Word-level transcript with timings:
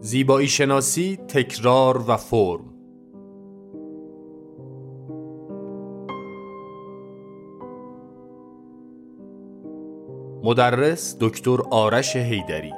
زیبایی 0.00 0.48
شناسی 0.48 1.16
تکرار 1.16 2.04
و 2.08 2.16
فرم. 2.16 2.74
مدرس 10.44 11.16
دکتر 11.20 11.58
آرش 11.70 12.16
هیدری 12.16 12.72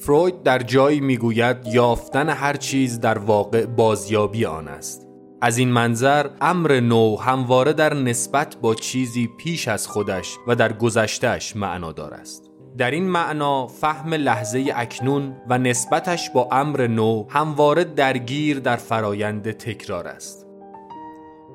فروید 0.00 0.42
در 0.42 0.58
جایی 0.58 1.00
می‌گوید 1.00 1.56
یافتن 1.66 2.28
هر 2.28 2.56
چیز 2.56 3.00
در 3.00 3.18
واقع 3.18 3.66
بازیابی 3.66 4.44
آن 4.44 4.68
است. 4.68 5.08
از 5.42 5.58
این 5.58 5.68
منظر 5.68 6.26
امر 6.40 6.80
نو 6.80 7.16
همواره 7.16 7.72
در 7.72 7.94
نسبت 7.94 8.56
با 8.56 8.74
چیزی 8.74 9.28
پیش 9.38 9.68
از 9.68 9.86
خودش 9.86 10.36
و 10.46 10.54
در 10.54 10.72
گذشتهش 10.72 11.56
معنادار 11.56 12.14
است. 12.14 12.50
در 12.78 12.90
این 12.90 13.08
معنا 13.08 13.66
فهم 13.66 14.14
لحظه 14.14 14.72
اکنون 14.74 15.36
و 15.48 15.58
نسبتش 15.58 16.30
با 16.30 16.48
امر 16.52 16.86
نو 16.86 17.26
همواره 17.28 17.84
درگیر 17.84 18.58
در 18.58 18.76
فرایند 18.76 19.50
تکرار 19.50 20.06
است. 20.06 20.46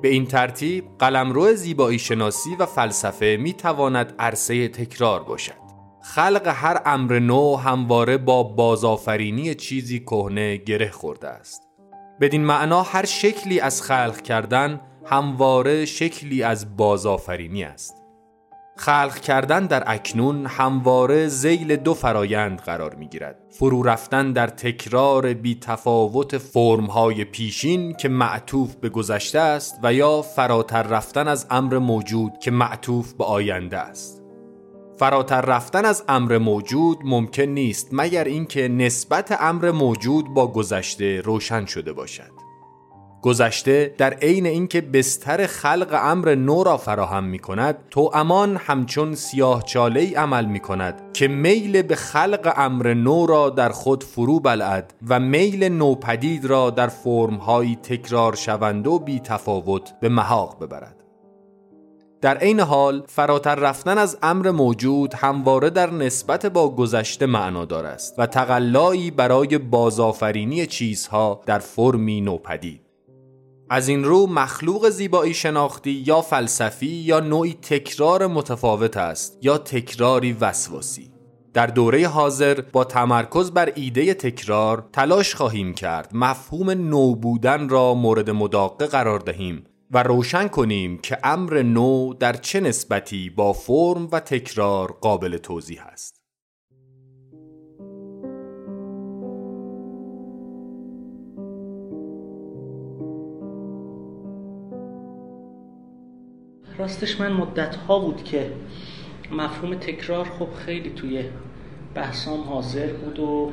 به 0.02 0.08
این 0.08 0.26
ترتیب 0.26 0.84
قلمرو 0.98 1.54
زیبایی 1.54 1.98
شناسی 1.98 2.56
و 2.58 2.66
فلسفه 2.66 3.38
می 3.40 3.52
تواند 3.52 4.14
عرصه 4.18 4.68
تکرار 4.68 5.22
باشد. 5.22 5.65
خلق 6.14 6.46
هر 6.46 6.82
امر 6.84 7.18
نو 7.18 7.56
همواره 7.56 8.16
با 8.16 8.42
بازآفرینی 8.42 9.54
چیزی 9.54 10.00
کهنه 10.00 10.56
گره 10.56 10.90
خورده 10.90 11.28
است. 11.28 11.62
بدین 12.20 12.44
معنا 12.44 12.82
هر 12.82 13.04
شکلی 13.04 13.60
از 13.60 13.82
خلق 13.82 14.20
کردن 14.22 14.80
همواره 15.04 15.84
شکلی 15.84 16.42
از 16.42 16.76
بازآفرینی 16.76 17.64
است. 17.64 17.94
خلق 18.76 19.14
کردن 19.14 19.66
در 19.66 19.82
اکنون 19.86 20.46
همواره 20.46 21.28
زیل 21.28 21.76
دو 21.76 21.94
فرایند 21.94 22.60
قرار 22.60 22.94
می 22.94 23.08
گیرد 23.08 23.36
فرو 23.50 23.82
رفتن 23.82 24.32
در 24.32 24.46
تکرار 24.46 25.34
بی 25.34 25.58
تفاوت 25.60 26.38
فرمهای 26.38 27.24
پیشین 27.24 27.94
که 27.94 28.08
معطوف 28.08 28.74
به 28.74 28.88
گذشته 28.88 29.38
است 29.38 29.78
و 29.82 29.94
یا 29.94 30.22
فراتر 30.22 30.82
رفتن 30.82 31.28
از 31.28 31.46
امر 31.50 31.78
موجود 31.78 32.38
که 32.38 32.50
معطوف 32.50 33.12
به 33.12 33.24
آینده 33.24 33.78
است. 33.78 34.25
فراتر 34.98 35.40
رفتن 35.40 35.84
از 35.84 36.04
امر 36.08 36.38
موجود 36.38 36.98
ممکن 37.04 37.42
نیست 37.42 37.88
مگر 37.92 38.24
اینکه 38.24 38.68
نسبت 38.68 39.36
امر 39.40 39.70
موجود 39.70 40.34
با 40.34 40.52
گذشته 40.52 41.20
روشن 41.20 41.66
شده 41.66 41.92
باشد. 41.92 42.46
گذشته 43.22 43.94
در 43.98 44.14
عین 44.14 44.46
اینکه 44.46 44.80
بستر 44.80 45.46
خلق 45.46 46.00
امر 46.02 46.34
نو 46.34 46.64
را 46.64 46.76
فراهم 46.76 47.24
می 47.24 47.38
کند 47.38 47.78
تو 47.90 48.10
امان 48.14 48.56
همچون 48.56 49.14
سیاه 49.14 49.62
چاله 49.62 50.00
ای 50.00 50.14
عمل 50.14 50.44
می 50.44 50.60
کند 50.60 51.02
که 51.12 51.28
میل 51.28 51.82
به 51.82 51.96
خلق 51.96 52.52
امر 52.56 52.94
نو 52.94 53.26
را 53.26 53.50
در 53.50 53.68
خود 53.68 54.04
فرو 54.04 54.40
بلعد 54.40 54.94
و 55.08 55.20
میل 55.20 55.64
نوپدید 55.64 56.44
را 56.44 56.70
در 56.70 56.88
فرمهایی 56.88 57.76
تکرار 57.76 58.34
شوند 58.34 58.86
و 58.86 58.98
بی 58.98 59.20
تفاوت 59.20 59.92
به 60.00 60.08
محاق 60.08 60.64
ببرد. 60.64 60.95
در 62.26 62.38
عین 62.38 62.60
حال 62.60 63.02
فراتر 63.06 63.54
رفتن 63.54 63.98
از 63.98 64.18
امر 64.22 64.50
موجود 64.50 65.14
همواره 65.14 65.70
در 65.70 65.90
نسبت 65.90 66.46
با 66.46 66.74
گذشته 66.74 67.26
معنادار 67.26 67.86
است 67.86 68.14
و 68.18 68.26
تقلایی 68.26 69.10
برای 69.10 69.58
بازآفرینی 69.58 70.66
چیزها 70.66 71.40
در 71.46 71.58
فرمی 71.58 72.20
نوپدید. 72.20 72.80
از 73.70 73.88
این 73.88 74.04
رو 74.04 74.26
مخلوق 74.26 74.88
زیبایی 74.88 75.34
شناختی 75.34 75.90
یا 76.06 76.20
فلسفی 76.20 76.86
یا 76.86 77.20
نوعی 77.20 77.54
تکرار 77.62 78.26
متفاوت 78.26 78.96
است 78.96 79.38
یا 79.42 79.58
تکراری 79.58 80.32
وسواسی. 80.32 81.10
در 81.54 81.66
دوره 81.66 82.08
حاضر 82.08 82.60
با 82.60 82.84
تمرکز 82.84 83.50
بر 83.50 83.72
ایده 83.74 84.14
تکرار 84.14 84.88
تلاش 84.92 85.34
خواهیم 85.34 85.74
کرد 85.74 86.10
مفهوم 86.14 86.70
نو 86.70 87.14
بودن 87.14 87.68
را 87.68 87.94
مورد 87.94 88.30
مداقه 88.30 88.86
قرار 88.86 89.18
دهیم 89.18 89.64
و 89.90 90.02
روشن 90.02 90.48
کنیم 90.48 90.98
که 90.98 91.18
امر 91.24 91.62
نو 91.62 92.14
در 92.14 92.32
چه 92.32 92.60
نسبتی 92.60 93.30
با 93.30 93.52
فرم 93.52 94.08
و 94.12 94.20
تکرار 94.20 94.92
قابل 94.92 95.36
توضیح 95.36 95.82
است. 95.86 96.22
راستش 106.78 107.20
من 107.20 107.32
مدت 107.32 107.76
ها 107.76 107.98
بود 107.98 108.24
که 108.24 108.52
مفهوم 109.32 109.74
تکرار 109.74 110.24
خب 110.24 110.48
خیلی 110.66 110.90
توی 110.90 111.24
بحثام 111.94 112.40
حاضر 112.40 112.92
بود 112.92 113.18
و 113.18 113.52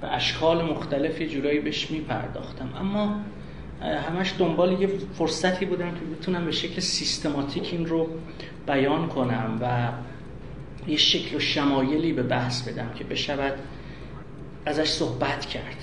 به 0.00 0.14
اشکال 0.14 0.64
مختلف 0.64 1.20
یه 1.20 1.28
جورایی 1.28 1.60
بهش 1.60 1.90
می 1.90 2.00
پرداختم 2.00 2.72
اما 2.76 3.16
همش 3.82 4.34
دنبال 4.38 4.80
یه 4.80 4.86
فرصتی 5.14 5.66
بودم 5.66 5.90
که 5.90 6.00
بتونم 6.18 6.44
به 6.44 6.52
شکل 6.52 6.80
سیستماتیک 6.80 7.68
این 7.72 7.86
رو 7.86 8.08
بیان 8.66 9.08
کنم 9.08 9.58
و 9.62 9.88
یه 10.90 10.96
شکل 10.96 11.36
و 11.36 11.40
شمایلی 11.40 12.12
به 12.12 12.22
بحث 12.22 12.68
بدم 12.68 12.90
که 12.94 13.04
بشود 13.04 13.54
ازش 14.66 14.88
صحبت 14.88 15.46
کرد 15.46 15.76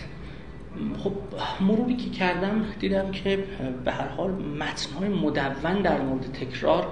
خب 1.04 1.14
مروری 1.62 1.96
که 1.96 2.10
کردم 2.10 2.66
دیدم 2.80 3.12
که 3.12 3.44
به 3.86 3.92
هر 3.92 4.08
حال 4.08 4.32
متنهای 4.32 5.10
مدون 5.10 5.82
در 5.82 6.02
مورد 6.02 6.32
تکرار 6.32 6.88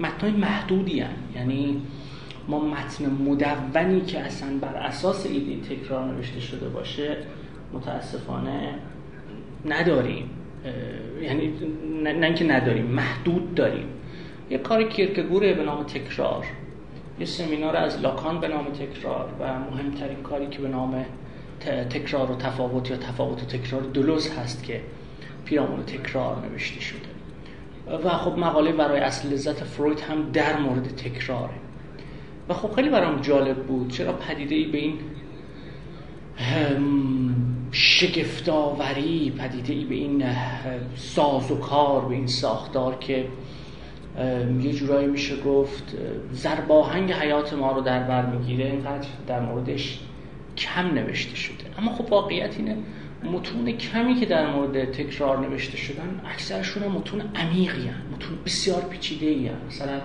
متنهای 0.00 0.32
محدودی 0.32 1.00
هن. 1.00 1.16
یعنی 1.34 1.82
ما 2.48 2.60
متن 2.60 3.06
مدونی 3.06 4.00
که 4.00 4.20
اصلا 4.20 4.48
بر 4.60 4.74
اساس 4.74 5.26
ایده 5.26 5.76
تکرار 5.76 6.04
نوشته 6.04 6.40
شده 6.40 6.68
باشه 6.68 7.16
متاسفانه 7.72 8.74
نداریم 9.64 10.30
یعنی 11.22 11.52
نه 12.04 12.26
اینکه 12.26 12.44
نداریم 12.44 12.84
محدود 12.84 13.54
داریم. 13.54 13.86
یه 14.50 14.58
کاری 14.58 14.88
کیرکگوره 14.88 15.54
به 15.54 15.62
نام 15.62 15.84
تکرار 15.84 16.46
یه 17.20 17.26
سمینار 17.26 17.76
از 17.76 18.00
لاکان 18.00 18.40
به 18.40 18.48
نام 18.48 18.64
تکرار 18.64 19.28
و 19.40 19.58
مهمترین 19.58 20.22
کاری 20.22 20.46
که 20.46 20.58
به 20.58 20.68
نام 20.68 21.04
تکرار 21.90 22.30
و 22.30 22.36
تفاوت 22.36 22.90
یا 22.90 22.96
تفاوت 22.96 23.42
و 23.42 23.46
تکرار 23.46 23.82
دلوز 23.82 24.30
هست 24.30 24.64
که 24.64 24.80
پیرامون 25.44 25.82
تکرار 25.82 26.46
نوشته 26.50 26.80
شده. 26.80 27.08
و 28.04 28.08
خب 28.08 28.38
مقاله 28.38 28.72
برای 28.72 29.00
اصل 29.00 29.28
لذت 29.28 29.64
فروید 29.64 30.00
هم 30.00 30.30
در 30.32 30.58
مورد 30.58 30.88
تکراره. 30.96 31.54
و 32.48 32.54
خب 32.54 32.74
خیلی 32.74 32.88
برام 32.88 33.20
جالب 33.20 33.56
بود 33.56 33.88
چرا 33.88 34.12
پدیده 34.12 34.54
ای 34.54 34.64
به 34.64 34.78
این 34.78 34.98
شگفتاوری 37.72 39.30
پدیده 39.38 39.72
ای 39.72 39.84
به 39.84 39.94
این 39.94 40.24
ساز 40.94 41.50
و 41.50 41.56
کار 41.56 42.04
به 42.04 42.14
این 42.14 42.26
ساختار 42.26 42.98
که 42.98 43.26
یه 44.60 44.72
جورایی 44.72 45.06
میشه 45.06 45.42
گفت 45.42 45.96
زرباهنگ 46.32 47.12
حیات 47.12 47.52
ما 47.52 47.72
رو 47.72 47.80
در 47.80 48.02
بر 48.02 48.26
می‌گیره. 48.26 48.64
اینقدر 48.64 49.08
در 49.26 49.40
موردش 49.40 49.98
کم 50.56 50.86
نوشته 50.86 51.36
شده. 51.36 51.64
اما 51.78 51.92
خب 51.92 52.12
واقعیت 52.12 52.56
اینه 52.56 52.76
متون 53.24 53.72
کمی 53.72 54.14
که 54.14 54.26
در 54.26 54.50
مورد 54.50 54.92
تکرار 54.92 55.38
نوشته 55.38 55.76
شدن 55.76 56.20
اکثرشون 56.24 56.88
متون 56.88 57.22
عمیقی 57.34 57.86
هن. 57.86 58.02
متون 58.14 58.38
بسیار 58.46 58.80
پیچیده 58.80 59.26
ای 59.26 59.50
مثلا 59.68 60.00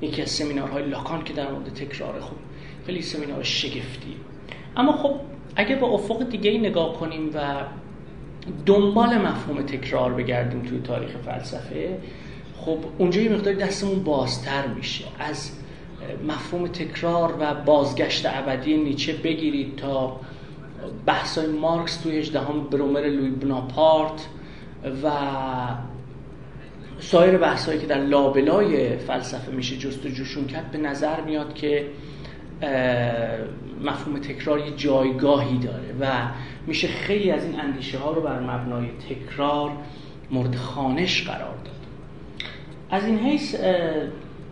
یکی 0.00 0.22
از 0.22 0.30
سمینارهای 0.30 0.86
لاکان 0.86 1.24
که 1.24 1.32
در 1.32 1.50
مورد 1.50 1.74
تکرار 1.74 2.20
خب 2.20 2.36
خیلی 2.86 3.02
سمینار 3.02 3.42
شگفتی. 3.42 4.16
اما 4.76 4.92
خب 4.92 5.20
اگه 5.56 5.76
با 5.76 5.88
افق 5.88 6.28
دیگه 6.28 6.50
ای 6.50 6.58
نگاه 6.58 6.92
کنیم 6.92 7.30
و 7.34 7.40
دنبال 8.66 9.18
مفهوم 9.18 9.62
تکرار 9.62 10.12
بگردیم 10.12 10.62
توی 10.62 10.80
تاریخ 10.80 11.10
فلسفه 11.10 11.98
خب 12.56 12.78
اونجا 12.98 13.20
یه 13.20 13.28
مقداری 13.28 13.56
دستمون 13.56 14.02
بازتر 14.02 14.66
میشه. 14.66 15.04
از 15.18 15.50
مفهوم 16.28 16.66
تکرار 16.66 17.34
و 17.40 17.54
بازگشت 17.54 18.26
ابدی 18.26 18.76
نیچه 18.76 19.12
بگیرید 19.12 19.76
تا 19.76 20.20
بحثای 21.06 21.46
مارکس 21.46 21.96
توی 21.96 22.18
18 22.18 22.40
برومر 22.70 23.00
لوی 23.00 23.30
بناپارت 23.30 24.26
و 25.04 25.10
سایر 27.00 27.38
بحثایی 27.38 27.80
که 27.80 27.86
در 27.86 28.00
لابلای 28.00 28.96
فلسفه 28.96 29.52
میشه 29.52 29.76
جستجوشون 29.76 30.46
کرد 30.46 30.70
به 30.70 30.78
نظر 30.78 31.20
میاد 31.20 31.54
که 31.54 31.86
مفهوم 33.84 34.18
تکرار 34.18 34.58
یه 34.58 34.70
جایگاهی 34.76 35.58
داره 35.58 35.94
و 36.00 36.06
میشه 36.66 36.88
خیلی 36.88 37.30
از 37.30 37.44
این 37.44 37.60
اندیشه 37.60 37.98
ها 37.98 38.12
رو 38.12 38.20
بر 38.20 38.40
مبنای 38.40 38.88
تکرار 39.10 39.70
مورد 40.30 40.54
خانش 40.54 41.24
قرار 41.28 41.54
داد. 41.64 41.80
از 42.90 43.06
این 43.06 43.18
حیث 43.18 43.54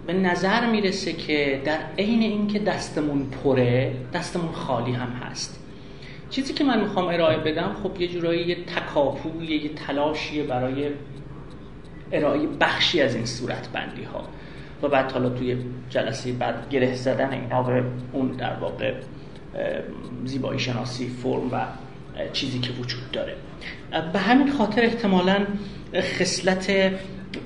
به 0.06 0.12
نظر 0.12 0.70
می‌رسه 0.70 1.12
که 1.12 1.62
در 1.64 1.78
عین 1.98 2.22
اینکه 2.22 2.58
دستمون 2.58 3.26
پره 3.30 3.94
دستمون 4.14 4.52
خالی 4.52 4.92
هم 4.92 5.08
هست. 5.08 5.64
چیزی 6.30 6.54
که 6.54 6.64
من 6.64 6.80
می‌خوام 6.80 7.08
ارائه 7.08 7.38
بدم 7.38 7.76
خب 7.82 8.00
یه 8.00 8.08
جورایی 8.08 8.46
یه 8.46 8.64
تکاپوی 8.64 9.46
یه 9.46 9.68
تلاشیه 9.68 10.42
برای 10.42 10.90
ارائه 12.12 12.46
بخشی 12.60 13.00
از 13.00 13.14
این 13.14 13.26
صورت 13.26 13.68
بندی 13.72 14.02
ها 14.02 14.24
و 14.82 14.88
بعد 14.88 15.12
حالا 15.12 15.28
توی 15.28 15.56
جلسه 15.90 16.32
بعد 16.32 16.68
گره 16.70 16.94
زدن 16.94 17.32
اینا 17.32 17.62
به 17.62 17.82
اون 18.12 18.28
در 18.28 18.54
واقع 18.54 18.94
زیبایی 20.24 20.58
شناسی 20.58 21.08
فرم 21.22 21.52
و 21.52 21.64
چیزی 22.32 22.58
که 22.58 22.72
وجود 22.72 23.10
داره. 23.12 23.34
به 24.12 24.18
همین 24.18 24.50
خاطر 24.50 24.82
احتمالا 24.82 25.46
خصلت 25.94 26.92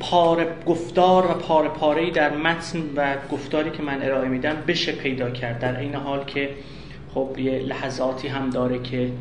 پار 0.00 0.46
گفتار 0.66 1.26
و 1.30 1.34
پاره 1.34 1.68
پاره 1.68 2.10
در 2.10 2.36
متن 2.36 2.82
و 2.96 3.16
گفتاری 3.32 3.70
که 3.70 3.82
من 3.82 4.02
ارائه 4.02 4.28
میدم 4.28 4.56
بشه 4.68 4.92
پیدا 4.92 5.30
کرد. 5.30 5.58
در 5.58 5.80
این 5.80 5.94
حال 5.94 6.24
که 6.24 6.50
خب 7.14 7.38
یه 7.38 7.58
لحظاتی 7.58 8.28
هم 8.28 8.50
داره 8.50 8.82
که 8.82 9.12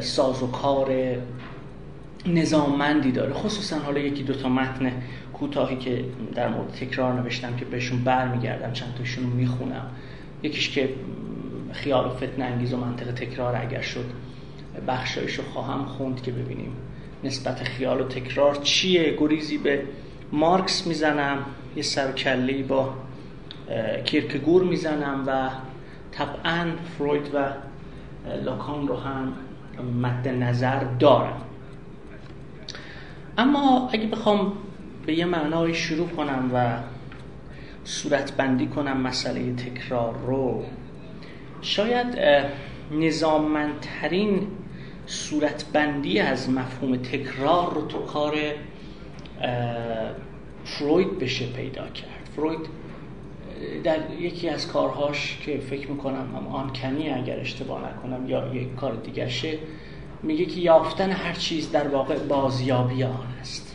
ساز 0.00 0.42
و 0.42 0.46
کار 0.46 0.92
نظاممندی 2.26 3.12
داره. 3.12 3.32
خصوصا 3.32 3.78
حالا 3.78 4.00
یکی 4.00 4.22
دوتا 4.22 4.48
متن 4.48 4.92
کوتاهی 5.42 5.76
که 5.76 6.04
در 6.34 6.48
مورد 6.48 6.70
تکرار 6.70 7.12
نوشتم 7.12 7.56
که 7.56 7.64
بهشون 7.64 8.04
برمیگردم 8.04 8.72
چند 8.72 8.94
تاشون 8.98 9.24
می‌خونم. 9.24 9.86
یکیش 10.42 10.70
که 10.70 10.88
خیال 11.72 12.06
و 12.06 12.08
فتن 12.08 12.42
انگیز 12.42 12.72
و 12.72 12.76
منطق 12.76 13.12
تکرار 13.12 13.56
اگر 13.56 13.80
شد 13.80 14.04
بخشایشو 14.88 15.42
خواهم 15.42 15.84
خوند 15.84 16.22
که 16.22 16.32
ببینیم 16.32 16.72
نسبت 17.24 17.64
خیال 17.64 18.00
و 18.00 18.04
تکرار 18.04 18.54
چیه. 18.54 19.16
گریزی 19.18 19.58
به 19.58 19.82
مارکس 20.32 20.86
می‌زنم 20.86 21.38
یه 21.76 21.82
سرکلی 21.82 22.62
با 22.62 22.94
کیرکگور 24.04 24.64
می‌زنم 24.64 25.24
و 25.26 25.50
طبعا 26.12 26.66
فروید 26.98 27.34
و 27.34 27.52
لاکان 28.44 28.88
رو 28.88 28.96
هم 28.96 29.32
مد 30.02 30.28
نظر 30.28 30.84
دارم. 30.98 31.40
اما 33.38 33.88
اگه 33.92 34.06
بخوام 34.06 34.52
به 35.06 35.14
یه 35.14 35.24
معنای 35.24 35.74
شروع 35.74 36.08
کنم 36.08 36.50
و 36.54 36.78
صورت 37.84 38.32
بندی 38.32 38.66
کنم 38.66 39.00
مسئله 39.00 39.52
تکرار 39.52 40.14
رو. 40.26 40.64
شاید 41.62 42.18
نظاممندترین 42.90 44.46
صورتبندی 45.06 46.18
از 46.18 46.50
مفهوم 46.50 46.96
تکرار 46.96 47.74
رو 47.74 47.86
تو 47.86 47.98
کار 47.98 48.34
فروید 50.64 51.18
بشه 51.18 51.46
پیدا 51.46 51.88
کرد. 51.88 52.28
فروید 52.36 52.66
در 53.84 53.98
یکی 54.20 54.48
از 54.48 54.68
کارهاش 54.68 55.38
که 55.46 55.58
فکر 55.58 55.90
می‌کنم 55.90 56.36
هم 56.36 56.46
آنکنی 56.46 57.10
اگر 57.10 57.40
اشتباه 57.40 57.90
نکنم 57.90 58.28
یا 58.28 58.54
یک 58.54 58.74
کار 58.74 58.94
دیگرشه 58.94 59.58
میگه 60.22 60.44
که 60.44 60.60
یافتن 60.60 61.10
هر 61.10 61.32
چیز 61.32 61.70
در 61.70 61.88
واقع 61.88 62.18
بازیابی 62.18 63.04
آن 63.04 63.26
است. 63.40 63.71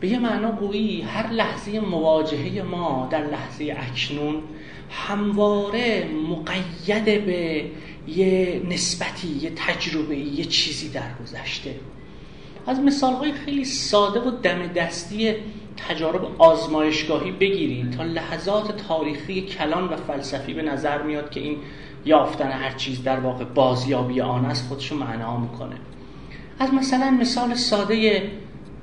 به 0.00 0.08
یه 0.08 0.18
معنا 0.18 0.52
گویی 0.52 1.02
هر 1.02 1.30
لحظه 1.30 1.80
مواجهه 1.80 2.62
ما 2.62 3.08
در 3.10 3.26
لحظه 3.26 3.76
اکنون 3.78 4.42
همواره 4.90 6.08
مقید 6.28 7.26
به 7.26 7.64
یه 8.08 8.62
نسبتی 8.70 9.28
یه 9.28 9.52
تجربه 9.56 10.16
یه 10.16 10.44
چیزی 10.44 10.88
در 10.88 11.14
گذشته 11.22 11.74
از 12.66 12.80
مثال 12.80 13.14
های 13.14 13.32
خیلی 13.32 13.64
ساده 13.64 14.20
و 14.20 14.30
دم 14.30 14.66
دستی 14.66 15.34
تجارب 15.88 16.26
آزمایشگاهی 16.38 17.32
بگیرید 17.32 17.90
تا 17.90 18.02
لحظات 18.02 18.76
تاریخی 18.76 19.42
کلان 19.42 19.88
و 19.88 19.96
فلسفی 19.96 20.54
به 20.54 20.62
نظر 20.62 21.02
میاد 21.02 21.30
که 21.30 21.40
این 21.40 21.56
یافتن 22.04 22.50
هر 22.50 22.70
چیز 22.70 23.02
در 23.02 23.20
واقع 23.20 23.44
بازیابی 23.44 24.20
آن 24.20 24.44
است 24.44 24.68
خودشو 24.68 24.96
معنا 24.96 25.36
می‌کنه. 25.36 25.76
از 26.58 26.74
مثلا 26.74 27.10
مثال 27.10 27.54
ساده 27.54 28.22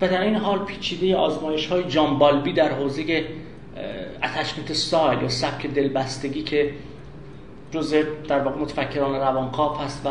و 0.02 0.08
در 0.08 0.22
این 0.22 0.36
حال 0.36 0.60
پیچیده 0.60 1.16
آزمایش 1.16 1.68
های 1.68 1.84
جان 1.84 2.20
بالبی 2.20 2.54
در 2.54 2.72
حوزه 2.72 3.26
اتچمنت 4.24 4.74
سایل 4.74 5.22
یا 5.22 5.30
سبک 5.30 5.68
دلبستگی 5.68 6.44
که 6.44 6.72
جزء 7.72 8.04
در 8.28 8.40
واقع 8.40 8.62
متفکران 8.62 9.16
روانکاو 9.16 9.78
هست 9.78 10.06
و 10.06 10.10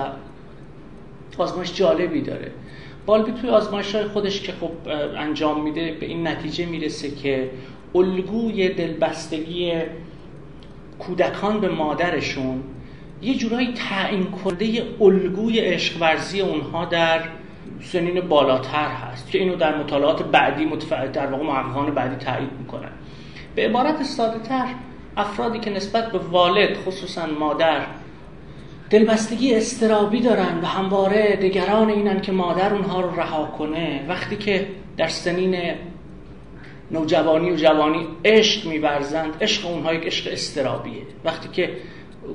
آزمایش 1.42 1.74
جالبی 1.74 2.20
داره. 2.20 2.50
بالبی 3.06 3.32
توی 3.32 3.50
آزمایش 3.50 3.94
های 3.94 4.04
خودش 4.04 4.40
که 4.40 4.52
خب 4.52 4.70
انجام 5.16 5.62
میده 5.62 5.92
به 6.00 6.06
این 6.06 6.26
نتیجه 6.26 6.66
می‌رسه 6.66 7.10
که 7.10 7.50
الگوی 7.94 8.68
دلبستگی 8.68 9.72
کودکان 10.98 11.60
به 11.60 11.68
مادرشون 11.68 12.62
یه 13.22 13.34
جورایی 13.34 13.74
تعیین 13.74 14.26
کرده 14.44 14.82
الگوی 15.00 15.60
عشق 15.60 16.02
ورزی 16.02 16.40
اونها 16.40 16.84
در 16.84 17.22
سنین 17.82 18.20
بالاتر 18.20 18.88
هست 18.88 19.30
که 19.30 19.38
اینو 19.38 19.56
در 19.56 19.78
مطالعات 19.78 20.22
بعدی 20.22 20.64
متف... 20.64 20.92
در 20.92 21.26
واقع 21.26 21.44
محققان 21.44 21.94
بعدی 21.94 22.16
تایید 22.16 22.52
می‌کنن. 22.58 22.90
به 23.54 23.64
عبارت 23.64 24.02
ساده 24.02 24.38
تر 24.38 24.66
افرادی 25.16 25.58
که 25.58 25.70
نسبت 25.70 26.12
به 26.12 26.18
والد 26.18 26.76
خصوصا 26.76 27.26
مادر 27.26 27.86
دلبستگی 28.90 29.54
استرابی 29.54 30.20
دارن 30.20 30.60
و 30.62 30.66
همواره 30.66 31.36
دگران 31.36 31.90
اینن 31.90 32.20
که 32.20 32.32
مادر 32.32 32.74
اونها 32.74 33.00
رو 33.00 33.20
رها 33.20 33.44
کنه 33.44 34.04
وقتی 34.08 34.36
که 34.36 34.66
در 34.96 35.08
سنین 35.08 35.56
نوجوانی 36.90 37.50
و 37.50 37.56
جوانی 37.56 38.06
عشق 38.24 38.66
میورزند 38.66 39.36
عشق 39.40 39.66
اونها 39.66 39.94
یک 39.94 40.06
عشق 40.06 40.32
استرابیه 40.32 41.02
وقتی 41.24 41.48
که 41.48 41.70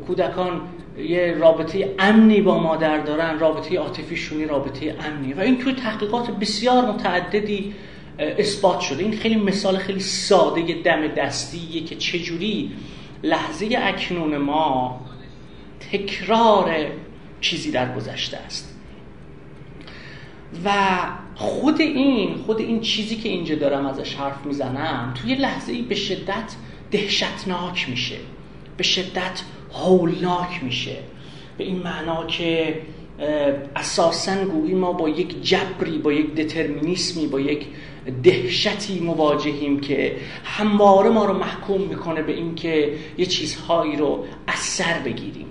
کودکان 0.07 0.61
یه 0.97 1.35
رابطه 1.39 1.95
امنی 1.99 2.41
با 2.41 2.59
مادر 2.59 2.97
دارن 2.97 3.39
رابطه 3.39 3.77
عاطفیشونی 3.77 4.45
رابطه 4.45 4.95
امنی. 4.99 5.33
و 5.33 5.39
این 5.39 5.57
توی 5.57 5.73
تحقیقات 5.73 6.31
بسیار 6.31 6.91
متعددی 6.91 7.73
اثبات 8.19 8.79
شده. 8.79 9.03
این 9.03 9.17
خیلی 9.17 9.35
مثال 9.35 9.77
خیلی 9.77 9.99
ساده 9.99 10.73
دم 10.83 11.07
دستیه 11.07 11.83
که 11.83 11.95
چجوری 11.95 12.71
لحظه 13.23 13.69
اکنون 13.81 14.37
ما 14.37 14.99
تکرار 15.91 16.75
چیزی 17.41 17.71
در 17.71 17.95
گذشته 17.95 18.37
است. 18.37 18.77
و 20.65 20.71
خود 21.35 21.81
این 21.81 22.35
خود 22.35 22.59
این 22.59 22.81
چیزی 22.81 23.15
که 23.15 23.29
اینجا 23.29 23.55
دارم 23.55 23.85
ازش 23.85 24.15
حرف 24.15 24.45
می‌زنم 24.45 25.13
توی 25.21 25.35
لحظه 25.35 25.71
ای 25.71 25.81
به 25.81 25.95
شدت 25.95 26.55
دهشتناک 26.91 27.89
میشه. 27.89 28.15
به 28.77 28.83
شدت 28.83 29.41
هولناک 29.73 30.63
میشه. 30.63 30.95
به 31.57 31.63
این 31.63 31.79
معنا 31.79 32.25
که 32.25 32.81
اساسا 33.75 34.45
گویی 34.45 34.73
ما 34.73 34.93
با 34.93 35.09
یک 35.09 35.41
جبری 35.43 35.97
با 35.97 36.13
یک 36.13 36.35
دترمینیسمی 36.35 37.27
با 37.27 37.39
یک 37.39 37.65
دهشتی 38.23 38.99
مواجهیم 38.99 39.79
که 39.79 40.15
همواره 40.43 41.09
ما 41.09 41.25
رو 41.25 41.37
محکوم 41.37 41.81
می‌کنه 41.81 42.21
به 42.21 42.33
اینکه 42.33 42.93
یه 43.17 43.25
چیزهایی 43.25 43.95
رو 43.95 44.25
از 44.47 44.59
سر 44.59 44.99
بگیریم. 45.05 45.47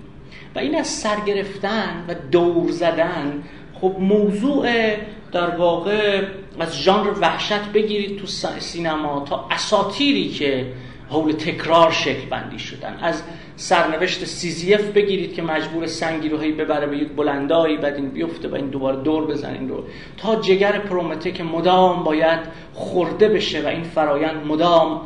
و 0.55 0.59
این 0.59 0.75
از 0.75 0.87
سر 0.87 1.15
گرفتن 1.25 2.05
و 2.07 2.15
دور 2.31 2.71
زدن 2.71 3.43
خب 3.73 3.95
موضوع 3.99 4.95
در 5.31 5.55
واقع 5.55 6.27
از 6.59 6.77
ژانر 6.77 7.11
وحشت 7.21 7.63
بگیرید 7.73 8.19
تو 8.19 8.27
سینما 8.59 9.25
تا 9.29 9.47
اساتیری 9.51 10.29
که 10.29 10.65
حول 11.11 11.31
تکرار 11.31 11.91
شکل 11.91 12.29
بندی 12.29 12.59
شدن. 12.59 12.97
از 13.01 13.23
سرنوشت 13.55 14.25
سیزیف 14.25 14.81
بگیرید 14.81 15.33
که 15.33 15.41
مجبور 15.41 15.87
سنگی 15.87 16.29
رو 16.29 16.37
هی 16.37 16.51
ببره 16.51 16.87
به 16.87 16.97
یک 16.97 17.09
بلندایی 17.09 17.77
بعد 17.77 17.95
این 17.95 18.09
بیفته 18.09 18.47
و 18.47 18.55
این 18.55 18.67
دوباره 18.67 18.97
دور 18.97 19.25
بزنین 19.25 19.69
رو 19.69 19.83
تا 20.17 20.35
جگر 20.35 20.79
پرومته 20.79 21.31
که 21.31 21.43
مدام 21.43 22.03
باید 22.03 22.39
خورده 22.73 23.29
بشه 23.29 23.63
و 23.63 23.67
این 23.67 23.83
فرایند 23.83 24.45
مدام 24.47 25.01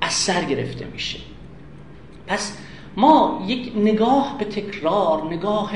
از 0.00 0.12
سر 0.12 0.44
گرفته 0.44 0.86
میشه. 0.92 1.18
پس 2.26 2.58
ما 2.96 3.44
یک 3.46 3.72
نگاه 3.76 4.36
به 4.38 4.44
تکرار 4.44 5.22
نگاه 5.30 5.72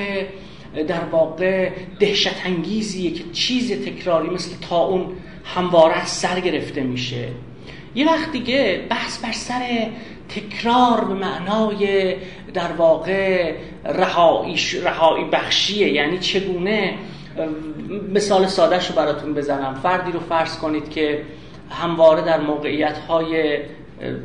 در 0.89 1.05
واقع 1.05 1.71
دهشت 1.99 2.47
انگیزیه 2.47 3.11
که 3.11 3.25
چیز 3.33 3.73
تکراری 3.73 4.31
مثل 4.31 4.51
تا 4.69 4.85
اون 4.85 5.07
همواره 5.45 5.95
از 5.95 6.09
سر 6.09 6.41
گرفته 6.41 6.83
میشه. 6.83 7.29
یه 7.95 8.07
وقت 8.07 8.33
دیگه 8.33 8.87
بحث 8.91 9.19
بر 9.19 9.33
سر 9.33 9.87
تکرار 10.29 11.05
به 11.05 11.15
معنای 11.15 12.15
در 12.55 12.73
واقع 12.73 13.53
رهایی 13.85 15.25
بخشیه. 15.33 15.89
یعنی 15.89 16.19
چگونه 16.19 16.95
مثال 18.13 18.47
سادهش 18.47 18.89
رو 18.89 18.95
براتون 18.95 19.35
بزنم. 19.35 19.75
فردی 19.83 20.13
رو 20.13 20.21
فرض 20.21 20.59
کنید 20.59 20.91
که 20.91 21.23
همواره 21.71 22.23
در 22.23 22.41
موقعیت 22.41 22.99
های 22.99 23.59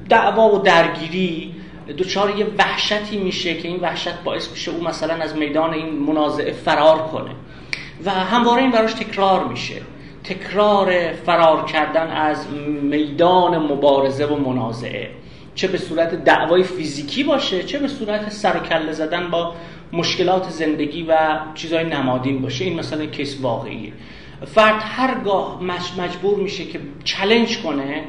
دعوا 0.10 0.56
و 0.56 0.60
درگیری 0.60 1.56
دچار 1.98 2.38
یه 2.38 2.48
وحشتی 2.58 3.18
میشه 3.18 3.54
که 3.54 3.68
این 3.68 3.80
وحشت 3.80 4.24
باعث 4.24 4.52
میشه 4.52 4.72
او 4.72 4.84
مثلا 4.84 5.14
از 5.14 5.36
میدان 5.36 5.74
این 5.74 5.90
منازعه 5.90 6.52
فرار 6.52 6.98
کنه 6.98 7.32
و 8.06 8.12
همواره 8.12 8.62
این 8.62 8.72
براش 8.72 8.94
تکرار 8.94 9.48
میشه. 9.48 9.82
تکرار 10.30 11.14
فرار 11.14 11.66
کردن 11.66 12.08
از 12.08 12.48
میدان 12.82 13.58
مبارزه 13.58 14.26
و 14.26 14.36
منازعه. 14.36 15.10
چه 15.56 15.68
به 15.68 15.78
صورت 15.78 16.24
دعوای 16.24 16.64
فیزیکی 16.64 17.24
باشه 17.24 17.64
چه 17.64 17.80
به 17.80 17.88
صورت 17.88 18.30
سر 18.30 18.58
و 18.58 18.60
کله 18.60 18.92
زدن 18.92 19.32
با 19.32 19.54
مشکلات 19.94 20.50
زندگی 20.50 21.04
و 21.04 21.40
چیزهای 21.56 21.86
نمادین 21.86 22.42
باشه. 22.42 22.66
این 22.66 22.80
مثلا 22.80 23.06
کیس 23.06 23.42
واقعیه. 23.42 23.94
فرد 24.46 24.82
هرگاه 24.82 25.64
مجبور 25.98 26.38
میشه 26.38 26.66
که 26.66 26.80
چلنج 27.04 27.62
کنه 27.62 28.04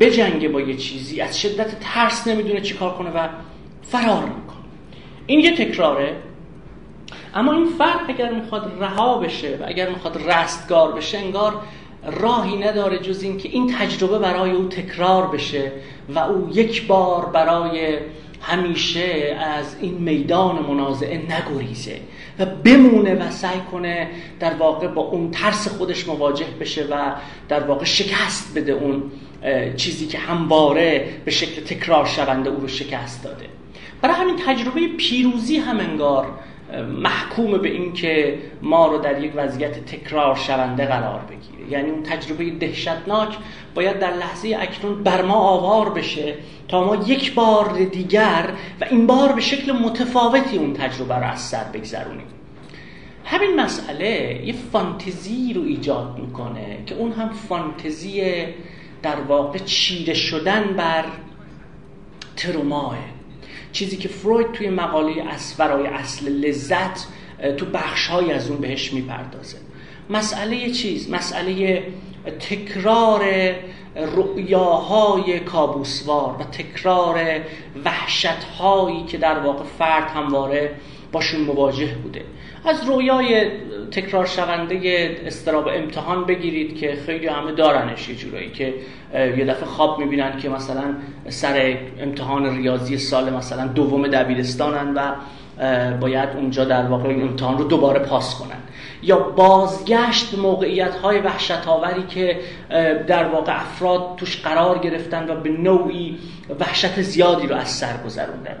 بجنگه 0.00 0.48
با 0.48 0.60
یه 0.60 0.76
چیزی 0.76 1.20
از 1.20 1.40
شدت 1.40 1.80
ترس 1.80 2.28
نمی‌دونه 2.28 2.60
چیکار 2.60 2.94
کنه 2.94 3.10
و 3.10 3.28
فرار 3.82 4.24
می‌کنه. 4.24 4.56
این 5.26 5.40
یه 5.40 5.56
تکراره. 5.56 6.16
اما 7.36 7.52
این 7.52 7.66
فرد 7.66 8.00
اگر 8.08 8.32
می‌خواد 8.32 8.72
رها 8.80 9.18
بشه 9.18 9.58
و 9.60 9.64
اگر 9.66 9.88
می‌خواد 9.88 10.30
رستگار 10.30 10.92
بشه 10.92 11.18
انگار 11.18 11.54
راهی 12.20 12.56
نداره 12.56 12.98
جز 12.98 13.22
اینکه 13.22 13.48
این 13.48 13.74
تجربه 13.78 14.18
برای 14.18 14.50
او 14.50 14.68
تکرار 14.68 15.26
بشه 15.26 15.72
و 16.08 16.18
او 16.18 16.48
یک 16.52 16.86
بار 16.86 17.26
برای 17.26 17.98
همیشه 18.40 19.36
از 19.40 19.76
این 19.80 19.94
میدان 19.94 20.58
منازعه 20.62 21.18
نگریزه 21.18 22.00
و 22.38 22.46
بمونه 22.46 23.14
و 23.14 23.30
سعی 23.30 23.60
کنه 23.72 24.08
در 24.40 24.54
واقع 24.54 24.86
با 24.86 25.02
اون 25.02 25.30
ترس 25.30 25.68
خودش 25.68 26.08
مواجه 26.08 26.46
بشه 26.60 26.84
و 26.84 27.12
در 27.48 27.60
واقع 27.60 27.84
شکست 27.84 28.58
بده 28.58 28.72
اون 28.72 29.02
چیزی 29.76 30.06
که 30.06 30.18
همواره 30.18 31.08
به 31.24 31.30
شکل 31.30 31.62
تکرار 31.62 32.06
شونده 32.06 32.50
او 32.50 32.60
رو 32.60 32.68
شکست 32.68 33.24
داده. 33.24 33.46
برای 34.02 34.14
همین 34.14 34.36
تجربه 34.46 34.88
پیروزی 34.88 35.56
هم 35.56 35.80
انگار 35.80 36.26
محکوم 37.02 37.58
به 37.58 37.68
این 37.68 37.92
که 37.92 38.38
ما 38.62 38.86
رو 38.86 38.98
در 38.98 39.24
یک 39.24 39.32
وضعیت 39.34 39.84
تکرار 39.84 40.34
شونده 40.34 40.86
قرار 40.86 41.20
بگیره. 41.20 41.70
یعنی 41.70 41.90
اون 41.90 42.02
تجربه 42.02 42.50
دهشتناک 42.50 43.36
باید 43.74 43.98
در 43.98 44.12
لحظه 44.12 44.56
اکنون 44.60 45.02
بر 45.02 45.22
ما 45.22 45.34
آوار 45.34 45.90
بشه 45.90 46.34
تا 46.68 46.84
ما 46.84 46.96
یک 46.96 47.34
بار 47.34 47.84
دیگر 47.84 48.50
و 48.80 48.84
این 48.90 49.06
بار 49.06 49.32
به 49.32 49.40
شکل 49.40 49.72
متفاوتی 49.72 50.58
اون 50.58 50.72
تجربه 50.72 51.14
رو 51.14 51.24
از 51.24 51.40
سر 51.40 51.64
بگذرونیم. 51.64 52.26
همین 53.24 53.60
مسئله 53.60 54.40
یه 54.44 54.54
فانتزی 54.72 55.52
رو 55.52 55.62
ایجاد 55.62 56.18
می‌کنه 56.18 56.78
که 56.86 56.94
اون 56.94 57.12
هم 57.12 57.28
فانتزی 57.28 58.44
در 59.02 59.20
واقع 59.28 59.58
چیره 59.58 60.14
شدن 60.14 60.62
بر 60.76 61.04
تروماه. 62.36 62.98
چیزی 63.76 63.96
که 63.96 64.08
فروید 64.08 64.52
توی 64.52 64.70
مقاله 64.70 65.22
اسفرای 65.22 65.86
اصل 65.86 66.28
لذت 66.28 67.06
تو 67.56 67.66
بخشهایی 67.66 68.32
از 68.32 68.50
اون 68.50 68.60
بهش 68.60 68.92
می‌پردازه. 68.92 69.56
مسئله 70.10 70.70
چیز؟ 70.70 71.10
مسئله 71.10 71.82
تکرار 72.40 73.24
رؤیاهای 73.96 75.40
کابوسوار 75.40 76.36
و 76.40 76.44
تکرار 76.44 77.40
وحشتهایی 77.84 79.04
که 79.04 79.18
در 79.18 79.38
واقع 79.38 79.64
فرد 79.78 80.10
همواره 80.10 80.74
باشون 81.16 81.40
مواجه 81.40 81.94
بوده. 82.02 82.22
از 82.64 82.84
رویای 82.84 83.50
تکرار 83.90 84.26
شونده 84.26 85.16
استراب 85.26 85.68
امتحان 85.68 86.24
بگیرید 86.24 86.76
که 86.76 86.98
خیلی 87.06 87.26
همه 87.26 87.52
دارنش 87.52 88.08
یه 88.08 88.14
جورایی 88.14 88.50
که 88.50 88.74
یه 89.14 89.44
دفعه 89.44 89.64
خواب 89.64 89.98
می‌بینن 89.98 90.38
که 90.38 90.48
مثلا 90.48 90.84
سر 91.28 91.76
امتحان 92.00 92.56
ریاضی 92.56 92.98
سال 92.98 93.32
مثلا 93.32 93.66
دوم 93.66 94.08
دبیرستانن 94.08 94.94
و 94.94 95.14
باید 96.00 96.28
اونجا 96.36 96.64
در 96.64 96.86
واقع 96.86 97.08
این 97.08 97.22
امتحان 97.22 97.58
رو 97.58 97.64
دوباره 97.64 97.98
پاس 97.98 98.38
کنن. 98.38 98.60
یا 99.02 99.18
بازگشت 99.18 100.38
موقعیت 100.38 100.94
های 100.94 101.18
وحشت 101.18 101.68
آوری 101.68 102.02
که 102.02 102.40
در 103.06 103.28
واقع 103.28 103.60
افراد 103.60 104.16
توش 104.16 104.42
قرار 104.42 104.78
گرفتن 104.78 105.30
و 105.30 105.40
به 105.40 105.50
نوعی 105.50 106.18
وحشت 106.60 107.02
زیادی 107.02 107.46
رو 107.46 107.56
از 107.56 107.68
سر 107.68 107.96
گذروندن. 108.06 108.56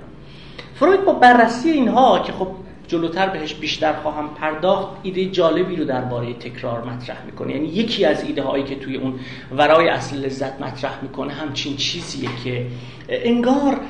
فروید 0.78 1.04
با 1.04 1.12
بررسی 1.12 1.70
اینها 1.70 2.18
که 2.18 2.32
خب 2.32 2.48
جلوتر 2.88 3.28
بهش 3.28 3.54
بیشتر 3.54 3.92
خواهم 3.92 4.28
پرداخت 4.34 4.88
ایده 5.02 5.26
جالبی 5.26 5.76
رو 5.76 5.84
درباره 5.84 6.34
تکرار 6.34 6.84
مطرح 6.84 7.24
می‌کنه. 7.26 7.52
یعنی 7.52 7.68
یکی 7.68 8.04
از 8.04 8.24
ایده 8.24 8.42
هایی 8.42 8.64
که 8.64 8.76
توی 8.76 8.96
اون 8.96 9.14
ورای 9.56 9.88
اصل 9.88 10.16
لذت 10.16 10.60
مطرح 10.60 11.02
می‌کنه 11.02 11.32
همچین 11.32 11.76
چیزیه 11.76 12.28
که 12.44 12.66
انگار 13.08 13.80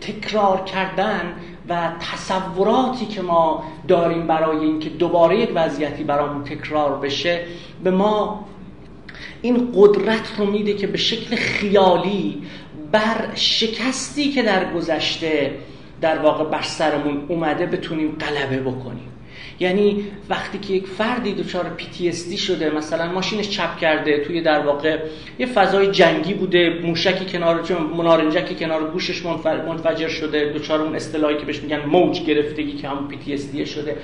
تکرار 0.00 0.64
کردن 0.64 1.34
و 1.68 1.92
تصوراتی 2.12 3.06
که 3.06 3.22
ما 3.22 3.64
داریم 3.88 4.26
برای 4.26 4.58
اینکه 4.58 4.88
دوباره 4.88 5.38
یک 5.38 5.50
وضعیتی 5.54 6.04
برامون 6.04 6.44
تکرار 6.44 6.98
بشه 6.98 7.44
به 7.84 7.90
ما 7.90 8.44
این 9.42 9.72
قدرت 9.74 10.32
رو 10.38 10.46
میده 10.46 10.74
که 10.74 10.86
به 10.86 10.98
شکل 10.98 11.36
خیالی 11.36 12.42
بر 12.92 13.28
شکستی 13.34 14.28
که 14.30 14.42
در 14.42 14.72
گذشته 14.72 15.54
در 16.00 16.18
واقع 16.18 16.44
بر 16.44 16.62
سرمون 16.62 17.24
اومده 17.28 17.66
بتونیم 17.66 18.16
غلبه 18.20 18.60
بکنیم. 18.60 19.10
یعنی 19.60 20.04
وقتی 20.28 20.58
که 20.58 20.72
یک 20.72 20.86
فردی 20.86 21.34
دچار 21.34 21.72
PTSD 21.78 22.38
شده 22.38 22.70
مثلا 22.70 23.12
ماشینش 23.12 23.48
چپ 23.48 23.78
کرده 23.78 24.24
توی 24.24 24.40
در 24.40 24.60
واقع 24.60 24.98
یه 25.38 25.46
فضای 25.46 25.90
جنگی 25.90 26.34
بوده 26.34 26.80
موشکی 26.84 27.24
کنار 27.24 27.72
منارنجکی 27.96 28.54
کنار 28.54 28.90
گوشش 28.90 29.26
منفجر 29.66 30.08
شده 30.08 30.52
دچار 30.52 30.82
اون 30.82 30.96
اصطلاحی 30.96 31.36
که 31.36 31.44
بهش 31.44 31.62
میگن 31.62 31.86
موج 31.86 32.22
گرفتگی 32.22 32.72
که 32.72 32.88
همون 32.88 33.10
PTSD 33.10 33.68
شده. 33.68 33.96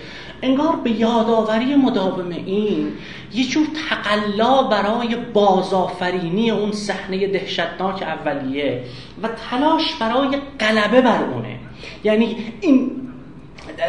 انگار 0.43 0.76
به 0.85 0.91
یادآوری 0.91 1.75
مداوم 1.75 2.31
این 2.31 2.93
یه 3.35 3.45
جور 3.45 3.67
تقلا 3.88 4.62
برای 4.62 5.17
بازآفرینی 5.33 6.50
اون 6.50 6.73
صحنه 6.73 7.26
دهشتناک 7.26 8.03
اولیه 8.03 8.83
و 9.23 9.29
تلاش 9.50 9.95
برای 10.00 10.38
غلبه 10.61 11.00
بر 11.00 11.23
اونه. 11.23 11.65
یعنی 12.04 12.37
این 12.61 12.90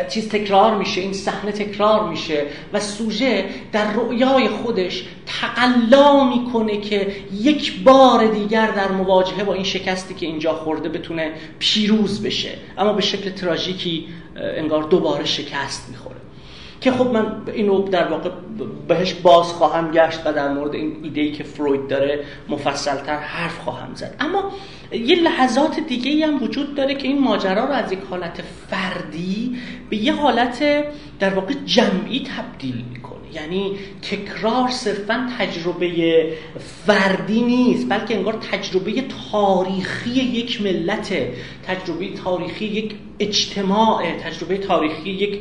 چیز 0.09 0.29
تکرار 0.29 0.77
میشه 0.77 1.01
این 1.01 1.13
صحنه 1.13 1.51
تکرار 1.51 2.09
میشه 2.09 2.45
و 2.73 2.79
سوژه 2.79 3.45
در 3.71 3.93
رؤیای 3.93 4.47
خودش 4.47 5.05
تقلا 5.25 6.23
می‌کنه 6.23 6.81
که 6.81 7.15
یک 7.33 7.83
بار 7.83 8.27
دیگر 8.27 8.71
در 8.71 8.91
مواجهه 8.91 9.43
با 9.43 9.53
این 9.53 9.63
شکستی 9.63 10.13
که 10.13 10.25
اینجا 10.25 10.53
خورده 10.53 10.89
بتونه 10.89 11.31
پیروز 11.59 12.23
بشه. 12.23 12.49
اما 12.77 12.93
به 12.93 13.01
شکل 13.01 13.29
تراژیکی 13.29 14.07
انگار 14.35 14.83
دوباره 14.83 15.25
شکست 15.25 15.89
می‌خوره. 15.89 16.26
که 16.87 16.93
خب 16.93 17.07
من 17.07 17.41
اینو 17.53 17.89
در 17.89 18.07
واقع 18.07 18.29
بهش 18.87 19.13
باز 19.13 19.45
خواهم 19.45 19.91
گشت 19.91 20.27
و 20.27 20.33
در 20.33 20.53
مورد 20.53 20.73
این 20.73 20.97
ایده 21.03 21.31
که 21.31 21.43
فروید 21.43 21.87
داره 21.87 22.23
مفصلتر 22.49 23.17
حرف 23.17 23.57
خواهم 23.57 23.95
زد. 23.95 24.15
اما 24.19 24.51
یه 24.91 25.15
لحظات 25.15 25.79
دیگه 25.79 26.27
هم 26.27 26.43
وجود 26.43 26.75
داره 26.75 26.95
که 26.95 27.07
این 27.07 27.21
ماجرا 27.21 27.65
رو 27.65 27.71
از 27.71 27.91
یک 27.91 27.99
حالت 28.09 28.41
فردی 28.41 29.57
به 29.89 29.97
یه 29.97 30.13
حالت 30.13 30.63
در 31.19 31.29
واقع 31.29 31.53
جمعی 31.65 32.23
تبدیل 32.37 32.85
می‌کنه. 32.93 33.16
یعنی 33.41 33.77
تکرار 34.01 34.69
صرفا 34.69 35.29
تجربه 35.39 35.89
فردی 36.85 37.41
نیست 37.41 37.89
بلکه 37.89 38.15
انگار 38.15 38.33
تجربه 38.33 39.03
تاریخی 39.31 40.09
یک 40.09 40.61
ملت 40.61 41.13
تجربه 41.67 42.13
تاریخی 42.23 42.65
یک 42.65 42.95
اجتماع 43.19 44.11
تجربه 44.11 44.57
تاریخی 44.57 45.09
یک 45.09 45.39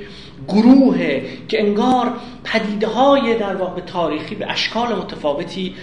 گروه 0.48 1.20
که 1.48 1.62
انگار 1.62 2.12
پدیده 2.44 2.86
های 2.86 3.38
در 3.38 3.56
واقع 3.56 3.80
تاریخی 3.80 4.34
به 4.34 4.50
اشکال 4.50 4.96
متفاوتی 4.96 5.74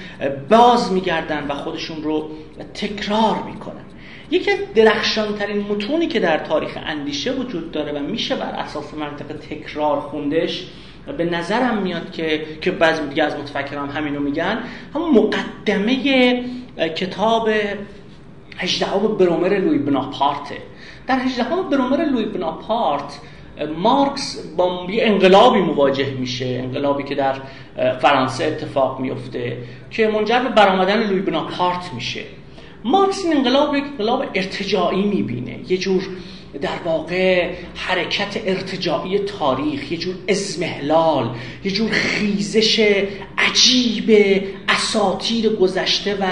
باز 0.50 0.92
میگردن 0.92 1.48
و 1.48 1.54
خودشون 1.54 2.04
رو 2.04 2.30
تکرار 2.74 3.44
می‌کنن. 3.46 3.84
یکی 4.32 4.52
از 4.52 4.60
درخشانترین 4.76 5.58
متونی 5.58 6.08
که 6.08 6.20
در 6.20 6.38
تاریخ 6.38 6.78
اندیشه 6.86 7.32
وجود 7.32 7.72
داره 7.72 7.92
و 7.92 8.00
میشه 8.00 8.36
بر 8.36 8.50
اساس 8.50 8.94
منطق 8.94 9.26
تکرار 9.26 10.00
خوندش 10.00 10.68
به 11.18 11.26
نظرم 11.26 11.78
میاد 11.78 12.12
که 12.12 12.46
که 12.62 12.72
بعضی 12.72 13.08
دیگه 13.08 13.24
از 13.24 13.36
متفکران 13.36 13.90
همینو 13.90 14.20
میگن. 14.20 14.60
همون 14.96 15.12
مقدمه 15.12 16.44
کتاب 16.96 17.50
هجدهم 18.58 19.18
برومر 19.18 19.50
لوی 19.50 19.78
بناپارته. 19.78 20.58
در 21.08 21.20
هجدهم 21.20 21.70
برومر 21.70 22.06
لوی 22.06 22.26
بناپارت 22.26 23.20
مارکس 23.78 24.54
با 24.58 24.88
یه 24.90 25.04
انقلابی 25.06 25.60
مواجه 25.60 26.14
میشه 26.20 26.46
انقلابی 26.46 27.04
که 27.04 27.16
در 27.16 27.36
فرانسه 28.00 28.44
اتفاق 28.44 29.00
میفته 29.00 29.58
که 29.92 30.08
منجر 30.08 30.40
به 30.40 30.50
برآمدن 30.50 31.04
لوی 31.04 31.20
بناپارت 31.20 31.92
میشه. 31.96 32.22
مارکس 32.84 33.26
این 33.26 33.38
انقلاب 33.38 33.76
یک 33.76 33.84
انقلاب 33.84 34.26
ارتجاعی 34.34 35.02
می‌بینه. 35.02 35.60
یه 35.72 35.78
جور 35.78 36.04
در 36.62 36.78
واقع 36.86 37.52
حرکت 37.76 38.42
ارتجاعی 38.46 39.20
تاریخ 39.20 39.92
یه 39.92 39.98
جور 39.98 40.16
ازمهلال 40.30 41.36
یه 41.64 41.72
جور 41.72 41.92
خیزش 41.92 43.04
عجیب 43.38 44.12
اساتیر 44.70 45.50
گذشته 45.50 46.16
و 46.16 46.26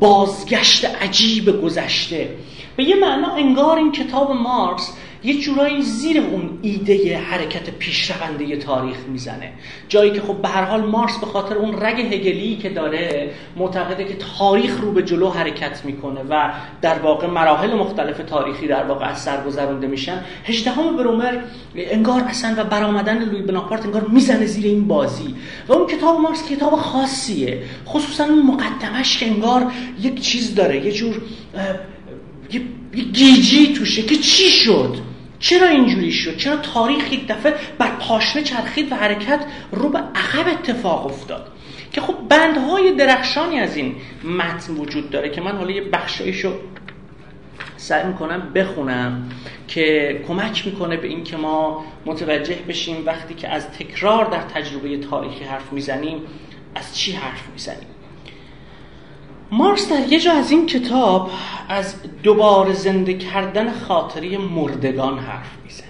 بازگشت 0.00 0.84
عجیب 0.84 1.62
گذشته. 1.62 2.36
به 2.76 2.84
یه 2.84 2.96
معنا 2.96 3.34
انگار 3.34 3.76
این 3.76 3.92
کتاب 3.92 4.30
مارکس 4.30 4.92
یه 5.24 5.38
جورایی 5.38 5.82
زیر 5.82 6.20
اون 6.20 6.58
ایده 6.62 7.18
حرکت 7.18 7.70
پیشرونده 7.70 8.56
تاریخ 8.56 8.96
می‌زنه. 9.08 9.52
جایی 9.88 10.10
که 10.10 10.20
خب 10.20 10.42
به 10.42 10.48
هر 10.48 10.64
حال 10.64 10.82
مارس 10.82 11.18
به 11.18 11.26
خاطر 11.26 11.54
اون 11.54 11.82
رگ 11.82 12.00
هگلی 12.00 12.56
که 12.56 12.70
داره 12.70 13.30
معتقده 13.56 14.04
که 14.04 14.14
تاریخ 14.38 14.80
رو 14.80 14.92
به 14.92 15.02
جلو 15.02 15.30
حرکت 15.30 15.84
می‌کنه 15.84 16.20
و 16.30 16.52
در 16.82 16.98
واقع 16.98 17.26
مراحل 17.26 17.74
مختلف 17.74 18.18
تاریخی 18.18 18.66
در 18.66 18.84
واقع 18.84 19.06
از 19.06 19.22
سر 19.22 19.44
گذرونده 19.44 19.86
میشن 19.86 20.24
هجدهم 20.44 20.96
برومر 20.96 21.38
انگار 21.74 22.20
اصلا 22.20 22.54
و 22.58 22.64
برآمدن 22.64 23.24
لوی 23.24 23.42
بناپارت 23.42 23.84
انگار 23.84 24.02
می‌زنه 24.08 24.46
زیر 24.46 24.64
این 24.64 24.88
بازی. 24.88 25.34
و 25.68 25.72
اون 25.72 25.86
کتاب 25.86 26.20
مارس 26.20 26.48
کتاب 26.48 26.76
خاصیه 26.76 27.62
خصوصا 27.86 28.24
اون 28.24 28.42
مقدمش 28.42 29.18
که 29.18 29.26
انگار 29.26 29.72
یک 30.00 30.20
چیز 30.20 30.54
داره 30.54 30.86
یه 30.86 30.92
جور 30.92 31.22
یه 32.52 32.60
گیجی 33.12 33.72
توشه 33.72 34.02
که 34.02 34.16
چی 34.16 34.50
شد؟ 34.50 35.11
چرا 35.42 35.68
اینجوری 35.68 36.12
شد؟ 36.12 36.36
چرا 36.36 36.56
تاریخ 36.56 37.12
یک 37.12 37.26
دفعه 37.26 37.54
بر 37.78 37.90
پاشنه 37.90 38.42
چرخید 38.42 38.92
و 38.92 38.94
حرکت 38.94 39.44
رو 39.72 39.88
به 39.88 39.98
عقب 39.98 40.48
اتفاق 40.48 41.06
افتاد؟ 41.06 41.48
که 41.92 42.00
خب 42.00 42.14
بندهای 42.28 42.92
درخشانی 42.92 43.58
از 43.58 43.76
این 43.76 43.96
متن 44.24 44.72
وجود 44.72 45.10
داره 45.10 45.28
که 45.28 45.40
من 45.40 45.56
حالا 45.56 45.70
یه 45.70 45.82
بخشایشو 45.82 46.52
سعی 47.76 48.06
می‌کنم 48.06 48.52
بخونم 48.54 49.28
که 49.68 50.20
کمک 50.28 50.66
می‌کنه 50.66 50.96
به 50.96 51.08
اینکه 51.08 51.36
ما 51.36 51.84
متوجه 52.06 52.58
بشیم 52.68 53.06
وقتی 53.06 53.34
که 53.34 53.48
از 53.48 53.70
تکرار 53.70 54.24
در 54.24 54.42
تجربه 54.42 54.96
تاریخی 54.98 55.44
حرف 55.44 55.72
می‌زنیم 55.72 56.20
از 56.74 56.96
چی 56.96 57.12
حرف 57.12 57.48
می‌زنیم؟ 57.52 57.91
مارس 59.52 59.92
در 59.92 60.12
یه 60.12 60.20
جا 60.20 60.32
از 60.32 60.50
این 60.50 60.66
کتاب 60.66 61.30
از 61.68 61.94
دوباره 62.22 62.72
زنده 62.72 63.14
کردن 63.14 63.72
خاطری 63.72 64.36
مردگان 64.36 65.18
حرف 65.18 65.50
می‌زنه 65.64 65.88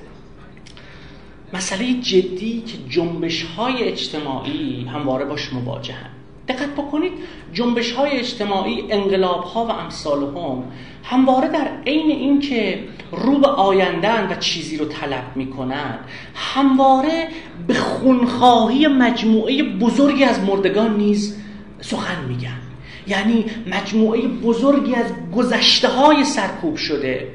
مسئله 1.55 1.93
جدی 2.01 2.63
که 2.67 2.79
جنبش 2.89 3.43
های 3.43 3.83
اجتماعی 3.83 4.85
همواره 4.85 5.25
باش 5.25 5.53
مواجه 5.53 5.93
هم. 5.93 6.11
دقت 6.49 6.71
بکنید 6.71 7.13
جنبش 7.53 7.93
های 7.93 8.11
اجتماعی 8.11 8.93
انقلاب 8.93 9.45
ها 9.45 9.67
و 9.67 9.71
امثال 9.71 10.23
هم 10.23 10.65
همواره 11.05 11.49
در 11.49 11.69
عین 11.87 12.11
اینکه 12.11 12.85
رو 13.13 13.39
به 13.39 13.49
آیندن 13.49 14.29
و 14.31 14.35
چیزی 14.35 14.77
رو 14.77 14.85
طلب 14.85 15.25
می‌کنن 15.35 15.99
همواره 16.35 17.29
به 17.67 17.75
خونخواهی 17.75 18.87
مجموعه 18.87 19.63
بزرگی 19.63 20.25
از 20.25 20.41
مردگان 20.41 20.97
نیز 20.97 21.37
سخن 21.81 22.25
میگن 22.29 22.62
یعنی 23.07 23.45
مجموعه 23.67 24.29
بزرگی 24.29 24.95
از 24.95 25.07
گذشته 25.37 25.89
های 25.89 26.25
سرکوب 26.25 26.77
شده 26.77 27.29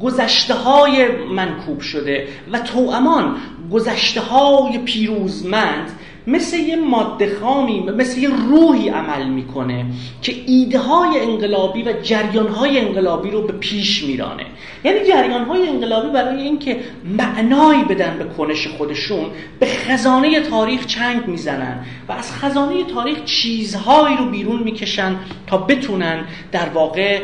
گذشته 0.00 0.54
های 0.54 1.08
منکوب 1.08 1.80
شده 1.80 2.28
و 2.52 2.58
توامان 2.58 3.36
گذشته 3.72 4.20
های 4.20 4.78
پیروزمند 4.78 5.90
مثل 6.26 6.56
یه 6.56 6.76
ماده 6.76 7.36
خامی 7.40 7.80
مثل 7.80 8.20
یه 8.20 8.28
روحی 8.48 8.88
عمل 8.88 9.26
می‌کنه 9.26 9.86
که 10.22 10.34
ایده 10.46 10.78
های 10.78 11.20
انقلابی 11.20 11.82
و 11.82 11.92
جریان 12.02 12.48
های 12.48 12.80
انقلابی 12.80 13.30
رو 13.30 13.42
به 13.42 13.52
پیش 13.52 14.04
میرانه. 14.04 14.46
یعنی 14.84 14.98
جریان 15.08 15.44
های 15.44 15.68
انقلابی 15.68 16.08
برای 16.08 16.42
اینکه 16.42 16.80
معنایی 17.18 17.84
بدن 17.84 18.18
به 18.18 18.24
کنش 18.24 18.66
خودشون 18.66 19.26
به 19.60 19.66
خزانه 19.66 20.40
تاریخ 20.40 20.86
چنگ 20.86 21.26
می‌زنن 21.26 21.84
و 22.08 22.12
از 22.12 22.32
خزانه 22.32 22.84
تاریخ 22.84 23.24
چیزهایی 23.24 24.16
رو 24.16 24.30
بیرون 24.30 24.62
می‌کشن 24.62 25.16
تا 25.46 25.58
بتونن 25.58 26.24
در 26.52 26.68
واقع 26.68 27.20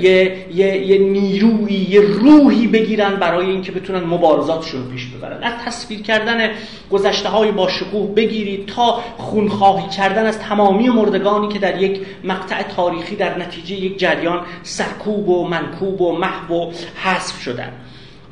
یه, 0.00 0.36
یه،, 0.54 0.86
یه 0.86 0.98
نیرویی 0.98 1.86
یه 1.90 2.00
روحی 2.00 2.66
بگیرن 2.66 3.16
برای 3.16 3.50
اینکه 3.50 3.72
بتونن 3.72 4.04
مبارزاتشون 4.04 4.84
رو 4.84 4.90
پیش 4.90 5.06
ببرن. 5.06 5.42
از 5.42 5.52
تصویر 5.64 6.02
کردن 6.02 6.50
گذشته 6.90 7.28
های 7.28 7.50
باشکوه 7.98 8.14
بگیرید 8.14 8.66
تا 8.66 9.00
خونخواهی 9.16 9.88
کردن 9.88 10.26
از 10.26 10.38
تمامی 10.38 10.88
مردگانی 10.88 11.48
که 11.48 11.58
در 11.58 11.82
یک 11.82 12.00
مقطع 12.24 12.62
تاریخی 12.62 13.16
در 13.16 13.38
نتیجه 13.38 13.74
یک 13.74 13.98
جریان 13.98 14.40
سرکوب 14.62 15.28
و 15.28 15.48
منکوب 15.48 16.00
و 16.00 16.18
محو 16.18 16.54
و 16.54 16.72
حذف 17.04 17.40
شدن. 17.40 17.72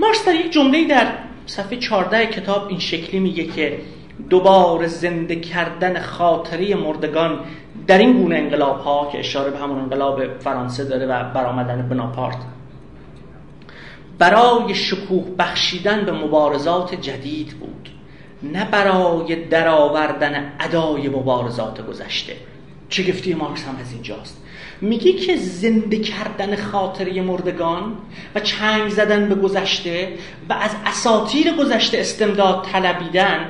مارس 0.00 0.26
در 0.26 0.34
یک 0.34 0.52
جمله 0.52 0.88
در 0.88 1.06
صفحه 1.46 1.78
14 1.78 2.26
کتاب 2.26 2.68
این 2.68 2.78
شکلی 2.78 3.20
میگه 3.20 3.44
که 3.44 3.78
دوباره 4.30 4.86
زنده 4.86 5.36
کردن 5.36 6.00
خاطره 6.00 6.74
مردگان 6.74 7.40
در 7.86 7.98
این 7.98 8.12
گونه 8.12 8.36
انقلاب 8.36 8.80
ها 8.80 9.08
که 9.12 9.18
اشاره 9.18 9.50
به 9.50 9.58
همون 9.58 9.78
انقلاب 9.78 10.38
فرانسه 10.38 10.84
داره 10.84 11.06
و 11.06 11.32
برآمدن 11.34 11.88
بناپارت. 11.88 12.36
برای 14.18 14.74
شکوه 14.74 15.24
بخشیدن 15.38 16.04
به 16.04 16.12
مبارزات 16.12 16.94
جدید 16.94 17.48
بود. 17.48 17.75
نه 18.52 18.64
برای 18.70 19.36
درآوردن 19.36 20.52
ادای 20.60 21.08
مبارزات 21.08 21.86
گذشته. 21.86 22.36
چگفتی 22.88 23.34
مارکس 23.34 23.64
هم 23.64 23.76
از 23.80 23.92
اینجاست؟ 23.92 24.42
میگه 24.80 25.12
که 25.12 25.36
زنده 25.36 25.98
کردن 25.98 26.56
خاطره 26.56 27.22
مردگان 27.22 27.92
و 28.34 28.40
چنگ 28.40 28.88
زدن 28.88 29.28
به 29.28 29.34
گذشته 29.34 30.08
و 30.48 30.52
از 30.52 30.70
اساتیر 30.86 31.52
گذشته 31.52 31.98
استمداد 31.98 32.66
طلبیدن 32.72 33.46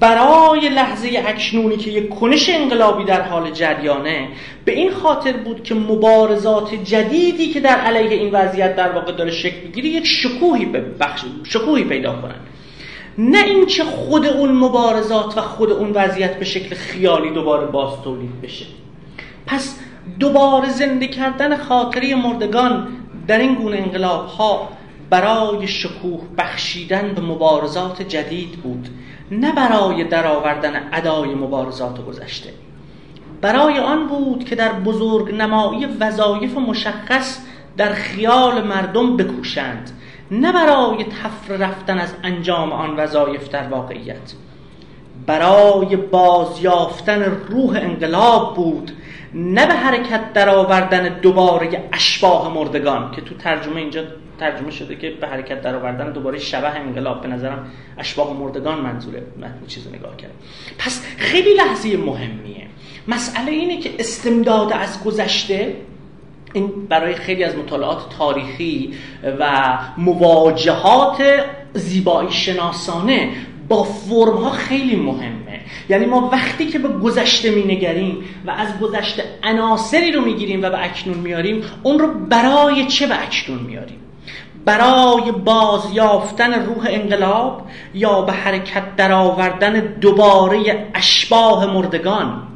برای 0.00 0.68
لحظه 0.68 1.24
اکنونی 1.26 1.76
که 1.76 1.90
یک 1.90 2.08
کنش 2.08 2.48
انقلابی 2.48 3.04
در 3.04 3.22
حال 3.22 3.50
جریانه 3.50 4.28
به 4.64 4.72
این 4.72 4.90
خاطر 4.90 5.32
بود 5.32 5.62
که 5.62 5.74
مبارزات 5.74 6.74
جدیدی 6.74 7.48
که 7.48 7.60
در 7.60 7.76
علیه 7.76 8.20
این 8.20 8.30
وضعیت 8.30 8.76
در 8.76 8.92
واقع 8.92 9.12
داره 9.12 9.30
شکل 9.30 9.68
بگیره 9.68 9.88
یک 9.88 10.06
شکوهی, 10.06 10.64
بخش... 11.00 11.24
شکوهی 11.44 11.84
پیدا 11.84 12.12
کنن. 12.12 12.34
نه 13.18 13.38
اینکه 13.38 13.84
خود 13.84 14.26
اون 14.26 14.52
مبارزات 14.52 15.38
و 15.38 15.40
خود 15.40 15.70
اون 15.70 15.92
وضعیت 15.94 16.38
به 16.38 16.44
شکل 16.44 16.74
خیالی 16.74 17.30
دوباره 17.30 17.66
باز 17.66 18.02
تولید 18.04 18.40
بشه. 18.40 18.66
پس 19.46 19.78
دوباره 20.20 20.68
زنده 20.68 21.08
کردن 21.08 21.56
خاطره 21.56 22.14
مردگان 22.14 22.88
در 23.26 23.38
این 23.38 23.54
گونه 23.54 23.76
انقلاب 23.76 24.26
ها 24.26 24.68
برای 25.10 25.68
شکوه 25.68 26.20
بخشیدن 26.38 27.12
به 27.14 27.20
مبارزات 27.20 28.02
جدید 28.02 28.52
بود 28.52 28.88
نه 29.30 29.52
برای 29.52 30.04
درآوردن 30.04 30.88
ادای 30.92 31.34
مبارزات 31.34 32.06
گذشته. 32.06 32.50
برای 33.40 33.78
آن 33.78 34.08
بود 34.08 34.44
که 34.44 34.54
در 34.54 34.72
بزرگ 34.72 35.34
نمایی 35.34 35.86
وظایف 36.00 36.58
مشخص 36.58 37.38
در 37.76 37.92
خیال 37.92 38.64
مردم 38.64 39.16
بکوشند. 39.16 39.90
نه 40.30 40.52
برای 40.52 41.04
تفر 41.04 41.56
رفتن 41.56 41.98
از 41.98 42.14
انجام 42.22 42.72
آن 42.72 42.96
وظایف 42.96 43.48
در 43.48 43.68
واقعیت. 43.68 44.32
برای 45.26 45.96
بازیافتن 45.96 47.22
روح 47.22 47.76
انقلاب 47.76 48.56
بود 48.56 48.90
نه 49.34 49.66
به 49.66 49.74
حرکت 49.74 50.32
در 50.32 50.48
آوردن 50.48 51.20
دوباره 51.20 51.88
اشباه 51.92 52.54
مردگان 52.54 53.10
که 53.10 53.20
تو 53.20 53.34
ترجمه 53.34 53.76
اینجا 53.76 54.04
ترجمه 54.40 54.70
شده 54.70 54.96
که 54.96 55.10
به 55.10 55.26
حرکت 55.26 55.62
در 55.62 55.74
آوردن 55.74 56.12
دوباره 56.12 56.38
شبه 56.38 56.76
انقلاب 56.76 57.22
به 57.22 57.28
نظرم 57.28 57.70
اشباه 57.98 58.32
مردگان 58.32 58.80
منظوره 58.80 59.22
من 59.40 59.54
چیز 59.66 59.86
رو 59.86 59.94
نگاه 59.94 60.16
کردم. 60.16 60.34
پس 60.78 61.06
خیلی 61.16 61.54
لحظه 61.54 61.96
مهمیه. 61.96 62.66
مسئله 63.08 63.52
اینه 63.52 63.78
که 63.78 63.90
استمداد 63.98 64.72
از 64.72 65.04
گذشته 65.04 65.76
این 66.52 66.86
برای 66.88 67.14
خیلی 67.14 67.44
از 67.44 67.56
مطالعات 67.56 68.16
تاریخی 68.18 68.94
و 69.40 69.78
مواجهات 69.96 71.22
زیبایی 71.74 72.30
شناسانه 72.30 73.30
با 73.68 73.82
فرم 73.82 74.36
ها 74.36 74.50
خیلی 74.50 74.96
مهمه. 74.96 75.60
یعنی 75.88 76.06
ما 76.06 76.28
وقتی 76.32 76.66
که 76.66 76.78
به 76.78 76.88
گذشته 76.88 77.50
می 77.50 77.64
نگریم 77.64 78.24
و 78.46 78.50
از 78.50 78.78
گذشته 78.80 79.24
عناصری 79.42 80.12
رو 80.12 80.24
می‌گیریم 80.24 80.62
و 80.62 80.70
به 80.70 80.84
اکنون 80.84 81.18
میاریم 81.18 81.62
اون 81.82 81.98
رو 81.98 82.06
برای 82.28 82.86
چه 82.86 83.06
به 83.06 83.22
اکنون 83.22 83.58
میاریم 83.58 83.98
برای 84.64 85.32
بازیافتن 85.32 86.66
روح 86.66 86.86
انقلاب 86.88 87.62
یا 87.94 88.22
به 88.22 88.32
حرکت 88.32 88.96
درآوردن 88.96 89.80
دوباره 89.80 90.88
اشباه 90.94 91.66
مردگان؟ 91.74 92.47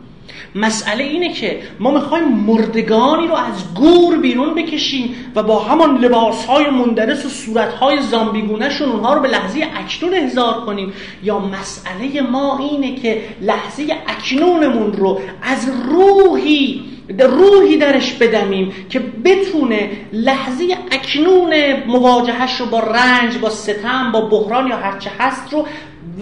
مسئله 0.54 1.04
اینه 1.04 1.32
که 1.32 1.62
ما 1.80 1.90
می‌خوایم 1.90 2.28
مردگانی 2.28 3.28
رو 3.28 3.34
از 3.34 3.74
گور 3.74 4.16
بیرون 4.18 4.54
بکشیم 4.54 5.14
و 5.34 5.42
با 5.42 5.58
همان 5.58 5.98
لباس 5.98 6.44
های 6.44 6.70
مندرس 6.70 7.26
و 7.26 7.28
صورت 7.28 7.74
های 7.74 8.02
زامبیگونهشون 8.02 8.88
اونها 8.88 9.14
رو 9.14 9.20
به 9.20 9.28
لحظه 9.28 9.66
اکنون 9.76 10.14
احضار 10.14 10.54
کنیم. 10.66 10.92
یا 11.22 11.38
مسئله 11.38 12.20
ما 12.20 12.58
اینه 12.58 12.94
که 12.94 13.22
لحظه 13.40 13.86
اکنونمون 14.06 14.92
رو 14.92 15.20
از 15.42 15.70
روحی 15.88 16.92
روحی 17.18 17.76
درش 17.76 18.12
بدمیم 18.12 18.72
که 18.90 18.98
بتونه 19.00 19.90
لحظه 20.12 20.76
اکنون 20.90 21.54
مواجهش 21.86 22.60
رو 22.60 22.66
با 22.66 22.80
رنج 22.80 23.38
با 23.38 23.50
ستم 23.50 24.12
با 24.12 24.20
بحران 24.20 24.66
یا 24.66 24.76
هرچه 24.76 25.10
هست 25.18 25.52
رو 25.52 25.66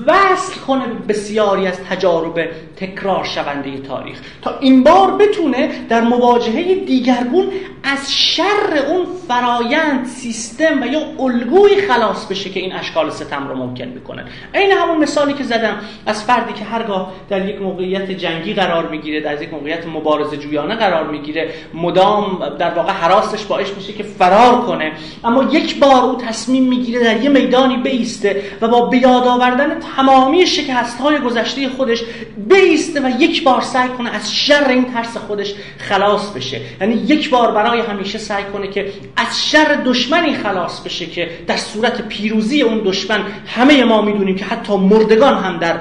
وصل 0.06 0.60
کنه 0.66 0.84
بسیاری 1.08 1.66
از 1.66 1.80
تجارب 1.90 2.48
تکرار 2.76 3.24
شونده 3.24 3.78
تاریخ. 3.78 4.20
تا 4.42 4.58
این 4.60 4.84
بار 4.84 5.10
بتونه 5.10 5.70
در 5.88 6.00
مواجهه 6.00 6.74
دیگرگون 6.74 7.46
از 7.82 8.12
شر 8.14 8.86
اون 8.88 9.06
فرایند 9.28 10.06
سیستم 10.06 10.82
و 10.82 10.86
یا 10.86 11.00
الگوی 11.18 11.76
خلاص 11.88 12.26
بشه 12.26 12.50
که 12.50 12.60
این 12.60 12.72
اشکال 12.72 13.10
ستم 13.10 13.48
رو 13.48 13.56
ممکن 13.56 13.84
می‌کنه. 13.84 14.24
این 14.54 14.72
همون 14.72 14.98
مثالی 14.98 15.32
که 15.32 15.44
زدم 15.44 15.76
از 16.06 16.24
فردی 16.24 16.52
که 16.52 16.64
هرگاه 16.64 17.12
در 17.28 17.48
یک 17.48 17.62
موقعیت 17.62 18.10
جنگی 18.10 18.54
قرار 18.54 18.88
می‌گیره 18.88 19.20
در 19.20 19.42
یک 19.42 19.52
موقعیت 19.52 19.86
مبارزه 19.86 20.36
جویانه 20.36 20.74
قرار 20.74 21.06
می‌گیره 21.06 21.50
مدام 21.74 22.42
در 22.58 22.70
واقع 22.70 22.92
حراسش 22.92 23.44
باعث 23.44 23.68
میشه 23.76 23.92
که 23.92 24.02
فرار 24.02 24.60
کنه 24.60 24.92
اما 25.24 25.42
یک 25.42 25.78
بار 25.78 26.04
او 26.04 26.16
تصمیم 26.16 26.64
می‌گیره 26.64 27.04
در 27.04 27.22
یه 27.22 27.30
میدانی 27.30 27.76
بیسته 27.76 28.42
و 28.60 28.68
با 28.68 28.86
بیاد 28.86 29.26
آوردن 29.26 29.79
تمامی 29.96 30.46
شکست 30.46 31.00
های 31.00 31.18
گذشته 31.18 31.68
خودش 31.68 32.02
بیسته 32.36 33.00
و 33.00 33.22
یک 33.22 33.44
بار 33.44 33.60
سعی 33.60 33.88
کنه 33.88 34.10
از 34.10 34.32
شر 34.34 34.68
این 34.68 34.84
ترس 34.84 35.16
خودش 35.16 35.54
خلاص 35.78 36.30
بشه. 36.30 36.60
یعنی 36.80 36.94
یک 36.94 37.30
بار 37.30 37.52
برای 37.52 37.80
همیشه 37.80 38.18
سعی 38.18 38.44
کنه 38.44 38.68
که 38.68 38.92
از 39.16 39.48
شر 39.50 39.78
دشمنی 39.84 40.34
خلاص 40.34 40.80
بشه 40.80 41.06
که 41.06 41.30
در 41.46 41.56
صورت 41.56 42.08
پیروزی 42.08 42.62
اون 42.62 42.82
دشمن 42.84 43.24
همه 43.46 43.84
ما 43.84 44.02
می‌دونیم 44.02 44.36
که 44.36 44.44
حتی 44.44 44.76
مردگان 44.76 45.34
هم 45.34 45.58
در 45.58 45.80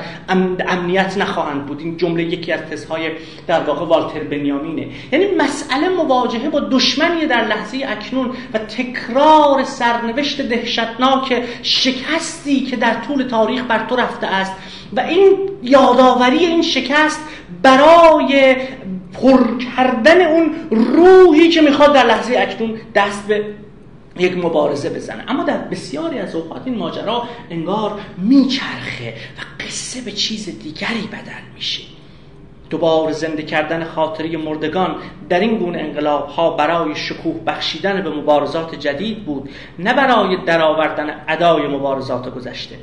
امنیت 0.68 1.18
نخواهند 1.18 1.66
بود. 1.66 1.80
این 1.80 1.98
جمله 1.98 2.24
یکی 2.24 2.52
از 2.52 2.62
تزهای 2.72 3.12
در 3.48 3.64
واقع 3.64 3.86
والتر 3.86 4.20
بنیامینه. 4.20 4.88
یعنی 5.12 5.26
مسئله 5.38 5.90
مواجهه 5.90 6.50
با 6.50 6.60
دشمنی 6.60 7.26
در 7.26 7.48
لحظه 7.48 7.86
اکنون 7.88 8.32
و 8.54 8.58
تکرار 8.58 9.64
سرنوشت 9.64 10.42
دهشتناک 10.42 11.44
شکستی 11.64 12.60
که 12.60 12.76
در 12.76 12.94
طول 13.08 13.24
تاریخ 13.24 13.64
بر 13.64 13.86
تو 13.90 13.96
رفته 13.96 14.28
است 14.28 14.54
و 14.94 15.00
این 15.00 15.50
یادآوری 15.64 16.38
این 16.38 16.62
شکست 16.62 17.20
برای 17.64 18.56
پر 19.14 19.58
کردن 19.58 20.22
اون 20.22 20.52
روحی 20.72 21.50
که 21.50 21.62
می‌خواد 21.62 21.94
در 21.94 22.06
لحظه 22.06 22.36
اکنون 22.38 22.78
دست 22.96 23.28
به 23.28 23.46
یک 24.20 24.38
مبارزه 24.38 24.90
بزنه. 24.90 25.24
اما 25.28 25.44
در 25.44 25.58
بسیاری 25.58 26.20
از 26.20 26.36
اوقات 26.36 26.62
این 26.66 26.78
ماجرا 26.78 27.24
انگار 27.50 28.00
میچرخه 28.18 29.14
و 29.38 29.64
قصه 29.64 30.02
به 30.02 30.12
چیز 30.12 30.60
دیگری 30.60 31.08
بدل 31.12 31.54
میشه. 31.56 31.84
دوباره 32.70 33.14
زنده 33.14 33.44
کردن 33.44 33.84
خاطره 33.84 34.38
مردگان 34.38 34.96
در 35.30 35.40
این 35.40 35.58
گونه 35.58 35.80
انقلاب 35.80 36.28
ها 36.28 36.50
برای 36.50 36.96
شکوه 36.96 37.36
بخشیدن 37.48 38.02
به 38.02 38.10
مبارزات 38.10 38.76
جدید 38.76 39.26
بود 39.26 39.50
نه 39.80 39.94
برای 39.94 40.38
درآوردن 40.46 41.16
ادای 41.28 41.68
مبارزات 41.68 42.36
گذشته. 42.36 42.76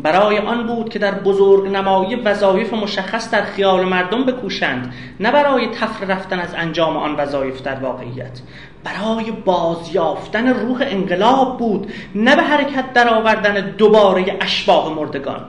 برای 0.00 0.38
آن 0.38 0.66
بود 0.66 0.88
که 0.88 0.98
در 0.98 1.14
بزرگ 1.14 1.72
نمایی 1.72 2.14
وظایف 2.14 2.72
مشخص 2.72 3.30
در 3.30 3.44
خیال 3.44 3.84
مردم 3.84 4.24
بکوشند 4.24 4.94
نه 5.20 5.30
برای 5.30 5.66
تفر 5.66 6.04
رفتن 6.04 6.38
از 6.38 6.54
انجام 6.54 6.96
آن 6.96 7.16
وظایف 7.16 7.62
در 7.62 7.74
واقعیت. 7.74 8.40
برای 8.84 9.30
بازیافتن 9.30 10.48
روح 10.48 10.78
انقلاب 10.82 11.58
بود 11.58 11.92
نه 12.14 12.36
به 12.36 12.42
حرکت 12.42 12.92
درآوردن 12.92 13.70
دوباره 13.70 14.36
اشباه 14.40 14.94
مردگان. 14.94 15.44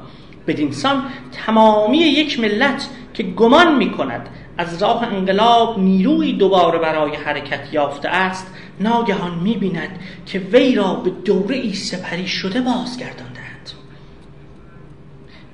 بدینسان 0.48 1.04
تمامی 1.46 1.98
یک 1.98 2.40
ملت 2.40 2.90
که 3.14 3.24
گمان 3.24 3.76
می 3.78 3.92
کند 3.92 4.30
از 4.58 4.82
راه 4.84 5.04
انقلاب 5.04 5.80
نیروی 5.80 6.34
دوباره 6.34 6.80
برای 6.80 7.16
حرکت 7.16 7.74
یافته 7.74 8.10
است 8.10 8.54
ناگهان 8.80 9.40
می 9.40 9.58
بیند 9.58 10.00
که 10.26 10.40
وی 10.40 10.76
را 10.76 10.94
به 10.94 11.10
دوره 11.10 11.56
ای 11.56 11.74
سپری 11.74 12.28
شده 12.28 12.62
بازگرداندند 12.62 13.43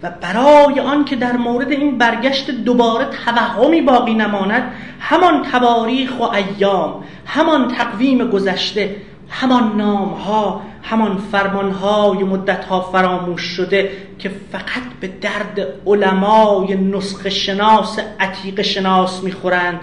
و 0.03 0.11
برای 0.21 0.79
آن 0.79 1.05
که 1.05 1.15
در 1.15 1.37
مورد 1.37 1.71
این 1.71 1.97
برگشت 1.97 2.51
دوباره 2.51 3.05
توهمی 3.05 3.81
باقی 3.81 4.13
نماند 4.13 4.71
همان 4.99 5.43
تواریخ 5.43 6.19
و 6.19 6.23
ایام 6.23 7.03
همان 7.25 7.67
تقویم 7.67 8.29
گذشته 8.29 8.95
همان 9.29 9.77
نام 9.77 10.09
ها 10.09 10.61
همان 10.83 11.17
فرمان 11.17 11.71
های 11.71 12.23
مدت 12.23 12.65
ها 12.65 12.81
فراموش 12.81 13.41
شده 13.41 13.91
که 14.19 14.31
فقط 14.51 14.83
به 14.99 15.07
درد 15.07 15.81
علمای 15.85 16.75
نسخ 16.75 17.29
شناس 17.29 17.99
عتیق 18.19 18.61
شناس 18.61 19.23
می‌خورند. 19.23 19.79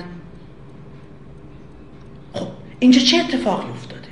خب 2.32 2.46
اینجا 2.78 3.00
چه 3.00 3.16
اتفاقی 3.16 3.70
افتاده؟ 3.70 4.08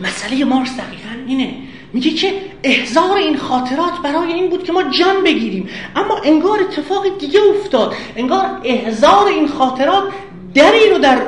مسئله 0.00 0.44
مارس 0.44 0.80
دقیقا 0.80 1.26
اینه 1.26 1.54
میگه 1.92 2.10
که 2.10 2.32
احزار 2.62 3.16
این 3.16 3.36
خاطرات 3.36 3.92
برای 4.04 4.32
این 4.32 4.50
بود 4.50 4.64
که 4.64 4.72
ما 4.72 4.82
جان 4.82 5.24
بگیریم. 5.24 5.68
اما 5.96 6.20
انگار 6.24 6.60
اتفاق 6.60 7.18
دیگه 7.18 7.40
افتاد. 7.50 7.94
انگار 8.16 8.60
احزار 8.64 9.28
این 9.28 9.48
خاطرات 9.48 10.04
دری 10.54 10.90
رو 10.90 10.98
در 10.98 11.18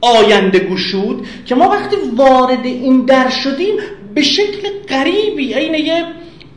آینده 0.00 0.58
گشود 0.58 1.26
که 1.46 1.54
ما 1.54 1.68
وقتی 1.68 1.96
وارد 2.16 2.64
این 2.64 3.04
در 3.04 3.28
شدیم 3.28 3.74
به 4.14 4.22
شکل 4.22 4.68
غریبی 4.88 5.54
عین 5.54 5.74
یه 5.74 6.04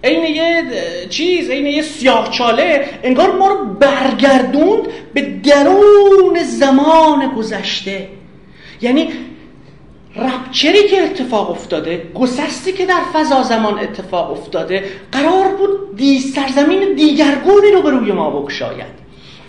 عین 0.03 0.35
یه 0.35 0.63
چیز 1.09 1.49
عین 1.49 1.65
یه 1.65 1.81
سیاهچاله 1.81 2.89
انگار 3.03 3.37
ما 3.37 3.47
رو 3.47 3.65
برگردوند 3.65 4.87
به 5.13 5.21
درون 5.21 6.43
زمان 6.43 7.35
گذشته. 7.35 8.07
یعنی 8.81 9.09
رپچری 10.15 10.87
که 10.87 11.01
اتفاق 11.01 11.51
افتاده 11.51 12.11
گسستی 12.15 12.71
که 12.71 12.85
در 12.85 13.01
فضا 13.13 13.43
زمان 13.43 13.79
اتفاق 13.79 14.31
افتاده 14.31 14.83
قرار 15.11 15.55
بود 15.55 15.95
دی 15.95 16.19
سرزمین 16.19 16.95
دیگرگونی 16.95 17.71
رو 17.73 17.81
به 17.81 17.89
روی 17.89 18.11
ما 18.11 18.41
بکشاید. 18.41 19.01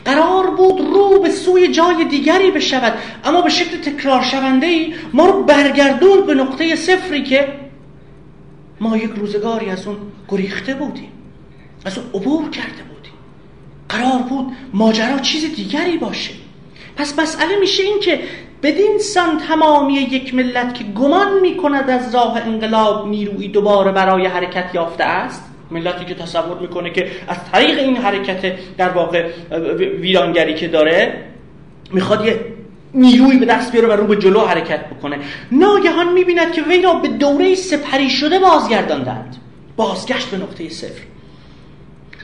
قرار 0.05 0.51
بود 0.51 0.81
رو 0.81 1.20
به 1.22 1.31
سوی 1.31 1.68
جای 1.68 2.05
دیگری 2.05 2.51
بشود 2.51 2.92
اما 3.25 3.42
به 3.42 3.51
شکل 3.51 3.77
تکرار 3.77 4.22
شونده 4.22 4.66
ای 4.66 4.94
ما 5.12 5.27
رو 5.27 5.42
برگردون 5.42 6.27
به 6.27 6.35
نقطه 6.35 6.77
صفری 6.77 7.22
که 7.22 7.48
ما 8.81 8.96
یک 8.96 9.11
روزگاری 9.16 9.70
از 9.70 9.87
اون 9.87 9.96
گریخته 10.29 10.75
بودیم 10.75 11.12
از 11.85 11.98
اون 11.98 12.07
عبور 12.14 12.51
کرده 12.51 12.83
بودیم. 12.83 13.12
قرار 13.88 14.22
بود 14.22 14.46
ماجرا 14.75 15.18
چیز 15.18 15.55
دیگری 15.55 15.98
باشه. 15.98 16.33
پس 16.96 17.18
مسئله 17.18 17.59
میشه 17.61 17.83
این 17.83 18.01
که 18.01 18.20
بدین 18.62 18.98
سان 18.98 19.38
تمامی 19.38 19.94
یک 19.94 20.35
ملت 20.35 20.75
که 20.75 20.85
گمان 20.85 21.40
می‌کند 21.40 21.90
از 21.90 22.14
راه 22.14 22.37
انقلاب 22.46 23.09
نیروی 23.09 23.48
دوباره 23.48 23.92
برای 23.92 24.27
حرکت 24.27 24.75
یافته 24.75 25.05
است 25.05 25.51
ملتی 25.70 26.05
که 26.05 26.14
تصور 26.14 26.59
می‌کنه 26.59 26.90
که 26.90 27.11
از 27.29 27.37
طریق 27.53 27.79
این 27.79 27.96
حرکت 27.96 28.77
در 28.77 28.88
واقع 28.88 29.31
ویرانگری 30.01 30.55
که 30.55 30.68
داره 30.68 31.25
می‌خواد 31.92 32.25
یه 32.25 32.40
نیروی 32.94 33.38
به 33.38 33.46
دست 33.46 33.72
بیاره 33.72 33.88
و 33.88 33.92
رو 33.92 34.07
به 34.07 34.16
جلو 34.16 34.40
حرکت 34.40 34.87
بکنه. 34.87 35.18
ناگهان 35.53 36.12
می‌بیند 36.12 36.53
که 36.53 36.62
وی 36.62 36.83
را 36.83 36.94
به 36.94 37.09
دوره 37.09 37.55
سپری 37.55 38.11
شده 38.11 38.38
بازگرداندند. 38.38 39.37
بازگشت 39.77 40.31
به 40.31 40.37
نقطه 40.37 40.68
صفر. 40.68 41.03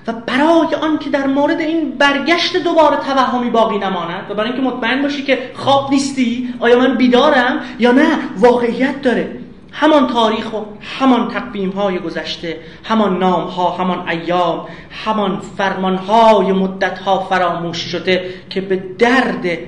و 0.08 0.12
برای 0.12 0.74
آن 0.74 0.98
که 0.98 1.10
در 1.10 1.26
مورد 1.26 1.60
این 1.60 1.90
برگشت 1.90 2.56
دوباره 2.56 2.96
توهمی 2.96 3.50
باقی 3.50 3.78
نماند 3.78 4.30
و 4.30 4.34
برای 4.34 4.52
اینکه 4.52 4.62
مطمئن 4.62 5.02
باشی 5.02 5.22
که 5.22 5.50
خواب 5.54 5.90
نیستی 5.90 6.54
آیا 6.60 6.78
من 6.78 6.96
بیدارم 6.96 7.60
یا 7.78 7.92
نه 7.92 8.18
واقعیت 8.36 9.02
داره. 9.02 9.38
همان 9.72 10.06
تاریخ 10.06 10.54
و 10.54 10.60
همان 10.80 11.28
تقویم 11.28 11.70
های 11.70 11.98
گذشته 11.98 12.56
همان 12.84 13.18
نام 13.18 13.44
ها 13.44 13.70
همان 13.70 14.08
ایام 14.08 14.66
همان 14.90 15.40
فرمان 15.56 15.96
های 15.96 16.52
مدت 16.52 16.98
ها 16.98 17.18
فراموش 17.20 17.76
شده 17.78 18.34
که 18.50 18.60
به 18.60 18.76
درد 18.76 19.58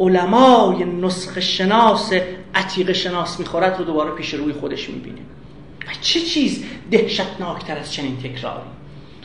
علمای 0.00 0.84
نسخ 0.84 1.40
شناس 1.40 2.12
عتیق 2.54 2.92
شناس 2.92 3.40
می‌خورد 3.40 3.78
رو 3.78 3.84
دوباره 3.84 4.10
پیش 4.10 4.34
روی 4.34 4.52
خودش 4.52 4.90
می‌بینه. 4.90 5.20
و 5.82 5.90
چه 6.00 6.20
چیز 6.20 6.64
دهشتناکتر 6.90 7.78
از 7.78 7.92
چنین 7.92 8.16
تکراری؟ 8.16 8.81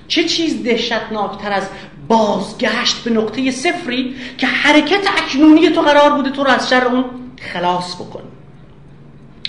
چه 0.07 0.23
چیز 0.23 0.63
دهشتناکتر 0.63 1.51
از 1.51 1.69
بازگشت 2.07 3.03
به 3.03 3.11
نقطه 3.11 3.51
صفری 3.51 4.15
که 4.37 4.47
حرکت 4.47 5.07
اکنونی 5.17 5.69
تو 5.69 5.81
قرار 5.81 6.11
بوده 6.11 6.29
تو 6.29 6.43
رو 6.43 6.49
از 6.49 6.69
شر 6.69 6.85
اون 6.85 7.05
خلاص 7.53 7.95
بکنه؟ 7.95 8.23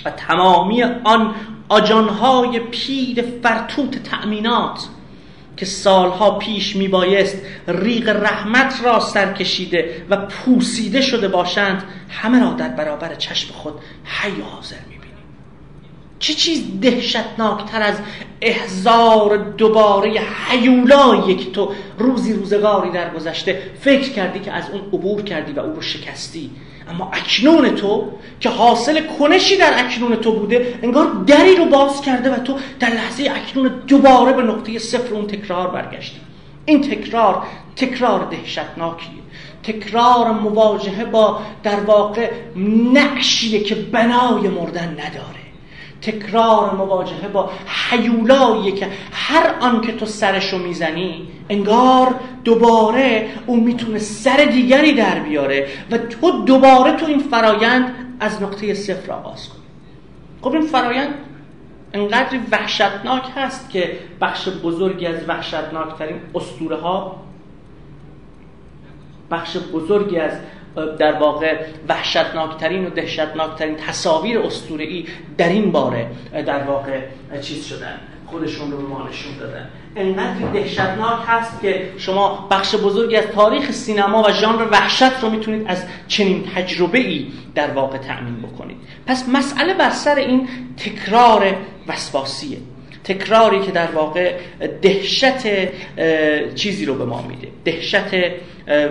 و 0.05 0.11
تمامی 0.11 0.83
آن 0.83 1.35
آجانهای 1.69 2.61
پیر 2.61 3.25
فرتوت 3.43 4.03
تأمینات 4.03 4.89
که 5.57 5.67
سالها 5.67 6.31
پیش 6.31 6.77
میبایست 6.77 7.37
ریق 7.69 8.09
رحمت 8.09 8.81
را 8.85 9.01
سر 9.01 9.33
کشیده 9.33 10.07
و 10.11 10.17
پوسیده 10.17 11.01
شده 11.01 11.29
باشند 11.29 11.83
همه 12.11 12.41
را 12.41 12.53
در 12.53 12.69
برابر 12.69 13.15
چشم 13.15 13.53
خود 13.53 13.75
حی 14.05 14.41
حاضر 14.41 14.77
می‌بینیم 14.77 14.98
چه 16.19 16.35
چیز 16.35 16.63
دهشتناکتر 16.81 17.83
از 17.83 17.95
احزار 18.41 19.37
دوباره 19.37 20.21
حیولایی 20.49 21.37
که 21.37 21.51
تو 21.51 21.73
روزی 21.99 22.33
روزگاری 22.33 22.91
در 22.91 23.15
گذشته 23.15 23.63
فکر 23.81 24.13
کردی 24.13 24.39
که 24.39 24.53
از 24.53 24.71
اون 24.71 24.81
عبور 24.81 25.23
کردی 25.23 25.53
و 25.53 25.61
او 25.61 25.75
رو 25.75 25.83
شکستی. 25.83 26.51
اما 26.91 27.11
اکنون 27.13 27.75
تو 27.75 28.09
که 28.41 28.49
حاصل 28.49 29.07
کنشی 29.07 29.57
در 29.57 29.73
اکنون 29.77 30.17
تو 30.17 30.33
بوده 30.33 30.79
انگار 30.83 31.07
دری 31.27 31.57
رو 31.57 31.65
باز 31.65 32.01
کرده 32.01 32.31
و 32.35 32.39
تو 32.39 32.55
در 32.81 32.91
لحظه 32.91 33.33
اکنون 33.35 33.69
دوباره 33.87 34.33
به 34.33 34.43
نقطه 34.43 34.79
صفر 34.79 35.15
اون 35.15 35.27
تکرار 35.27 35.69
برگشتی. 35.69 36.21
این 36.65 36.81
تکرار 36.81 37.43
تکرار 37.77 38.25
دهشتناکیه. 38.31 39.09
تکرار 39.63 40.31
مواجهه 40.31 41.05
با 41.05 41.41
در 41.63 41.81
واقع 41.81 42.31
نقشیه 42.93 43.61
که 43.61 43.75
بنای 43.75 44.49
مردن 44.49 44.89
نداره. 44.89 45.48
تکرار 46.03 46.75
مواجهه 46.75 47.29
با 47.29 47.51
حیولایی 47.91 48.73
که 48.73 48.89
هر 49.13 49.55
آن 49.61 49.81
که 49.81 49.93
تو 49.93 50.07
سرشو 50.07 50.59
می‌زنی 50.59 51.29
انگار 51.49 52.15
دوباره 52.45 53.29
اون 53.47 53.61
می‌تونه 53.61 53.99
سر 53.99 54.37
دیگری 54.37 54.93
در 54.93 55.19
بیاره 55.19 55.69
و 55.91 55.99
تو 55.99 56.45
دوباره 56.45 56.93
تو 56.93 57.07
این 57.07 57.19
فرایند 57.19 57.95
از 58.21 58.43
نقطه 58.43 58.75
صفر 58.75 59.13
آغاز 59.13 59.49
کنی. 59.49 59.63
خب 60.43 60.53
این 60.53 60.67
فرایند 60.67 61.15
انقدر 61.93 62.39
وحشتناک 62.53 63.25
هست 63.37 63.71
که 63.71 63.99
بخش 64.21 64.49
بزرگی 64.49 65.07
از 65.07 65.29
وحشتناکترین 65.29 66.21
اسطوره 66.35 66.77
ها 66.77 67.17
بخش 69.31 69.57
بزرگی 69.57 70.19
از 70.19 70.33
در 70.99 71.13
واقع 71.13 71.57
وحشتناکترین 71.89 72.87
و 72.87 72.91
دهشتناکترین 72.91 73.77
تصاویر 73.77 74.39
ای 74.79 75.07
در 75.39 75.49
این 75.49 75.73
باره 75.73 76.07
در 76.47 76.63
واقع 76.63 77.01
چیز 77.43 77.65
شدن 77.65 77.99
خودشون 78.27 78.71
رو 78.73 78.89
ما 78.89 79.09
نشون 79.09 79.37
دادن. 79.41 79.69
انقدر 79.97 80.53
دهشتناک 80.53 81.19
هست 81.27 81.61
که 81.61 81.93
شما 81.99 82.49
بخش 82.51 82.75
بزرگی 82.75 83.17
از 83.17 83.25
تاریخ 83.25 83.71
سینما 83.71 84.23
و 84.23 84.31
ژانر 84.31 84.69
وحشت 84.71 85.21
رو 85.23 85.31
می‌تونید 85.31 85.69
از 85.69 85.85
چنین 86.09 86.45
تجربه 86.55 86.99
ای 86.99 87.27
در 87.55 87.71
واقع 87.71 87.99
تأمین 87.99 88.43
بکنید. 88.43 88.77
پس 89.07 89.29
مسئله 89.29 89.75
بر 89.75 89.91
سر 89.91 90.15
این 90.15 90.49
تکرار 90.77 91.57
وسواسیه 91.89 92.59
تکراری 93.09 93.61
که 93.61 93.71
در 93.71 93.91
واقع 93.91 94.35
دهشت 94.83 95.35
چیزی 96.55 96.85
رو 96.85 96.95
به 96.95 97.05
ما 97.05 97.23
میده. 97.23 97.49
دهشت 97.65 98.15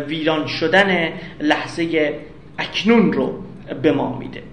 ویران 0.07 0.47
شدن 0.47 1.13
لحظه 1.41 2.13
اکنون 2.57 3.13
رو 3.13 3.43
به 3.81 3.91
ما 3.91 4.17
میده. 4.17 4.43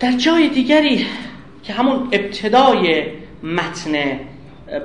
در 0.00 0.12
جای 0.12 0.48
دیگری 0.48 1.06
که 1.62 1.72
همون 1.72 2.08
ابتدای 2.12 3.04
متن 3.42 4.20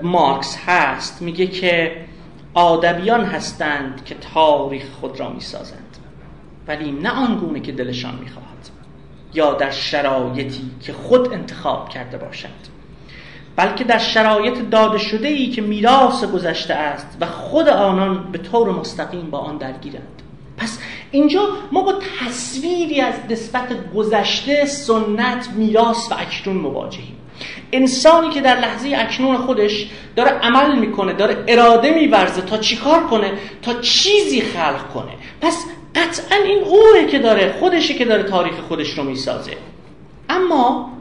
مارکس 0.02 0.58
هست 0.66 1.22
میگه 1.22 1.48
که 1.48 1.92
آدمیان 2.54 3.26
هستند 3.26 4.06
که 4.06 4.16
تاریخ 4.34 4.84
خود 4.90 5.20
را 5.20 5.30
می‌سازند. 5.30 5.98
ولی 6.68 6.92
نه 6.92 7.10
آنگونه 7.10 7.60
که 7.60 7.72
دلشان 7.72 8.16
می‌خواهد 8.20 8.50
یا 9.34 9.54
در 9.54 9.72
شرایطی 9.72 10.72
که 10.82 10.94
خود 10.94 11.34
انتخاب 11.34 11.90
کرده 11.90 12.18
باشند. 12.18 12.68
بلکه 13.60 13.84
در 13.84 13.98
شرایط 13.98 14.70
داده 14.72 14.98
شده 14.98 15.28
ای 15.28 15.50
که 15.50 15.62
میراث 15.62 16.24
گذشته 16.24 16.74
است 16.74 17.18
و 17.22 17.26
خود 17.26 17.70
آنان 17.70 18.32
به 18.32 18.38
طور 18.38 18.72
مستقیم 18.72 19.30
با 19.30 19.38
آن 19.38 19.58
درگیرند. 19.58 20.22
پس 20.58 20.80
اینجا 21.12 21.48
ما 21.72 21.82
با 21.82 21.94
تصویری 22.20 23.02
از 23.02 23.14
نسبت 23.30 23.94
گذشته 23.96 24.66
سنت 24.66 25.50
میراث 25.56 26.12
و 26.12 26.16
اکنون 26.20 26.58
مواجهیم. 26.58 27.16
انسانی 27.72 28.30
که 28.30 28.42
در 28.42 28.60
لحظه 28.60 28.96
اکنون 28.98 29.38
خودش 29.38 29.90
داره 30.16 30.32
عمل 30.32 30.80
می‌کنه 30.80 31.14
داره 31.14 31.44
اراده 31.48 31.94
میورزه 31.94 32.42
تا 32.42 32.58
چیکار 32.58 33.04
کنه؟ 33.04 33.32
تا 33.62 33.74
چیزی 33.74 34.42
خلق 34.42 34.90
کنه. 34.94 35.12
پس 35.42 35.66
قطعا 35.96 36.38
این 36.38 36.64
اوه 36.64 37.06
که 37.12 37.20
داره 37.20 37.56
خودشه 37.60 37.94
که 37.94 38.06
داره 38.06 38.24
تاریخ 38.24 38.54
خودش 38.68 38.90
رو 38.90 39.04
می‌سازه. 39.04 39.52
اما 40.30 40.92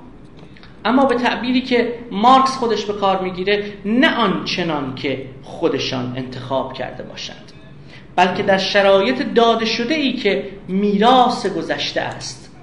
اما 0.88 1.04
به 1.04 1.14
تعبیری 1.14 1.60
که 1.60 1.94
مارکس 2.10 2.56
خودش 2.56 2.84
به 2.84 2.92
کار 2.92 3.20
می‌گیره 3.22 3.72
نه 3.84 4.16
آنچنان 4.16 4.94
که 4.94 5.26
خودشان 5.42 6.12
انتخاب 6.16 6.72
کرده 6.72 7.02
باشند 7.02 7.52
بلکه 8.16 8.42
در 8.42 8.58
شرایط 8.58 9.22
داده 9.34 9.64
شده 9.64 9.94
ای 9.94 10.12
که 10.12 10.48
میراث 10.68 11.46
گذشته 11.46 12.00
است. 12.00 12.54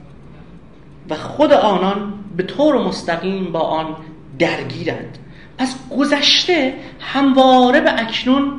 و 1.09 1.15
خود 1.15 1.53
آنان 1.53 2.13
به 2.37 2.43
طور 2.43 2.87
مستقیم 2.87 3.51
با 3.51 3.59
آن 3.59 3.95
درگیرند. 4.39 5.17
پس 5.57 5.75
گذشته 5.97 6.73
همواره 6.99 7.81
به 7.81 8.01
اکنون 8.01 8.53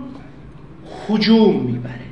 حجوم 1.09 1.57
می‌بره. 1.57 2.07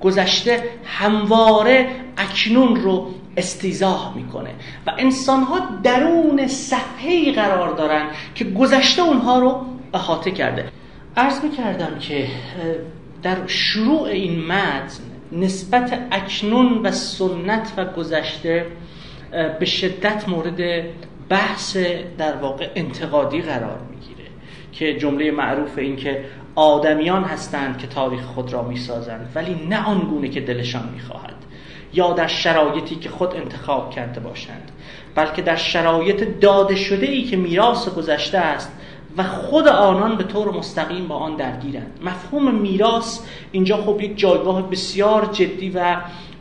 گذشته 0.00 0.64
همواره 0.84 1.88
اکنون 2.16 2.76
رو 2.76 3.10
استیزاه 3.36 4.12
می‌کنه. 4.16 4.50
و 4.86 4.92
انسان 4.98 5.42
ها 5.42 5.58
درون 5.82 6.46
صفحه 6.46 7.32
قرار 7.32 7.76
دارن 7.76 8.06
که 8.34 8.44
گذشته 8.44 9.02
اونها 9.02 9.38
رو 9.38 9.66
احاطه 9.94 10.30
کرده. 10.30 10.68
عرض 11.16 11.44
می‌کردم 11.44 11.98
که 11.98 12.26
در 13.22 13.46
شروع 13.46 14.02
این 14.02 14.44
متن 14.44 15.02
نسبت 15.32 15.98
اکنون 16.10 16.86
و 16.86 16.90
سنت 16.90 17.72
و 17.76 17.84
گذشته 17.84 18.66
به 19.58 19.66
شدت 19.66 20.28
مورد 20.28 20.84
بحث 21.28 21.76
در 22.18 22.36
واقع 22.36 22.68
انتقادی 22.74 23.42
قرار 23.42 23.78
می‌گیره. 23.90 24.28
که 24.72 24.98
جمله 24.98 25.30
معروف 25.30 25.78
این 25.78 25.96
که 25.96 26.24
آدمیان 26.54 27.24
هستند 27.24 27.78
که 27.78 27.86
تاریخ 27.86 28.22
خود 28.22 28.52
را 28.52 28.62
می‌سازند 28.62 29.32
ولی 29.34 29.66
نه 29.68 29.86
آنگونه 29.86 30.28
که 30.28 30.40
دلشان 30.40 30.88
می‌خواهد. 30.94 31.33
یا 31.94 32.12
در 32.12 32.26
شرایطی 32.26 32.96
که 32.96 33.08
خود 33.08 33.36
انتخاب 33.36 33.90
کرده 33.90 34.20
باشند 34.20 34.70
بلکه 35.14 35.42
در 35.42 35.56
شرایط 35.56 36.40
داده 36.40 36.76
شده 36.76 37.06
ای 37.06 37.22
که 37.22 37.36
میراث 37.36 37.88
گذشته 37.88 38.38
است 38.38 38.72
و 39.16 39.22
خود 39.22 39.68
آنان 39.68 40.16
به 40.16 40.24
طور 40.24 40.52
مستقیم 40.52 41.08
با 41.08 41.14
آن 41.14 41.36
درگیرند. 41.36 41.98
مفهوم 42.02 42.54
میراث 42.54 43.20
اینجا 43.52 43.76
خب 43.76 44.00
یک 44.00 44.18
جایگاه 44.18 44.70
بسیار 44.70 45.26
جدی 45.32 45.70
و 45.70 45.96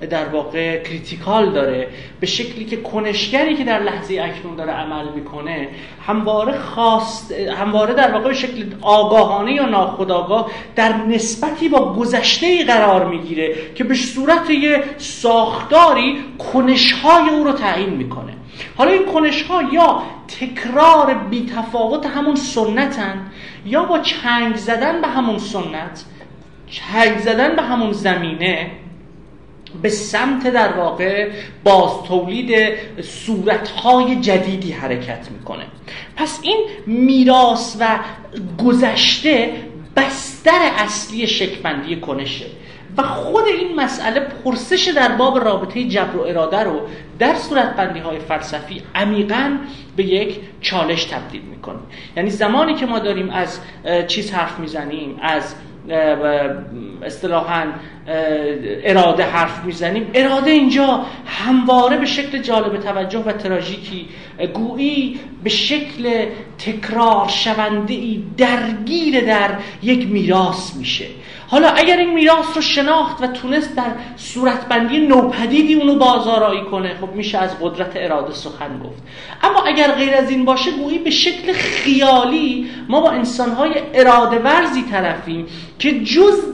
در 0.05 0.25
واقع 0.25 0.83
کریتیکال 0.83 1.51
داره 1.51 1.87
به 2.19 2.25
شکلی 2.25 2.65
که 2.65 2.77
کنشگری 2.77 3.55
که 3.55 3.63
در 3.63 3.79
لحظه 3.79 4.21
اکنون 4.21 4.55
داره 4.55 4.71
عمل 4.71 5.09
می‌کنه 5.15 5.69
همواره 6.07 6.59
خواست 6.59 7.31
همواره 7.31 7.93
در 7.93 8.11
واقع 8.11 8.27
به 8.27 8.33
شکل 8.33 8.65
آگاهانه 8.81 9.53
یا 9.53 9.65
ناخودآگاه 9.65 10.51
در 10.75 10.97
نسبتی 10.97 11.69
با 11.69 11.93
گذشته 11.93 12.65
قرار 12.65 13.05
می‌گیره 13.05 13.55
که 13.75 13.83
به 13.83 13.95
صورت 13.95 14.49
یه 14.49 14.83
ساختاری 14.97 16.23
کنشهای 16.53 17.29
او 17.29 17.43
رو 17.43 17.51
تعیین 17.51 17.89
می‌کنه. 17.89 18.33
حالا 18.77 18.91
این 18.91 19.05
کنش 19.05 19.41
ها 19.41 19.61
یا 19.61 20.03
تکرار 20.27 21.13
بیتفاوت 21.13 22.05
همون 22.05 22.35
سنتن 22.35 23.31
یا 23.65 23.83
با 23.83 23.99
چنگ 23.99 24.55
زدن 24.55 25.01
به 25.01 25.07
همون 25.07 25.37
سنت 25.37 26.05
چنگ 26.67 27.17
زدن 27.17 27.55
به 27.55 27.61
همون 27.61 27.91
زمینه 27.91 28.71
به 29.81 29.89
سمت 29.89 30.47
در 30.47 30.73
واقع 30.73 31.29
باز 31.63 31.91
تولید 32.07 32.73
صورتهای 33.01 34.15
جدیدی 34.15 34.71
حرکت 34.71 35.27
می‌کنه. 35.31 35.65
پس 36.15 36.39
این 36.43 36.67
میراث 36.87 37.77
و 37.79 37.99
گذشته 38.63 39.53
بستر 39.95 40.71
اصلی 40.77 41.27
شکلبندی 41.27 41.95
کنشه 41.99 42.45
و 42.97 43.03
خود 43.03 43.45
این 43.45 43.75
مسئله 43.75 44.19
پرسش 44.19 44.87
در 44.95 45.11
باب 45.11 45.37
رابطه 45.37 45.83
جبر 45.83 46.15
و 46.15 46.21
اراده 46.21 46.59
رو 46.59 46.81
در 47.19 47.35
صورتبندی 47.35 47.99
های 47.99 48.19
فلسفی 48.19 48.81
عمیقا 48.95 49.57
به 49.95 50.03
یک 50.03 50.39
چالش 50.61 51.05
تبدیل 51.05 51.41
می‌کنه. 51.41 51.79
یعنی 52.17 52.29
زمانی 52.29 52.75
که 52.75 52.85
ما 52.85 52.99
داریم 52.99 53.29
از 53.29 53.59
چیز 54.07 54.31
حرف 54.31 54.59
می‌زنیم 54.59 55.19
از 55.21 55.55
اصطلاحا 57.05 57.63
اراده 58.83 59.23
حرف 59.23 59.63
می‌زنیم. 59.65 60.11
اراده 60.13 60.51
اینجا 60.51 61.05
همواره 61.25 61.97
به 61.97 62.05
شکل 62.05 62.37
جالب 62.37 62.77
توجه 62.77 63.19
و 63.19 63.31
تراژیکی. 63.31 64.07
گویی 64.53 65.19
به 65.43 65.49
شکل 65.49 66.25
تکرار 66.57 67.27
شونده 67.27 67.93
ای 67.93 68.23
درگیر 68.37 69.25
در 69.25 69.49
یک 69.83 70.07
میراث 70.07 70.75
میشه. 70.75 71.05
حالا 71.47 71.69
اگر 71.69 71.97
این 71.97 72.13
میراث 72.13 72.55
رو 72.55 72.61
شناخت 72.61 73.23
و 73.23 73.27
تونست 73.27 73.75
در 73.75 73.91
صورتبندی 74.15 74.97
نوپدیدی 74.97 75.73
اونو 75.73 75.95
بازارایی 75.95 76.61
کنه 76.61 76.95
خب 77.01 77.15
میشه 77.15 77.37
از 77.37 77.59
قدرت 77.61 77.91
اراده 77.95 78.33
سخن 78.33 78.79
گفت. 78.79 79.03
اما 79.43 79.63
اگر 79.63 79.91
غیر 79.91 80.15
از 80.15 80.29
این 80.29 80.45
باشه 80.45 80.71
گویی 80.71 80.99
به 80.99 81.09
شکل 81.09 81.53
خیالی 81.53 82.69
ما 82.89 83.01
با 83.01 83.11
انسانهای 83.11 83.73
اراده 83.93 84.39
ورزی 84.39 84.83
طرفیم. 84.91 85.45
که 85.79 85.99
جز 85.99 86.53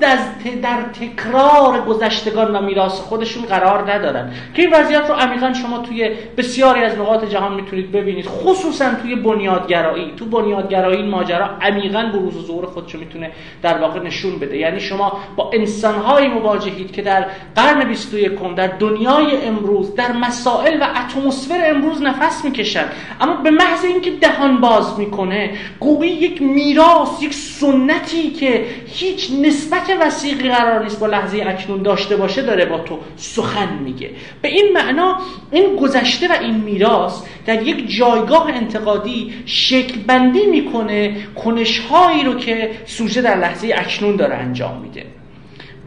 در 0.62 0.82
تکرار 1.00 1.82
گذشتگان 1.82 2.56
و 2.56 2.62
میراث 2.62 3.00
خودشون 3.00 3.46
قرار 3.46 3.92
ندارن. 3.92 4.34
که 4.54 4.62
این 4.62 4.74
وضعیت 4.74 5.10
رو 5.10 5.16
عمیقا 5.16 5.54
شما 5.54 5.80
توی 5.80 6.10
بسیاری 6.38 6.84
از 6.84 6.98
نقاط 6.98 7.26
جهان 7.26 7.54
می‌تونید 7.54 7.92
ببینید. 7.92 8.26
خصوصا 8.26 8.94
توی 9.02 9.16
بنیادگرایی. 9.16 10.14
تو 10.18 10.26
بنیادگرایی 10.26 10.98
این 10.98 11.10
ماجرا 11.10 11.50
عمیقا 11.62 12.10
بروز 12.14 12.38
و 12.38 12.42
ظهور 12.42 12.66
خودشو 12.66 13.00
می‌تونه 13.00 13.32
در 13.62 13.78
واقع 13.78 14.00
نشون 14.00 14.40
بده. 14.40 14.58
یعنی 14.58 14.80
شما 14.80 15.20
با 15.36 15.52
انسانهایی 15.54 16.28
مواجهید 16.28 16.92
که 16.92 17.02
در 17.02 17.26
قرن 17.56 17.88
21 17.88 18.32
در 18.56 18.68
دنیای 18.68 19.46
امروز 19.46 19.96
در 19.96 20.12
مسائل 20.12 20.82
و 20.82 20.88
اتمسفر 20.96 21.70
امروز 21.70 22.02
نفس 22.02 22.46
می‌کشن. 22.46 22.86
اما 23.22 23.34
به 23.34 23.52
محض 23.52 23.86
اینکه 23.86 24.12
دهان 24.12 24.62
باز 24.62 25.00
می‌کنه 25.00 25.50
گویی 25.80 26.12
یک 26.12 26.42
میراث 26.42 27.24
یک 27.24 27.34
سنتی 27.34 28.32
که 28.32 28.66
هیچ 28.88 29.19
نسبت 29.42 29.98
وسیقی 30.02 30.50
قرار 30.50 30.84
نیست 30.84 31.00
با 31.00 31.08
لحظه 31.08 31.44
اکنون 31.48 31.82
داشته 31.82 32.16
باشه 32.16 32.42
داره 32.42 32.66
با 32.66 32.80
تو 32.80 33.00
سخن 33.16 33.74
میگه. 33.84 34.10
به 34.42 34.48
این 34.48 34.74
معنا 34.74 35.18
این 35.52 35.76
گذشته 35.76 36.28
و 36.28 36.32
این 36.42 36.56
میراث 36.56 37.24
در 37.46 37.64
یک 37.64 37.98
جایگاه 37.98 38.48
انتقادی 38.48 39.34
شکل 39.46 40.00
بندی 40.08 40.46
می‌کنه 40.46 41.16
کنشهایی 41.36 42.24
رو 42.24 42.36
که 42.36 42.72
سوژه 42.86 43.22
در 43.22 43.38
لحظه 43.38 43.74
اکنون 43.76 44.16
داره 44.16 44.36
انجام 44.36 44.82
میده. 44.82 45.06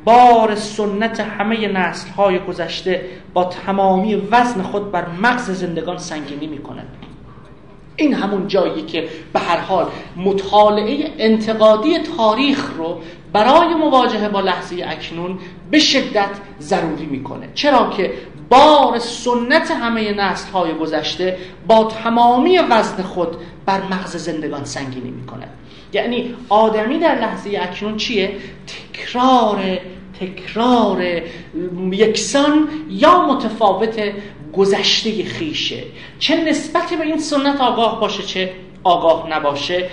بار 0.04 0.54
سنت 0.54 1.20
همه 1.20 1.68
نسل 1.68 2.10
های 2.10 2.38
گذشته 2.38 3.04
با 3.34 3.44
تمامی 3.44 4.14
وزن 4.14 4.62
خود 4.62 4.92
بر 4.92 5.06
مغز 5.22 5.50
زندگان 5.50 5.98
سنگینی 5.98 6.46
می‌کنه 6.46 6.82
این 7.96 8.14
همون 8.14 8.48
جایی 8.48 8.82
که 8.82 9.08
به 9.32 9.40
هر 9.40 9.56
حال 9.56 9.86
مطالعه 10.16 11.10
انتقادی 11.18 11.98
تاریخ 11.98 12.70
رو 12.76 13.00
برای 13.32 13.74
مواجهه 13.74 14.28
با 14.28 14.40
لحظه 14.40 14.84
اکنون 14.88 15.38
به 15.70 15.78
شدت 15.78 16.30
ضروری 16.60 17.06
می‌کنه 17.06 17.48
چرا 17.54 17.90
که 17.90 18.12
بار 18.48 18.98
سنت 18.98 19.70
همه 19.70 20.12
نسل 20.12 20.50
های 20.50 20.74
گذشته 20.74 21.36
با 21.66 21.84
تمامی 21.84 22.58
وزن 22.58 23.02
خود 23.02 23.36
بر 23.66 23.80
مغز 23.90 24.16
زندگان 24.16 24.64
سنگینی 24.64 25.10
می‌کنه 25.10 25.48
یعنی 25.92 26.34
آدمی 26.48 26.98
در 26.98 27.14
لحظه 27.14 27.58
اکنون 27.62 27.96
چیه؟ 27.96 28.36
تکرار 28.66 29.78
تکرار 30.20 31.02
یکسان 31.92 32.68
یا 32.90 33.26
متفاوت 33.26 34.12
گذشته 34.52 35.24
خیشه. 35.24 35.82
چه 36.18 36.44
نسبتی 36.44 36.96
به 36.96 37.04
این 37.04 37.18
سنت 37.18 37.60
آگاه 37.60 38.00
باشه 38.00 38.22
چه 38.22 38.52
آگاه 38.84 39.28
نباشه 39.30 39.90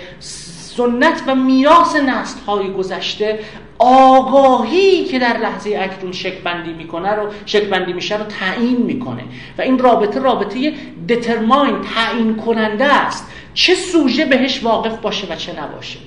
سنت 0.76 1.22
و 1.26 1.34
میراث 1.34 1.96
نسل 1.96 2.40
های 2.40 2.72
گذشته 2.72 3.38
آگاهی 3.78 5.04
که 5.04 5.18
در 5.18 5.38
لحظه 5.38 5.78
اکنون 5.80 6.12
شک 6.12 6.38
بندی 6.38 6.72
می‌کنه 6.72 7.10
رو 7.14 7.28
شک 7.46 7.62
بندی 7.62 7.92
میشه 7.92 8.18
رو 8.18 8.24
تعیین 8.24 8.76
می‌کنه. 8.76 9.22
و 9.58 9.62
این 9.62 9.78
رابطه 9.78 10.20
رابطه 10.20 10.74
دترماین 11.08 11.76
تعیین 11.80 12.36
کننده 12.36 12.84
است. 12.84 13.26
چه 13.54 13.74
سوژه 13.74 14.24
بهش 14.24 14.62
واقف 14.62 14.96
باشه 14.96 15.26
و 15.26 15.36
چه 15.36 15.60
نباشه. 15.62 15.98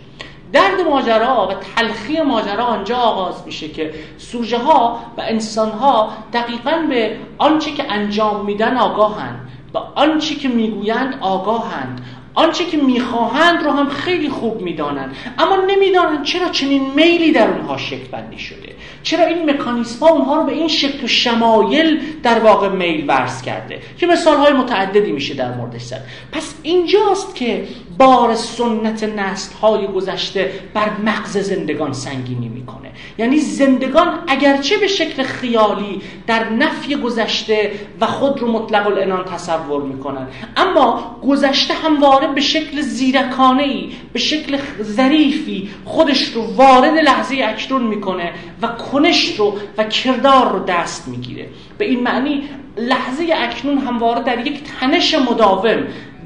درد 0.53 0.81
ماجرا 0.89 1.47
و 1.47 1.53
تلخی 1.75 2.21
ماجرا 2.21 2.63
آنجا 2.63 2.97
آغاز 2.97 3.35
میشه 3.45 3.67
که 3.67 3.93
سوژه 4.17 4.57
ها 4.57 4.99
و 5.17 5.21
انسان 5.21 5.71
ها 5.71 6.13
دقیقا 6.33 6.85
به 6.89 7.17
آنچه 7.37 7.71
که 7.71 7.91
انجام 7.91 8.45
میدن 8.45 8.77
آگاهند 8.77 9.49
و 9.73 9.77
آنچه 9.77 10.35
که 10.35 10.47
می‌گویند 10.47 11.17
آگاهند. 11.21 12.01
آنچه 12.35 12.65
که 12.65 12.77
می‌خواهند 12.77 13.63
رو 13.63 13.71
هم 13.71 13.89
خیلی 13.89 14.29
خوب 14.29 14.61
می‌دانند. 14.61 15.15
اما 15.39 15.55
نمی‌دانند 15.55 16.23
چرا 16.23 16.49
چنین 16.49 16.91
میلی 16.95 17.31
در 17.31 17.49
اونها 17.49 17.77
شکل 17.77 18.07
بندی 18.11 18.39
شده. 18.39 18.75
چرا 19.03 19.25
این 19.25 19.49
مکانیسم 19.49 20.05
ها 20.05 20.11
اونها 20.11 20.35
رو 20.35 20.43
به 20.43 20.51
این 20.51 20.67
شکل 20.67 21.03
و 21.03 21.07
شمایل 21.07 22.01
در 22.23 22.39
واقع 22.39 22.69
میل 22.69 23.05
ورز 23.07 23.41
کرده 23.41 23.81
که 23.97 24.07
مثال 24.07 24.37
های 24.37 24.53
متعددی 24.53 25.11
میشه 25.11 25.33
در 25.33 25.53
موردش 25.53 25.81
زد. 25.81 26.01
پس 26.31 26.55
اینجاست 26.63 27.35
که 27.35 27.67
بار 27.97 28.35
سنت 28.35 29.03
نسل 29.03 29.55
های 29.55 29.87
گذشته 29.87 30.51
بر 30.73 30.89
مغز 31.05 31.37
زندگان 31.37 31.93
سنگینی 31.93 32.49
می‌کنه. 32.49 32.91
یعنی 33.17 33.37
زندگان 33.37 34.19
اگرچه 34.27 34.77
به 34.77 34.87
شکل 34.87 35.23
خیالی 35.23 36.01
در 36.27 36.49
نفی 36.49 36.95
گذشته 36.95 37.71
و 38.01 38.05
خود 38.05 38.39
رو 38.39 38.51
مطلق 38.51 38.87
الانان 38.87 39.25
تصور 39.25 39.83
می‌کنن 39.83 40.27
اما 40.57 41.17
گذشته 41.27 41.73
همواره 41.73 42.27
به 42.27 42.41
شکل 42.41 42.81
زیرکانه 42.81 43.63
ای 43.63 43.91
به 44.13 44.19
شکل 44.19 44.57
ظریفی 44.81 45.69
خودش 45.85 46.23
رو 46.23 46.55
وارد 46.55 46.97
لحظه 46.97 47.35
اکنون 47.43 47.83
می‌کنه 47.83 48.33
و 48.61 48.67
کنش 48.67 49.35
رو 49.39 49.57
و 49.77 49.83
کردار 49.83 50.51
رو 50.51 50.59
دست 50.65 51.07
می‌گیره. 51.07 51.49
به 51.77 51.85
این 51.85 52.03
معنی 52.03 52.43
لحظه 52.77 53.27
اکنون 53.35 53.77
همواره 53.77 54.23
در 54.23 54.47
یک 54.47 54.61
تنش 54.63 55.15
مداوم 55.15 55.83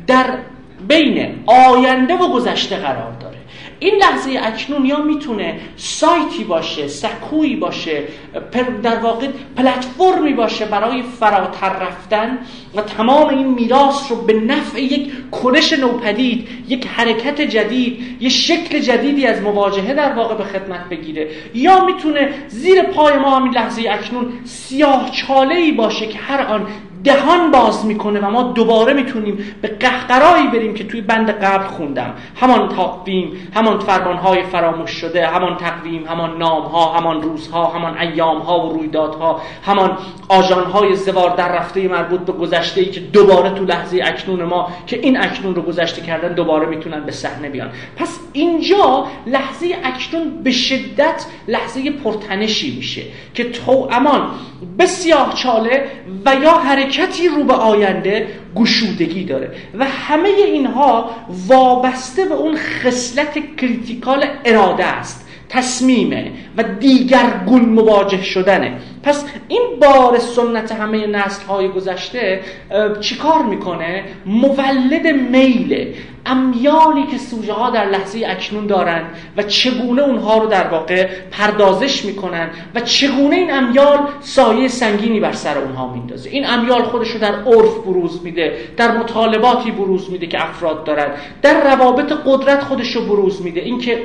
در 0.07 0.37
بین 0.87 1.35
آینده 1.45 2.13
و 2.13 2.33
گذشته 2.33 2.75
قرار 2.77 3.11
داره. 3.21 3.37
این 3.79 3.95
لحظه 3.95 4.39
اکنون 4.43 4.85
یا 4.85 5.01
می‌تونه 5.01 5.59
سایتی 5.75 6.43
باشه 6.43 6.87
سکویی 6.87 7.55
باشه 7.55 8.03
در 8.83 8.99
واقع 8.99 9.27
پلتفرمی 9.55 10.33
باشه 10.33 10.65
برای 10.65 11.01
فراتر 11.01 11.69
رفتن 11.69 12.37
و 12.75 12.81
تمام 12.81 13.29
این 13.29 13.47
میراث 13.47 14.11
رو 14.11 14.21
به 14.21 14.33
نفع 14.33 14.81
یک 14.81 15.31
کنش 15.31 15.73
نوپدید 15.73 16.47
یک 16.67 16.87
حرکت 16.87 17.41
جدید 17.41 18.17
یک 18.19 18.31
شکل 18.31 18.79
جدیدی 18.79 19.25
از 19.25 19.41
مواجهه 19.41 19.93
در 19.93 20.13
واقع 20.13 20.35
به 20.35 20.43
خدمت 20.43 20.89
بگیره. 20.89 21.29
یا 21.53 21.85
می‌تونه 21.85 22.33
زیر 22.47 22.83
پای 22.83 23.17
ما 23.17 23.39
همین 23.39 23.53
لحظه 23.53 23.89
اکنون 23.89 24.33
سیاه 24.43 25.11
چاله 25.11 25.55
ای 25.55 25.71
باشه 25.71 26.07
که 26.07 26.17
هر 26.17 26.41
آن 26.41 26.67
دهان 27.03 27.51
باز 27.51 27.85
می‌کنه 27.85 28.19
و 28.19 28.29
ما 28.29 28.43
دوباره 28.43 28.93
می‌تونیم 28.93 29.55
به 29.61 29.67
قهقرایی 29.67 30.47
بریم 30.47 30.73
که 30.73 30.83
توی 30.83 31.01
بند 31.01 31.29
قبل 31.29 31.67
خوندم. 31.67 32.13
همان 32.35 32.69
تقویم 32.69 33.51
همان 33.55 33.79
فرمانهای 33.79 34.43
فراموش 34.43 34.91
شده 34.91 35.27
همان 35.27 35.57
تقویم 35.57 36.05
همان 36.07 36.37
نامها 36.37 36.93
همان 36.93 37.21
روزها 37.21 37.65
همان 37.65 37.97
ایامها 37.97 38.67
و 38.67 38.73
رویدادها 38.73 39.41
همان 39.65 39.97
آژانهای 40.29 40.95
زوار 40.95 41.35
در 41.35 41.51
رفته 41.51 41.87
مربوط 41.87 42.19
به 42.19 42.31
گذشته 42.31 42.81
ای 42.81 42.87
که 42.87 42.99
دوباره 42.99 43.49
تو 43.49 43.65
لحظه 43.65 44.01
اکنون 44.03 44.43
ما 44.43 44.71
که 44.87 44.99
این 44.99 45.21
اکنون 45.21 45.55
رو 45.55 45.61
گذشته 45.61 46.01
کردن 46.01 46.33
دوباره 46.33 46.65
می‌تونن 46.65 47.03
به 47.03 47.11
صحنه 47.11 47.49
بیان. 47.49 47.69
پس 47.97 48.19
اینجا 48.33 49.05
لحظه 49.27 49.75
اکنون 49.83 50.43
به 50.43 50.51
شدت 50.51 51.25
لحظه 51.47 51.91
پرتنشی 51.91 52.75
میشه 52.75 53.01
که 53.33 53.43
تو 53.43 53.87
امان 53.91 54.21
بسیار 54.79 55.31
چاله 55.35 55.91
و 56.25 56.35
یا 56.35 56.57
حرکتی 56.87 57.27
رو 57.27 57.43
به 57.43 57.53
آینده 57.53 58.27
گشودگی 58.55 59.23
داره 59.23 59.51
و 59.79 59.85
همه 59.85 60.29
اینها 60.29 61.09
وابسته 61.47 62.25
به 62.25 62.33
اون 62.33 62.55
خصلت 62.55 63.55
کریتیکال 63.57 64.25
اراده 64.45 64.85
است. 64.85 65.26
تصمیمه 65.49 66.31
و 66.57 66.63
دیگرگون 66.63 67.61
مواجه 67.61 68.23
شدنه. 68.23 68.73
پس 69.03 69.25
این 69.47 69.61
بار 69.81 70.19
سنت 70.19 70.71
همه 70.71 71.07
نسل 71.07 71.45
های 71.45 71.67
گذشته 71.67 72.41
چیکار 73.01 73.43
می‌کنه؟ 73.43 74.03
مولد 74.25 75.07
میله. 75.07 75.93
امیالی 76.25 77.03
که 77.11 77.17
سوژه 77.17 77.53
ها 77.53 77.69
در 77.69 77.89
لحظه 77.89 78.23
اکنون 78.27 78.67
دارن 78.67 79.01
و 79.37 79.43
چگونه 79.43 80.01
اونها 80.01 80.37
رو 80.37 80.47
در 80.47 80.67
واقع 80.67 81.07
پردازش 81.31 82.05
می‌کنن 82.05 82.49
و 82.75 82.79
چگونه 82.79 83.35
این 83.35 83.53
امیال 83.53 83.99
سایه 84.19 84.67
سنگینی 84.67 85.19
بر 85.19 85.31
سر 85.31 85.57
اونها 85.57 85.93
میندازه. 85.93 86.29
این 86.29 86.45
امیال 86.45 86.83
خودش 86.83 87.11
رو 87.11 87.19
در 87.19 87.33
عرف 87.33 87.77
بروز 87.85 88.21
میده 88.23 88.57
در 88.77 88.97
مطالباتی 88.97 89.71
بروز 89.71 90.11
میده 90.11 90.27
که 90.27 90.43
افراد 90.43 90.83
دارن. 90.83 91.07
در 91.41 91.75
روابط 91.75 92.13
قدرت 92.25 92.63
خودش 92.63 92.95
رو 92.95 93.01
بروز 93.01 93.41
میده. 93.41 93.61
اینکه 93.61 94.03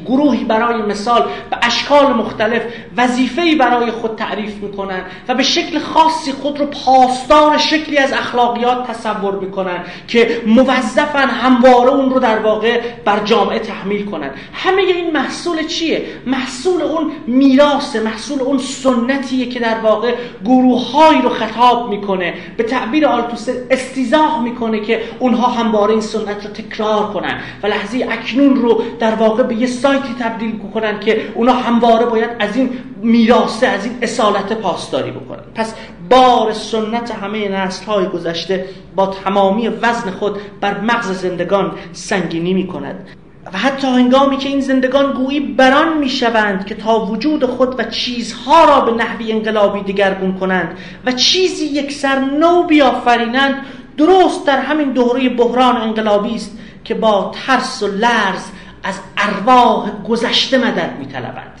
گروهی 0.00 0.44
برای 0.44 0.82
مثال 0.82 1.22
به 1.50 1.58
اشکال 1.62 2.12
مختلف 2.12 2.62
وظیفه‌ای 2.96 3.54
برای 3.54 3.90
خود 3.90 4.16
تعریف 4.16 4.54
می‌کنن 4.54 5.00
و 5.28 5.34
به 5.34 5.42
شکل 5.42 5.78
خاصی 5.78 6.32
خود 6.32 6.60
رو 6.60 6.66
پاسدار 6.66 7.58
شکلی 7.58 7.98
از 7.98 8.12
اخلاقیات 8.12 8.86
تصور 8.86 9.34
می‌کنن 9.34 9.84
که 10.08 10.42
موظفن 10.46 11.28
همواره 11.28 11.90
اون 11.90 12.10
رو 12.10 12.20
در 12.20 12.38
واقع 12.38 12.80
بر 13.04 13.20
جامعه 13.24 13.58
تحمیل 13.58 14.04
کنن. 14.04 14.30
همه 14.52 14.82
این 14.82 15.10
محصول 15.12 15.66
چیه؟ 15.66 16.04
محصول 16.26 16.82
اون 16.82 17.12
میراث 17.26 17.96
محصول 17.96 18.40
اون 18.40 18.58
سنتیه 18.58 19.46
که 19.46 19.60
در 19.60 19.78
واقع 19.78 20.14
گروههایی 20.44 21.22
رو 21.22 21.28
خطاب 21.28 21.90
می‌کنه. 21.90 22.34
به 22.56 22.62
تعبیر 22.62 23.06
آلتوسر 23.06 23.52
استیزاه 23.70 24.42
می‌کنه 24.42 24.80
که 24.80 25.02
اونها 25.18 25.46
همواره 25.46 25.92
این 25.92 26.00
سنت 26.00 26.46
رو 26.46 26.52
تکرار 26.52 27.12
کنن 27.12 27.40
و 27.62 27.66
لحظه 27.66 28.06
اکنون 28.10 28.56
رو 28.56 28.82
در 28.98 29.14
واقع 29.14 29.42
به 29.42 29.54
یه 29.54 29.66
سایتی 29.86 30.14
تبدیل 30.20 30.58
کنن 30.74 31.00
که 31.00 31.32
اونا 31.34 31.52
همواره 31.52 32.06
باید 32.06 32.30
از 32.38 32.56
این 32.56 32.70
میراسه 33.02 33.66
از 33.66 33.84
این 33.84 33.98
اصالت 34.02 34.52
پاسداری 34.52 35.10
بکنن. 35.10 35.42
پس 35.54 35.74
بار 36.10 36.52
سنت 36.52 37.10
همه 37.10 37.48
نسل 37.48 37.84
های 37.84 38.06
گذشته 38.06 38.64
با 38.96 39.06
تمامی 39.06 39.68
وزن 39.68 40.10
خود 40.10 40.36
بر 40.60 40.80
مغز 40.80 41.10
زندگان 41.10 41.72
سنگینی 41.92 42.54
می 42.54 42.66
کند 42.66 43.08
و 43.52 43.58
حتی 43.58 43.86
هنگامی 43.86 44.36
که 44.36 44.48
این 44.48 44.60
زندگان 44.60 45.12
گویی 45.12 45.40
بران 45.40 45.98
می‌شوند 45.98 46.66
که 46.66 46.74
تا 46.74 47.04
وجود 47.04 47.44
خود 47.44 47.80
و 47.80 47.84
چیزها 47.84 48.64
را 48.64 48.80
به 48.80 48.92
نحوی 48.92 49.32
انقلابی 49.32 49.92
دگرگون 49.92 50.38
کنند 50.38 50.78
و 51.06 51.12
چیزی 51.12 51.66
یکسر 51.66 52.18
نو 52.18 52.62
بیافرینند 52.62 53.54
درست 53.96 54.46
در 54.46 54.60
همین 54.60 54.92
دوره 54.92 55.28
بحران 55.28 55.76
انقلابی 55.76 56.34
است 56.34 56.58
که 56.84 56.94
با 56.94 57.32
ترس 57.46 57.82
و 57.82 57.86
لرز 57.86 58.50
از 58.86 58.94
ارواح 59.16 59.90
گذشته 60.08 60.58
مدد 60.58 60.96
میطلبند. 60.98 61.60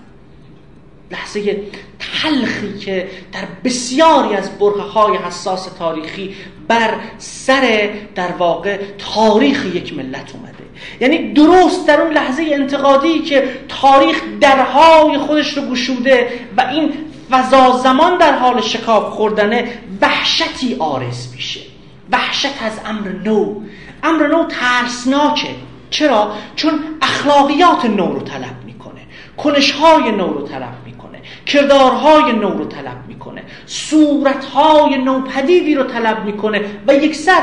لحظه 1.10 1.62
تلخی 1.98 2.78
که 2.78 3.08
در 3.32 3.44
بسیاری 3.64 4.34
از 4.34 4.58
برهه 4.58 4.82
های 4.82 5.16
حساس 5.16 5.68
تاریخی 5.78 6.34
بر 6.68 6.94
سر 7.18 7.90
در 8.14 8.32
واقع 8.32 8.78
تاریخ 9.14 9.64
یک 9.74 9.94
ملت 9.94 10.32
اومده. 10.34 10.64
یعنی 11.00 11.32
درست 11.32 11.86
در 11.86 12.00
اون 12.00 12.12
لحظه 12.12 12.46
انتقادی 12.52 13.18
که 13.18 13.60
تاریخ 13.68 14.22
درهای 14.40 15.18
خودش 15.18 15.56
رو 15.56 15.62
گشوده 15.62 16.40
و 16.56 16.60
این 16.60 16.92
فضا 17.30 17.80
زمان 17.82 18.18
در 18.18 18.38
حال 18.38 18.60
شکاف 18.60 19.14
خوردنه 19.14 19.72
وحشتی 20.00 20.76
آرز 20.78 21.32
میشه. 21.34 21.60
وحشت 22.12 22.62
از 22.62 22.72
امر 22.86 23.08
نو. 23.08 23.60
امر 24.02 24.26
نو 24.26 24.44
ترسناکه. 24.44 25.48
چرا؟ 25.90 26.32
چون 26.56 26.80
اخلاقیات 27.02 27.84
نو 27.84 28.12
رو 28.12 28.20
طلب 28.20 28.64
می‌کنه 28.66 29.00
کنشهای 29.36 30.10
نو 30.10 30.32
رو 30.32 30.42
طلب 30.42 30.74
می‌کنه 30.84 31.18
کردارهای 31.46 32.32
نو 32.32 32.50
رو 32.58 32.64
طلب 32.64 32.96
می‌کنه 33.08 33.42
صورتهای 33.66 34.98
نو 34.98 35.20
پدیدی 35.20 35.74
رو 35.74 35.84
طلب 35.84 36.24
می‌کنه 36.24 36.64
و 36.88 36.94
یک 36.94 37.14
سر 37.14 37.42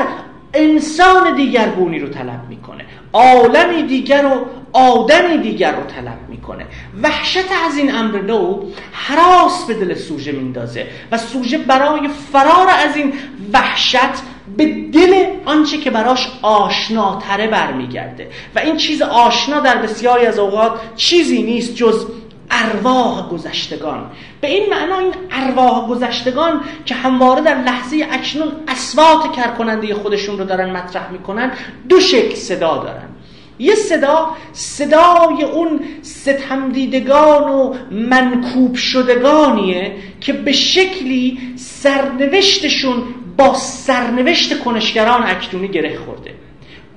انسان 0.54 1.36
دیگرگونی 1.36 1.98
رو 1.98 2.08
طلب 2.08 2.48
می‌کنه 2.48 2.84
عالمی 3.12 3.82
دیگر 3.82 4.26
و 4.26 4.63
آدمی 4.74 5.38
دیگر 5.38 5.72
رو 5.72 5.82
طلب 5.84 6.18
می‌کنه. 6.28 6.66
وحشت 7.02 7.52
از 7.66 7.78
این 7.78 7.94
امر 7.94 8.22
نو 8.22 8.62
حراس 8.92 9.66
به 9.66 9.74
دل 9.74 9.94
سوژه 9.94 10.32
میندازه 10.32 10.86
و 11.12 11.18
سوژه 11.18 11.58
برای 11.58 12.08
فرار 12.32 12.68
از 12.88 12.96
این 12.96 13.12
وحشت 13.52 14.22
به 14.56 14.66
دل 14.92 15.24
آنچه 15.44 15.78
که 15.78 15.90
براش 15.90 16.28
آشناتره 16.42 17.46
برمیگرده. 17.46 18.28
و 18.54 18.58
این 18.58 18.76
چیز 18.76 19.02
آشنا 19.02 19.60
در 19.60 19.76
بسیاری 19.76 20.26
از 20.26 20.38
اوقات 20.38 20.72
چیزی 20.96 21.42
نیست 21.42 21.74
جز 21.74 22.06
ارواح 22.50 23.28
گذشتگان. 23.28 24.10
به 24.40 24.48
این 24.48 24.70
معنا 24.70 24.98
این 24.98 25.12
ارواح 25.30 25.88
گذشتگان 25.88 26.60
که 26.86 26.94
همواره 26.94 27.40
در 27.40 27.62
لحظه 27.62 28.08
اکنون 28.10 28.52
اسوات 28.68 29.32
کرکننده 29.36 29.94
خودشون 29.94 30.38
رو 30.38 30.44
دارن 30.44 30.70
مطرح 30.70 31.12
می‌کنن 31.12 31.52
دو 31.88 32.00
شکل 32.00 32.34
صدا 32.34 32.76
دارن. 32.76 33.13
یه 33.58 33.74
صدا 33.74 34.36
صدای 34.52 35.42
اون 35.52 35.80
ستمدیدگان 36.02 37.48
و 37.48 37.74
منکوب 37.90 38.74
شدگانیه 38.74 39.92
که 40.20 40.32
به 40.32 40.52
شکلی 40.52 41.38
سرنوشتشون 41.56 43.02
با 43.36 43.54
سرنوشت 43.54 44.58
کنشگران 44.58 45.22
اکنونی 45.22 45.68
گره 45.68 45.98
خورده. 45.98 46.34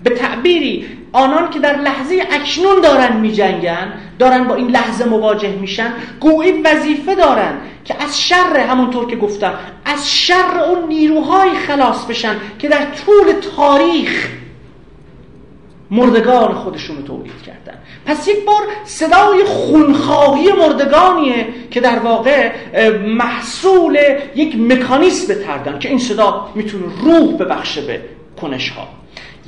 به 0.04 0.10
تعبیری 0.10 0.86
آنان 1.12 1.50
که 1.50 1.60
در 1.60 1.82
لحظه 1.82 2.28
اکنون 2.32 2.82
دارن 2.82 3.18
میجنگن 3.18 3.94
دارن 4.20 4.44
با 4.44 4.56
این 4.56 4.68
لحظه 4.68 5.06
مواجه 5.06 5.56
میشن 5.56 5.94
گویی 6.20 6.52
وظیفه 6.52 7.16
دارن 7.16 7.58
که 7.86 8.04
از 8.04 8.22
شر 8.22 8.58
همونطور 8.58 9.08
که 9.08 9.16
گفتم 9.16 9.54
از 9.86 10.12
شر 10.12 10.60
اون 10.68 10.88
نیروهای 10.88 11.50
خلاص 11.50 12.06
بشن 12.06 12.36
که 12.60 12.68
در 12.70 12.86
طول 13.06 13.34
تاریخ 13.58 14.30
مردگان 15.92 16.54
خودشون 16.54 16.98
رو 16.98 17.04
تولید 17.04 17.42
کردن. 17.46 17.78
پس 18.06 18.28
یک 18.28 18.46
بار 18.46 18.62
صدای 18.84 19.44
خونخواهی 19.44 20.52
مردگانیه 20.52 21.48
که 21.72 21.82
در 21.82 22.00
واقع 22.00 22.52
محصول 22.98 23.98
یک 24.36 24.56
مکانیسم 24.56 25.34
تردن 25.34 25.80
که 25.80 25.90
این 25.90 26.00
صدا 26.00 26.50
می‌تونه 26.56 26.86
روح 27.02 27.38
ببخشه 27.38 27.82
به 27.82 28.02
کنش 28.42 28.70
ها 28.70 28.88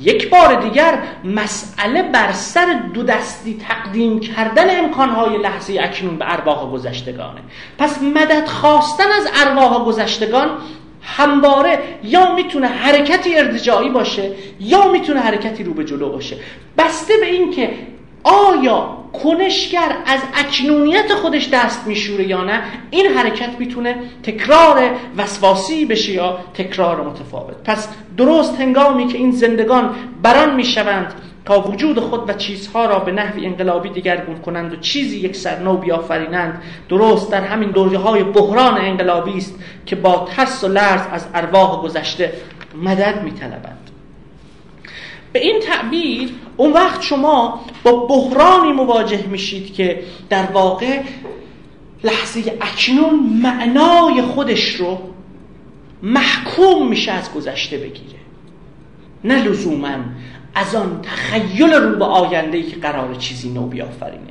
یک 0.00 0.30
بار 0.30 0.62
دیگر 0.62 0.98
مسئله 1.24 2.02
بر 2.02 2.32
سر 2.32 2.80
دو 2.94 3.02
دستی 3.02 3.60
تقدیم 3.68 4.20
کردن 4.20 4.84
امکانهای 4.84 5.38
لحظه 5.38 5.78
اکنون 5.80 6.16
به 6.16 6.32
ارواح 6.32 6.72
گذشتگانه. 6.72 7.40
پس 7.78 8.02
مدد 8.02 8.46
خواستن 8.46 9.12
از 9.12 9.28
ارواح 9.46 9.84
گذشتگان 9.84 10.48
همواره 11.02 11.78
یا 12.04 12.34
می‌تونه 12.34 12.66
حرکتی 12.66 13.36
ارتجاعی 13.36 13.88
باشه 13.88 14.30
یا 14.60 14.92
می‌تونه 14.92 15.20
حرکتی 15.20 15.64
رو 15.64 15.74
به 15.74 15.84
جلو 15.84 16.12
باشه. 16.12 16.36
بسته 16.78 17.14
به 17.20 17.26
این 17.26 17.50
که 17.50 17.70
آیا 18.24 18.96
کنشگر 19.12 19.96
از 20.06 20.20
اکنونیت 20.34 21.14
خودش 21.14 21.48
دست 21.48 21.86
میشوره 21.86 22.28
یا 22.28 22.44
نه 22.44 22.62
این 22.90 23.06
حرکت 23.06 23.50
می‌تونه 23.58 23.96
تکرار 24.22 24.90
وسواسی 25.16 25.84
بشه 25.84 26.12
یا 26.12 26.38
تکرار 26.54 27.02
متفاوت. 27.02 27.56
پس 27.64 27.88
درست 28.16 28.60
هنگامی 28.60 29.06
که 29.06 29.18
این 29.18 29.30
زندگان 29.30 29.94
بران 30.22 30.54
می‌شوند 30.54 31.14
وجود 31.58 32.00
خود 32.00 32.30
و 32.30 32.32
چیزها 32.32 32.86
را 32.86 32.98
به 32.98 33.12
نحوی 33.12 33.46
انقلابی 33.46 33.88
دیگرگون 33.88 34.38
کنند 34.38 34.72
و 34.72 34.76
چیزی 34.76 35.18
یک 35.18 35.46
نو 35.64 35.76
بیافرینند 35.76 36.62
درست 36.88 37.32
در 37.32 37.40
همین 37.40 37.70
دوره 37.70 37.98
های 37.98 38.24
بحران 38.24 38.78
انقلابی 38.78 39.36
است 39.36 39.54
که 39.86 39.96
با 39.96 40.28
ترس 40.30 40.64
و 40.64 40.68
لرز 40.68 41.00
از 41.12 41.26
ارواح 41.34 41.82
گذشته 41.82 42.32
مدد 42.82 43.22
میطلبند. 43.22 43.90
به 45.32 45.38
این 45.38 45.60
تعبیر 45.60 46.30
اون 46.56 46.72
وقت 46.72 47.02
شما 47.02 47.60
با 47.82 48.06
بحرانی 48.06 48.72
مواجه 48.72 49.26
میشید 49.26 49.74
که 49.74 50.02
در 50.30 50.42
واقع 50.42 51.00
لحظه 52.04 52.58
اکنون 52.60 53.40
معنای 53.42 54.22
خودش 54.22 54.74
رو 54.74 54.98
محکوم 56.02 56.88
میشه 56.88 57.12
از 57.12 57.32
گذشته 57.32 57.76
بگیره. 57.76 58.18
نه 59.24 59.42
لزوما 59.42 59.96
از 60.54 60.74
آن 60.74 61.00
تخیل 61.02 61.72
رو 61.72 61.96
به 61.96 62.04
آینده 62.04 62.62
که 62.62 62.76
قرار 62.76 63.14
چیزی 63.14 63.48
نو 63.48 63.66
بیافرینه. 63.66 64.30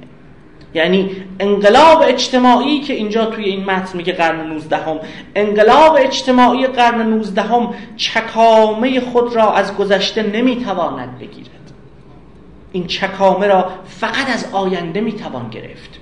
یعنی 0.74 1.12
انقلاب 1.40 2.04
اجتماعی 2.08 2.80
که 2.80 2.94
اینجا 2.94 3.26
توی 3.26 3.46
این 3.46 3.66
متن 3.66 3.98
میگه 3.98 4.14
قرن 4.14 4.48
19 4.48 4.78
هم 4.78 5.00
انقلاب 5.36 5.98
اجتماعی 6.00 6.68
قرن 6.68 7.02
19 7.02 7.42
هم 7.42 7.74
چکامه 7.98 9.00
خود 9.00 9.36
را 9.36 9.54
از 9.54 9.78
گذشته 9.78 10.24
نمی‌تواند 10.24 11.20
بگیرد. 11.20 11.50
این 12.72 12.88
چکامه 12.88 13.48
را 13.48 13.70
فقط 13.86 14.30
از 14.30 14.46
آینده 14.54 15.02
می‌توان 15.02 15.50
گرفت. 15.50 16.00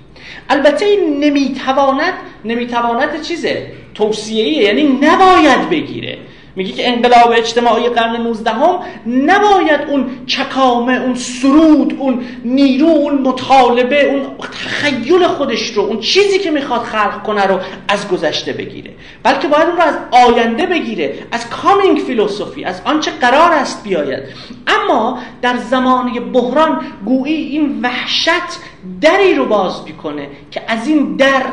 البته 0.49 0.85
این 0.85 1.19
نمی‌تواند 1.23 2.13
نمی‌تواند 2.45 3.21
چیزه؟ 3.21 3.71
توصیه‌ایه 3.95 4.63
یعنی 4.63 4.83
نباید 4.83 5.69
بگیره. 5.69 6.17
میگه 6.57 6.73
که 6.73 6.87
انقلاب 6.87 7.31
اجتماعی 7.31 7.89
قرن 7.89 8.21
19 8.21 8.51
هم 8.51 8.79
نباید 9.07 9.81
اون 9.87 10.09
چکامه 10.25 11.01
اون 11.01 11.15
سرود 11.15 11.95
اون 11.99 12.25
نیرو 12.45 12.87
اون 12.87 13.21
مطالبه 13.21 14.05
اون 14.05 14.21
تخیل 14.51 15.27
خودش 15.27 15.69
رو 15.69 15.83
اون 15.83 15.99
چیزی 15.99 16.39
که 16.39 16.51
می‌خواد 16.51 16.81
خلق 16.81 17.23
کنه 17.23 17.45
رو 17.45 17.59
از 17.87 18.07
گذشته 18.07 18.53
بگیره. 18.53 18.91
بلکه 19.23 19.47
باید 19.47 19.67
اون 19.67 19.77
رو 19.77 19.83
از 19.83 19.95
آینده 20.11 20.65
بگیره 20.65 21.13
از 21.31 21.49
کامینگ 21.49 21.97
فیلوسوفی 21.97 22.63
از 22.63 22.81
آنچه 22.85 23.11
قرار 23.11 23.51
است 23.51 23.83
بیاید. 23.83 24.23
اما 24.67 25.19
در 25.41 25.57
زمانه 25.57 26.19
بحران 26.19 26.81
گویی 27.05 27.47
این 27.47 27.79
وحشت 27.81 28.59
دری 29.01 29.33
رو 29.33 29.45
باز 29.45 29.83
می‌کنه 29.85 30.27
که 30.51 30.61
از 30.67 30.87
این 30.87 31.15
در 31.15 31.43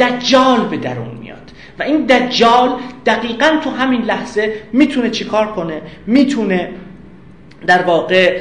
دجال 0.00 0.60
به 0.60 0.76
درون 0.76 1.18
میاد. 1.20 1.43
و 1.78 1.82
این 1.82 2.06
دجال 2.06 2.70
دقیقا 3.06 3.60
تو 3.64 3.70
همین 3.70 4.02
لحظه 4.02 4.54
می‌تونه 4.72 5.10
چیکار 5.10 5.52
کنه؟ 5.52 5.82
می‌تونه 6.06 6.70
در 7.66 7.82
واقع 7.82 8.40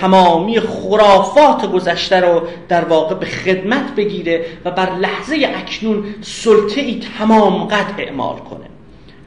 تمامی 0.00 0.60
خرافات 0.60 1.72
گذشته 1.72 2.20
رو 2.20 2.42
در 2.68 2.84
واقع 2.84 3.14
به 3.14 3.26
خدمت 3.26 3.94
بگیره 3.96 4.44
و 4.64 4.70
بر 4.70 4.90
لحظه 4.96 5.52
اکنون 5.54 6.04
سلطه 6.20 6.80
ای 6.80 7.00
تمام 7.18 7.64
قد 7.64 7.94
اعمال 7.98 8.36
کنه. 8.36 8.64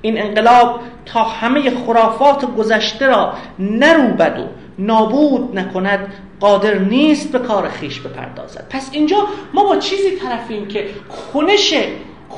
این 0.02 0.22
انقلاب 0.22 0.80
تا 1.06 1.24
همه 1.24 1.72
خرافات 1.86 2.56
گذشته 2.56 3.08
را 3.08 3.34
نروبد 3.60 4.40
و 4.40 4.44
نابود 4.80 5.60
نکند 5.60 6.14
قادر 6.40 6.78
نیست 6.78 7.32
به 7.32 7.40
کار 7.40 7.70
خیش 7.70 8.00
بپردازد. 8.00 8.68
پس 8.70 8.90
اینجا 8.92 9.28
ما 9.54 9.64
با 9.64 9.78
چیزی 9.78 10.12
طرفیم 10.12 10.68
که 10.68 10.90
خونش 11.10 11.74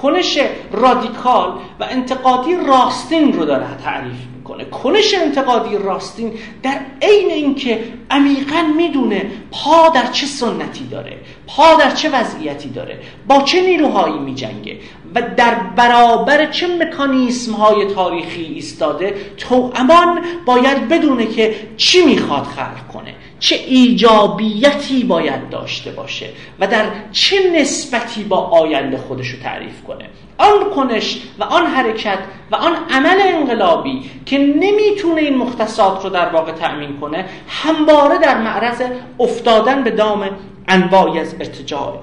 کنش 0.02 0.40
رادیکال 0.72 1.60
و 1.80 1.88
انتقادی 1.90 2.56
راستین 2.56 3.34
رو 3.34 3.46
داره 3.46 3.66
تعریف 3.84 4.18
می‌کنه. 4.38 4.66
کنش 4.66 5.14
انتقادی 5.14 5.78
راستین 5.78 6.34
در 6.64 6.80
عین 7.02 7.32
اینکه 7.32 7.84
عمیقا 8.12 8.62
می‌دونه 8.78 9.32
پا 9.52 9.90
در 9.90 10.06
چه 10.12 10.26
سنتی 10.26 10.88
داره 10.88 11.18
پا 11.48 11.76
در 11.76 11.92
چه 11.92 12.10
وضعیتی 12.10 12.70
داره 12.70 13.00
با 13.28 13.42
چه 13.42 13.62
نیروهایی 13.62 14.20
میجنگه 14.20 14.78
و 15.16 15.22
در 15.38 15.56
برابر 15.76 16.46
چه 16.46 16.68
مکانیسم 16.68 17.54
های 17.54 17.86
تاریخی 17.86 18.44
ایستاده 18.44 19.16
تو 19.38 19.72
امان 19.76 20.22
باید 20.46 20.88
بدونه 20.88 21.26
که 21.26 21.56
چی 21.78 22.06
می‌خواد 22.06 22.44
خلق 22.44 22.88
کنه. 22.94 23.16
چه 23.40 23.56
ایجابیتی 23.56 25.04
باید 25.04 25.50
داشته 25.50 25.92
باشه 25.92 26.30
و 26.60 26.68
در 26.68 26.86
چه 27.12 27.38
نسبتی 27.56 28.24
با 28.24 28.38
آینده 28.38 28.98
خودش 28.98 29.28
رو 29.28 29.40
تعریف 29.40 29.84
کنه. 29.84 30.06
آن 30.38 30.70
کنش 30.76 31.22
و 31.40 31.44
آن 31.44 31.66
حرکت 31.66 32.20
و 32.52 32.56
آن 32.56 32.76
عمل 32.90 33.18
انقلابی 33.20 34.02
که 34.26 34.38
نمی‌تونه 34.38 35.22
این 35.22 35.38
مختصات 35.38 36.04
رو 36.04 36.10
در 36.10 36.30
واقع 36.30 36.52
تأمین 36.52 37.00
کنه 37.00 37.26
همواره 37.48 38.18
در 38.18 38.38
معرض 38.38 38.82
افتادن 39.20 39.84
به 39.84 39.92
دام 39.92 40.30
انواعی 40.68 41.20
از 41.20 41.36
ارتجاع. 41.40 42.00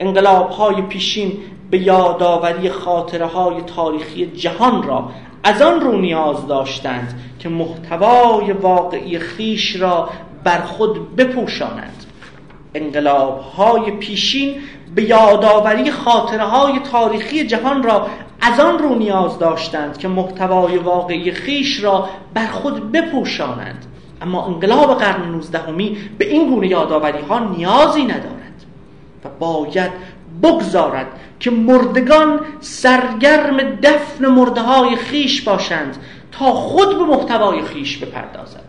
انقلاب 0.00 0.50
های 0.50 0.82
پیشین 0.82 1.32
به 1.70 1.78
یادآوری 1.78 2.70
خاطره 2.70 3.26
های 3.26 3.62
تاریخی 3.62 4.26
جهان 4.26 4.82
را 4.82 5.10
از 5.44 5.62
آن 5.62 5.80
رو 5.80 6.00
نیاز 6.00 6.46
داشتند 6.46 7.20
که 7.38 7.48
محتوای 7.48 8.52
واقعی 8.52 9.18
خیش 9.18 9.76
را 9.76 10.08
بر 10.44 10.60
خود 10.60 11.16
بپوشانند. 11.16 12.04
انقلاب 12.74 13.40
های 13.40 13.90
پیشین 13.90 14.54
به 14.94 15.02
یادآوری 15.02 15.90
خاطره 15.90 16.44
های 16.44 16.78
تاریخی 16.78 17.46
جهان 17.46 17.82
را 17.82 18.06
از 18.40 18.60
آن 18.60 18.78
رو 18.78 18.94
نیاز 18.94 19.38
داشتند 19.38 19.98
که 19.98 20.08
محتوای 20.08 20.78
واقعی 20.78 21.32
خیش 21.32 21.84
را 21.84 22.08
بر 22.34 22.46
خود 22.46 22.92
بپوشانند. 22.92 23.86
اما 24.22 24.46
انقلاب 24.46 24.98
قرن 24.98 25.30
نوزدهمی 25.30 25.96
به 26.18 26.30
این 26.30 26.50
گونه 26.50 26.66
یادآوری 26.66 27.22
ها 27.22 27.38
نیازی 27.38 28.02
ندارد 28.02 28.64
و 29.24 29.28
باید 29.38 29.90
بگذارد 30.42 31.06
که 31.40 31.50
مردگان 31.50 32.40
سرگرم 32.60 33.56
دفن 33.56 34.26
مرده 34.26 34.60
های 34.60 34.96
خیش 34.96 35.42
باشند 35.42 35.96
تا 36.32 36.52
خود 36.52 36.98
به 36.98 37.04
محتوای 37.04 37.62
خیش 37.62 37.98
بپردازند. 37.98 38.59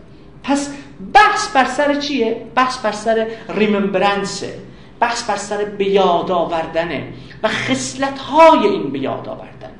پس 0.42 0.70
بحث 1.14 1.48
بر 1.48 1.64
سر 1.64 1.94
چیه؟ 1.94 2.36
بحث 2.54 2.78
بر 2.78 2.92
سر 2.92 3.26
ریممبرنسه 3.48 4.54
بحث 5.00 5.30
بر 5.30 5.36
سر 5.36 5.64
بیاد 5.64 6.30
آوردنه 6.30 7.04
و 7.42 7.48
خصلت 7.48 8.18
های 8.18 8.66
این 8.66 8.90
بیاد 8.90 9.28
آوردن 9.28 9.72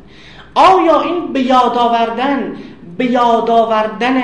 آیا 0.55 1.01
این 1.01 1.33
بیاد 1.33 1.79
آوردن 1.79 2.57
به 2.99 3.05
یاد 3.05 3.51
آوردن 3.51 4.23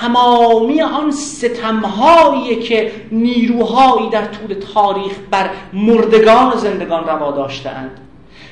تمامی 0.00 0.82
آن 0.82 1.10
ستمهایی 1.10 2.56
که 2.56 2.92
نیروهایی 3.12 4.10
در 4.10 4.24
طول 4.26 4.54
تاریخ 4.74 5.12
بر 5.30 5.50
مردگان 5.72 6.52
و 6.52 6.56
زندگان 6.56 7.04
روا 7.04 7.30
داشتند 7.30 8.00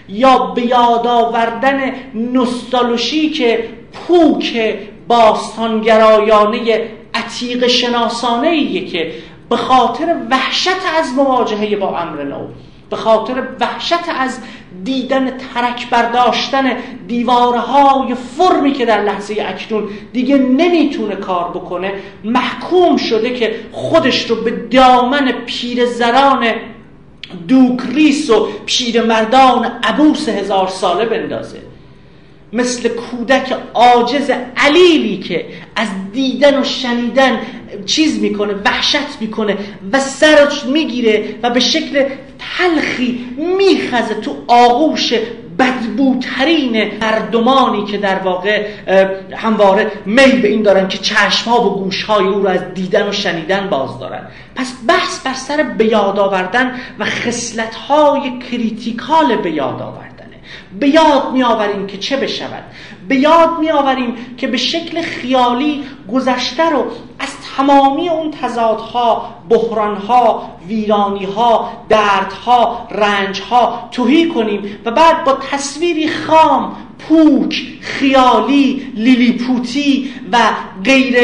یا 0.08 0.38
به 0.38 0.66
یاد 0.66 1.06
آوردن 1.06 1.92
که 3.34 3.68
پوک 3.92 4.76
باستانگرایانه 5.08 6.88
عتیق 7.14 7.66
شناسانه 7.66 8.48
ایه 8.48 8.86
که 8.86 9.12
به 9.50 9.56
خاطر 9.56 10.16
وحشت 10.30 10.98
از 10.98 11.12
مواجهه 11.12 11.76
با 11.76 11.98
امر 11.98 12.22
نو 12.24 12.46
به 12.90 12.96
خاطر 12.96 13.42
وحشت 13.60 14.08
از 14.18 14.38
دیدن 14.84 15.30
ترک 15.30 15.90
برداشتن 15.90 16.76
دیوارهای 17.08 18.14
فرمی 18.14 18.72
که 18.72 18.86
در 18.86 19.02
لحظه 19.02 19.46
اکنون 19.48 19.88
دیگه 20.12 20.38
نمی‌تونه 20.38 21.16
کار 21.16 21.50
بکنه 21.50 21.92
محکوم 22.24 22.96
شده 22.96 23.34
که 23.34 23.54
خودش 23.72 24.30
رو 24.30 24.36
به 24.36 24.50
دامن 24.50 25.32
پیر 25.46 25.86
زران 25.86 26.46
دوکریس 27.48 28.30
و 28.30 28.48
پیرمردان 28.66 29.64
عبوس 29.82 30.28
هزار 30.28 30.68
ساله 30.68 31.04
بندازه. 31.04 31.58
مثل 32.54 32.88
کودک 32.88 33.54
عاجز 33.74 34.30
علیلی 34.56 35.16
که 35.18 35.46
از 35.76 35.88
دیدن 36.12 36.60
و 36.60 36.64
شنیدن 36.64 37.38
چیز 37.86 38.18
می‌کنه 38.18 38.54
وحشت 38.64 39.20
می‌کنه 39.20 39.56
و 39.92 40.00
سرش 40.00 40.64
می‌گیره 40.64 41.34
و 41.42 41.50
به 41.50 41.60
شکل 41.60 42.04
تلخی 42.38 43.24
میخزه 43.58 44.14
تو 44.14 44.36
آغوش 44.48 45.12
بدبوترین 45.58 46.92
مردمانی 47.00 47.84
که 47.84 47.98
در 47.98 48.18
واقع 48.18 48.66
همواره 49.32 49.92
میل 50.06 50.40
به 50.40 50.48
این 50.48 50.62
دارن 50.62 50.88
که 50.88 50.98
چشمها 50.98 51.66
و 51.66 51.84
گوشهای 51.84 52.26
او 52.26 52.40
رو 52.40 52.48
از 52.48 52.60
دیدن 52.74 53.08
و 53.08 53.12
شنیدن 53.12 53.68
باز 53.70 53.98
دارن. 53.98 54.26
پس 54.54 54.72
بحث 54.88 55.26
بر 55.26 55.34
سر 55.34 55.62
بیاد 55.62 56.18
آوردن 56.18 56.74
و 56.98 57.04
خصلت‌های 57.04 58.38
کریتیکال 58.38 59.36
بیاد 59.36 59.82
آوردن 59.82 60.13
به 60.80 60.88
یاد 60.88 61.32
می 61.32 61.42
آوریم 61.42 61.86
که 61.86 61.98
چه 61.98 62.16
بشود. 62.16 62.64
به 63.08 63.16
یاد 63.16 63.58
می 63.60 63.70
آوریم 63.70 64.16
که 64.36 64.46
به 64.46 64.56
شکل 64.56 65.02
خیالی 65.02 65.84
گذشته 66.12 66.70
رو 66.70 66.84
از 67.18 67.28
تمامی 67.56 68.08
اون 68.08 68.30
تضادها 68.30 69.34
بحرانها 69.48 70.50
ویرانیها 70.68 71.72
دردها 71.88 72.88
رنجها 72.90 73.88
توهی 73.90 74.28
کنیم 74.28 74.78
و 74.84 74.90
بعد 74.90 75.24
با 75.24 75.32
تصویری 75.32 76.08
خام 76.08 76.76
پوک 76.98 77.62
خیالی 77.80 78.82
لیلیپوتی 78.96 80.10
و 80.32 80.38
غیر 80.84 81.16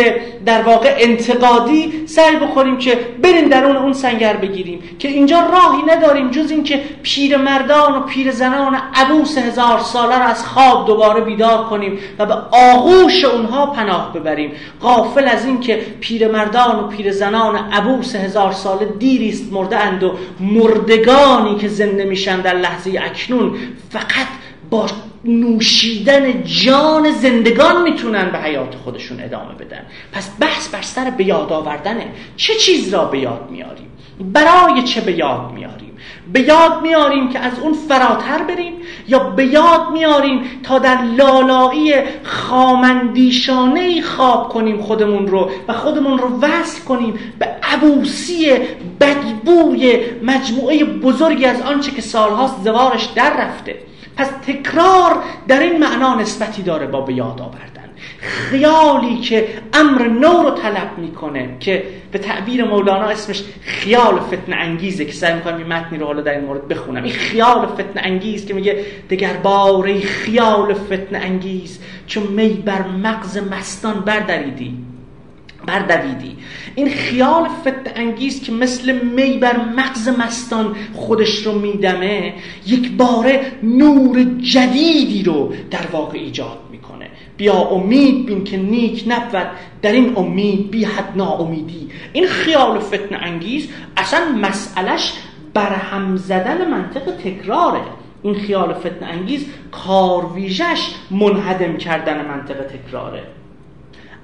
در 0.46 0.62
واقع 0.62 0.96
انتقادی 0.98 2.06
سعی 2.06 2.36
بکنیم 2.36 2.78
که 2.78 2.98
بریم 3.22 3.48
درون 3.48 3.76
اون 3.76 3.92
سنگر 3.92 4.36
بگیریم. 4.36 4.82
که 4.98 5.08
اینجا 5.08 5.40
راهی 5.40 5.82
نداریم 5.96 6.30
جز 6.30 6.50
اینکه 6.50 6.80
پیر 7.02 7.36
مردان 7.36 7.94
و 7.94 8.00
پیر 8.00 8.30
زنان 8.30 8.76
عبوس 8.94 9.38
هزار 9.38 9.78
ساله 9.78 10.18
را 10.18 10.24
از 10.24 10.46
خواب 10.46 10.86
دوباره 10.86 11.20
بیدار 11.20 11.64
کنیم 11.64 11.98
و 12.18 12.26
به 12.26 12.34
آغوش 12.52 13.24
اونها 13.24 13.66
پناه 13.66 14.12
ببریم. 14.12 14.52
غافل 14.82 15.28
از 15.28 15.46
اینکه 15.46 15.80
پیر 16.00 16.28
مردان 16.28 16.84
و 16.84 16.88
پیر 16.88 17.12
زنان 17.12 17.56
عبوس 17.72 18.16
هزار 18.16 18.52
ساله 18.52 18.86
دیریست 18.98 19.52
مرده 19.52 19.76
اند 19.76 20.02
و 20.02 20.12
مردگانی 20.40 21.56
که 21.56 21.68
زنده 21.68 22.04
میشن 22.04 22.40
در 22.40 22.54
لحظه 22.54 23.00
اکنون 23.02 23.54
فقط 23.90 24.26
با 24.70 24.86
نوشیدن 25.24 26.44
جان 26.44 27.10
زندگان 27.10 27.82
می‌تونن 27.82 28.30
به 28.32 28.38
حیات 28.38 28.74
خودشون 28.74 29.20
ادامه 29.20 29.54
بدن. 29.54 29.86
پس 30.12 30.30
بحث 30.40 30.68
بر 30.68 30.82
سر 30.82 31.10
به 31.10 31.24
یاد 31.24 31.52
آوردنه. 31.52 32.06
چه 32.36 32.54
چیز 32.54 32.94
را 32.94 33.04
به 33.04 33.18
یاد 33.18 33.48
میاریم؟ 33.50 33.90
برای 34.20 34.82
چه 34.82 35.00
به 35.00 35.12
یاد 35.12 35.52
میاریم؟ 35.54 35.96
به 36.32 36.40
یاد 36.40 36.82
میاریم 36.82 37.28
که 37.28 37.38
از 37.38 37.58
اون 37.58 37.72
فراتر 37.72 38.42
بریم؟ 38.42 38.72
یا 39.08 39.18
به 39.18 39.46
یاد 39.46 39.90
میاریم 39.92 40.42
تا 40.62 40.78
در 40.78 41.02
لالایی 41.02 41.94
خامندیشانه 42.22 44.02
خواب 44.02 44.48
کنیم 44.48 44.80
خودمون 44.82 45.26
رو 45.26 45.50
و 45.68 45.72
خودمون 45.72 46.18
رو 46.18 46.40
وصل 46.40 46.84
کنیم 46.84 47.18
به 47.38 47.48
عبوسی 47.62 48.52
بدبوی 49.00 49.98
مجموعه 50.22 50.84
بزرگی 50.84 51.44
از 51.44 51.60
آنچه 51.60 51.90
که 51.90 52.02
سالهاست 52.02 52.56
زوارش 52.64 53.04
در 53.04 53.36
رفته. 53.36 53.89
پس 54.16 54.28
تکرار 54.46 55.22
در 55.48 55.60
این 55.60 55.78
معنا 55.78 56.14
نسبتی 56.14 56.62
داره 56.62 56.86
با 56.86 57.00
به 57.00 57.12
یاد 57.12 57.40
آوردن. 57.40 57.80
خیالی 58.20 59.20
که 59.20 59.48
امر 59.74 60.08
نو 60.08 60.42
رو 60.42 60.50
طلب 60.50 60.98
می‌کنه 60.98 61.56
که 61.60 61.84
به 62.12 62.18
تعبیر 62.18 62.64
مولانا 62.64 63.06
اسمش 63.06 63.42
خیال 63.62 64.20
فتن 64.20 64.52
انگیزه 64.52 65.04
که 65.04 65.12
سعی 65.12 65.34
می‌کنم 65.34 65.56
این 65.56 65.66
متنی 65.66 65.98
رو 65.98 66.06
حالا 66.06 66.20
در 66.20 66.32
این 66.32 66.44
مورد 66.44 66.68
بخونم. 66.68 67.02
این 67.02 67.12
خیال 67.12 67.66
فتن 67.66 68.00
انگیز 68.04 68.46
که 68.46 68.54
میگه 68.54 68.84
دگر 69.10 69.32
باره 69.32 70.00
خیال 70.00 70.74
فتن 70.74 71.16
انگیز 71.16 71.80
چون 72.06 72.22
می 72.22 72.48
بر 72.48 72.82
مغز 72.82 73.38
مستان 73.38 74.00
بردریدی. 74.00 74.89
بردویدی. 75.70 76.36
این 76.74 76.88
خیال 76.88 77.48
فت 77.48 77.92
انگیز 77.96 78.42
که 78.42 78.52
مثل 78.52 78.92
می 78.92 79.38
بر 79.38 79.56
مغز 79.76 80.08
مستان 80.08 80.76
خودش 80.94 81.46
رو 81.46 81.58
میدمه 81.58 82.34
یک 82.66 82.92
باره 82.92 83.52
نور 83.62 84.22
جدیدی 84.40 85.22
رو 85.22 85.52
در 85.70 85.86
واقع 85.92 86.18
ایجاد 86.18 86.58
می‌کنه. 86.70 87.06
بیا 87.36 87.54
امید 87.54 88.26
بین 88.26 88.44
که 88.44 88.56
نیک 88.56 89.04
نبود 89.06 89.50
در 89.82 89.92
این 89.92 90.16
امید 90.16 90.70
بی 90.70 90.84
حد 90.84 91.12
ناامیدی. 91.16 91.88
این 92.12 92.26
خیال 92.26 92.78
فتن 92.78 93.14
انگیز 93.14 93.68
اصلا 93.96 94.20
مسئلش 94.42 95.12
برهم 95.54 96.16
زدن 96.16 96.70
منطق 96.70 97.10
تکراره. 97.24 97.80
این 98.22 98.34
خیال 98.34 98.74
فتن 98.74 99.06
انگیز 99.06 99.46
کارویژش 99.72 100.94
منهدم 101.10 101.76
کردن 101.76 102.26
منطق 102.26 102.66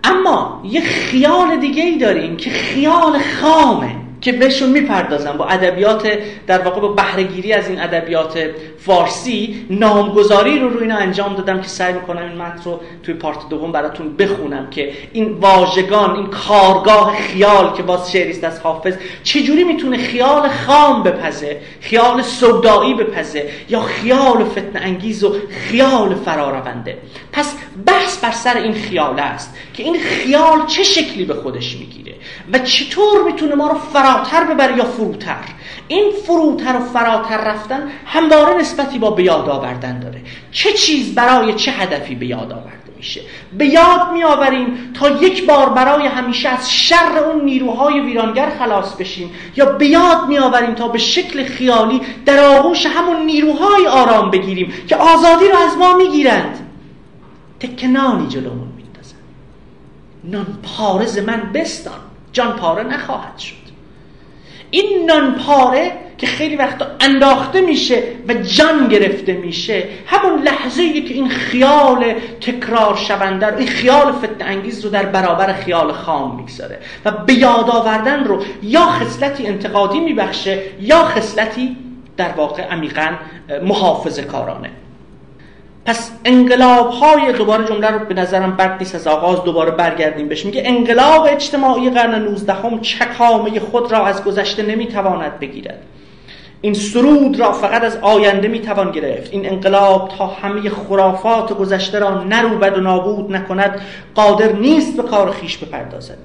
اما 0.07 0.63
یه 0.65 0.81
خیال 0.81 1.57
دیگه 1.57 1.83
ای 1.83 1.99
داریم 1.99 2.37
که 2.37 2.51
خیال 2.51 3.19
خامه 3.19 3.97
که 4.21 4.33
بهشون 4.33 4.71
می‌پردازم 4.71 5.33
با 5.33 5.47
ادبیات 5.47 6.09
در 6.47 6.59
واقع 6.59 6.81
با 6.81 6.89
بهرهگیری 6.89 7.53
از 7.53 7.69
این 7.69 7.81
ادبیات 7.81 8.39
فارسی. 8.79 9.67
نامگذاری 9.71 10.59
رو 10.59 10.69
روی 10.69 10.83
اینا 10.83 10.97
انجام 10.97 11.35
دادم 11.35 11.61
که 11.61 11.69
سعی 11.69 11.93
می‌کنم 11.93 12.23
این 12.23 12.43
متن 12.43 12.63
رو 12.65 12.81
توی 13.03 13.15
پارت 13.15 13.49
دوم 13.49 13.73
براتون 13.73 14.17
بخونم 14.17 14.71
که 14.71 14.93
این 15.13 15.33
واژگان 15.33 16.17
این 16.17 16.27
کارگاه 16.27 17.17
خیال 17.17 17.73
که 17.77 17.83
باز 17.83 18.13
شعریست 18.13 18.45
از 18.45 18.61
حافظ 18.61 18.95
چجوری 19.23 19.65
می‌تونه 19.65 19.97
خیال 19.97 20.49
خام 20.49 21.03
بپزه 21.03 21.61
خیال 21.81 22.23
سودایی 22.23 22.95
بپزه 22.95 23.49
یا 23.69 23.81
خیال 23.81 24.45
فتن 24.45 24.83
انگیز 24.83 25.25
و 25.25 25.37
خیال 25.51 26.15
فرارونده؟ 26.15 26.99
پس 27.33 27.55
بحث 27.87 28.25
بر 28.25 28.31
سر 28.31 28.57
این 28.57 28.75
خیال 28.75 29.21
است 29.21 29.55
که 29.75 29.83
این 29.83 29.99
خیال 29.99 30.67
چه 30.67 30.83
شکلی 30.83 31.25
به 31.25 31.35
خودش 31.35 31.77
می‌گیره 31.77 32.15
و 32.53 32.59
چطور 32.59 33.25
می‌تونه 33.25 33.55
ما 33.55 33.69
رو 33.69 33.79
فراتر 33.79 34.45
ببره 34.45 34.77
یا 34.77 34.85
فروتر. 34.85 35.45
این 35.89 36.13
فروتر 36.27 36.77
و 36.77 36.81
فراتر 36.81 37.45
رفتن 37.45 37.91
همواره 38.07 38.55
نسبتی 38.55 38.99
با 38.99 39.11
به 39.11 39.31
آوردن 39.31 40.01
داره. 40.01 40.21
چه 40.53 40.73
چیز 40.73 41.15
برای 41.15 41.53
چه 41.53 41.73
هدفی 41.73 42.15
به 42.15 42.27
یاد 42.27 42.53
آورده 42.53 42.93
میشه؟ 42.97 43.21
به 43.59 43.67
یاد 43.67 44.13
میآوریم 44.13 44.93
تا 44.95 45.09
یک 45.09 45.47
بار 45.47 45.69
برای 45.69 46.07
همیشه 46.07 46.49
از 46.49 46.73
شر 46.73 47.19
اون 47.19 47.45
نیروهای 47.45 48.01
ویرانگر 48.01 48.51
خلاص 48.59 48.95
بشیم 48.95 49.31
یا 49.57 49.67
به 49.67 49.87
یاد 49.87 50.29
میآوریم 50.29 50.75
تا 50.75 50.89
به 50.89 50.99
شکل 50.99 51.45
خیالی 51.45 52.01
در 52.27 52.45
آغوش 52.45 52.87
همون 52.87 53.27
نیروهای 53.27 53.87
آرام 53.87 54.31
بگیریم 54.31 54.73
که 54.89 54.97
آزادی 54.97 55.49
رو 55.49 55.59
از 55.59 55.77
ما 55.79 55.97
می‌گیرند. 55.97 56.66
تکنانی 57.61 58.29
جلومون 58.29 58.69
میندازن. 58.77 59.17
نان 60.25 60.59
پارز 60.63 61.19
من 61.19 61.53
بستان. 61.55 61.99
جان 62.33 62.53
پاره 62.53 62.83
نخواهد 62.83 63.39
شد. 63.39 63.67
این 64.71 65.07
نان 65.07 65.35
پاره 65.35 65.93
که 66.19 66.27
خیلی 66.27 66.57
وقتا 66.57 66.87
انداخته 67.01 67.61
میشه 67.61 68.03
و 68.29 68.35
جان 68.35 68.89
گرفته 68.89 69.33
میشه 69.33 69.89
همون 70.07 70.43
لحظه 70.43 70.83
ای 70.83 71.03
که 71.03 71.15
این 71.15 71.29
خیال 71.29 72.15
تکرار 72.41 72.97
شونده 72.97 73.57
این 73.57 73.67
خیال 73.67 74.13
فتن 74.13 74.49
انگیز 74.49 74.85
رو 74.85 74.91
در 74.91 75.07
برابر 75.07 75.53
خیال 75.53 75.93
خام 75.93 76.37
می‌گذاره 76.37 76.79
و 77.05 77.11
به 77.11 77.33
یاد 77.33 77.71
آوردن 77.71 78.25
رو 78.25 78.43
یا 78.63 78.87
خصلتی 78.87 79.47
انتقادی 79.47 80.01
میبخشه 80.01 80.63
یا 80.81 81.05
خصلتی 81.05 81.77
در 82.17 82.33
واقع 82.33 82.63
عمیقا 82.63 83.09
محافظه 83.63 84.23
کارانه 84.23 84.71
پس 85.87 86.11
انقلاب 86.25 86.91
های 86.91 87.33
دوباره 87.33 87.65
جمله 87.65 87.91
رو 87.91 87.99
به 87.99 88.15
نظرم 88.15 88.57
بد 88.57 88.77
نیست 88.79 88.95
از 88.95 89.07
آغاز 89.07 89.45
دوباره 89.45 89.71
برگردیم 89.71 90.29
بهش. 90.29 90.45
میگه 90.47 90.63
انقلاب 90.65 91.29
اجتماعی 91.31 91.91
قرن 91.91 92.15
19 92.23 92.53
هم 92.53 92.81
چکامه 92.81 93.61
خود 93.61 93.93
را 93.93 94.07
از 94.07 94.25
گذشته 94.25 94.63
نمی‌تواند 94.63 95.39
بگیرد. 95.39 95.83
این 96.61 96.75
سرود 96.75 97.41
را 97.41 97.53
فقط 97.53 97.85
از 97.85 97.97
آینده 97.97 98.49
می‌توان 98.49 98.91
گرفت. 98.91 99.33
این 99.33 99.49
انقلاب 99.49 100.09
تا 100.19 100.27
همه 100.27 100.71
خرافات 100.71 101.53
گذشته 101.53 101.99
را 101.99 102.25
نروبد 102.25 102.79
و 102.79 102.81
نابود 102.81 103.33
نکند. 103.33 103.81
قادر 104.15 104.53
نیست 104.53 104.97
به 104.97 105.03
کار 105.03 105.31
خیش 105.31 105.59
بپردازد. 105.59 106.19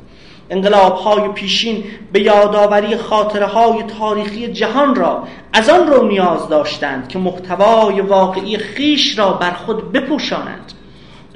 انقلاب 0.51 0.95
های 0.95 1.27
پیشین 1.27 1.83
به 2.11 2.21
یادآوری 2.21 2.97
خاطره 2.97 3.45
های 3.45 3.83
تاریخی 3.83 4.47
جهان 4.47 4.95
را 4.95 5.27
از 5.53 5.69
آن 5.69 5.87
رو 5.87 6.07
نیاز 6.07 6.47
داشتند 6.49 7.07
که 7.07 7.19
محتوای 7.19 8.01
واقعی 8.01 8.57
خیش 8.57 9.19
را 9.19 9.33
بر 9.33 9.51
خود 9.51 9.91
بپوشانند. 9.91 10.71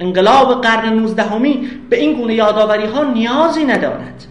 انقلاب 0.00 0.62
قرن 0.62 0.92
نوزدهمی 0.92 1.70
به 1.90 2.00
این 2.00 2.12
گونه 2.12 2.34
یادآوری 2.34 2.86
ها 2.86 3.04
نیازی 3.04 3.64
ندارد 3.64 4.24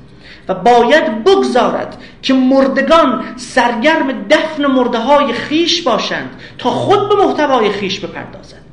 و 0.48 0.54
باید 0.54 1.24
بگذارد 1.24 1.98
که 2.22 2.34
مردگان 2.34 3.24
سرگرم 3.36 4.28
دفن 4.30 4.66
مرده 4.66 5.00
های 5.00 5.34
خیش 5.34 5.82
باشند 5.82 6.30
تا 6.58 6.70
خود 6.70 7.10
به 7.10 7.16
محتوای 7.16 7.70
خیش 7.70 8.00
بپردازند. 8.00 8.65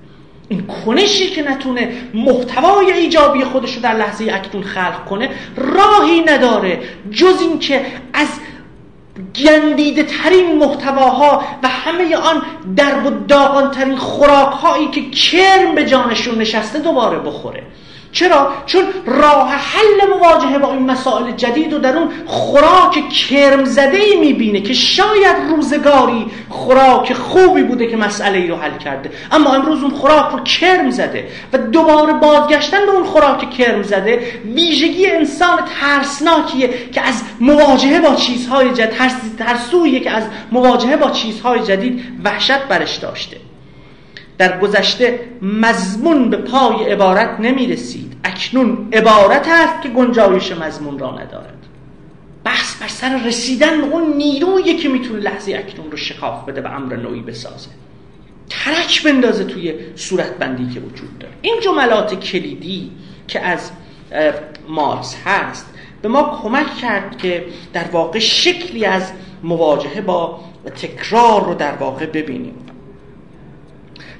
این 0.52 0.66
کنشی 0.66 1.30
که 1.30 1.42
نتونه 1.42 1.92
محتوای 2.14 2.92
ایجابی 2.92 3.44
خودش 3.44 3.74
رو 3.74 3.82
در 3.82 3.94
لحظه 3.94 4.32
اکنون 4.32 4.62
خلق 4.62 5.04
کنه 5.04 5.30
راهی 5.56 6.20
نداره. 6.20 6.80
جز 7.10 7.40
اینکه 7.40 7.86
از 8.12 8.28
گندیده 9.44 10.02
ترین 10.02 10.58
محتواها 10.58 11.44
و 11.62 11.68
همه 11.68 12.16
آن 12.16 12.42
در 12.76 13.06
و 13.06 13.10
داغان 13.28 13.70
ترین 13.70 13.96
خوراک 13.96 14.52
هایی 14.52 14.88
که 14.88 15.10
کرم 15.10 15.74
به 15.74 15.84
جانشون 15.84 16.38
نشسته 16.38 16.78
دوباره 16.78 17.18
بخوره. 17.18 17.62
چرا؟ 18.12 18.52
چون 18.66 18.82
راه 19.06 19.50
حل 19.50 20.08
مواجهه 20.18 20.58
با 20.58 20.72
این 20.72 20.90
مسائل 20.90 21.30
جدید 21.30 21.72
و 21.72 21.78
در 21.78 21.96
اون 21.96 22.08
خوراک 22.26 23.08
کرم 23.08 23.64
زده 23.64 23.96
ای 23.96 24.20
می‌بینه 24.20 24.60
که 24.60 24.74
شاید 24.74 25.36
روزگاری 25.50 26.26
خوراک 26.48 27.12
خوبی 27.12 27.62
بوده 27.62 27.86
که 27.86 27.96
مسئله 27.96 28.38
ای 28.38 28.48
رو 28.48 28.56
حل 28.56 28.78
کرده 28.78 29.10
اما 29.32 29.54
امروز 29.54 29.82
اون 29.82 29.90
خوراک 29.90 30.32
رو 30.32 30.40
کرم 30.44 30.90
زده 30.90 31.28
و 31.52 31.58
دوباره 31.58 32.12
بازگشتن 32.12 32.86
به 32.86 32.92
اون 32.92 33.04
خوراک 33.04 33.50
کرم 33.50 33.82
زده 33.82 34.40
ویژگی 34.54 35.06
انسان 35.06 35.58
ترسناکیه 35.80 36.70
که 36.92 37.00
از 37.00 37.22
مواجهه 37.40 38.00
با 38.00 38.14
چیزهای 38.14 38.72
جدید 38.72 39.36
ترسویه 39.38 40.00
که 40.00 40.10
از 40.10 40.24
مواجهه 40.52 40.96
با 40.96 41.10
چیزهای 41.10 41.62
جدید 41.62 42.04
وحشت 42.24 42.62
برش 42.68 42.96
داشته 42.96 43.51
در 44.38 44.58
گذشته 44.58 45.20
مضمون 45.42 46.30
به 46.30 46.36
پای 46.36 46.92
عبارت 46.92 47.40
نمی 47.40 47.66
رسید 47.66 48.16
اکنون 48.24 48.88
عبارت 48.92 49.48
است 49.48 49.82
که 49.82 49.88
گنجایش 49.88 50.52
مضمون 50.52 50.98
را 50.98 51.10
ندارد. 51.10 51.58
بحث 52.44 52.82
بر 52.82 52.88
سر 52.88 53.20
رسیدن 53.26 53.80
به 53.80 53.86
اون 53.86 54.16
نیرویی 54.16 54.76
که 54.76 54.88
می‌تونه 54.88 55.20
لحظه 55.20 55.54
اکنون 55.54 55.90
رو 55.90 55.96
شکاف 55.96 56.44
بده 56.44 56.62
و 56.62 56.66
امر 56.66 56.96
نوعی 56.96 57.20
بسازه. 57.20 57.68
ترک 58.48 59.02
بندازه 59.02 59.44
توی 59.44 59.74
صورت 59.96 60.38
بندی 60.38 60.74
که 60.74 60.80
وجود 60.80 61.18
داره. 61.18 61.34
این 61.42 61.54
جملات 61.60 62.14
کلیدی 62.14 62.90
که 63.28 63.40
از 63.40 63.70
مارس 64.68 65.16
هست 65.24 65.66
به 66.02 66.08
ما 66.08 66.40
کمک 66.42 66.76
کرد 66.76 67.18
که 67.18 67.44
در 67.72 67.84
واقع 67.84 68.18
شکلی 68.18 68.84
از 68.84 69.12
مواجهه 69.42 70.00
با 70.00 70.40
تکرار 70.76 71.44
رو 71.44 71.54
در 71.54 71.72
واقع 71.72 72.06
ببینیم. 72.06 72.54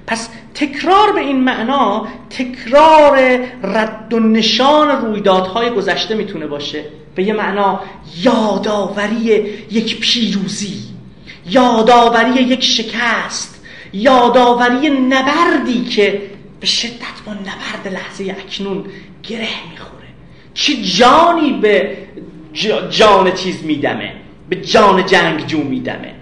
پس 0.07 0.29
تکرار 0.55 1.13
به 1.13 1.21
این 1.21 1.41
معنا 1.45 2.07
تکرار 2.31 3.19
رد 3.63 4.13
و 4.15 4.21
نشان 4.21 4.89
رویدادهای 4.89 5.71
گذشته 5.71 6.15
می‌تونه 6.15 6.47
باشه. 6.47 6.85
به 7.15 7.23
یه 7.23 7.33
معنا 7.33 7.81
یادآوری 8.23 9.25
یک 9.71 10.01
پیروزی 10.01 10.79
یادآوری 11.47 12.43
یک 12.43 12.65
شکست 12.65 13.65
یادآوری 13.93 14.91
نبردی 14.91 15.85
که 15.85 16.23
به 16.61 16.67
شدت 16.67 17.19
با 17.27 17.33
نبرد 17.33 17.95
لحظه 17.95 18.37
اکنون 18.39 18.85
گره 19.23 19.49
می‌خوره. 19.71 20.09
چه 20.55 20.83
جانی 20.83 21.53
به 21.53 21.97
جان 22.91 23.35
چیز 23.35 23.65
میدمه 23.65 24.13
به 24.49 24.57
جان 24.57 25.07
جنگجو 25.07 25.63
میدمه. 25.63 26.15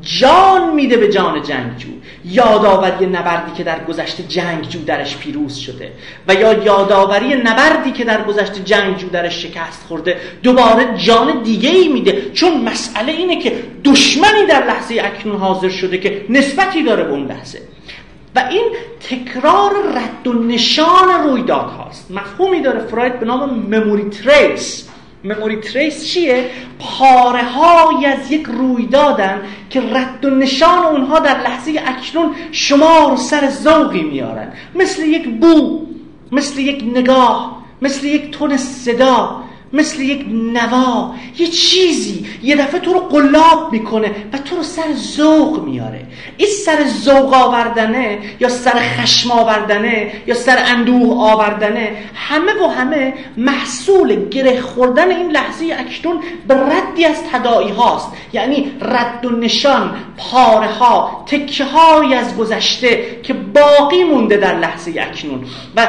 جان 0.00 0.74
میده 0.74 0.96
به 0.96 1.12
جان 1.12 1.42
جنگجو. 1.42 1.88
یادآوری 2.24 3.06
نبردی 3.06 3.52
که 3.56 3.64
در 3.64 3.84
گذشته 3.84 4.22
جنگجو 4.22 4.84
درش 4.84 5.16
پیروز 5.16 5.56
شده 5.56 5.92
و 6.28 6.34
یا 6.34 6.52
یادآوری 6.52 7.34
نبردی 7.34 7.92
که 7.92 8.04
در 8.04 8.24
گذشته 8.24 8.60
جنگجو 8.60 9.08
درش 9.08 9.42
شکست 9.42 9.84
خورده 9.88 10.16
دوباره 10.42 10.98
جان 10.98 11.42
دیگه 11.42 11.70
ای 11.70 11.88
میده. 11.88 12.30
چون 12.34 12.60
مسئله 12.60 13.12
اینه 13.12 13.42
که 13.42 13.62
دشمنی 13.84 14.46
در 14.48 14.66
لحظه 14.66 15.00
اکنون 15.04 15.36
حاضر 15.36 15.68
شده 15.68 15.98
که 15.98 16.24
نسبتی 16.28 16.82
داره 16.82 17.04
به 17.04 17.10
اون 17.10 17.26
لحظه. 17.26 17.62
و 18.36 18.48
این 18.50 18.64
تکرار 19.00 19.72
رد 19.94 20.26
و 20.26 20.32
نشان 20.32 21.08
رویداد 21.24 21.70
هاست 21.70 22.10
مفهومی 22.10 22.60
داره 22.60 22.80
فراید 22.80 23.20
به 23.20 23.26
نام 23.26 23.50
مموری 23.50 24.10
تریس. 24.10 24.88
مموری 25.24 25.56
تریس 25.56 26.06
چیه؟ 26.06 26.50
پاره 26.78 27.44
های 27.44 28.06
از 28.06 28.32
یک 28.32 28.46
رویدادن 28.46 29.42
که 29.70 29.80
رد 29.80 30.24
و 30.24 30.30
نشان 30.30 30.84
اونها 30.84 31.18
در 31.18 31.40
لحظه 31.40 31.82
اکنون 31.86 32.34
شما 32.52 33.08
رو 33.08 33.16
سر 33.16 33.50
ذوقی 33.50 34.02
میارن 34.02 34.52
مثل 34.74 35.02
یک 35.02 35.28
بو 35.28 35.86
مثل 36.32 36.58
یک 36.58 36.84
نگاه 36.94 37.62
مثل 37.82 38.06
یک 38.06 38.30
تون 38.30 38.56
صدا 38.56 39.42
مثل 39.72 40.00
یک 40.00 40.26
نوا 40.30 41.14
یه 41.38 41.46
چیزی. 41.46 42.26
یه 42.42 42.56
دفعه 42.56 42.80
تو 42.80 42.92
رو 42.92 43.00
قلاب 43.00 43.72
می‌کنه 43.72 44.10
و 44.32 44.38
تو 44.38 44.56
رو 44.56 44.62
سر 44.62 44.92
ذوق 44.94 45.64
میاره 45.64 46.06
این 46.36 46.48
سر 46.64 46.84
ذوق 46.86 47.34
آوردنه 47.34 48.18
یا 48.40 48.48
سر 48.48 48.78
خشم 48.78 49.30
آوردنه 49.30 50.12
یا 50.26 50.34
سر 50.34 50.62
اندوه 50.66 51.32
آوردنه 51.32 51.96
همه 52.14 52.52
و 52.52 52.66
همه 52.66 53.14
محصول 53.36 54.28
گره 54.28 54.60
خوردن 54.60 55.10
این 55.10 55.30
لحظه 55.30 55.76
اکنون 55.78 56.20
به 56.48 56.54
ردی 56.54 57.04
از 57.04 57.16
تدائی 57.32 57.68
هاست. 57.68 58.08
یعنی 58.32 58.72
رد 58.80 59.24
و 59.24 59.30
نشان 59.30 59.94
پاره 60.16 60.68
ها 60.68 61.24
تکه 61.26 61.64
های 61.64 62.14
از 62.14 62.36
گذشته 62.36 63.20
که 63.22 63.32
باقی 63.32 64.04
مونده 64.04 64.36
در 64.36 64.58
لحظه 64.58 64.94
اکنون. 65.00 65.44
و 65.76 65.88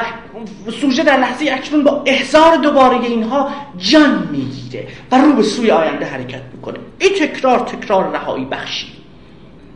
سوژه 0.81 1.03
در 1.03 1.17
لحظه 1.17 1.51
اکنون 1.51 1.83
با 1.83 2.03
احضار 2.05 2.55
دوباره 2.57 3.05
اینها 3.05 3.49
جان 3.77 4.27
می‌گیره 4.31 4.87
و 5.11 5.17
رو 5.17 5.33
به 5.33 5.43
سوی 5.43 5.71
آینده 5.71 6.05
حرکت 6.05 6.41
می‌کنه. 6.53 6.77
این 6.99 7.11
تکرار 7.13 7.59
تکرار 7.59 8.11
رهایی 8.13 8.45
بخشی. 8.45 8.87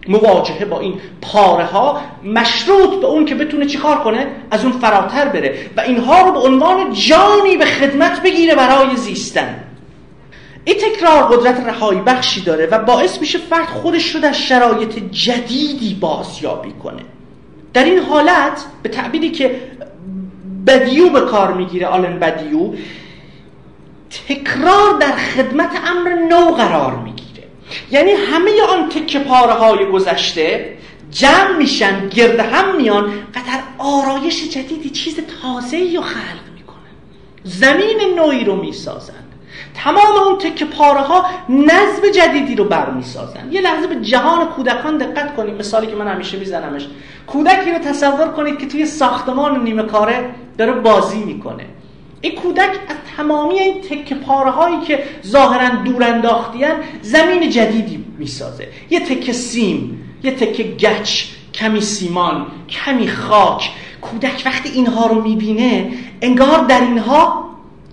مواجهه 0.07 0.65
با 0.65 0.79
این 0.79 0.93
پاره 1.21 1.65
ها 1.65 2.01
مشروط 2.23 3.01
به 3.01 3.07
اون 3.07 3.25
که 3.25 3.35
بتونه 3.35 3.65
چیکار 3.65 3.97
کنه؟ 3.97 4.27
از 4.51 4.63
اون 4.63 4.73
فراتر 4.73 5.25
بره 5.25 5.57
و 5.77 5.81
اینها 5.81 6.21
رو 6.21 6.31
به 6.31 6.39
عنوان 6.39 6.93
جانی 6.93 7.57
به 7.57 7.65
خدمت 7.65 8.21
بگیره 8.21 8.55
برای 8.55 8.95
زیستن. 8.95 9.63
این 10.65 10.75
تکرار 10.75 11.23
قدرت 11.23 11.59
رهایی 11.59 12.01
بخشی 12.01 12.41
داره 12.41 12.65
و 12.65 12.79
باعث 12.79 13.19
میشه 13.19 13.37
فرد 13.37 13.67
خودش 13.67 14.15
رو 14.15 14.21
در 14.21 14.31
شرایط 14.31 14.99
جدیدی 15.11 15.93
بازیابی 15.93 16.71
کنه. 16.83 17.01
در 17.73 17.83
این 17.83 17.99
حالت 17.99 18.65
به 18.83 18.89
تعبیری 18.89 19.31
که 19.31 19.61
بدیو 20.67 21.09
به 21.09 21.21
کار 21.21 21.53
می‌گیره 21.53 21.87
آلن 21.87 22.19
بدیو 22.19 22.73
تکرار 24.27 24.97
در 24.99 25.11
خدمت 25.11 25.69
امر 25.87 26.13
نو 26.13 26.51
قرار 26.51 26.95
می‌گیره. 26.95 27.47
یعنی 27.91 28.11
همه 28.11 28.61
آن 28.61 28.89
تکه 28.89 29.19
پاره 29.19 29.53
های 29.53 29.85
گذشته 29.85 30.77
جمع 31.11 31.57
میشن 31.57 32.09
گرد 32.09 32.39
هم 32.39 32.75
میان 32.75 33.05
و 33.05 33.39
در 33.47 33.59
آرایش 33.77 34.49
جدیدی 34.49 34.89
چیز 34.89 35.19
تازه 35.41 35.77
رو 35.95 36.01
خلق 36.01 36.53
می‌کنن. 36.57 36.93
زمین 37.43 38.15
نوعی 38.15 38.43
رو 38.43 38.55
می‌سازن. 38.55 39.13
تمام 39.75 40.27
اون 40.27 40.37
تکه 40.37 40.65
پاره 40.65 41.01
ها 41.01 41.25
نظم 41.49 42.11
جدیدی 42.15 42.55
رو 42.55 42.63
برمیسازن. 42.63 43.51
یه 43.51 43.61
لحظه 43.61 43.87
به 43.87 43.95
جهان 43.95 44.45
کودکان 44.45 44.97
دقت 44.97 45.35
کنید. 45.35 45.59
مثالی 45.59 45.87
که 45.87 45.95
من 45.95 46.07
همیشه 46.07 46.37
میزنمش. 46.37 46.87
کودکی 47.27 47.71
رو 47.71 47.77
تصور 47.77 48.27
کنید 48.27 48.59
که 48.59 48.67
توی 48.67 48.85
ساختمان 48.85 49.63
نیمه 49.63 49.83
کاره 49.83 50.29
داره 50.57 50.71
بازی 50.71 51.19
می‌کنه. 51.23 51.65
این 52.21 52.35
کودک 52.35 52.69
از 52.87 52.95
تمامی 53.17 53.59
این 53.59 53.81
تکه 53.81 54.15
پاره 54.15 54.49
هایی 54.51 54.81
که 54.81 55.03
ظاهرا 55.25 55.69
دور 55.69 56.03
انداختیان 56.03 56.75
زمین 57.01 57.49
جدیدی 57.49 58.05
می‌سازه. 58.17 58.67
یه 58.89 58.99
تکه 58.99 59.33
سیم 59.33 60.03
یه 60.23 60.31
تکه 60.31 60.63
گچ 60.63 61.23
کمی 61.53 61.81
سیمان 61.81 62.45
کمی 62.69 63.07
خاک. 63.07 63.71
کودک 64.01 64.43
وقتی 64.45 64.69
اینها 64.69 65.07
رو 65.07 65.21
می‌بینه 65.21 65.91
انگار 66.21 66.65
در 66.65 66.81
اینها 66.81 67.47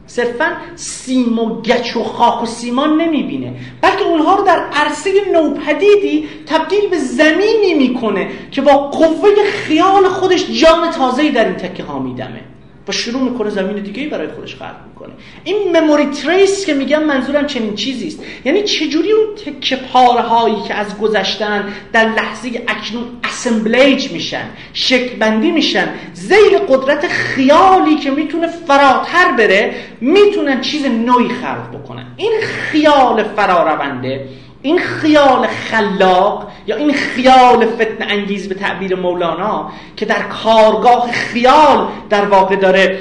صرفا 0.06 0.52
سیم 0.74 1.38
و 1.38 1.62
گچ 1.62 1.96
و 1.96 2.04
خاک 2.04 2.42
و 2.42 2.46
سیمان 2.46 3.00
نمی‌بینه. 3.00 3.54
بلکه 3.80 4.02
اونها 4.02 4.34
رو 4.34 4.44
در 4.44 4.58
عرصه 4.72 5.10
نوپدیدی 5.32 6.28
تبدیل 6.46 6.88
به 6.90 6.98
زمینی 6.98 7.74
می‌کنه 7.74 8.30
که 8.50 8.62
با 8.62 8.72
قوه 8.72 9.30
خیال 9.52 10.08
خودش 10.08 10.46
جان 10.60 10.90
تازه‌ای 10.90 11.30
در 11.30 11.44
این 11.44 11.54
تکه 11.54 11.84
ها 11.84 11.98
میدمه. 11.98 12.40
و 12.88 12.92
شروع 12.92 13.22
می‌کنه 13.22 13.50
زمین 13.50 13.82
دیگه 13.82 14.08
برای 14.08 14.28
خودش 14.28 14.54
خلق 14.54 14.76
می‌کنه. 14.88 15.12
این 15.44 15.76
مموری 15.76 16.06
تریس 16.06 16.66
که 16.66 16.74
میگم 16.74 17.04
منظورم 17.04 17.46
چنین 17.46 17.74
چیزی 17.74 18.06
است. 18.06 18.18
یعنی 18.44 18.62
چجوری 18.62 19.12
اون 19.12 19.34
تکه 19.34 19.76
پاره 19.76 20.22
هایی 20.22 20.56
که 20.68 20.74
از 20.74 20.98
گذشتن 20.98 21.64
در 21.92 22.08
لحظه 22.08 22.48
اکنون 22.68 23.04
اسمبلیج 23.24 24.12
میشن 24.12 24.44
شکل 24.72 25.16
بندی 25.16 25.50
میشن 25.50 25.88
زیر 26.12 26.58
قدرت 26.68 27.08
خیالی 27.08 27.96
که 27.96 28.10
می‌تونه 28.10 28.46
فراتر 28.46 29.32
بره 29.38 29.74
می‌تونن 30.00 30.60
چیز 30.60 30.86
نوعی 30.86 31.28
خلق 31.28 31.80
بکنن. 31.80 32.06
این 32.16 32.32
خیال 32.42 33.22
فرارونده 33.22 34.28
این 34.64 34.78
خیال 34.78 35.46
خلاق 35.46 36.48
یا 36.66 36.76
این 36.76 36.92
خیال 36.92 37.66
فتن 37.66 38.10
انگیز 38.10 38.48
به 38.48 38.54
تعبیر 38.54 38.94
مولانا 38.94 39.72
که 39.96 40.06
در 40.06 40.22
کارگاه 40.22 41.12
خیال 41.12 41.88
در 42.10 42.24
واقع 42.24 42.56
داره 42.56 42.98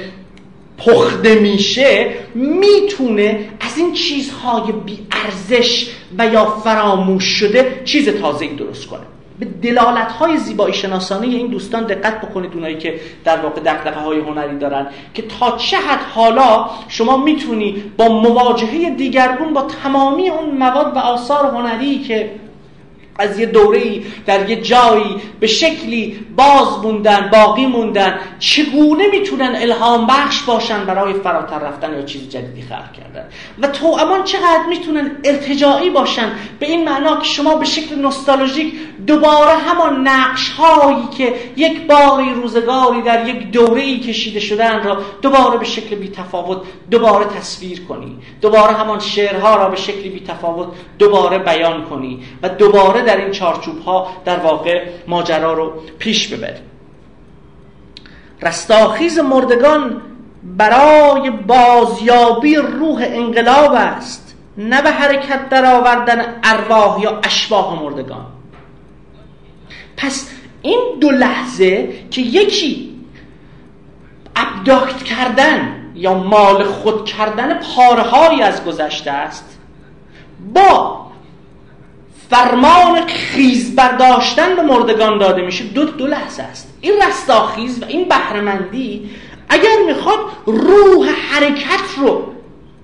پخته 0.78 1.34
میشه 1.34 2.14
می‌تونه 2.34 3.48
از 3.60 3.78
این 3.78 3.92
چیزهای 3.92 4.72
بی 4.72 5.06
ارزش 5.12 5.90
و 6.18 6.26
یا 6.26 6.44
فراموش 6.44 7.24
شده 7.24 7.82
چیز 7.84 8.08
تازه‌ای 8.08 8.54
درست 8.54 8.86
کنه. 8.86 9.06
به 9.38 9.46
دلالت 9.46 10.12
های 10.12 10.36
زیبایی 10.36 10.74
شناسانه 10.74 11.26
این 11.26 11.46
دوستان 11.46 11.84
دقت 11.84 12.20
بکنید 12.20 12.54
اونایی 12.54 12.78
که 12.78 13.00
در 13.24 13.36
واقع 13.36 13.60
دقدقه 13.60 14.00
های 14.00 14.20
هنری 14.20 14.58
دارن 14.58 14.86
که 15.14 15.22
تا 15.22 15.56
چه 15.56 15.76
حد 15.76 16.00
حالا 16.14 16.70
شما 16.88 17.16
می‌تونی 17.16 17.92
با 17.96 18.08
مواجهه 18.08 18.90
دیگرگون 18.90 19.52
با 19.52 19.62
تمامی 19.62 20.28
اون 20.28 20.50
مواد 20.50 20.96
و 20.96 20.98
آثار 20.98 21.46
هنری 21.46 21.98
که 21.98 22.30
از 23.18 23.38
یه 23.38 23.46
دوره 23.46 24.02
در 24.26 24.50
یه 24.50 24.56
جایی 24.56 25.16
به 25.40 25.46
شکلی 25.46 26.26
باز 26.36 26.78
موندن 26.82 27.30
باقی 27.32 27.66
موندن 27.66 28.18
چگونه 28.38 29.06
می‌تونن 29.06 29.56
الهام 29.56 30.06
بخش 30.06 30.42
باشن 30.42 30.84
برای 30.84 31.12
فراتر 31.12 31.58
رفتن 31.58 31.94
یا 31.94 32.02
چیز 32.02 32.28
جدیدی 32.28 32.62
خلق 32.62 32.92
کردن؟ 32.92 33.28
و 33.58 33.66
تو 33.68 33.86
امان 33.86 34.24
چقدر 34.24 34.64
می‌تونن 34.68 35.10
ارتجاعی 35.24 35.90
باشن 35.90 36.32
به 36.58 36.66
این 36.66 36.84
معنا 36.84 37.16
که 37.16 37.24
شما 37.24 37.54
به 37.54 37.64
شکل 37.64 37.94
نوستالژیک 37.94 38.74
دوباره 39.06 39.52
همان 39.52 40.08
نقش 40.08 40.50
هایی 40.50 41.06
که 41.18 41.34
یک 41.56 41.86
باری 41.86 42.34
روزگاری 42.34 43.02
در 43.02 43.28
یک 43.28 43.50
دوره 43.50 43.82
ای 43.82 44.00
کشیده 44.00 44.40
شدن 44.40 44.82
را 44.82 44.98
دوباره 45.22 45.58
به 45.58 45.64
شکل 45.64 45.96
بی 45.96 46.08
تفاوت 46.08 46.58
دوباره 46.90 47.24
تصویر 47.24 47.80
کنی 47.84 48.18
دوباره 48.40 48.72
همان 48.72 48.98
شعرها 48.98 49.56
را 49.56 49.68
به 49.68 49.76
شکلی 49.76 50.08
بی 50.08 50.20
تفاوت 50.20 50.68
دوباره 50.98 51.38
بیان 51.38 51.84
کنی 51.84 52.22
و 52.42 52.48
دوباره 52.48 53.03
در 53.04 53.16
این 53.16 53.30
چارچوب 53.30 53.82
ها 53.82 54.08
در 54.24 54.38
واقع 54.38 54.88
ماجرا 55.08 55.52
رو 55.52 55.72
پیش 55.98 56.28
ببریم. 56.28 56.62
رستاخیز 58.42 59.18
مردگان 59.18 60.02
برای 60.42 61.30
بازیابی 61.30 62.56
روح 62.56 63.04
انقلاب 63.06 63.72
است 63.74 64.36
نه 64.58 64.82
به 64.82 64.90
حرکت 64.90 65.48
در 65.48 65.74
آوردن 65.74 66.40
ارواح 66.44 67.00
یا 67.00 67.20
اشباح 67.22 67.82
مردگان. 67.82 68.26
پس 69.96 70.30
این 70.62 70.80
دو 71.00 71.10
لحظه 71.10 71.88
که 72.10 72.20
یکی 72.20 72.94
ابداکت 74.36 75.02
کردن 75.02 75.84
یا 75.94 76.14
مال 76.14 76.64
خود 76.64 77.04
کردن 77.04 77.60
پارهایی 77.60 78.42
از 78.42 78.64
گذشته 78.64 79.10
است 79.10 79.58
با 80.54 81.03
فرمان 82.30 83.06
خیز 83.06 83.76
برداشتن 83.76 84.56
به 84.56 84.62
مردگان 84.62 85.18
داده 85.18 85.42
میشه. 85.42 85.64
دو 85.64 85.84
دو 85.84 86.06
لحظه 86.06 86.42
است. 86.42 86.78
این 86.80 87.02
رستاخیز 87.02 87.82
و 87.82 87.84
این 87.84 88.08
بهرهمندی 88.08 89.10
اگر 89.48 89.76
می‌خواد 89.86 90.18
روح 90.46 91.08
حرکت 91.08 91.98
رو 91.98 92.32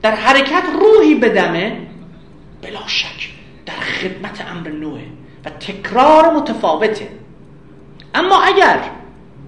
در 0.02 0.14
حرکت 0.14 0.62
روحی 0.80 1.14
بدمه 1.14 1.86
بلا 2.62 2.86
شک 2.86 3.28
در 3.66 3.80
خدمت 3.80 4.44
امر 4.50 4.68
نوه 4.68 5.00
و 5.44 5.50
تکرار 5.50 6.34
متفاوته. 6.34 7.08
اما 8.14 8.42
اگر 8.42 8.80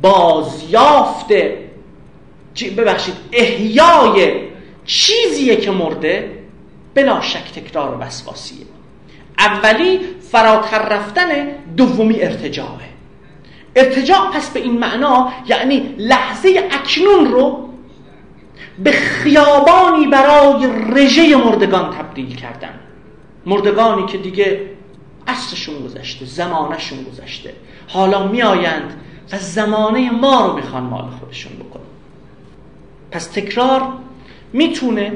بازیافت 0.02 1.32
ببخشید 2.76 3.14
احیای 3.32 4.42
چیزیه 4.84 5.56
که 5.56 5.70
مرده 5.70 6.38
بلا 6.94 7.20
شک 7.20 7.52
تکرار 7.54 7.94
و 7.94 7.98
وسواسیه. 7.98 8.66
اولی 9.42 10.00
فراتر 10.30 10.88
رفتن 10.88 11.28
دومی 11.76 12.22
ارتجاعه 12.22 12.92
ارتجاع 13.76 14.30
پس 14.32 14.50
به 14.50 14.60
این 14.60 14.78
معنا 14.78 15.32
یعنی 15.46 15.94
لحظه 15.98 16.68
اکنون 16.70 17.32
رو 17.32 17.68
به 18.78 18.92
خیابانی 18.92 20.06
برای 20.06 20.66
رژه 20.94 21.36
مردگان 21.36 21.90
تبدیل 21.90 22.36
کردن. 22.36 22.74
مردگانی 23.46 24.06
که 24.06 24.18
دیگه 24.18 24.70
عصرشون 25.26 25.84
گذشته 25.84 26.24
زمانشون 26.24 26.98
گذشته. 27.04 27.52
حالا 27.88 28.26
میآیند 28.26 29.00
و 29.32 29.38
زمانه 29.38 30.10
ما 30.10 30.46
رو 30.46 30.56
می‌خوان 30.56 30.82
مال 30.82 31.04
خودشون 31.20 31.52
بکنن. 31.52 31.82
پس 33.10 33.26
تکرار 33.26 33.82
می‌تونه 34.52 35.12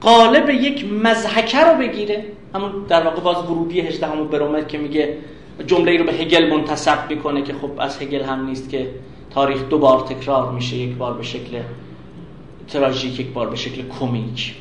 قالب 0.00 0.50
یک 0.50 0.92
مزحکه 0.92 1.60
رو 1.60 1.78
بگیره. 1.78 2.24
همون 2.54 2.72
در 2.88 3.02
واقع 3.02 3.20
باز 3.20 3.50
ورودی 3.50 3.80
18 3.80 4.06
همون 4.06 4.28
برومت 4.28 4.68
که 4.68 4.78
میگه 4.78 5.16
جمله 5.66 5.98
رو 5.98 6.04
به 6.04 6.12
هگل 6.12 6.50
منتصب 6.50 7.10
می‌کنه 7.10 7.42
که 7.42 7.54
خب 7.54 7.70
از 7.78 8.02
هگل 8.02 8.22
هم 8.22 8.46
نیست 8.46 8.70
که 8.70 8.88
تاریخ 9.34 9.68
دو 9.70 9.78
بار 9.78 10.00
تکرار 10.00 10.52
میشه 10.52 10.76
یک 10.76 10.96
بار 10.96 11.14
به 11.14 11.22
شکل 11.22 11.60
تراژیک 12.68 13.20
یک 13.20 13.32
بار 13.32 13.50
به 13.50 13.56
شکل 13.56 13.82
کمیک 14.00 14.54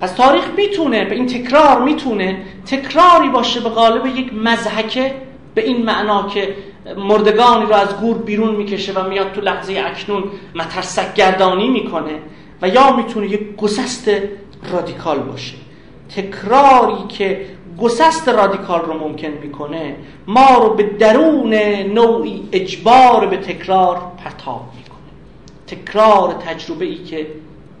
پس 0.00 0.12
تاریخ 0.12 0.44
می‌تونه 0.56 1.04
به 1.04 1.14
این 1.14 1.26
تکرار 1.26 1.82
می‌تونه 1.82 2.42
تکراری 2.66 3.28
باشه 3.28 3.60
به 3.60 3.68
قالب 3.68 4.06
یک 4.06 4.34
مزحکه 4.34 5.14
به 5.54 5.64
این 5.64 5.84
معنا 5.84 6.28
که 6.28 6.54
مردگانی 6.96 7.66
رو 7.66 7.74
از 7.74 7.96
گور 7.96 8.18
بیرون 8.18 8.56
می‌کشه 8.56 8.92
و 8.92 9.08
میاد 9.08 9.32
تو 9.32 9.40
لحظه 9.40 9.82
اکنون 9.86 10.24
مترسک 10.54 11.14
گردانی 11.14 11.68
می‌کنه 11.68 12.18
و 12.62 12.68
یا 12.68 12.96
می‌تونه 12.96 13.26
یک 13.26 13.56
گسست 13.56 14.10
رادیکال 14.72 15.18
باشه. 15.18 15.65
تکراری 16.08 17.06
که 17.08 17.46
گسست 17.78 18.28
رادیکال 18.28 18.80
رو 18.80 19.08
ممکن 19.08 19.28
می‌کنه 19.28 19.96
ما 20.26 20.58
رو 20.58 20.74
به 20.74 20.82
درون 20.82 21.54
نوعی 21.94 22.48
اجبار 22.52 23.26
به 23.26 23.36
تکرار 23.36 24.12
پرتاب 24.24 24.62
می‌کنه. 24.76 24.96
تکرار 25.66 26.32
تجربه 26.32 26.84
ای 26.84 27.04
که 27.04 27.26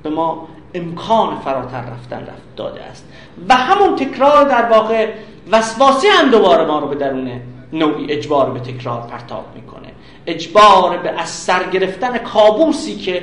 به 0.02 0.10
ما 0.10 0.48
امکان 0.74 1.36
فراتر 1.44 1.80
رفتن 1.80 2.20
رفت 2.20 2.56
داده 2.56 2.82
است. 2.82 3.08
و 3.48 3.54
همون 3.54 3.96
تکرار 3.96 4.48
در 4.48 4.70
واقع 4.70 5.08
وسواسی 5.52 6.06
هم 6.06 6.30
دوباره 6.30 6.64
ما 6.64 6.78
رو 6.78 6.86
به 6.88 6.94
درون 6.94 7.40
نوعی 7.72 8.12
اجبار 8.12 8.50
به 8.50 8.60
تکرار 8.60 9.00
پرتاب 9.00 9.44
می‌کنه. 9.54 9.88
اجبار 10.26 10.98
به 10.98 11.10
از 11.10 11.28
سر 11.28 11.70
گرفتن 11.70 12.18
کابوسی 12.18 12.96
که 12.96 13.22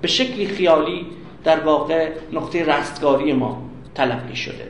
به 0.00 0.08
شکلی 0.08 0.46
خیالی 0.46 1.06
در 1.44 1.60
واقع 1.60 2.08
نقطه 2.32 2.64
رستگاری 2.64 3.32
ما 3.32 3.69
تلقی 3.94 4.36
شده. 4.36 4.68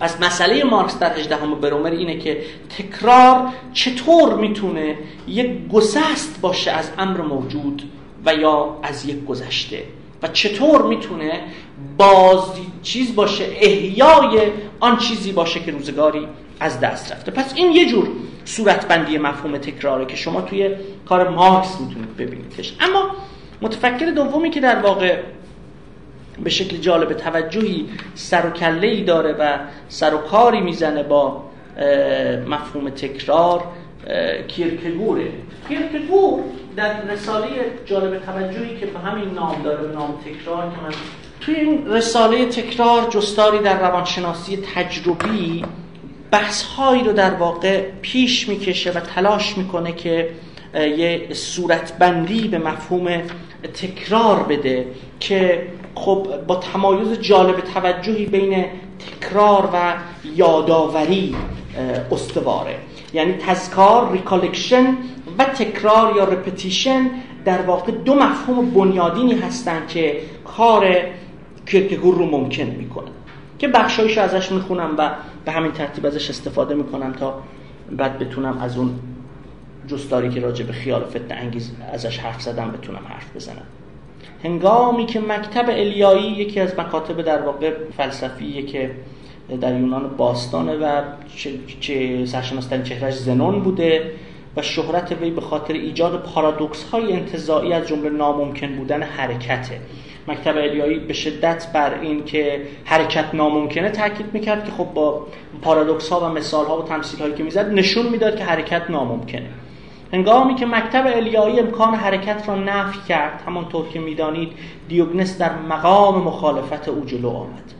از 0.00 0.20
مسئله 0.20 0.64
مارکس 0.64 0.98
در 0.98 1.18
18 1.18 1.36
برومر 1.36 1.90
اینه 1.90 2.18
که 2.18 2.40
تکرار 2.78 3.48
چطور 3.72 4.34
می‌تونه 4.34 4.98
یک 5.28 5.68
گسست 5.68 6.40
باشه 6.40 6.70
از 6.70 6.90
امر 6.98 7.20
موجود 7.20 7.82
و 8.26 8.34
یا 8.34 8.78
از 8.82 9.06
یک 9.06 9.24
گذشته 9.24 9.82
و 10.22 10.28
چطور 10.28 10.82
می‌تونه 10.82 11.40
باز 11.96 12.40
چیز 12.82 13.14
باشه 13.14 13.44
احیای 13.60 14.50
آن 14.80 14.96
چیزی 14.96 15.32
باشه 15.32 15.60
که 15.60 15.70
روزگاری 15.70 16.28
از 16.60 16.80
دست 16.80 17.12
رفته. 17.12 17.30
پس 17.30 17.52
این 17.56 17.72
یه 17.72 17.86
جور 17.86 18.08
صورتبندی 18.44 19.18
مفهوم 19.18 19.58
تکراره 19.58 20.06
که 20.06 20.16
شما 20.16 20.40
توی 20.40 20.70
کار 21.08 21.28
مارکس 21.28 21.80
می‌تونید 21.80 22.16
ببینیدش. 22.16 22.76
اما 22.80 23.10
متفکر 23.62 24.06
دومی 24.06 24.50
که 24.50 24.60
در 24.60 24.80
واقع 24.80 25.22
به 26.44 26.50
شکل 26.50 26.76
جالب 26.76 27.12
توجهی 27.12 27.88
سر 28.14 28.46
و 28.46 28.50
کله 28.50 28.86
ای 28.86 29.02
داره 29.02 29.32
و 29.32 29.58
سر 29.88 30.14
و 30.14 30.18
کاری 30.18 30.60
می‌زنه 30.60 31.02
با 31.02 31.42
مفهوم 32.48 32.90
تکرار 32.90 33.62
کیرکگوره. 34.48 35.28
کیرکگور 35.68 36.42
در 36.76 37.02
رساله 37.02 37.48
جالب 37.86 38.18
توجهی 38.18 38.76
که 38.76 38.86
به 38.86 38.98
همین 38.98 39.30
نام 39.34 39.62
داره 39.62 39.82
به 39.86 39.94
نام 39.94 40.14
تکرار 40.24 40.62
که 40.62 40.82
من 40.82 40.94
توی 41.40 41.54
این 41.54 41.86
رساله 41.86 42.46
تکرار 42.46 43.10
جستاری 43.10 43.58
در 43.58 43.80
روانشناسی 43.80 44.58
تجربی 44.74 45.64
بحث 46.30 46.62
هایی 46.62 47.04
رو 47.04 47.12
در 47.12 47.34
واقع 47.34 47.82
پیش 48.02 48.48
می‌کشه 48.48 48.90
و 48.92 49.00
تلاش 49.00 49.58
می‌کنه 49.58 49.92
که 49.92 50.30
یه 50.74 51.26
صورتبندی 51.32 52.48
به 52.48 52.58
مفهوم 52.58 53.22
تکرار 53.66 54.42
بده 54.42 54.86
که 55.20 55.66
خب 55.94 56.26
با 56.46 56.56
تمایز 56.56 57.20
جالب 57.20 57.60
توجهی 57.60 58.26
بین 58.26 58.64
تکرار 58.98 59.68
و 59.72 59.94
یادآوری 60.34 61.34
استواره. 62.10 62.76
یعنی 63.12 63.32
تذکار 63.32 64.12
recollection 64.12 64.96
و 65.38 65.44
تکرار 65.44 66.16
یا 66.16 66.24
repetition 66.24 67.10
در 67.44 67.62
واقع 67.62 67.92
دو 67.92 68.14
مفهوم 68.14 68.70
بنیادینی 68.70 69.34
هستند 69.34 69.88
که 69.88 70.20
کار 70.56 70.96
کرکگور 71.66 72.14
رو 72.14 72.26
ممکن 72.26 72.62
می‌کنه. 72.62 73.10
که 73.58 73.68
بخشایش 73.68 74.18
ازش 74.18 74.52
می‌خونم 74.52 74.94
و 74.98 75.10
به 75.44 75.52
همین 75.52 75.72
ترتیب 75.72 76.06
ازش 76.06 76.30
استفاده 76.30 76.74
می‌کنم 76.74 77.12
تا 77.12 77.42
بعد 77.92 78.18
بتونم 78.18 78.58
از 78.58 78.78
اون 78.78 78.90
جستاری 79.86 80.30
که 80.30 80.40
راجع 80.40 80.64
به 80.64 80.72
خیال 80.72 81.04
فتن 81.04 81.38
انگیز 81.38 81.72
ازش 81.92 82.18
حرف 82.18 82.40
زدم 82.42 82.70
بتونم 82.70 83.02
حرف 83.08 83.36
بزنم. 83.36 83.66
هنگامی 84.44 85.06
که 85.06 85.20
مکتب 85.20 85.64
الیایی 85.68 86.32
یکی 86.32 86.60
از 86.60 86.78
مکاتب 86.78 87.22
در 87.22 87.42
واقع 87.42 87.72
فلسفیه 87.96 88.62
که 88.62 88.90
در 89.60 89.74
یونان 89.80 90.16
باستانه 90.16 90.76
و 90.76 91.02
چه 91.80 92.26
سرشناستن 92.26 92.82
چهرش 92.82 93.14
زنون 93.14 93.60
بوده 93.60 94.12
و 94.56 94.62
شهرت 94.62 95.12
وی 95.22 95.30
به 95.30 95.40
خاطر 95.40 95.74
ایجاد 95.74 96.22
پارادوکس 96.22 96.84
های 96.84 97.12
انتظایی 97.12 97.72
از 97.72 97.88
جمله 97.88 98.10
ناممکن 98.10 98.76
بودن 98.76 99.02
حرکته. 99.02 99.80
مکتب 100.28 100.56
الیایی 100.56 100.98
به 100.98 101.12
شدت 101.12 101.66
بر 101.74 102.00
این 102.00 102.24
که 102.24 102.62
حرکت 102.84 103.34
ناممکنه 103.34 103.90
تاکید 103.90 104.26
می‌کرد 104.32 104.64
که 104.64 104.70
خب 104.70 104.84
با 104.84 105.26
پارادوکس 105.62 106.08
ها 106.08 106.20
و 106.20 106.24
مثال 106.32 106.66
ها 106.66 106.82
و 106.82 106.84
تمثیل 106.84 107.20
هایی 107.20 107.34
که 107.34 107.42
می‌زد 107.42 107.72
نشون 107.72 108.06
می‌داد 108.06 108.36
که 108.36 108.44
حرکت 108.44 108.90
ناممکنه. 108.90 109.48
هنگامی 110.12 110.54
که 110.54 110.66
مکتب 110.66 111.06
الیایی 111.06 111.60
امکان 111.60 111.94
حرکت 111.94 112.48
را 112.48 112.54
نفی 112.54 112.98
کرد 113.08 113.42
همانطور 113.46 113.88
که 113.88 114.00
می‌دانید 114.00 114.52
دیوگنس 114.88 115.38
در 115.38 115.58
مقام 115.58 116.22
مخالفت 116.22 116.88
او 116.88 117.04
جلو 117.04 117.30
آمد. 117.30 117.72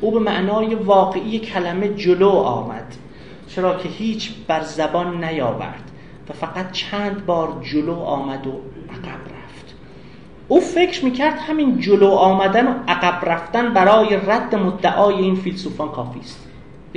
او 0.00 0.10
به 0.10 0.18
معنای 0.18 0.74
واقعی 0.74 1.38
کلمه 1.38 1.88
جلو 1.88 2.28
آمد 2.28 2.94
چرا 3.48 3.76
که 3.76 3.88
هیچ 3.88 4.32
بر 4.46 4.62
زبان 4.62 5.24
نیاورد 5.24 5.90
و 6.30 6.32
فقط 6.32 6.72
چند 6.72 7.26
بار 7.26 7.60
جلو 7.62 7.94
آمد 8.00 8.46
و 8.46 8.50
عقب 8.50 9.20
رفت. 9.24 9.74
او 10.48 10.60
فکر 10.60 11.04
می‌کرد 11.04 11.38
همین 11.38 11.80
جلو 11.80 12.10
آمدن 12.10 12.66
و 12.66 12.74
عقب 12.88 13.28
رفتن 13.28 13.74
برای 13.74 14.16
رد 14.16 14.54
مدعای 14.54 15.14
این 15.14 15.34
فیلسوفان 15.34 15.88
کافی 15.88 16.20
است. 16.20 16.43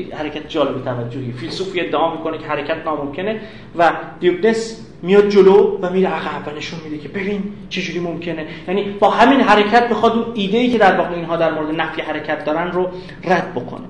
حرکت 0.04 0.50
جالب 0.50 0.86
توجهی. 0.86 1.32
فیلسوفی 1.32 1.82
ادعا 1.82 2.16
می‌کنه 2.16 2.38
که 2.38 2.45
حرکت 2.45 2.86
ناممکنه 2.86 3.39
و 3.78 3.91
دیوگنس 4.20 4.84
میاد 5.02 5.30
جلو 5.30 5.78
و 5.82 5.89
میره 5.89 6.10
عقب 6.10 6.48
و 6.48 6.58
نشون 6.58 6.80
میده 6.84 6.98
که 6.98 7.10
ببین 7.10 7.43
چجوری 7.70 8.00
ممکنه. 8.00 8.45
یعنی 8.68 8.84
با 8.84 9.10
همین 9.10 9.39
حرکت 9.41 9.89
بخواد 9.89 10.12
اون 10.12 10.26
ایده 10.34 10.58
ای 10.58 10.70
که 10.70 10.78
در 10.78 10.98
واقع 10.98 11.16
اینها 11.16 11.38
در 11.38 11.52
مورد 11.52 11.82
نفی 11.82 12.02
حرکت 12.02 12.45
دارن 12.45 12.72
رو 12.72 12.89
رد 13.24 13.54
بکنه. 13.56 13.86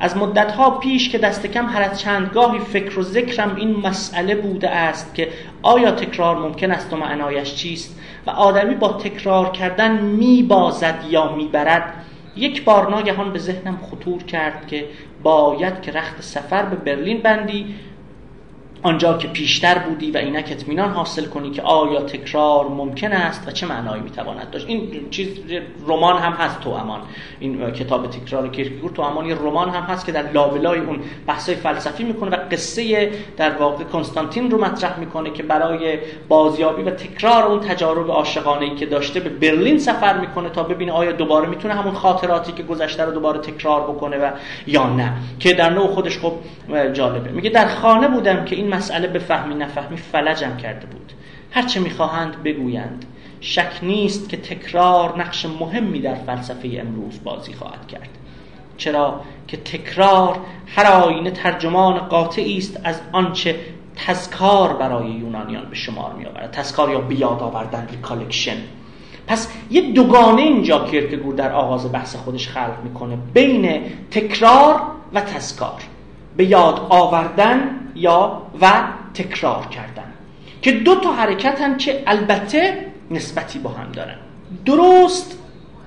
از 0.00 0.16
مدت 0.16 0.52
ها 0.52 0.70
پیش 0.70 1.08
که 1.08 1.18
دست 1.18 1.46
کم 1.46 1.66
هر 1.66 1.82
از 1.82 2.00
چندگاهی 2.00 2.58
فکر 2.58 2.98
و 2.98 3.02
ذکرم 3.02 3.56
این 3.56 3.76
مسئله 3.76 4.34
بوده 4.34 4.70
است 4.70 5.14
که 5.14 5.28
آیا 5.62 5.90
تکرار 5.90 6.36
ممکن 6.38 6.70
است 6.70 6.92
و 6.92 6.96
معنایش 6.96 7.54
چیست 7.54 8.00
و 8.26 8.30
آدمی 8.30 8.74
با 8.74 8.92
تکرار 8.92 9.50
کردن 9.50 10.00
میبازد 10.00 11.04
یا 11.10 11.36
می‌برد 11.36 12.04
یک 12.36 12.64
بار 12.64 12.90
ناگهان 12.90 13.32
به 13.32 13.38
ذهنم 13.38 13.78
خطور 13.90 14.22
کرد 14.22 14.66
که 14.66 14.84
باید 15.22 15.80
که 15.80 15.92
رخت 15.92 16.22
سفر 16.22 16.62
به 16.62 16.76
برلین 16.76 17.22
بندی 17.22 17.74
آنجا 18.82 19.18
که 19.18 19.28
پیشتر 19.28 19.78
بودی 19.78 20.10
و 20.10 20.16
اینک 20.16 20.48
اطمینان 20.50 20.90
حاصل 20.90 21.24
کنی 21.24 21.50
که 21.50 21.62
آیا 21.62 22.02
تکرار 22.02 22.68
ممکن 22.68 23.12
است 23.12 23.48
و 23.48 23.50
چه 23.50 23.66
معنایی 23.66 24.02
می‌تواند 24.02 24.50
داشت. 24.50 24.68
این 24.68 25.10
چیز 25.10 25.28
رمان 25.88 26.16
هم 26.16 26.32
هست 26.32 26.60
تو 26.60 26.70
امان. 26.70 27.00
این 27.40 27.70
کتاب 27.70 28.10
تکرار 28.10 28.48
کیرکگور 28.48 28.90
تو 28.90 29.02
امان 29.02 29.26
یه 29.26 29.34
رمان 29.34 29.70
هم 29.70 29.82
هست 29.82 30.06
که 30.06 30.12
در 30.12 30.32
لابلای 30.32 30.78
اون 30.78 31.00
بحثای 31.26 31.54
فلسفی 31.54 32.04
می‌کنه 32.04 32.30
و 32.30 32.36
قصه 32.50 33.10
در 33.36 33.50
واقع 33.50 33.84
کنستانتین 33.84 34.50
رو 34.50 34.64
مطرح 34.64 35.00
می‌کنه 35.00 35.30
که 35.30 35.42
برای 35.42 35.98
بازیابی 36.28 36.82
و 36.82 36.90
تکرار 36.90 37.42
اون 37.42 37.60
تجارب 37.60 38.10
عاشقانه 38.10 38.64
ای 38.64 38.74
که 38.74 38.86
داشته 38.86 39.20
به 39.20 39.28
برلین 39.28 39.78
سفر 39.78 40.18
می‌کنه 40.18 40.48
تا 40.48 40.62
ببینه 40.62 40.92
آیا 40.92 41.12
دوباره 41.12 41.48
می‌تونه 41.48 41.74
همون 41.74 41.94
خاطراتی 41.94 42.52
که 42.52 42.62
گذشته 42.62 43.04
رو 43.04 43.12
دوباره 43.12 43.38
تکرار 43.38 43.80
بکنه 43.80 44.16
و 44.18 44.30
یا 44.66 44.88
نه. 44.88 45.12
که 45.38 45.52
در 45.52 45.70
نوع 45.70 45.86
خودش 45.86 46.18
خب 46.18 46.32
جالبه. 46.92 47.30
میگه 47.30 47.50
در 47.50 47.68
خانه 47.68 48.08
بودم 48.08 48.44
که 48.44 48.56
این 48.56 48.67
مسئله 48.68 49.08
به 49.08 49.18
فهمی 49.18 49.54
نفهمی 49.54 49.96
فلجم 49.96 50.56
کرده 50.56 50.86
بود. 50.86 51.12
هرچه 51.50 51.80
می‌خواهند 51.80 52.42
بگویند. 52.42 53.04
شک 53.40 53.78
نیست 53.82 54.28
که 54.28 54.36
تکرار 54.36 55.18
نقش 55.18 55.46
مهمی 55.46 56.00
در 56.00 56.14
فلسفه 56.14 56.78
امروز 56.80 57.20
بازی 57.24 57.52
خواهد 57.52 57.86
کرد. 57.86 58.08
چرا 58.76 59.20
که 59.48 59.56
تکرار 59.56 60.36
هر 60.66 60.86
آینه 60.86 61.30
ترجمان 61.30 61.98
قاطعی 61.98 62.58
است 62.58 62.80
از 62.84 63.00
آنچه 63.12 63.56
تذکار 63.96 64.72
برای 64.72 65.10
یونانیان 65.10 65.64
به 65.64 65.74
شمار 65.74 66.12
می 66.12 66.26
آورد 66.26 66.50
تذکار 66.50 66.90
یا 66.90 67.00
بیاد 67.00 67.42
آوردن 67.42 67.86
recollection 67.90 68.56
پس 69.26 69.48
یه 69.70 69.92
دوگانه 69.92 70.42
اینجا 70.42 70.84
کیرکگور 70.84 71.34
در 71.34 71.52
آغاز 71.52 71.92
بحث 71.92 72.16
خودش 72.16 72.48
خلق 72.48 72.82
می‌کنه 72.84 73.18
بین 73.34 73.82
تکرار 74.10 74.82
و 75.14 75.20
تذکار. 75.20 75.82
به 76.38 76.44
یاد 76.44 76.86
آوردن 76.88 77.80
یا 77.94 78.42
و 78.60 78.72
تکرار 79.14 79.66
کردن. 79.66 80.12
که 80.62 80.72
دو 80.72 80.94
تا 80.94 81.12
حرکت 81.12 81.78
که 81.78 82.02
البته 82.06 82.86
نسبتی 83.10 83.58
با 83.58 83.70
هم 83.70 83.92
دارن. 83.92 84.14
درست 84.66 85.38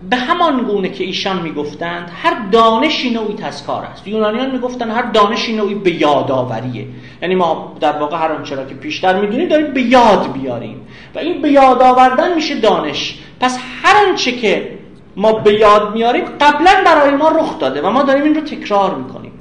به 0.09 0.15
همان 0.15 0.63
گونه 0.63 0.89
که 0.89 1.03
ایشان 1.03 1.41
می‌گفتند 1.41 2.11
هر 2.23 2.33
دانشی 2.51 3.09
نوعی 3.09 3.35
تذکار 3.35 3.83
است. 3.83 4.07
یونانیان 4.07 4.51
می‌گفتند 4.51 4.91
هر 4.91 5.01
دانشی 5.01 5.55
نوعی 5.55 5.75
به 5.75 5.91
یادآوریه 5.91 6.87
یعنی 7.21 7.35
ما 7.35 7.77
در 7.79 7.99
واقع 7.99 8.17
هر 8.17 8.31
آنچه 8.31 8.55
را 8.55 8.65
که 8.65 8.75
پیشتر 8.75 9.19
می‌دونیم 9.21 9.47
داریم 9.47 9.73
به 9.73 9.81
یاد 9.81 10.33
بیاریم. 10.33 10.87
و 11.15 11.19
این 11.19 11.41
به 11.41 11.51
یاد 11.51 11.81
آوردن 11.81 12.35
میشه 12.35 12.59
دانش. 12.59 13.19
پس 13.39 13.59
هر 13.83 14.07
آنچه 14.07 14.31
که 14.31 14.77
ما 15.15 15.33
به 15.33 15.53
یاد 15.53 15.93
میاریم 15.93 16.25
قبلا 16.41 16.71
برای 16.85 17.15
ما 17.15 17.29
رخ 17.29 17.59
داده 17.59 17.81
و 17.81 17.89
ما 17.89 18.03
داریم 18.03 18.23
این 18.23 18.35
رو 18.35 18.41
تکرار 18.41 18.95
می‌کنیم. 18.95 19.31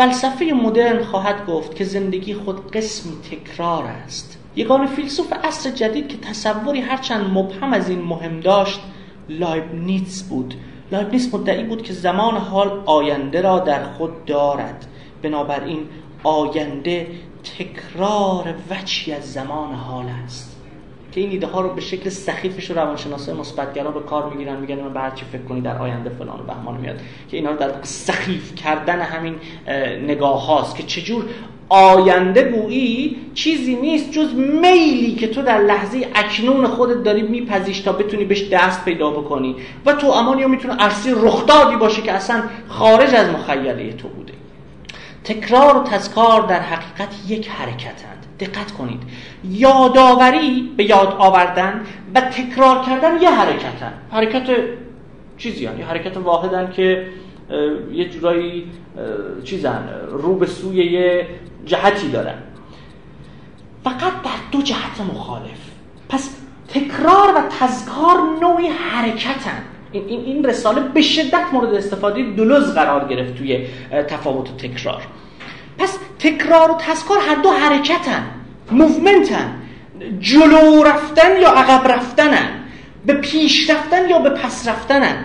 فلسفه 0.00 0.44
مدرن 0.44 1.04
خواهد 1.04 1.46
گفت 1.46 1.76
که 1.76 1.84
زندگی 1.84 2.34
خود 2.34 2.70
قسمی 2.70 3.12
تکرار 3.30 3.84
است. 3.84 4.38
یگان 4.56 4.86
فیلسوف 4.86 5.32
عصر 5.32 5.70
جدید 5.70 6.08
که 6.08 6.16
تصوری 6.16 6.80
هرچند 6.80 7.38
مبهم 7.38 7.72
از 7.72 7.88
این 7.88 8.00
مهم 8.00 8.40
داشت 8.40 8.80
لایبنیتس 9.28 10.22
بود. 10.22 10.54
لایبنیتس 10.92 11.34
مدعی 11.34 11.64
بود 11.64 11.82
که 11.82 11.92
زمان 11.92 12.36
حال 12.36 12.82
آینده 12.86 13.40
را 13.40 13.58
در 13.58 13.84
خود 13.84 14.24
دارد. 14.24 14.86
بنابراین 15.22 15.88
آینده 16.22 17.08
تکرار 17.58 18.54
وجهی 18.70 19.12
از 19.12 19.32
زمان 19.32 19.74
حال 19.74 20.06
است. 20.24 20.49
که 21.12 21.20
این 21.20 21.30
ایده 21.30 21.46
ها 21.46 21.60
رو 21.60 21.68
به 21.68 21.80
شکل 21.80 22.10
سخیفش 22.10 22.70
روانشناسای 22.70 23.34
مثبتگرا 23.34 23.90
به 23.90 24.00
کار 24.00 24.30
می‌گیرن 24.30 24.56
میگن 24.60 24.80
من 24.80 24.92
به 24.92 25.00
چی 25.14 25.24
فکر 25.32 25.42
کنی 25.42 25.60
در 25.60 25.78
آینده 25.78 26.10
فلان 26.10 26.40
و 26.40 26.42
بهمان 26.42 26.76
میاد. 26.80 27.00
که 27.30 27.36
اینا 27.36 27.50
رو 27.50 27.56
در 27.56 27.70
سخیف 27.82 28.54
کردن 28.54 29.00
همین 29.00 29.34
نگاه 30.06 30.46
هاست 30.46 30.76
که 30.76 30.82
چجور 30.82 31.24
آینده 31.68 32.42
گویی 32.42 33.16
چیزی 33.34 33.76
نیست 33.76 34.12
جز 34.12 34.34
میلی 34.34 35.14
که 35.14 35.28
تو 35.28 35.42
در 35.42 35.58
لحظه 35.58 36.08
اکنون 36.14 36.66
خودت 36.66 37.02
داری 37.02 37.22
میپذیش 37.22 37.80
تا 37.80 37.92
بتونی 37.92 38.24
بهش 38.24 38.48
دست 38.48 38.84
پیدا 38.84 39.10
بکنی. 39.10 39.56
و 39.86 39.92
تو 39.92 40.06
امان 40.06 40.38
یا 40.38 40.48
می‌تونه 40.48 40.74
عرصه 40.74 41.14
رخدادی 41.16 41.76
باشه 41.76 42.02
که 42.02 42.12
اصلا 42.12 42.42
خارج 42.68 43.14
از 43.14 43.28
مخیله 43.28 43.92
تو 43.92 44.08
بوده. 44.08 44.32
تکرار 45.24 45.76
و 45.76 45.82
تذکار 45.82 46.40
در 46.40 46.60
حقیقت 46.60 47.14
یک 47.28 47.48
حرکتند 47.48 48.19
دقت 48.40 48.72
کنید. 48.72 49.02
یادآوری 49.44 50.72
به 50.76 50.84
یاد 50.84 51.16
آوردن 51.18 51.80
و 52.14 52.20
تکرار 52.20 52.84
کردن 52.86 53.22
یه 53.22 53.30
حرکتن. 53.30 53.92
حرکت 54.10 54.50
چیزی 55.38 55.64
یه 55.64 55.84
حرکت 55.84 56.16
واحدن 56.16 56.72
که 56.72 57.06
یه 57.92 58.08
جورایی 58.08 58.70
چیزن 59.44 59.88
رو 60.10 60.34
به 60.34 60.46
سوی 60.46 60.76
یه 60.76 61.26
جهتی 61.66 62.08
دارن. 62.08 62.34
فقط 63.84 63.98
در 64.00 64.40
دو 64.52 64.62
جهت 64.62 65.00
مخالف. 65.14 65.70
پس 66.08 66.36
تکرار 66.68 67.28
و 67.36 67.40
تذکار 67.60 68.16
نوعی 68.40 68.66
حرکتن 68.66 69.62
این, 69.92 70.20
این 70.20 70.44
رساله 70.44 70.80
به 70.80 71.02
شدت 71.02 71.44
مورد 71.52 71.74
استفاده 71.74 72.22
دلوز 72.22 72.74
قرار 72.74 73.08
گرفت 73.08 73.34
توی 73.34 73.66
تفاوت 74.08 74.50
و 74.50 74.56
تکرار. 74.56 75.02
پس 75.80 75.98
تکرار 76.18 76.70
و 76.70 76.74
تذکار 76.74 77.18
هر 77.28 77.34
دو 77.34 77.50
حرکتن 77.50 78.22
موومنتن 78.70 79.54
جلو 80.20 80.82
رفتن 80.82 81.40
یا 81.40 81.48
عقب 81.48 81.88
رفتنن 81.88 82.48
به 83.06 83.14
پیش 83.14 83.70
رفتن 83.70 84.08
یا 84.08 84.18
به 84.18 84.30
پس 84.30 84.68
رفتنن. 84.68 85.24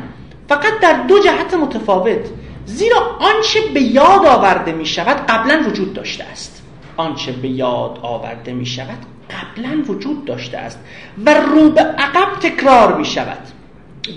فقط 0.49 0.79
در 0.81 0.93
دو 0.93 1.19
جهت 1.19 1.53
متفاوت 1.53 2.29
زیرا 2.65 3.17
آنچه 3.19 3.59
به 3.73 3.81
یاد 3.81 4.25
آورده 4.25 4.71
می 4.71 4.85
شود 4.85 5.17
قبلا 5.17 5.63
وجود 5.67 5.93
داشته 5.93 6.23
است. 6.23 6.61
آنچه 6.97 7.31
به 7.31 7.47
یاد 7.47 7.99
آورده 8.01 8.53
می 8.53 8.65
شود 8.65 8.97
قبلا 9.29 9.83
وجود 9.87 10.25
داشته 10.25 10.57
است 10.57 10.79
و 11.25 11.33
رو 11.33 11.69
به 11.69 11.81
عقب 11.81 12.39
تکرار 12.39 12.97
می 12.97 13.05
شود 13.05 13.37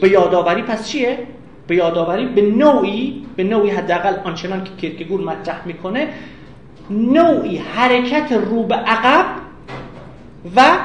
به 0.01 0.09
یادآوری 0.09 0.62
پس 0.62 0.89
چیه؟ 0.89 1.26
به 1.69 1.77
یادآوری 1.77 2.27
به 2.27 2.43
نوعی 2.43 3.27
به 3.37 3.45
نوعی 3.45 3.71
حداقل 3.71 4.14
آنچنان 4.25 4.64
که 4.64 4.71
کیرکگور 4.71 5.21
مطرح 5.21 5.66
می‌کنه 5.66 6.09
نوعی 6.91 7.59
حرکت 7.59 8.33
رو 8.33 8.62
به 8.62 8.75
عقب 8.75 9.25
و 10.57 10.79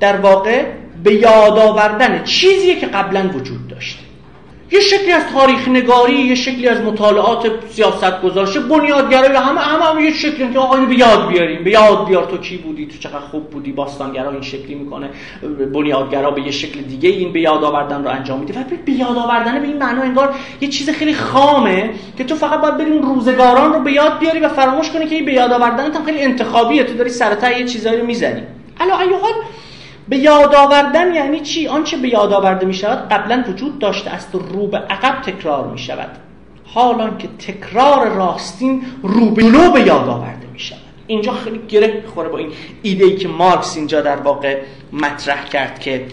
در 0.00 0.16
واقع 0.16 0.64
به 1.04 1.14
یاد 1.14 1.58
آوردن 1.58 2.24
چیزیه 2.24 2.80
که 2.80 2.86
قبلا 2.86 3.30
وجود 3.34 3.68
داشته. 3.68 4.11
یه 4.72 4.80
شکلی 4.80 5.12
از 5.12 5.22
تاریخ 5.34 5.68
نگاری 5.68 6.14
یه 6.14 6.34
شکلی 6.34 6.68
از 6.68 6.80
مطالعات 6.80 7.50
سیاست 7.70 8.22
گذاشته 8.22 8.60
بنیادگرایی 8.60 9.36
همه 9.36 9.60
همه, 9.60 9.84
هم 9.84 10.00
یه 10.00 10.12
شکلی 10.12 10.52
که 10.52 10.58
آقا 10.58 10.76
به 10.76 10.94
یاد 10.94 11.28
بیاریم. 11.28 11.64
به 11.64 11.70
یاد 11.70 12.06
بیار 12.06 12.24
تو 12.24 12.38
کی 12.38 12.56
بودی 12.56 12.86
تو 12.86 12.98
چقدر 12.98 13.18
خوب 13.18 13.50
بودی 13.50 13.72
باستانگرا 13.72 14.30
این 14.30 14.42
شکلی 14.42 14.74
می‌کنه 14.74 15.10
بنیادگرا 15.74 16.30
به 16.30 16.42
یه 16.42 16.50
شکل 16.50 16.80
دیگه 16.80 17.08
این 17.08 17.32
به 17.32 17.40
یاد 17.40 17.64
آوردن 17.64 18.04
رو 18.04 18.10
انجام 18.10 18.40
میده. 18.40 18.60
و 18.60 18.64
به 18.84 18.92
یاد 18.92 19.18
آوردن 19.18 19.60
به 19.60 19.66
این 19.66 19.78
معنا 19.78 20.02
انگار 20.02 20.34
یه 20.60 20.68
چیز 20.68 20.90
خیلی 20.90 21.14
خامه 21.14 21.90
که 22.18 22.24
تو 22.24 22.34
فقط 22.34 22.60
باید 22.60 22.76
بریم 22.76 23.02
روزگاران 23.02 23.72
رو 23.72 23.80
به 23.80 23.92
یاد 23.92 24.18
بیاری 24.18 24.40
و 24.40 24.48
فراموش 24.48 24.90
کنی 24.90 25.06
که 25.06 25.14
این 25.14 25.24
به 25.24 25.32
یاد 25.32 25.52
آوردن 25.52 25.92
هم 25.92 26.04
خیلی 26.04 26.22
انتخابیه. 26.22 26.84
تو 26.84 26.94
داری 26.94 27.10
سر 27.10 27.58
یه 27.58 27.64
چیزایی 27.64 28.00
رو 28.00 28.06
می‌زنی. 28.06 28.42
علا 28.80 28.96
به 30.08 30.16
یاد 30.16 30.54
آوردن 30.54 31.14
یعنی 31.14 31.40
چی؟ 31.40 31.68
آنچه 31.68 31.96
به 31.96 32.08
یاد 32.08 32.32
آورده 32.32 32.66
می 32.66 32.74
شود 32.74 33.08
قبلا 33.08 33.44
وجود 33.48 33.78
داشته 33.78 34.10
است 34.10 34.34
و 34.34 34.38
رو 34.38 34.66
به 34.66 34.78
عقب 34.78 35.20
تکرار 35.20 35.68
می 35.68 35.78
شود 35.78 36.10
حالان 36.64 37.18
که 37.18 37.28
تکرار 37.28 38.08
راستین 38.08 38.82
رو 39.02 39.30
به 39.30 39.42
جلو 39.42 39.70
به 39.72 39.80
یاد 39.80 40.08
آورده 40.08 40.46
می 40.52 40.58
شود 40.58 40.78
اینجا 41.06 41.32
خیلی 41.32 41.60
گره 41.68 42.00
می‌خوره 42.02 42.28
با 42.28 42.38
این 42.38 42.52
ایده 42.82 43.04
ای 43.04 43.16
که 43.16 43.28
مارکس 43.28 43.76
اینجا 43.76 44.00
در 44.00 44.16
واقع 44.16 44.60
مطرح 44.92 45.44
کرد 45.44 45.78
که 45.78 46.06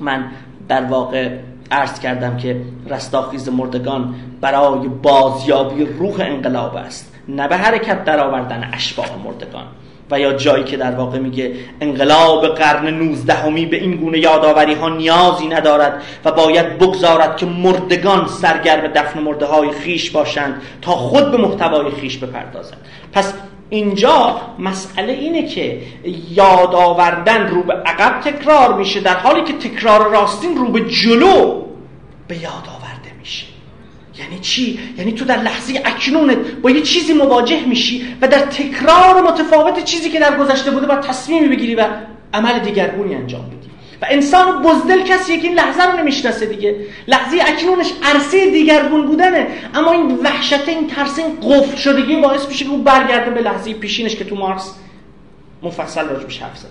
من 0.00 0.30
در 0.68 0.84
واقع 0.84 1.30
عرض 1.70 2.00
کردم 2.00 2.36
که 2.36 2.60
رستاخیز 2.86 3.48
مردگان 3.48 4.14
برای 4.40 4.88
بازیابی 4.88 5.84
روح 5.84 6.20
انقلاب 6.20 6.76
است 6.76 7.14
نه 7.28 7.48
به 7.48 7.56
حرکت 7.56 8.04
در 8.04 8.20
آوردن 8.20 8.70
اشباح 8.72 9.08
مردگان. 9.24 9.64
و 10.10 10.20
یا 10.20 10.32
جایی 10.32 10.64
که 10.64 10.76
در 10.76 10.90
واقع 10.90 11.18
میگه 11.18 11.52
انقلاب 11.80 12.46
قرن 12.46 12.94
نوزدهمی 12.94 13.66
به 13.66 13.76
این 13.76 13.96
گونه 13.96 14.18
یادآوری 14.18 14.74
ها 14.74 14.88
نیازی 14.88 15.48
ندارد 15.48 16.02
و 16.24 16.32
باید 16.32 16.78
بگذارد 16.78 17.36
که 17.36 17.46
مردگان 17.46 18.26
سرگرم 18.26 18.86
دفن 18.86 19.20
مرده 19.20 19.46
های 19.46 19.70
خیش 19.70 20.10
باشند 20.10 20.62
تا 20.82 20.92
خود 20.92 21.30
به 21.30 21.36
محتوای 21.36 21.90
خیش 21.90 22.18
بپردازند. 22.18 22.80
پس 23.12 23.34
اینجا 23.70 24.40
مسئله 24.58 25.12
اینه 25.12 25.48
که 25.48 25.80
یاد 26.30 26.74
آوردن 26.74 27.48
رو 27.48 27.62
به 27.62 27.72
عقب 27.72 28.20
تکرار 28.20 28.74
میشه 28.74 29.00
در 29.00 29.14
حالی 29.14 29.42
که 29.42 29.52
تکرار 29.52 30.10
راستین 30.10 30.56
رو 30.56 30.68
به 30.68 30.80
جلو 30.80 31.62
به 32.28 32.36
یاد 32.36 32.77
یعنی 34.18 34.38
چی؟ 34.40 34.78
یعنی 34.98 35.12
تو 35.12 35.24
در 35.24 35.42
لحظه 35.42 35.82
اکنونت 35.84 36.36
با 36.36 36.70
یه 36.70 36.82
چیزی 36.82 37.12
مواجه 37.12 37.64
میشی 37.66 38.06
و 38.20 38.28
در 38.28 38.38
تکرار 38.38 39.22
متفاوت 39.22 39.84
چیزی 39.84 40.10
که 40.10 40.20
در 40.20 40.36
گذشته 40.36 40.70
بوده 40.70 40.86
با 40.86 40.96
تصمیمی 40.96 41.48
بگیری 41.48 41.74
و 41.74 41.86
عمل 42.34 42.58
دیگرگونی 42.58 43.14
انجام 43.14 43.46
بدی. 43.46 43.68
و 44.02 44.06
انسان 44.10 44.62
بزدل 44.62 45.02
کسیه 45.02 45.38
که 45.40 45.48
این 45.48 45.56
لحظه 45.56 45.82
رو 45.82 45.98
نمی‌شناسه 45.98 46.46
دیگه. 46.46 46.76
لحظه 47.08 47.38
اکنونش 47.46 47.92
عرصه 48.02 48.50
دیگرگون 48.50 49.06
بودنه. 49.06 49.46
اما 49.74 49.92
این 49.92 50.18
وحشت 50.24 50.68
این 50.68 50.86
ترس 50.86 51.18
این 51.18 51.38
قفل 51.42 51.76
شدگی 51.76 52.16
باعث 52.16 52.48
میشه 52.48 52.64
که 52.64 52.70
او 52.70 52.82
برگرده 52.82 53.30
به 53.30 53.40
لحظه 53.40 53.74
پیشینش 53.74 54.16
که 54.16 54.24
تو 54.24 54.36
مارس 54.36 54.74
مفصل 55.62 56.08
راجبش 56.08 56.42
حرف 56.42 56.58
زدم 56.58 56.70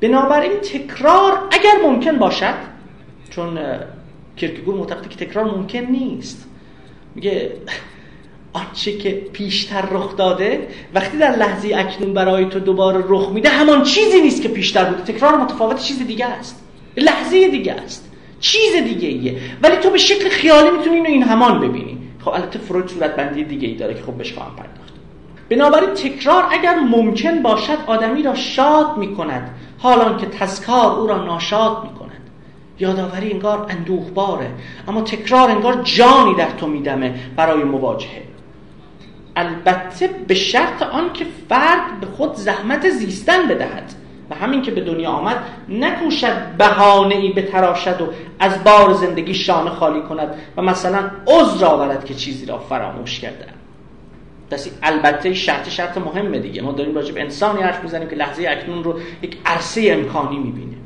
بنابراین 0.00 0.52
تکرار 0.52 1.48
اگر 1.50 1.72
ممکن 1.82 2.18
باشد 2.18 2.54
چون 3.30 3.58
کرکگور 4.36 4.74
معتقده 4.74 5.08
که 5.08 5.26
تکرار 5.26 5.44
ممکن 5.44 5.78
نیست. 5.78 6.45
میگه 7.16 7.52
آنچه 8.52 8.98
که 8.98 9.10
پیشتر 9.10 9.84
رخ 9.90 10.16
داده 10.16 10.68
وقتی 10.94 11.18
در 11.18 11.36
لحظه 11.36 11.74
اکنون 11.76 12.14
برای 12.14 12.44
تو 12.44 12.60
دوباره 12.60 13.04
رخ 13.08 13.28
میده 13.28 13.48
همان 13.48 13.82
چیزی 13.82 14.20
نیست 14.20 14.42
که 14.42 14.48
پیشتر 14.48 14.84
بوده. 14.84 15.12
تکرار 15.12 15.36
متفاوت 15.36 15.78
چیز 15.82 16.06
دیگه 16.06 16.26
است. 16.26 16.64
لحظه 16.96 17.48
دیگه 17.48 17.72
است. 17.72 18.12
چیز 18.40 18.76
دیگه 18.84 19.08
ایه. 19.08 19.36
ولی 19.62 19.76
تو 19.76 19.90
به 19.90 19.98
شکل 19.98 20.28
خیالی 20.28 20.70
می‌تونی 20.70 20.96
اینو 20.96 21.08
این 21.08 21.22
همان 21.22 21.60
ببینی. 21.60 21.98
خب 22.24 22.28
البته 22.28 22.58
فروید 22.58 22.88
صورت 22.88 23.16
بندی 23.16 23.44
دیگه 23.44 23.68
ای 23.68 23.74
داره 23.74 23.94
که 23.94 24.02
خب 24.02 24.12
بهش 24.12 24.32
خواهم 24.32 24.56
پرداخت. 24.56 24.92
بنابراین 25.48 25.90
تکرار 25.90 26.44
اگر 26.50 26.74
ممکن 26.74 27.42
باشد 27.42 27.78
آدمی 27.86 28.22
را 28.22 28.34
شاد 28.34 28.96
می‌کند. 28.96 29.50
حالان 29.78 30.18
که 30.18 30.26
تذکار 30.26 30.98
او 30.98 31.06
را 31.06 31.24
ناشاد 31.24 31.82
می‌کند. 31.82 32.05
یادآوری 32.78 33.32
انگار 33.32 33.66
اندوهباره. 33.68 34.50
اما 34.88 35.02
تکرار 35.02 35.50
انگار 35.50 35.82
جانی 35.82 36.34
در 36.34 36.50
تو 36.50 36.66
میدمه 36.66 37.14
برای 37.36 37.64
مواجهه. 37.64 38.22
البته 39.36 40.08
به 40.28 40.34
شرط 40.34 40.82
آنکه 40.82 41.26
فرد 41.48 42.00
به 42.00 42.06
خود 42.06 42.34
زحمت 42.34 42.88
زیستن 42.88 43.48
بدهد 43.48 43.92
و 44.30 44.34
همین 44.34 44.62
که 44.62 44.70
به 44.70 44.80
دنیا 44.80 45.10
آمد 45.10 45.36
نکوشد 45.68 46.56
بهانه 46.58 47.14
ای 47.14 47.32
بتراشد 47.32 48.00
و 48.00 48.06
از 48.38 48.64
بار 48.64 48.92
زندگی 48.92 49.34
شانه 49.34 49.70
خالی 49.70 50.00
کند 50.00 50.34
و 50.56 50.62
مثلا 50.62 51.10
عذر 51.26 51.66
آورد 51.66 52.04
که 52.04 52.14
چیزی 52.14 52.46
را 52.46 52.58
فراموش 52.58 53.20
کرده. 53.20 53.46
دستی 54.50 54.70
البته 54.82 55.34
شرط 55.34 55.68
شرط 55.68 55.98
مهمه 55.98 56.38
دیگه. 56.38 56.62
ما 56.62 56.72
داریم 56.72 56.94
راجع 56.94 57.14
به 57.14 57.20
انسانی 57.20 57.62
حرف 57.62 57.82
می‌زنیم 57.82 58.08
که 58.08 58.16
لحظه 58.16 58.46
اکنون 58.48 58.84
رو 58.84 59.00
یک 59.22 59.38
عرصه 59.46 59.88
امکانی 59.90 60.38
می‌بینه 60.38 60.76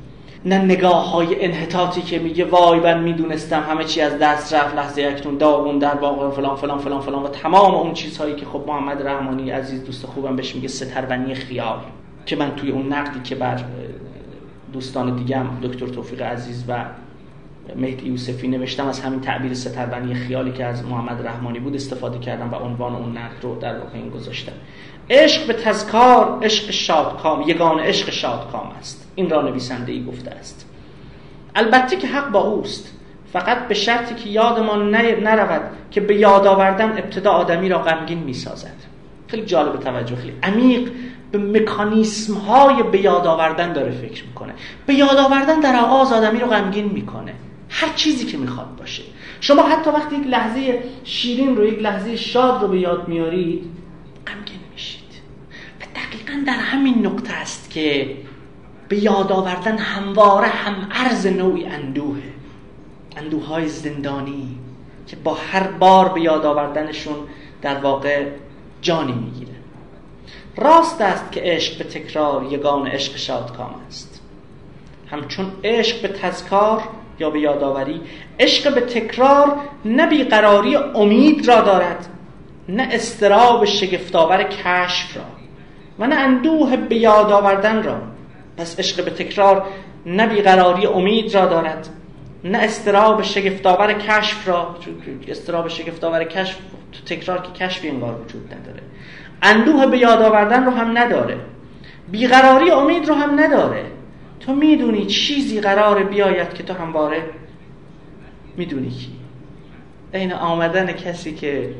نه 0.44 0.58
نگاه 0.58 1.10
های 1.10 1.44
انحطاطی 1.44 2.02
که 2.02 2.18
میگه 2.18 2.44
وای 2.44 2.80
من 2.80 3.02
می‌دونستم 3.02 3.62
همه 3.62 3.84
چی 3.84 4.00
از 4.00 4.18
دست 4.18 4.54
رفت 4.54 4.76
لحظه 4.76 5.02
اکنون 5.02 5.36
داغون 5.38 5.78
در 5.78 5.94
واقع 5.94 6.30
فلان 6.30 6.56
فلان 6.56 6.78
فلان 6.78 7.00
فلان. 7.00 7.22
و 7.22 7.28
تمام 7.28 7.74
اون 7.74 7.92
چیزهایی 7.92 8.34
که 8.34 8.46
خب 8.46 8.64
محمد 8.66 9.06
رحمانی 9.06 9.50
عزیز 9.50 9.84
دوست 9.84 10.06
خوبم 10.06 10.36
بهش 10.36 10.54
میگه 10.54 10.68
سترونی 10.68 11.34
خیال 11.34 11.78
که 12.26 12.36
من 12.36 12.54
توی 12.56 12.70
اون 12.70 12.92
نقدی 12.92 13.20
که 13.20 13.34
بر 13.34 13.64
دوستان 14.72 15.16
دیگم 15.16 15.46
دکتر 15.62 15.86
توفیق 15.86 16.22
عزیز 16.22 16.64
و 16.68 16.84
مهدی 17.76 18.06
یوسفی 18.06 18.48
نوشتم 18.48 18.88
از 18.88 19.00
همین 19.00 19.20
تعبیر 19.20 19.54
سترونی 19.54 20.14
خیالی 20.14 20.52
که 20.52 20.64
از 20.64 20.84
محمد 20.84 21.26
رحمانی 21.26 21.58
بود 21.58 21.74
استفاده 21.74 22.18
کردم 22.18 22.52
و 22.52 22.54
عنوان 22.54 22.94
اون 22.94 23.16
نقد 23.16 23.42
رو 23.42 23.58
در 23.58 23.78
واقع 23.78 23.94
این 23.94 24.10
گذاشتم. 24.10 24.52
عشق 25.10 25.46
به 25.46 25.52
تذکار 25.52 26.38
عشق 26.42 26.70
شادکام 26.70 27.48
یگان 27.48 27.80
عشق 27.80 28.10
شادکام 28.10 28.70
است. 28.78 29.12
این 29.14 29.30
را 29.30 29.42
نویسنده 29.42 29.92
ای 29.92 30.04
گفته 30.04 30.30
است. 30.30 30.66
البته 31.54 31.96
که 31.96 32.06
حق 32.06 32.30
با 32.30 32.40
اوست. 32.40 32.96
فقط 33.32 33.68
به 33.68 33.74
شرطی 33.74 34.14
که 34.14 34.30
یادمان 34.30 34.90
نرود 34.94 35.62
که 35.90 36.00
به 36.00 36.16
یاد 36.16 36.46
آوردن 36.46 36.90
ابتدا 36.90 37.30
آدمی 37.30 37.68
را 37.68 37.78
غمگین 37.78 38.18
می‌سازد. 38.18 38.76
خیلی 39.26 39.44
جالب 39.44 39.80
توجه 39.80 40.16
خیلی 40.16 40.34
عمیق 40.42 40.90
به 41.32 41.38
مکانیسم 41.38 42.34
های 42.34 42.82
به 42.82 43.00
یاد 43.00 43.26
آوردن 43.26 43.72
داره 43.72 43.90
فکر 43.90 44.24
می‌کنه. 44.26 44.52
به 44.86 44.94
یاد 44.94 45.16
آوردن 45.16 45.60
در 45.60 45.76
آغاز 45.76 46.12
آدمی 46.12 46.38
رو 46.38 46.46
غمگین 46.46 46.84
می‌کنه. 46.84 47.34
هر 47.68 47.88
چیزی 47.96 48.26
که 48.26 48.36
می‌خواد 48.36 48.76
باشه. 48.78 49.02
شما 49.40 49.62
حتی 49.62 49.90
وقتی 49.90 50.16
یک 50.16 50.26
لحظه 50.26 50.82
شیرین 51.04 51.56
رو 51.56 51.64
یک 51.64 51.82
لحظه 51.82 52.16
شاد 52.16 52.62
رو 52.62 52.68
به 52.68 52.78
یاد 52.78 53.08
میارید 53.08 53.79
در 56.44 56.52
همین 56.52 57.06
نقطه 57.06 57.32
است 57.32 57.70
که 57.70 58.16
به 58.88 59.04
یاد 59.04 59.32
آوردن 59.32 59.78
همواره 59.78 60.46
هم 60.46 60.88
عرض 60.92 61.26
نوعی 61.26 61.66
اندوهه 61.66 62.22
اندوه 63.16 63.46
های 63.46 63.68
زندانی 63.68 64.58
که 65.06 65.16
با 65.16 65.34
هر 65.34 65.66
بار 65.66 66.08
به 66.08 66.20
یاد 66.20 66.46
آوردنشون 66.46 67.16
در 67.62 67.78
واقع 67.78 68.26
جانی 68.82 69.12
می‌گیره. 69.12 69.52
راست 70.56 71.00
است 71.00 71.32
که 71.32 71.40
عشق 71.44 71.78
به 71.78 71.84
تکرار 71.84 72.52
یگان 72.52 72.86
عشق 72.86 73.16
شادکام 73.16 73.74
است. 73.88 74.20
همچون 75.10 75.52
عشق 75.64 76.02
به 76.02 76.08
تذکار 76.08 76.82
یا 77.18 77.30
به 77.30 77.40
یادآوری 77.40 78.00
عشق 78.40 78.74
به 78.74 78.80
تکرار 78.80 79.56
نه 79.84 80.06
بیقراری 80.06 80.76
امید 80.76 81.48
را 81.48 81.60
دارد 81.60 82.08
نه 82.68 82.88
استراب 82.92 83.64
شگفتآور 83.64 84.42
کشف 84.42 85.16
را. 85.16 85.39
و 86.00 86.06
نه 86.06 86.14
اندوه 86.14 86.76
به 86.76 86.96
یاد 86.96 87.32
آوردن 87.32 87.82
را. 87.82 88.00
پس 88.56 88.78
عشق 88.78 89.04
به 89.04 89.10
تکرار 89.10 89.66
نه 90.06 90.26
بیقراری 90.26 90.86
امید 90.86 91.34
را 91.34 91.46
دارد 91.46 91.88
نه 92.44 92.58
استراب 92.58 93.22
شگفتآور 93.22 93.92
کشف 93.92 94.48
را. 94.48 94.76
استراب 95.28 95.68
شگفتآور 95.68 96.24
کشف 96.24 96.58
تو 96.92 97.14
تکرار 97.14 97.42
که 97.42 97.64
کشفی 97.64 97.88
انگار 97.88 98.20
وجود 98.20 98.54
نداره. 98.54 98.82
اندوه 99.42 99.86
به 99.86 99.98
یاد 99.98 100.22
آوردن 100.22 100.64
رو 100.64 100.70
هم 100.70 100.98
نداره. 100.98 101.38
بیقراری 102.10 102.70
امید 102.70 103.08
رو 103.08 103.14
هم 103.14 103.40
نداره. 103.40 103.84
تو 104.40 104.54
می‌دونی 104.54 105.06
چیزی 105.06 105.60
قرار 105.60 106.04
بیاید 106.04 106.54
که 106.54 106.62
تو 106.62 106.74
همواره 106.74 107.22
می‌دونی 108.56 108.90
کی. 108.90 109.12
این 110.14 110.32
آمدن 110.32 110.92
کسی 110.92 111.34
که 111.34 111.74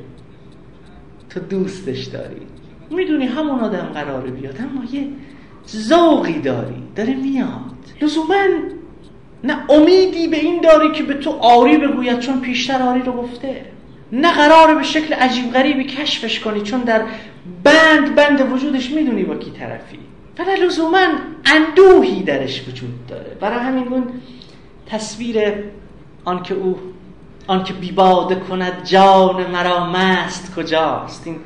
تو 1.31 1.41
دوستش 1.41 2.05
داری. 2.05 2.47
می‌دونی 2.91 3.27
همون 3.27 3.61
آدم 3.61 3.91
قراره 3.95 4.31
بیاد 4.31 4.57
اما 4.61 4.85
یه 4.93 5.09
ذوقی 5.69 6.41
داری 6.41 6.83
داره 6.97 7.15
میاد. 7.15 7.75
لزوما 8.03 8.45
نه 9.45 9.71
امیدی 9.71 10.29
به 10.29 10.37
این 10.37 10.61
داری 10.61 10.93
که 10.93 11.03
به 11.03 11.15
تو 11.15 11.31
آری 11.31 11.77
بگوید 11.77 12.19
چون 12.19 12.41
پیشتر 12.41 12.83
آری 12.83 13.03
رو 13.03 13.13
گفته. 13.13 13.65
نه 14.13 14.33
قراره 14.33 14.75
به 14.75 14.83
شکل 14.83 15.15
عجیب 15.15 15.53
غریبی 15.53 15.85
کشفش 15.85 16.41
کنی 16.41 16.61
چون 16.61 16.81
در 16.81 17.03
بند 17.65 18.15
بند 18.15 18.53
وجودش 18.53 18.91
می‌دونی 18.91 19.23
با 19.23 19.35
کی 19.35 19.51
طرفی. 19.51 19.99
ولی 20.39 20.61
لزوما 20.67 21.07
اندوهی 21.45 22.23
درش 22.23 22.69
وجود 22.69 23.07
داره. 23.09 23.37
برای 23.41 23.59
همین 23.59 23.89
اون 23.89 24.05
تصویر 24.87 25.55
آنکه 26.25 26.55
او 26.55 26.79
آنکه 27.47 27.73
بیباده 27.73 28.35
کند 28.35 28.85
جان 28.85 29.51
مرا 29.51 29.87
مست 29.87 30.55
کجاست؟ 30.55 31.27
این 31.27 31.37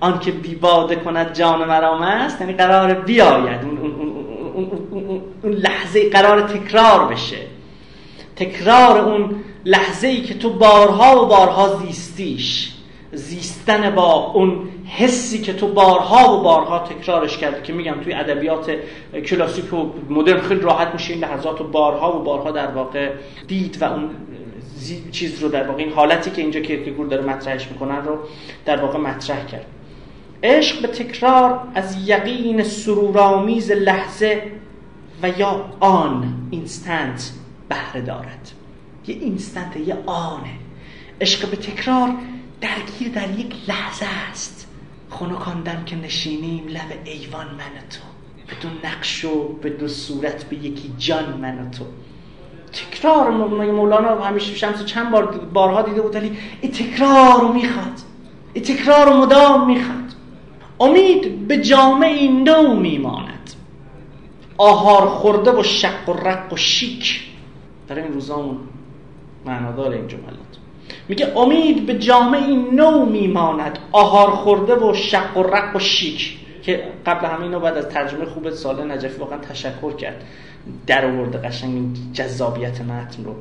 آنکه 0.00 0.30
بیباده 0.30 0.96
کند 0.96 1.34
جان 1.34 1.68
مرا 1.68 1.98
مست 1.98 2.40
یعنی 2.40 2.52
قرار 2.52 2.94
بیاید 2.94 3.64
اون, 3.64 3.78
اون, 3.78 4.70
اون, 4.90 5.22
اون, 5.42 5.52
لحظه 5.52 6.10
قرار 6.10 6.40
تکرار 6.40 7.12
بشه. 7.12 7.36
تکرار 8.36 8.98
اون 8.98 9.44
لحظه 9.64 10.08
ای 10.08 10.22
که 10.22 10.34
تو 10.34 10.50
بارها 10.50 11.22
و 11.22 11.26
بارها 11.26 11.76
زیستیش. 11.76 12.72
زیستن 13.12 13.94
با 13.94 14.32
اون 14.34 14.68
حسی 14.86 15.38
که 15.38 15.52
تو 15.52 15.68
بارها 15.68 16.36
و 16.36 16.42
بارها 16.42 16.78
تکرارش 16.78 17.38
کردی 17.38 17.62
که 17.62 17.72
میگم 17.72 17.94
توی 18.04 18.14
ادبیات 18.14 18.70
کلاسیک 19.26 19.72
و 19.72 19.90
مدرن 20.10 20.40
خیلی 20.40 20.60
راحت 20.60 20.88
میشه 20.92 21.12
این 21.12 21.24
لحظات 21.24 21.60
و 21.60 21.64
بارها 21.64 22.16
و 22.16 22.22
بارها 22.22 22.50
در 22.50 22.66
واقع 22.66 23.10
دید 23.46 23.82
و 23.82 23.84
اون 23.84 24.10
چیز 25.12 25.42
رو 25.42 25.48
در 25.48 25.68
واقع 25.68 25.82
این 25.82 25.92
حالتی 25.92 26.30
که 26.30 26.42
اینجا 26.42 26.60
کیرکگور 26.60 27.06
داره 27.06 27.22
مطرحش 27.22 27.68
می‌کنن 27.68 28.04
رو 28.04 28.18
در 28.64 28.80
واقع 28.80 28.98
مطرح 28.98 29.46
کرد. 29.46 29.66
عشق 30.42 30.82
به 30.82 30.88
تکرار 30.88 31.68
از 31.74 32.08
یقین 32.08 32.62
سرورآمیز 32.62 33.70
لحظه 33.70 34.52
و 35.22 35.28
یا 35.28 35.64
آن 35.80 36.48
instant 36.50 37.30
بهره 37.68 38.00
دارد. 38.00 38.50
یه 39.06 39.14
instant 39.14 39.76
یه 39.76 39.96
آنه 40.06 40.50
عشق 41.20 41.50
به 41.50 41.56
تکرار 41.56 42.14
درگیر 42.60 43.08
در 43.14 43.38
یک 43.40 43.54
لحظه 43.68 44.06
است. 44.30 44.68
خنک 45.10 45.51
آن 45.51 45.68
دم 45.68 45.84
که 45.84 45.96
نشینیم 45.96 46.68
لب 46.68 46.98
ایوان 47.04 47.46
من 47.46 47.65
و 47.65 47.74
تو. 47.90 48.00
به 48.48 48.60
دو 48.60 48.72
نقش 48.84 49.24
و 49.24 49.48
به 49.48 49.70
دو 49.70 49.88
صورت 49.88 50.44
به 50.44 50.56
یکی 50.56 50.92
جان 50.98 51.38
من 51.40 51.58
و 51.58 51.70
تو. 51.70 51.84
تکرار 52.72 53.30
مولانا 53.30 54.24
همیشه 54.24 54.54
شمس 54.54 54.84
چند 54.84 55.10
بار 55.10 55.26
بارها 55.52 55.82
دیده 55.82 56.02
بود 56.02 56.14
ولی 56.14 56.38
این 56.60 56.72
تکرار 56.72 57.40
رو 57.40 57.52
می‌خواد. 57.52 58.00
این 58.52 58.64
تکرار 58.64 59.06
رو 59.06 59.16
مدام 59.16 59.66
می‌خواد. 59.66 60.07
امید 60.80 61.48
به 61.48 61.56
جامعه 61.56 62.28
نو 62.28 62.74
میماند. 62.74 63.50
آهار 64.58 65.06
خورده 65.06 65.50
و 65.50 65.62
شق 65.62 66.08
و 66.08 66.12
رق 66.12 66.52
و 66.52 66.56
شیک. 66.56 67.20
در 67.88 67.96
این 67.96 68.12
روزامون 68.12 68.56
معنادار 69.46 69.92
این 69.92 70.08
جملات. 70.08 70.34
میگه 71.08 71.38
امید 71.38 71.86
به 71.86 71.98
جامعه 71.98 72.46
نو 72.72 73.04
میماند. 73.04 73.78
آهار 73.92 74.30
خورده 74.30 74.74
و 74.74 74.94
شق 74.94 75.36
و 75.36 75.42
رق 75.42 75.76
و 75.76 75.78
شیک. 75.78 76.38
که 76.62 76.82
قبل 77.06 77.26
همه 77.26 77.42
اینو 77.42 77.60
بعد 77.60 77.76
از 77.76 77.88
ترجمه 77.88 78.24
خوب 78.24 78.50
ساله 78.50 78.84
نجفی 78.84 79.18
واقعا 79.18 79.38
تشکر 79.38 79.92
کرد. 79.92 80.24
در 80.86 81.06
آورده 81.06 81.38
قشنگ 81.38 81.96
جذابیت 82.12 82.80
متن 82.80 83.24
رو. 83.24 83.34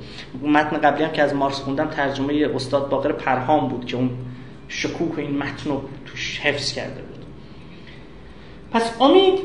متن 0.50 0.78
قبلی 0.78 1.04
هم 1.04 1.12
که 1.12 1.24
از 1.24 1.34
مارس 1.34 1.62
خوندم 1.62 1.88
ترجمه 1.88 2.50
استاد 2.56 2.90
باقر 2.90 3.12
پرهام 3.12 3.68
بود 3.68 3.86
که 3.86 3.98
اون 3.98 4.10
شکوه 4.68 5.20
این 5.20 5.38
متن 5.38 5.70
رو 5.70 5.82
توش 6.06 6.40
حفظ 6.40 6.74
کرده 6.74 7.07
پس 8.72 9.02
امید 9.02 9.40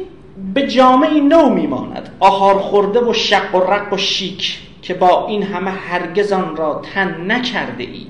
به 0.55 0.67
جامعه 0.67 1.21
نو 1.21 1.49
میماند. 1.49 2.09
آهار 2.21 2.59
خورده 2.59 3.01
و 3.01 3.13
شق 3.13 3.55
و 3.55 3.59
رق 3.59 3.93
و 3.93 3.97
شیک 3.97 4.59
که 4.83 4.95
با 4.95 5.27
این 5.27 5.43
همه 5.43 5.71
هرگز 5.71 6.33
آن 6.33 6.57
را 6.57 6.83
تن 6.95 7.33
نکرده 7.33 7.85
ای 7.85 8.07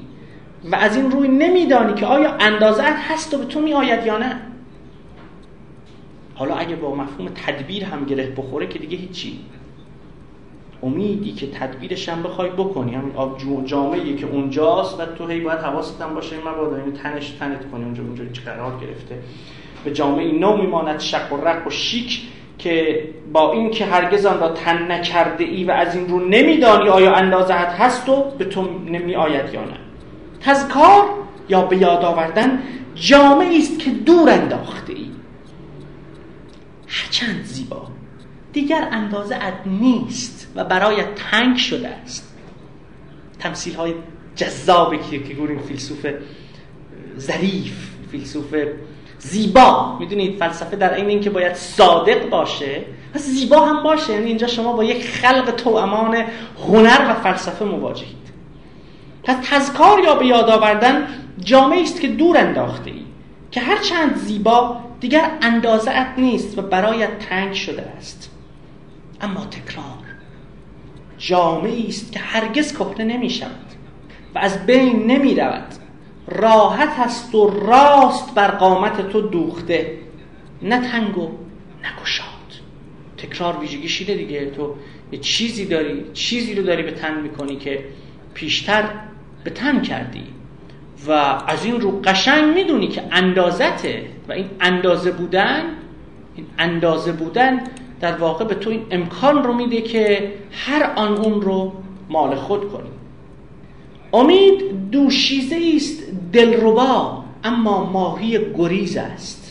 و 0.64 0.76
از 0.76 0.96
این 0.96 1.10
روی 1.10 1.28
نمیدانی 1.28 1.94
که 1.94 2.06
آیا 2.06 2.36
اندازت 2.40 2.80
هست 2.82 3.34
و 3.34 3.38
به 3.38 3.44
تو 3.44 3.60
می 3.60 3.74
آید 3.74 4.06
یا 4.06 4.18
نه. 4.18 4.40
حالا 6.34 6.54
اگه 6.54 6.76
با 6.76 6.94
مفهوم 6.94 7.28
تدبیر 7.28 7.84
هم 7.84 8.04
گره 8.04 8.26
بخوره 8.36 8.66
که 8.66 8.78
دیگه 8.78 8.96
هیچی. 8.96 9.40
امیدی 10.82 11.32
که 11.32 11.46
تدبیرش 11.46 12.08
هم 12.08 12.22
بخوای 12.22 12.50
بکنی. 12.50 12.94
همین 12.94 13.12
جامعه 13.64 14.16
که 14.16 14.26
اونجاست 14.26 15.00
و 15.00 15.06
تو 15.06 15.26
هی 15.26 15.40
باید 15.40 15.58
حواست 15.58 16.02
هم 16.02 16.14
باشه. 16.14 16.36
مبادا 16.38 16.76
اینو 16.76 16.90
تنش 16.90 17.30
تنت 17.30 17.70
کنی. 17.70 17.84
اونجا 17.84 18.24
چه 18.32 18.42
قرار 18.42 18.80
گرفته. 18.80 19.18
به 19.84 19.92
جامعه 19.92 20.32
نو 20.32 20.56
میماند 20.56 21.00
شق 21.00 21.32
و 21.32 21.44
رق 21.44 21.66
و 21.66 21.70
شیک 21.70 22.22
که 22.58 23.04
با 23.32 23.52
این 23.52 23.70
که 23.70 23.84
هرگز 23.84 24.26
آن 24.26 24.40
را 24.40 24.48
تن 24.48 24.92
نکرده 24.92 25.44
ای 25.44 25.64
و 25.64 25.70
از 25.70 25.96
این 25.96 26.08
رو 26.08 26.28
نمیدانی 26.28 26.88
آیا 26.88 27.14
اندازت 27.14 27.52
هست 27.52 28.08
و 28.08 28.24
به 28.38 28.44
تو 28.44 28.78
نمی 28.78 29.14
آید 29.14 29.54
یا 29.54 29.64
نه. 29.64 29.76
تذکار 30.40 31.04
یا 31.48 31.62
به 31.62 31.76
یاد 31.76 32.04
آوردن 32.04 32.62
جامعه 32.94 33.58
است 33.58 33.78
که 33.78 33.90
دور 33.90 34.30
انداخته 34.30 34.92
ای. 34.92 35.06
هرچند 36.86 37.44
زیبا 37.44 37.86
دیگر 38.52 38.88
اندازه 38.92 39.34
اد 39.34 39.54
نیست 39.66 40.52
و 40.54 40.64
برای 40.64 41.02
تنگ 41.16 41.56
شده 41.56 41.88
است. 41.88 42.36
تمثیل 43.38 43.74
های 43.74 43.94
جذابی 44.36 44.98
که 44.98 45.16
این 45.38 45.58
فیلسوف 45.58 46.06
ظریف 47.18 47.90
فیلسوف 48.10 48.54
زیبا. 49.22 49.96
می‌دونید 50.00 50.38
فلسفه 50.38 50.76
در 50.76 50.94
این 50.94 51.06
اینکه 51.06 51.30
باید 51.30 51.54
صادق 51.54 52.28
باشه 52.28 52.84
پس 53.14 53.22
زیبا 53.22 53.60
هم 53.60 53.82
باشه. 53.82 54.12
یعنی 54.12 54.26
اینجا 54.26 54.46
شما 54.46 54.72
با 54.72 54.84
یک 54.84 55.06
خلق 55.06 55.50
توامان 55.50 56.24
هنر 56.68 57.10
و 57.10 57.14
فلسفه 57.14 57.64
مواجهید. 57.64 58.22
پس 59.24 59.36
تذکار 59.50 59.98
یا 59.98 60.14
به 60.14 60.26
یاد 60.26 60.50
آوردن 60.50 61.06
جامعه 61.44 61.82
است 61.82 62.00
که 62.00 62.08
دور 62.08 62.38
انداخته 62.38 62.90
ای 62.90 63.02
که 63.50 63.60
هر 63.60 63.78
چند 63.78 64.16
زیبا 64.16 64.80
دیگر 65.00 65.30
اندازه 65.42 66.20
نیست 66.20 66.58
و 66.58 66.62
برایت 66.62 67.18
تنگ 67.18 67.52
شده 67.52 67.82
است. 67.82 68.30
اما 69.20 69.40
تکرار 69.40 69.84
جامعه 71.18 71.88
است 71.88 72.12
که 72.12 72.18
هرگز 72.18 72.78
کهنه 72.78 73.04
نمی 73.04 73.30
شود 73.30 73.50
و 74.34 74.38
از 74.38 74.66
بین 74.66 75.06
نمی 75.06 75.34
رود 75.34 75.81
راحت 76.26 77.00
است 77.00 77.34
و 77.34 77.50
راست 77.50 78.34
بر 78.34 78.50
قامت 78.50 79.08
تو 79.08 79.20
دوخته. 79.20 79.98
نه 80.62 80.90
تنگ 80.90 81.18
و 81.18 81.28
نگشاد 81.78 82.26
تکرار 83.16 83.56
ویژگی 83.58 83.88
شیده 83.88 84.14
دیگه. 84.14 84.50
تو 84.50 84.74
یه 85.12 85.18
چیزی 85.18 85.66
داری 85.66 86.04
چیزی 86.12 86.54
رو 86.54 86.62
داری 86.62 86.82
به 86.82 86.90
تن 86.90 87.20
می‌کنی 87.20 87.56
که 87.56 87.84
پیشتر 88.34 88.84
به 89.44 89.50
تن 89.50 89.82
کردی. 89.82 90.24
و 91.06 91.12
از 91.46 91.64
این 91.64 91.80
رو 91.80 92.00
قشنگ 92.04 92.54
می‌دونی 92.54 92.88
که 92.88 93.02
اندازته. 93.12 94.04
و 94.28 94.32
این 94.32 94.46
اندازه 94.60 95.12
بودن 95.12 95.62
این 96.34 96.46
اندازه 96.58 97.12
بودن 97.12 97.60
در 98.00 98.16
واقع 98.16 98.44
به 98.44 98.54
تو 98.54 98.70
این 98.70 98.86
امکان 98.90 99.44
رو 99.44 99.52
میده 99.52 99.80
که 99.80 100.32
هر 100.52 100.92
آن 100.96 101.16
اون 101.16 101.42
رو 101.42 101.72
مال 102.08 102.34
خود 102.34 102.72
کنی. 102.72 102.90
امید 104.12 104.90
دوشیزه 104.90 105.58
است 105.76 106.02
دلربا 106.32 107.24
اما 107.44 107.84
ماهی 107.84 108.38
گریز 108.54 108.96
است. 108.96 109.42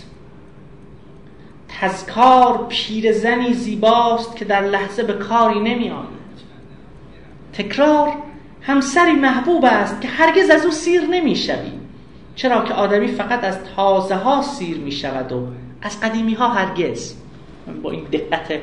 تذکار 1.81 2.65
پیرزنی 2.69 3.53
زیباست 3.53 4.35
که 4.35 4.45
در 4.45 4.61
لحظه 4.61 5.03
به 5.03 5.13
کاری 5.13 5.59
نمی 5.59 5.89
آید 5.89 6.21
تکرار 7.53 8.13
همسری 8.61 9.11
محبوب 9.11 9.65
است 9.65 10.01
که 10.01 10.07
هرگز 10.07 10.49
از 10.49 10.65
او 10.65 10.71
سیر 10.71 11.01
نمی 11.01 11.35
شوی 11.35 11.71
چرا 12.35 12.63
که 12.63 12.73
آدمی 12.73 13.07
فقط 13.07 13.43
از 13.43 13.57
تازه 13.75 14.15
ها 14.15 14.41
سیر 14.41 14.77
می 14.77 14.91
شود 14.91 15.31
و 15.31 15.47
از 15.81 15.99
قدیمی 15.99 16.33
ها 16.33 16.47
هرگز 16.47 17.15
با 17.83 17.91
این 17.91 18.03
دقت 18.03 18.59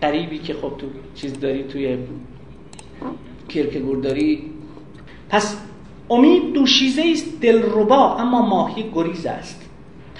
قریبی 0.00 0.38
که 0.38 0.54
خب 0.54 0.72
تو 0.78 0.86
چیز 1.14 1.40
داری 1.40 1.62
توی 1.62 1.98
کرکگور 3.48 3.96
داری 3.96 4.50
پس 5.28 5.56
امید 6.10 6.52
دوشیزه 6.52 7.04
است 7.12 7.40
دلربا 7.40 8.16
اما 8.16 8.42
ماهی 8.42 8.90
گریز 8.94 9.26
است. 9.26 9.62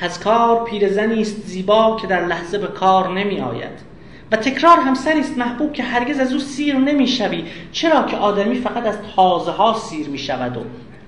تذکار 0.00 0.64
پیرزنی 0.64 1.20
است 1.20 1.46
زیبا 1.46 1.96
که 2.00 2.06
در 2.06 2.26
لحظه 2.26 2.58
به 2.58 2.66
کار 2.66 3.18
نمی 3.18 3.40
آید. 3.40 3.88
و 4.32 4.36
تکرار 4.36 4.78
همسری 4.80 5.20
است 5.20 5.38
محبوب 5.38 5.72
که 5.72 5.82
هرگز 5.82 6.18
از 6.18 6.32
او 6.32 6.38
سیر 6.38 6.76
نمی‌شوی 6.76 7.44
چرا 7.72 8.02
که 8.02 8.16
آدمی 8.16 8.54
فقط 8.54 8.86
از 8.86 8.98
تازه 9.16 9.50
ها 9.50 9.74
سیر 9.74 10.08
می 10.08 10.18
شود 10.18 10.56
و 10.56 10.60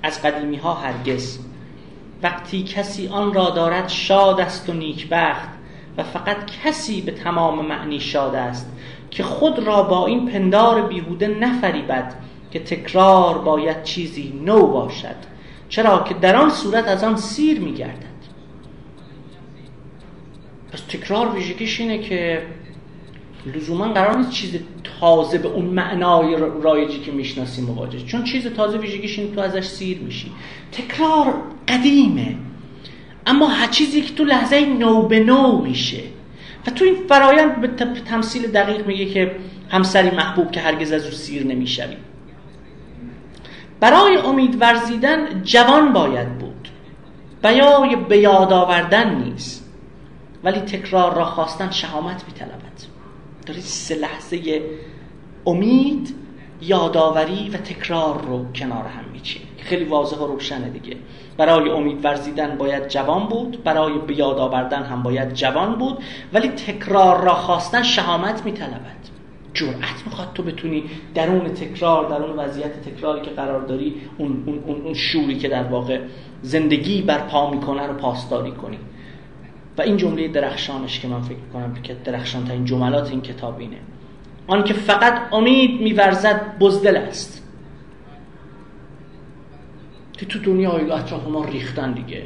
از 0.02 0.22
قدیمی 0.22 0.56
ها 0.56 0.74
هرگز. 0.74 1.39
وقتی 2.22 2.62
کسی 2.62 3.09
آن 3.09 3.35
را 3.35 3.51
دارد 3.51 3.89
شاد 3.89 4.40
است 4.40 4.68
و 4.68 4.72
نیکبخت. 4.72 5.48
و 5.98 6.02
فقط 6.02 6.36
کسی 6.64 7.01
به 7.01 7.12
تمام 7.12 7.66
معنی 7.66 8.01
شاد 8.01 8.35
است 8.35 8.72
که 9.10 9.22
خود 9.22 9.59
را 9.59 9.82
با 9.82 10.06
این 10.06 10.27
پندار 10.27 10.82
بیهوده 10.82 11.28
نفریبد. 11.28 12.14
که 12.51 12.59
تکرار 12.59 13.39
باید 13.39 13.82
چیزی 13.82 14.40
نو 14.44 14.66
باشد 14.66 15.16
چرا 15.68 16.05
که 16.09 16.14
در 16.14 16.36
آن 16.36 16.51
صورت 16.51 16.89
از 16.89 17.05
آن 17.05 17.16
سیر 17.16 17.60
میگردد. 17.60 18.10
پس 20.72 20.81
تکرار 20.81 21.35
ویژگیش 21.35 21.81
اینه 21.81 21.98
که 21.98 22.43
لزوما 23.55 23.89
قرار 23.93 24.16
نیست 24.16 24.31
چیز 24.31 24.60
تازه 25.01 25.39
به 25.39 25.48
اون 25.48 25.64
معنای 25.64 26.36
رایجی 26.62 26.98
که 27.01 27.12
می‌شناسیم 27.12 27.64
مواجه. 27.64 27.98
چون 27.98 28.24
چیز 28.24 28.47
تازه 28.47 28.78
ویژگیش 28.78 29.18
این 29.18 29.35
تو 29.35 29.40
ازش 29.40 29.64
سیر 29.66 29.98
میشی. 29.98 30.32
تکرار 30.72 31.35
قدیمه. 31.68 32.36
اما 33.27 33.47
هر 33.47 33.66
چیزی 33.66 34.01
که 34.02 34.14
تو 34.14 34.24
لحظه 34.24 34.66
نو 34.66 35.02
به 35.02 35.20
نو 35.20 35.62
میشه. 35.62 36.02
و 36.66 36.70
تو 36.70 36.85
این 36.85 36.94
فرایند 37.09 37.60
به 37.60 37.68
تمثیل 38.05 38.47
دقیق 38.47 38.86
میگه 38.86 39.06
که 39.06 39.36
همسری 39.68 40.10
محبوب 40.10 40.51
که 40.51 40.60
هرگز 40.60 40.93
از 40.93 41.05
او 41.05 41.10
سیر 41.10 41.47
نمی‌شوی. 41.47 41.97
برای 43.81 44.16
امید 44.16 44.62
ورزیدن 44.62 45.43
جوان 45.43 45.93
باید 45.93 46.39
بود 46.39 46.69
بیای 47.43 47.97
به 47.97 48.19
یاد 48.19 48.52
آوردن 48.52 49.15
نیست. 49.15 49.70
ولی 50.44 50.61
تکرار 50.61 51.15
را 51.15 51.24
خواستن 51.24 51.70
شهامت 51.70 52.24
میطلبد. 52.27 52.81
داری 53.47 53.61
سه 53.61 53.94
لحظه 53.94 54.62
امید 55.47 56.15
یادآوری 56.62 57.48
و 57.48 57.57
تکرار 57.57 58.23
رو 58.23 58.52
کنار 58.52 58.85
هم 58.86 59.05
میچینه 59.12 59.44
خیلی 59.59 59.85
واضح 59.85 60.16
و 60.16 60.27
روشنه 60.27 60.69
دیگه. 60.69 60.97
برای 61.36 61.70
امید 61.70 62.05
ورزیدن 62.05 62.57
باید 62.59 62.89
جوان 62.89 63.27
بود 63.27 63.65
برای 63.65 63.98
به 63.98 64.19
یاد 64.19 64.39
آوردن 64.39 64.82
هم 64.82 65.02
باید 65.02 65.35
جوان 65.35 65.74
بود 65.74 65.98
ولی 66.32 66.48
تکرار 66.48 67.24
را 67.24 67.35
خواستن 67.35 67.82
شهامت 67.82 68.44
میطلبد. 68.44 69.09
جرأت 69.55 70.06
می‌خواد 70.06 70.28
تو 70.35 70.43
بتونی 70.43 70.85
درون 71.14 71.48
تکرار 71.48 72.09
درون 72.09 72.36
وضعیت 72.36 72.82
تکراری 72.82 73.20
که 73.20 73.31
قرار 73.31 73.60
داری 73.60 73.94
اون, 74.18 74.43
اون, 74.47 74.78
اون, 74.85 74.94
شوری 74.94 75.39
که 75.39 75.48
در 75.48 75.62
واقع 75.62 76.01
زندگی 76.43 77.02
برپا 77.02 77.51
می‌کنه 77.51 77.86
رو 77.86 77.94
پاسداری 77.94 78.52
کنی. 78.52 78.78
و 79.78 79.82
این 79.82 79.97
جمله 79.97 80.28
درخشانش 80.28 81.01
که 81.01 81.09
من 81.09 81.20
فکر 81.20 81.39
کنم 81.52 81.74
که 81.82 81.97
درخشان 82.05 82.44
تا 82.44 82.52
این 82.52 82.64
جملات 82.64 83.10
این 83.10 83.20
کتاب 83.20 83.59
اینه. 83.59 83.77
آن 84.47 84.64
که 84.64 84.74
فقط 84.74 85.32
امید 85.32 85.81
میورزد 85.81 86.59
بزدل 86.59 86.97
است. 86.97 87.47
که 90.12 90.27
تو 90.27 90.39
دنیا 90.39 90.72
اطراف 90.72 91.28
ما 91.28 91.44
ریختن 91.44 91.93
دیگه. 91.93 92.22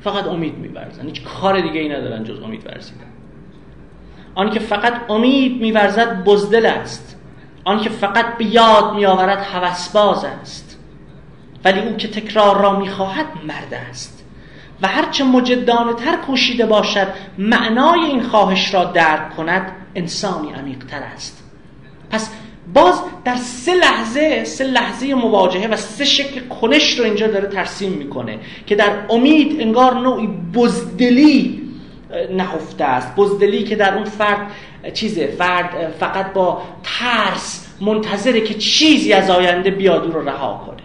فقط 0.00 0.26
امید 0.26 0.58
میورزن. 0.58 1.06
هیچ 1.06 1.22
کار 1.22 1.60
دیگه 1.60 1.80
ای 1.80 1.88
ندارن 1.88 2.24
جز 2.24 2.40
امید 2.40 2.66
ورزیدن. 2.66 3.11
آن 4.34 4.50
که 4.50 4.60
فقط 4.60 5.10
امید 5.10 5.60
میورزد 5.60 6.24
بزدل 6.24 6.66
است. 6.66 7.16
آن 7.64 7.80
که 7.80 7.90
فقط 7.90 8.36
به 8.38 8.44
یاد 8.44 8.94
میآورد 8.94 9.38
هوسباز 9.38 10.24
است. 10.24 10.78
ولی 11.64 11.80
او 11.80 11.96
که 11.96 12.08
تکرار 12.08 12.62
را 12.62 12.78
می‌خواهد 12.78 13.26
مرد 13.46 13.74
است. 13.90 14.24
و 14.82 14.88
هرچه 14.88 15.24
مجدانه 15.24 15.92
تر 15.92 16.16
کوشیده 16.16 16.66
باشد 16.66 17.08
معنای 17.38 18.00
این 18.00 18.22
خواهش 18.22 18.74
را 18.74 18.84
درک 18.84 19.36
کند 19.36 19.72
انسانی 19.94 20.52
عمیقتر 20.52 21.02
است. 21.14 21.44
پس 22.10 22.30
باز 22.74 23.02
در 23.24 23.36
سه 23.36 23.74
لحظه 23.74 24.44
سه 24.44 24.64
لحظه 24.64 25.14
مواجهه 25.14 25.66
و 25.66 25.76
سه 25.76 26.04
شکل 26.04 26.40
کنش 26.40 26.98
رو 26.98 27.04
اینجا 27.04 27.26
داره 27.26 27.48
ترسیم 27.48 27.92
می‌کنه 27.92 28.38
که 28.66 28.74
در 28.74 28.92
امید 29.10 29.60
انگار 29.60 29.94
نوعی 29.94 30.26
بزدلی 30.54 31.61
نهفته 32.30 32.84
است. 32.84 33.16
بزدلی 33.16 33.62
که 33.62 33.76
در 33.76 33.94
اون 33.94 34.04
فرد 34.04 34.46
چیزه 34.94 35.26
فرد 35.26 35.94
فقط 36.00 36.32
با 36.32 36.62
ترس 36.82 37.66
منتظره 37.80 38.40
که 38.40 38.54
چیزی 38.54 39.12
از 39.12 39.30
آینده 39.30 39.70
بیاد 39.70 40.14
رو 40.14 40.28
رها 40.28 40.64
کنه. 40.66 40.82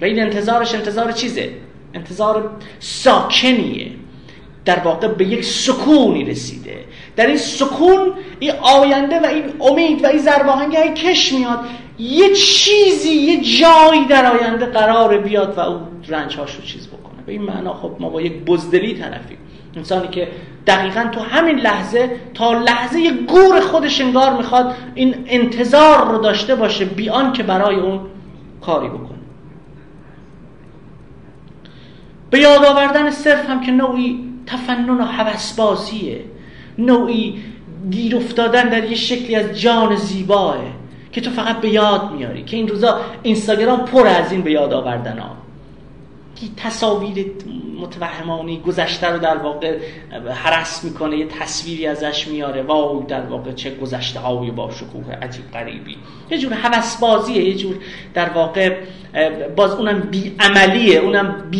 و 0.00 0.04
این 0.04 0.20
انتظارش 0.20 0.74
انتظار 0.74 1.12
چیزه؟ 1.12 1.50
انتظار 1.94 2.50
ساکنیه. 2.78 3.90
در 4.64 4.78
واقع 4.78 5.08
به 5.08 5.24
یک 5.24 5.44
سکونی 5.44 6.24
رسیده. 6.24 6.84
در 7.16 7.26
این 7.26 7.36
سکون 7.36 8.12
این 8.38 8.50
آینده 8.50 9.20
و 9.20 9.26
این 9.26 9.44
امید 9.60 10.04
و 10.04 10.06
این 10.06 10.18
زرباهنگه 10.18 10.94
کش 10.94 11.32
میاد. 11.32 11.58
یه 11.98 12.34
چیزی 12.34 13.08
یه 13.08 13.40
جایی 13.40 14.04
در 14.04 14.36
آینده 14.36 14.66
قرار 14.66 15.18
بیاد 15.18 15.58
و 15.58 15.60
اون 15.60 15.80
رنجهاش 16.08 16.54
رو 16.54 16.62
چیز 16.62 16.88
بکنه. 16.88 17.22
به 17.26 17.32
این 17.32 17.42
معنا 17.42 17.74
خب 17.74 17.96
ما 18.00 18.08
با 18.08 18.22
یک 18.22 18.32
بزدلی 18.32 18.94
طرفیم. 18.94 19.38
انسانی 19.76 20.08
که 20.08 20.28
دقیقا 20.66 21.08
تو 21.12 21.20
همین 21.20 21.58
لحظه 21.58 22.10
تا 22.34 22.52
لحظه 22.52 23.10
گور 23.10 23.60
خودش 23.60 24.00
انگار 24.00 24.36
می‌خواد 24.36 24.74
این 24.94 25.14
انتظار 25.26 26.12
رو 26.12 26.18
داشته 26.18 26.54
باشه 26.54 26.84
بیان 26.84 27.32
که 27.32 27.42
برای 27.42 27.76
اون 27.76 28.00
کاری 28.60 28.88
بکنه. 28.88 29.18
به 32.30 32.38
یاد 32.38 32.64
آوردن 32.64 33.10
صرف 33.10 33.50
هم 33.50 33.60
که 33.60 33.72
نوعی 33.72 34.24
تفنن 34.46 35.00
و 35.00 35.04
حوسبازیه 35.04 36.24
نوعی 36.78 37.42
گیر 37.90 38.16
افتادن 38.16 38.68
در 38.68 38.84
یه 38.84 38.96
شکلی 38.96 39.36
از 39.36 39.60
جان 39.60 39.96
زیباه 39.96 40.56
که 41.12 41.20
تو 41.20 41.30
فقط 41.30 41.60
به 41.60 41.68
یاد 41.68 42.12
میاری 42.12 42.44
که 42.44 42.56
این 42.56 42.68
روزا 42.68 43.00
اینستاگرام 43.22 43.84
پر 43.84 44.06
از 44.06 44.32
این 44.32 44.42
به 44.42 44.52
یاد 44.52 44.72
آوردن 44.72 45.18
ها. 45.18 45.36
تصاویر 46.56 47.26
متوهمانی 47.80 48.60
گذشته 48.66 49.08
رو 49.08 49.18
در 49.18 49.36
واقع 49.36 49.78
حرس 50.34 50.84
می‌کنه 50.84 51.16
یه 51.16 51.26
تصویری 51.26 51.86
ازش 51.86 52.28
میاره 52.28 52.62
واو 52.62 53.06
در 53.08 53.20
واقع 53.20 53.52
چه 53.52 53.70
گذشته 53.70 54.20
های 54.20 54.50
با 54.50 54.70
شکوه 54.70 55.14
عجیب 55.22 55.50
غریبی. 55.52 55.96
یه 56.30 56.38
جور 56.38 56.52
حوسبازیه 56.54 57.44
یه 57.44 57.54
جور 57.54 57.74
در 58.14 58.28
واقع 58.28 58.76
باز 59.56 59.72
اونم 59.72 60.00
بی 60.00 60.36
عملیه 60.40 60.98
اونم 60.98 61.50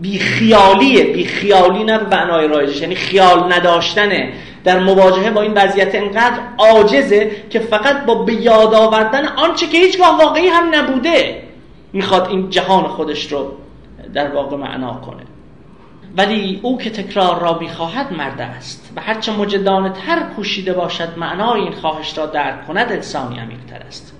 بی 0.00 0.18
خیالیه 0.18 1.04
بی 1.04 1.24
خیالی 1.24 1.84
نه 1.84 1.98
به 1.98 2.16
معنای 2.16 2.48
رایجش 2.48 2.80
یعنی 2.80 2.94
خیال 2.94 3.52
نداشتنه. 3.52 4.32
در 4.64 4.78
مواجهه 4.78 5.30
با 5.30 5.42
این 5.42 5.54
وضعیت 5.54 5.94
انقدر 5.94 6.38
عاجزه 6.58 7.30
که 7.50 7.58
فقط 7.58 8.04
با 8.04 8.14
به 8.14 8.32
یاد 8.32 8.74
آوردن 8.74 9.26
آنچه 9.26 9.66
که 9.66 9.78
هیچگاه 9.78 10.18
واقعی 10.18 10.46
هم 10.46 10.74
نبوده 10.74 11.42
می‌خواد 11.92 12.28
این 12.28 12.50
جهان 12.50 12.88
خودش 12.88 13.32
رو 13.32 13.52
در 14.16 14.34
واقع 14.34 14.56
معنا 14.56 14.94
کنه. 14.94 15.22
ولی 16.16 16.60
او 16.62 16.78
که 16.78 16.90
تکرار 16.90 17.40
را 17.40 17.58
می‌خواهد 17.58 18.12
مرد 18.12 18.40
است 18.40 18.92
و 18.96 19.00
هرچه 19.00 19.32
مجدانه 19.32 19.90
تر 19.90 20.22
کوشیده 20.22 20.72
باشد 20.72 21.18
معنای 21.18 21.60
این 21.60 21.72
خواهش 21.72 22.18
را 22.18 22.26
درک 22.26 22.66
کند 22.66 22.92
انسانی 22.92 23.38
عمیقتر 23.38 23.78
است. 23.78 24.12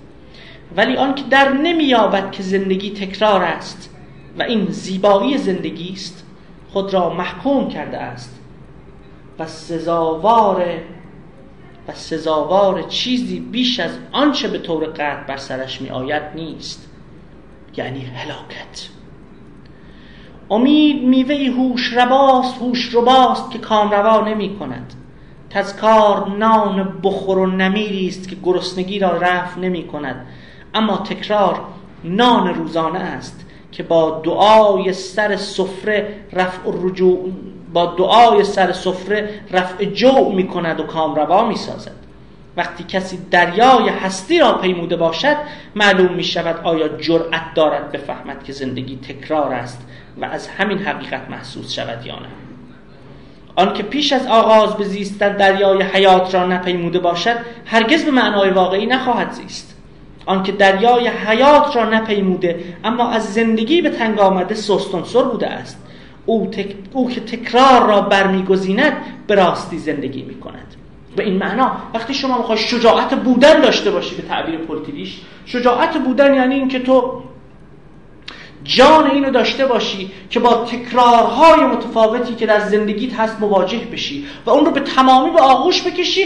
ولی 0.75 0.95
آن 0.95 1.15
که 1.15 1.23
در 1.29 1.51
نمییابد 1.51 2.31
که 2.31 2.43
زندگی 2.43 2.89
تکرار 2.89 3.43
است 3.43 3.95
و 4.39 4.43
این 4.43 4.65
زیبایی 4.69 5.37
زندگی 5.37 5.93
است 5.93 6.25
خود 6.69 6.93
را 6.93 7.09
محکوم 7.09 7.69
کرده 7.69 7.97
است 7.97 8.39
و 9.39 9.47
سزاوار 9.47 10.65
و 11.87 11.93
سزاوار 11.93 12.81
چیزی 12.81 13.39
بیش 13.39 13.79
از 13.79 13.91
آنچه 14.11 14.47
به 14.47 14.57
طور 14.57 14.85
قطع 14.85 15.23
بر 15.27 15.37
سرش 15.37 15.81
می 15.81 15.89
آید 15.89 16.23
نیست 16.35 16.89
یعنی 17.77 18.05
هلاکت. 18.05 18.96
امید 20.51 21.03
میوه 21.03 21.35
هوش 21.35 21.93
رباست 21.93 22.57
هوش 22.61 22.95
رباست 22.95 23.51
که 23.51 23.59
کامروا 23.59 24.21
نمی 24.21 24.55
کند. 24.59 24.93
تذکار 25.49 26.29
نان 26.37 26.99
بخور 27.03 27.37
و 27.37 27.45
نمیری 27.45 28.07
است 28.07 28.29
که 28.29 28.37
گرسنگی 28.43 28.99
را 28.99 29.17
رفع 29.17 29.59
نمی 29.59 29.87
کند. 29.87 30.25
اما 30.73 30.97
تکرار 30.97 31.61
نان 32.03 32.53
روزانه 32.53 32.99
است 32.99 33.45
که 33.71 33.83
با 33.83 34.21
دعای 34.23 34.93
سر 34.93 35.35
سفره 35.35 36.15
رفع 36.33 36.71
رجوع 36.83 37.31
با 37.73 37.85
دعای 37.85 38.43
سر 38.43 38.71
سفره 38.71 39.29
رفع 39.51 39.85
جو 39.85 40.29
می 40.29 40.47
کند 40.47 40.79
و 40.79 40.83
کامروا 40.83 41.47
می 41.47 41.55
سازد. 41.55 41.95
وقتی 42.57 42.83
کسی 42.83 43.19
دریای 43.31 43.89
هستی 43.89 44.39
را 44.39 44.53
پیموده 44.53 44.95
باشد 44.95 45.35
معلوم 45.75 46.13
می 46.13 46.23
شود 46.23 46.59
آیا 46.63 46.87
جرأت 46.87 47.53
دارد 47.55 47.91
بفهمد 47.91 48.43
که 48.43 48.53
زندگی 48.53 48.95
تکرار 48.95 49.53
است 49.53 49.87
و 50.21 50.25
از 50.25 50.47
همین 50.47 50.77
حقیقت 50.77 51.29
محسوس 51.29 51.73
شود 51.73 52.05
یا 52.05 52.15
نه. 52.15 52.27
آنکه 53.55 53.83
پیش 53.83 54.13
از 54.13 54.27
آغاز 54.27 54.77
به 54.77 54.83
زیستن 54.83 55.37
دریای 55.37 55.81
حیات 55.81 56.35
را 56.35 56.45
نپیموده 56.45 56.99
باشد 56.99 57.37
هرگز 57.65 58.05
به 58.05 58.11
معنای 58.11 58.49
واقعی 58.49 58.85
نخواهد 58.85 59.31
زیست. 59.31 59.77
آنکه 60.25 60.51
دریای 60.51 61.07
حیات 61.07 61.75
را 61.75 61.89
نپیموده 61.89 62.63
اما 62.83 63.09
از 63.09 63.33
زندگی 63.33 63.81
به 63.81 63.89
تنگ 63.89 64.19
آمده 64.19 64.55
سستانسر 64.55 65.23
بوده 65.23 65.47
است. 65.47 65.87
او, 66.25 66.47
تک... 66.47 66.75
او 66.93 67.09
که 67.09 67.21
تکرار 67.21 67.87
را 67.87 68.01
برمیگزیند 68.01 68.93
به 69.27 69.35
راستی 69.35 69.77
زندگی 69.77 70.23
می 70.23 70.39
کند 70.39 70.75
به 71.15 71.23
این 71.23 71.37
معنا 71.37 71.71
وقتی 71.93 72.13
شما 72.13 72.37
می‌خوای 72.37 72.57
شجاعت 72.57 73.13
بودن 73.15 73.61
داشته 73.61 73.91
باشی 73.91 74.15
به 74.15 74.21
تعبیر 74.21 74.57
پولتیلیش 74.57 75.21
شجاعت 75.45 75.97
بودن 75.97 76.33
یعنی 76.33 76.55
اینکه 76.55 76.79
تو 76.79 77.23
جان 78.67 79.11
اینو 79.11 79.31
داشته 79.31 79.65
باشی 79.65 80.11
که 80.29 80.39
با 80.39 80.53
تکرارهای 80.53 81.65
متفاوتی 81.65 82.35
که 82.35 82.45
در 82.45 82.59
زندگیت 82.59 83.13
هست 83.13 83.39
مواجه 83.39 83.77
بشی 83.77 84.25
و 84.45 84.49
اون 84.49 84.65
رو 84.65 84.71
به 84.71 84.79
تمامی 84.79 85.31
به 85.31 85.41
آغوش 85.41 85.83
بکشی 85.83 86.25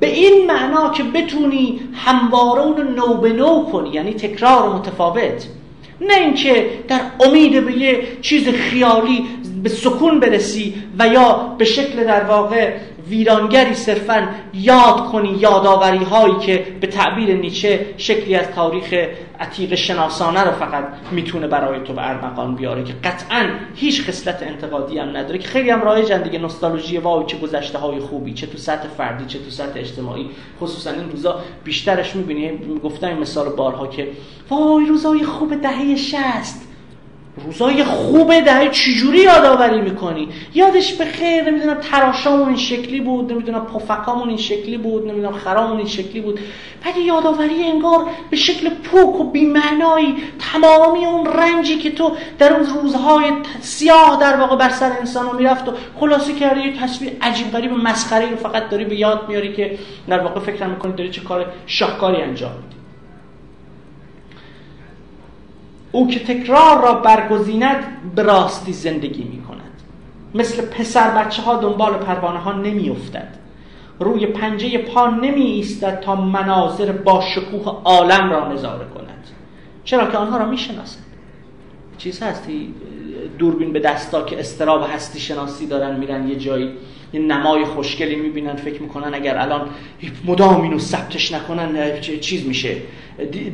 به 0.00 0.06
این 0.06 0.46
معنا 0.46 0.90
که 0.90 1.02
بتونی 1.02 1.80
همواره 1.94 2.62
اون 2.62 2.76
رو 2.76 2.82
نو 2.82 3.14
به 3.14 3.32
نو 3.32 3.64
کنی 3.64 3.90
یعنی 3.90 4.14
تکرار 4.14 4.68
متفاوت. 4.68 5.46
نه 6.00 6.14
اینکه 6.14 6.70
در 6.88 7.00
امید 7.20 7.66
به 7.66 7.72
یه 7.72 8.06
چیز 8.22 8.48
خیالی 8.48 9.26
به 9.62 9.68
سکون 9.68 10.20
برسی 10.20 10.74
و 10.98 11.06
یا 11.06 11.54
به 11.58 11.64
شکل 11.64 12.04
در 12.04 12.24
واقع 12.24 12.72
ویرانگری 13.08 13.74
صرفا 13.74 14.28
یاد 14.54 15.06
کنی 15.12 15.36
یادآوری 15.38 16.04
هایی 16.04 16.34
که 16.34 16.66
به 16.80 16.86
تعبیر 16.86 17.36
نیچه 17.36 17.86
شکلی 17.96 18.34
از 18.34 18.50
تاریخ 18.50 18.94
عتیق 19.40 19.74
شناسانه 19.74 20.40
رو 20.40 20.52
فقط 20.52 20.84
می‌تونه 21.10 21.46
برای 21.46 21.80
تو 21.80 21.92
به 21.92 22.08
ارمغان 22.08 22.54
بیاره 22.54 22.84
که 22.84 22.92
قطعا 23.04 23.48
هیچ 23.74 24.08
خصلت 24.08 24.42
انتقادی 24.42 24.98
هم 24.98 25.16
نداره 25.16 25.38
که 25.38 25.48
خیلی 25.48 25.70
هم 25.70 25.82
رایجن 25.82 26.22
دیگه 26.22 26.38
نوستالژی 26.38 26.98
وای 26.98 27.26
چه 27.26 27.38
گذشته 27.38 27.78
های 27.78 27.98
خوبی 27.98 28.34
چه 28.34 28.46
تو 28.46 28.58
سطح 28.58 28.88
فردی 28.88 29.24
چه 29.26 29.38
تو 29.38 29.50
سطح 29.50 29.80
اجتماعی. 29.80 30.30
خصوصا 30.60 30.90
این 30.90 31.10
روزا 31.10 31.40
بیشترش 31.64 32.16
می‌بینی 32.16 32.58
گفتم 32.84 33.06
این 33.06 33.18
مثال 33.18 33.48
بارها 33.48 33.86
که 33.86 34.08
وای 34.50 34.86
روزای 34.86 35.24
خوب 35.24 35.62
دهه 35.62 35.96
60 35.96 36.69
روزای 37.36 37.84
خوب 37.84 38.40
دهه 38.40 38.68
چجوری 38.68 39.18
یادآوری 39.18 39.80
می‌کنی؟ 39.80 40.28
یادش 40.54 40.92
به 40.92 41.04
خیر 41.04 41.50
نمی‌دونم 41.50 41.74
تراشامون 41.74 42.48
این 42.48 42.56
شکلی 42.56 43.00
بود 43.00 43.32
نمی‌دونم 43.32 43.66
پفکامون 43.66 44.28
این 44.28 44.36
شکلی 44.36 44.78
بود 44.78 45.06
نمی‌دونم 45.06 45.32
خرامون 45.32 45.76
این 45.76 45.86
شکلی 45.86 46.20
بود. 46.20 46.40
ولی 46.86 47.00
یادآوری 47.00 47.64
انگار 47.64 48.06
به 48.30 48.36
شکل 48.36 48.68
پوک 48.68 49.20
و 49.20 49.24
بیمعنایی 49.24 50.14
تمامی 50.52 51.06
اون 51.06 51.26
رنجی 51.26 51.76
که 51.76 51.90
تو 51.90 52.12
در 52.38 52.52
اون 52.52 52.66
روزهای 52.66 53.24
سیاه 53.60 54.18
در 54.20 54.36
واقع 54.36 54.56
بر 54.56 54.70
سر 54.70 54.92
انسان 54.98 55.26
رو 55.26 55.38
می‌رفت 55.38 55.68
و 55.68 55.72
خلاصی 56.00 56.34
کردی 56.34 56.60
یه 56.60 56.76
تصویر 56.76 57.12
عجیب 57.22 57.52
غریب 57.52 57.72
مسخره 57.72 58.30
رو 58.30 58.36
فقط 58.36 58.68
داری 58.68 58.84
به 58.84 58.96
یاد 58.96 59.28
میاری 59.28 59.52
که 59.52 59.78
در 60.08 60.18
واقع 60.18 60.40
فکر 60.40 60.66
می‌کنی 60.66 60.92
داری 60.92 61.10
چه 61.10 61.20
کار 61.20 61.46
شاهکاری 61.66 62.22
انجام 62.22 62.52
میدی. 62.52 62.79
او 65.92 66.08
که 66.08 66.20
تکرار 66.20 66.82
را 66.82 66.94
برگزیند 66.94 67.84
به 68.14 68.22
راستی 68.22 68.72
زندگی 68.72 69.24
می 69.24 69.42
کند 69.42 69.60
مثل 70.34 70.66
پسر 70.66 71.10
بچه 71.10 71.42
ها 71.42 71.56
دنبال 71.56 71.92
پروانه 71.92 72.38
ها 72.38 72.52
نمی 72.52 72.90
افتد. 72.90 73.34
روی 74.00 74.26
پنجه 74.26 74.78
پا 74.78 75.06
نمی 75.06 75.42
ایستد 75.42 76.00
تا 76.00 76.16
مناظر 76.16 76.92
با 76.92 77.20
شکوه 77.20 77.82
عالم 77.84 78.30
را 78.30 78.52
نظاره 78.52 78.86
کند. 78.94 79.26
چرا 79.84 80.10
که 80.10 80.16
آنها 80.18 80.36
را 80.36 80.46
می 80.46 80.58
شناسد 80.58 81.00
چیز 81.98 82.22
هستی 82.22 82.74
دوربین 83.38 83.72
به 83.72 83.80
دستا 83.80 84.22
که 84.22 84.40
استراب 84.40 84.86
هستی 84.94 85.20
شناسی 85.20 85.66
دارن 85.66 85.96
میرن 85.96 86.28
یه 86.28 86.36
جایی 86.36 86.70
یه 87.12 87.20
نمای 87.20 87.64
خوشگلی 87.64 88.16
می‌بینن 88.16 88.54
فکر 88.54 88.82
می‌کنن 88.82 89.14
اگر 89.14 89.38
الان 89.38 89.68
مدام 90.24 90.60
اینو 90.60 90.78
ثبتش 90.78 91.32
نکنن 91.32 92.00
چیز 92.00 92.46
میشه. 92.46 92.76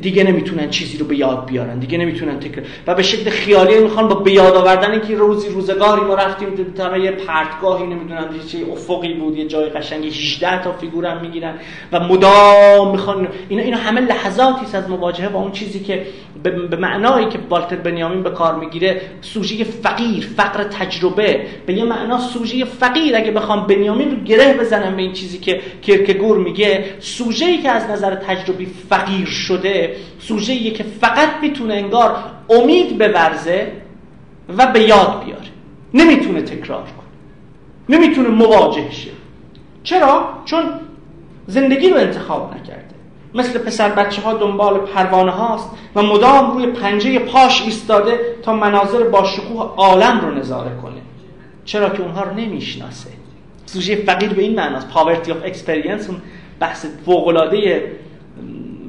دیگه 0.03 0.25
نمی‌تونن 0.25 0.71
چیزی 0.71 0.99
رو 0.99 1.07
به 1.07 1.17
یاد 1.17 1.47
بیارن 1.47 1.79
دیگه 1.79 1.99
نمی‌تونن 1.99 2.41
تکرار 2.41 2.67
و 2.87 2.95
به 2.95 3.03
شکل 3.03 3.31
خیالی 3.31 3.79
می‌خوان 3.79 4.09
با 4.09 4.15
به 4.15 4.33
یاد 4.33 4.57
آوردن 4.57 4.91
اینکه 4.91 5.15
روزی 5.15 5.49
روزگاری 5.49 6.01
ما 6.01 6.15
رفتیم 6.15 6.49
تا 6.77 6.97
یه 6.97 7.11
پرتگاهی 7.11 7.87
نمی‌دونم 7.87 8.29
چه 8.49 8.59
افقی 8.73 9.15
بود 9.15 9.39
یه 9.39 9.47
جای 9.47 9.69
قشنگی 9.69 10.09
18 10.09 10.63
تا 10.63 10.73
فیگور 10.73 11.07
هم 11.07 11.21
می‌گیرن 11.21 11.55
و 11.93 12.01
مدام 12.01 12.91
می‌خوان 12.91 13.29
اینا 13.49 13.63
اینا 13.63 13.77
همه 13.77 14.01
لحظاتی 14.01 14.65
است 14.65 14.75
از 14.75 14.91
مواجهه 14.91 15.29
با 15.29 15.41
اون 15.41 15.53
چیزی 15.53 15.81
که 15.81 16.07
به 16.43 16.77
معنایی 16.77 17.29
که 17.29 17.39
والتر 17.51 17.77
بنیامین 17.77 18.23
به 18.23 18.31
کار 18.31 18.55
می‌گیره 18.59 19.01
سوژه 19.21 19.65
فقیر 19.65 20.29
فقر 20.37 20.65
تجربه. 20.65 21.41
به 21.67 21.73
یه 21.73 21.85
معنا 21.85 22.19
سوژه 22.19 22.65
فقیر 22.65 23.17
اگه 23.17 23.31
بخوام 23.31 23.67
بنیامین 23.67 24.11
رو 24.11 24.17
گره 24.17 24.55
بزنم 24.55 24.97
به 24.97 25.03
این 25.03 25.13
چیزی 25.13 25.39
که 25.39 25.61
کرکگور 25.83 26.39
میگه 26.39 26.85
سوژه‌ای 27.01 27.59
که 27.59 27.71
از 27.71 27.91
نظر 27.91 28.15
تجربی 28.15 28.67
فقیر 28.89 29.27
شده 29.57 29.97
سوژه‌ایه 30.19 30.71
که 30.71 30.85
فقط 30.85 31.29
می‌تونه 31.43 31.75
انگار 31.75 32.17
امید 32.51 32.99
بورزه 32.99 33.73
و 34.59 34.67
به 34.67 34.81
یاد 34.81 35.25
بیاره. 35.25 35.43
نمی‌تونه 35.95 36.43
تکرار 36.43 36.83
کنه. 36.83 37.97
نمی‌تونه 37.99 38.29
مواجه 38.29 38.91
شه. 38.91 39.11
چرا؟ 39.83 40.29
چون 40.45 40.65
زندگی 41.47 41.91
رو 41.91 41.97
انتخاب 41.97 42.55
نکرده. 42.55 42.83
مثل 43.35 43.59
پسر 43.59 43.89
بچه 43.89 44.23
ها 44.23 44.35
دنبال 44.35 44.79
پروانه 44.79 45.31
هاست 45.31 45.71
و 45.95 46.03
مدام 46.03 46.55
روی 46.55 46.67
پنجه 46.67 47.19
پاش 47.19 47.63
ایستاده 47.63 48.21
تا 48.43 48.53
مناظر 48.53 49.05
با 49.05 49.25
شکوه 49.25 49.75
عالم 49.77 50.21
رو 50.21 50.35
نظاره 50.35 50.71
کنه. 50.83 51.01
چرا 51.65 51.89
که 51.89 52.03
اونها 52.03 52.23
رو 52.23 52.35
نمی‌شناسه. 52.35 53.11
سوژه 53.67 53.97
فقیر 53.97 54.33
به 54.33 54.43
این 54.43 54.55
معناست. 54.55 54.89
poverty 54.89 55.33
of 55.33 55.39
experience 55.45 56.09
اون 56.09 56.23
بحث 56.61 56.87
فوق‌العاده 57.05 57.83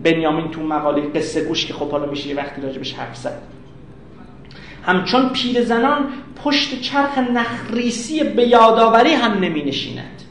بنیامین 0.03 0.51
تو 0.51 0.61
مقاله 0.61 1.01
قصه 1.01 1.45
گوش 1.45 1.65
که 1.65 1.73
خب 1.73 1.91
حالا 1.91 2.05
میشه 2.05 2.27
یه 2.27 2.35
وقتی 2.35 2.61
راجع 2.61 2.75
بهش 2.75 2.93
حرف 2.93 3.15
زد 3.15 3.41
همچون 4.85 5.29
پیر 5.29 5.63
زنان 5.63 6.07
پشت 6.43 6.81
چرخ 6.81 7.17
نخریسی 7.17 8.23
به 8.23 8.47
یادآوری 8.47 9.13
هم 9.13 9.31
نمی 9.31 9.63
نشیند 9.63 10.21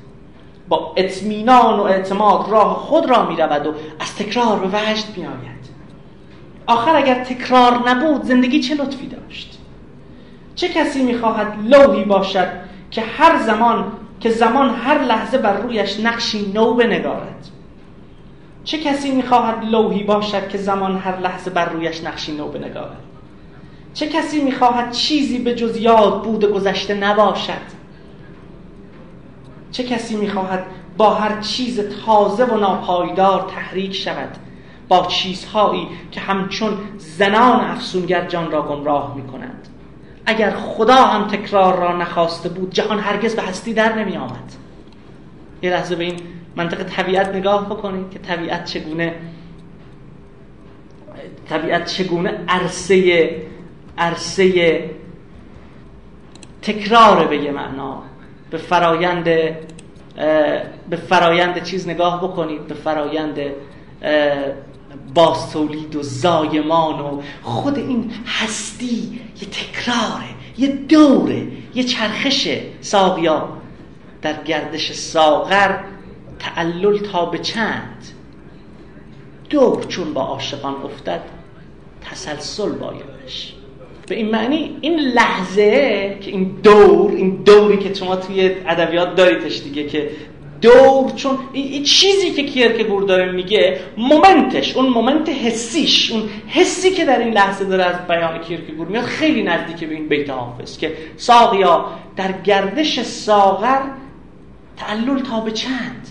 با 0.69 0.95
اطمینان 0.97 1.81
و 1.81 1.83
اعتماد 1.83 2.51
راه 2.51 2.75
خود 2.75 3.11
را 3.11 3.29
می 3.29 3.37
رود 3.37 3.67
و 3.67 3.75
از 4.01 4.17
تکرار 4.17 4.59
به 4.59 4.67
وجد 4.67 5.05
می 5.17 5.27
آید 5.27 5.57
آخر 6.67 6.97
اگر 6.97 7.25
تکرار 7.25 7.89
نبود 7.89 8.23
زندگی 8.23 8.61
چه 8.61 8.75
لطفی 8.75 9.07
داشت؟ 9.07 9.59
چه 10.55 10.69
کسی 10.69 11.03
می 11.03 11.15
خواهد 11.15 11.55
لوحی 11.65 12.05
باشد 12.05 12.49
که 12.91 13.01
هر 13.01 13.39
زمان 13.39 13.93
که 14.21 14.31
زمان 14.31 14.71
هر 14.71 14.99
لحظه 15.03 15.39
بر 15.39 15.57
رویش 15.57 16.01
نقشی 16.01 16.53
نو 16.55 16.75
بنگارد؟ 16.75 17.49
چه 18.67 18.79
کسی 18.79 19.11
می‌خواهد 19.11 19.65
لوحی 19.65 20.03
باشد 20.03 20.49
که 20.49 20.59
زمان 20.59 20.99
هر 20.99 21.19
لحظه 21.19 21.51
بر 21.51 21.69
رویش 21.69 22.05
نقشی 22.05 22.33
نو 22.33 22.49
بنگارد؟ 22.49 23.01
چه 23.95 24.09
کسی 24.09 24.43
می‌خواهد 24.43 24.93
چیزی 24.93 25.39
به 25.39 25.55
جز 25.55 25.77
یاد 25.77 26.23
بود 26.23 26.45
گذشته 26.45 26.95
نباشد؟ 26.95 27.77
چه 29.73 29.85
کسی 29.85 30.17
می‌خواهد 30.17 30.67
با 30.97 31.15
هر 31.15 31.41
چیز 31.41 31.81
تازه 32.07 32.45
و 32.45 32.57
ناپایدار 32.57 33.51
تحریک 33.55 33.95
شود؟ 33.95 34.37
با 34.89 35.07
چیزهایی 35.07 35.89
که 36.13 36.21
همچون 36.21 36.79
زنان 36.99 37.61
افسونگر 37.61 38.27
جان 38.27 38.51
را 38.51 38.63
گمراه 38.63 39.17
می‌کنند. 39.17 39.69
اگر 40.27 40.51
خدا 40.51 41.03
هم 41.03 41.29
تکرار 41.29 41.79
را 41.79 41.97
نخواسته 41.97 42.49
بود 42.49 42.73
جهان 42.73 42.99
هرگز 42.99 43.37
به 43.37 43.43
هستی 43.43 43.75
در 43.75 43.99
نمی 43.99 44.17
آمد 44.17 44.53
یه 45.63 45.71
لحظه 45.71 45.97
به 45.97 46.05
این 46.05 46.21
منطق 46.57 46.83
طبیعت 46.83 47.28
نگاه 47.28 47.66
بکنید 47.66 48.11
که 48.11 48.19
طبیعت 48.19 48.65
چگونه 48.65 49.15
طبیعت 51.49 51.87
چگونه 51.87 52.41
عرصه 52.49 53.31
عرصه 53.99 54.85
تکرار 56.62 57.27
به 57.27 57.37
یه 57.37 57.51
معنا. 57.51 58.03
به 58.51 58.59
فرایند 58.59 59.24
به 60.91 60.97
فرایند 61.09 61.62
چیز 61.62 61.89
نگاه 61.89 62.23
بکنید 62.24 62.66
به 62.66 62.74
فرایند 62.74 63.39
باستولید 65.15 65.97
و 65.97 66.03
زایمان 66.03 67.01
و 67.01 67.23
خود 67.43 67.78
این 67.78 68.12
هستی 68.27 69.20
یه 69.43 69.49
تکراره 69.49 70.28
یه 70.59 70.69
دوره 70.69 71.47
یه 71.74 71.85
چرخش 71.85 72.49
ساقیا. 72.81 73.49
در 74.23 74.43
گردش 74.43 74.93
ساغر 74.93 75.78
تعلل 76.39 76.99
تا 76.99 77.25
به 77.27 77.39
چند؟ 77.39 78.05
دور 79.51 79.85
چون 79.85 80.15
با 80.15 80.23
عاشقان 80.23 80.75
افتد 80.75 81.21
تسلسل 82.11 82.73
بایدش 82.73 83.55
به 84.09 84.15
این 84.15 84.31
معنی 84.31 84.79
این 84.81 85.01
لحظه 85.01 86.19
که 86.21 86.31
این 86.31 86.57
دور 86.63 87.13
این 87.13 87.43
دوری 87.45 87.77
که 87.77 87.95
شما 87.95 88.17
توی 88.17 88.51
ادبیات 88.67 89.17
داریدش 89.17 89.63
دیگه 89.63 89.87
که 89.87 90.11
دور 90.61 91.11
چون 91.11 91.39
این 91.53 91.83
چیزی 91.83 92.31
که 92.31 92.43
کیرکگور 92.43 93.03
داره 93.03 93.33
میگه 93.33 93.81
مومنتش 93.97 94.77
اون 94.77 94.87
مومنت 94.87 95.29
حسیش 95.29 96.13
اون 96.13 96.23
حسی 96.49 96.91
که 96.91 97.05
در 97.05 97.19
این 97.19 97.33
لحظه 97.33 97.65
داره 97.65 97.85
از 97.85 98.07
بیان 98.07 98.39
کیرکگور 98.39 98.87
میاد 98.87 99.05
خیلی 99.05 99.43
نزدیک 99.43 99.89
به 99.89 99.95
این 99.95 100.09
بیت 100.09 100.31
حافظ 100.31 100.79
که 100.79 100.97
ساقیا 101.17 101.87
در 102.17 102.33
گردش 102.33 103.01
ساغر 103.01 103.81
تعلل 104.77 105.19
تا 105.19 105.41
به 105.41 105.51
چند؟ 105.51 106.09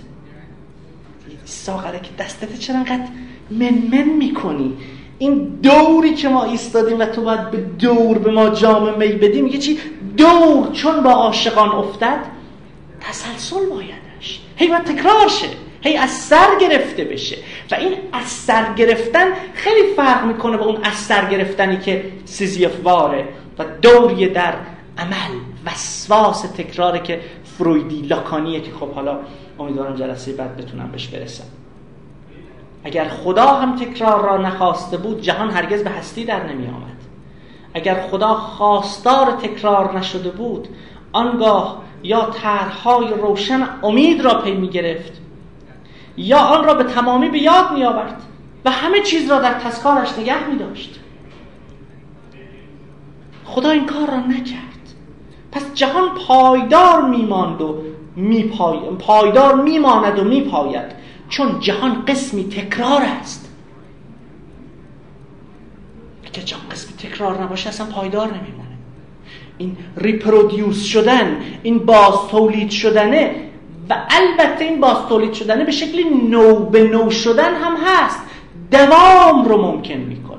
ساغره 1.45 1.99
که 1.99 2.09
دستت 2.23 2.59
چرا 2.59 2.76
انقدر 2.76 3.07
منمن 3.51 4.09
می‌کنی؟ 4.09 4.73
این 5.17 5.59
دوری 5.63 6.13
که 6.13 6.30
ما 6.30 6.43
ایستادیم 6.43 6.99
و 6.99 7.05
تو 7.05 7.22
باید 7.22 7.51
به 7.51 7.57
دور 7.57 8.17
به 8.17 8.31
ما 8.31 8.49
جام 8.49 8.97
می 8.97 9.07
بدیم 9.07 9.43
میگه 9.43 9.57
چی؟ 9.57 9.80
دور 10.17 10.72
چون 10.73 11.03
با 11.03 11.11
عاشقان 11.11 11.69
افتد 11.69 12.19
تسلسل 13.01 13.65
بایدش. 13.65 14.41
هی 14.55 14.67
باید 14.67 14.84
تکرار 14.84 15.27
شه. 15.27 15.47
هی 15.81 15.97
از 15.97 16.09
سر 16.09 16.47
گرفته 16.61 17.03
بشه. 17.03 17.38
و 17.72 17.76
این 17.76 17.93
از 18.13 18.26
سر 18.26 18.73
گرفتن 18.73 19.27
خیلی 19.53 19.93
فرق 19.95 20.26
می‌کنه 20.26 20.57
با 20.57 20.65
اون 20.65 20.84
از 20.84 20.93
سر 20.93 21.30
گرفتنی 21.30 21.77
که 21.77 22.11
سیزیفواره 22.26 23.27
و 23.59 23.65
دوری 23.81 24.27
در 24.27 24.53
عمل 24.97 25.39
وسواس 25.65 26.41
تکراره 26.41 26.99
که 26.99 27.22
فرویدی 27.43 28.01
لاکانیه 28.01 28.61
که 28.61 28.72
خب 28.72 28.91
حالا 28.91 29.19
امیدوارم 29.59 29.95
جلسه 29.95 30.34
بعد 30.34 30.57
بتونم 30.57 30.91
بهش 30.91 31.07
برسم. 31.07 31.43
اگر 32.84 33.09
خدا 33.09 33.45
هم 33.45 33.76
تکرار 33.76 34.26
را 34.26 34.38
نخواسته 34.38 34.97
بود 34.97 35.22
جهان 35.22 35.51
هرگز 35.51 35.84
به 35.84 35.89
هستی 35.89 36.26
در 36.26 36.53
نمی 36.53 36.67
آمد 36.67 36.95
اگر 37.73 38.07
خدا 38.07 38.34
خواستار 38.34 39.31
تکرار 39.31 39.97
نشده 39.97 40.30
بود 40.30 40.67
آنگاه 41.11 41.81
یا 42.03 42.26
طرحهای 42.26 43.07
روشن 43.07 43.67
امید 43.84 44.22
را 44.22 44.41
پی 44.41 44.53
می 44.53 44.69
گرفت 44.69 45.22
یا 46.17 46.38
آن 46.38 46.63
را 46.63 46.73
به 46.73 46.84
تمامی 46.84 47.30
به 47.30 47.39
یاد 47.39 47.72
می 47.73 47.84
آورد 47.84 48.22
و 48.65 48.72
همه 48.72 49.01
چیز 49.01 49.31
را 49.31 49.39
در 49.39 49.53
تذکارش 49.53 50.19
نگه 50.19 50.47
می 50.47 50.57
داشت 50.57 50.99
خدا 53.45 53.69
این 53.69 53.85
کار 53.85 54.07
را 54.07 54.17
نکرد. 54.17 54.74
پس 55.56 55.73
جهان 55.73 56.10
پایدار 56.27 57.10
میماند 57.10 57.61
و 57.61 57.82
می 58.15 58.44
پای... 58.44 58.80
پایدار 58.99 59.61
میماند 59.61 60.19
و 60.19 60.23
میپاید. 60.23 60.91
چون 61.30 61.60
جهان 61.60 62.06
قسمی 62.06 62.44
تکرار 62.44 63.02
است. 63.02 63.49
که 66.34 66.41
جهان 66.41 66.69
قسمی 66.72 66.94
تکرار 66.98 67.44
نباشه 67.44 67.69
اصلا 67.69 67.86
پایدار 67.86 68.27
نمیمونه. 68.27 68.77
این 69.57 69.77
ریپرودیوس 69.98 70.84
شدن 70.84 71.41
این 71.64 71.80
باز 71.80 72.27
تولید 72.32 72.69
شدنه 72.69 73.36
و 73.90 74.07
البته 74.10 74.65
این 74.65 74.80
باز 74.80 74.98
تولید 75.10 75.34
شدنه 75.34 75.64
به 75.64 75.72
شکلی 75.72 76.03
نو 76.03 76.56
به 76.56 76.84
نو 76.84 77.10
شدن 77.11 77.56
هم 77.56 77.77
هست. 77.86 78.19
دوام 78.72 79.45
رو 79.45 79.61
ممکن 79.61 79.98
می‌کنه. 79.98 80.38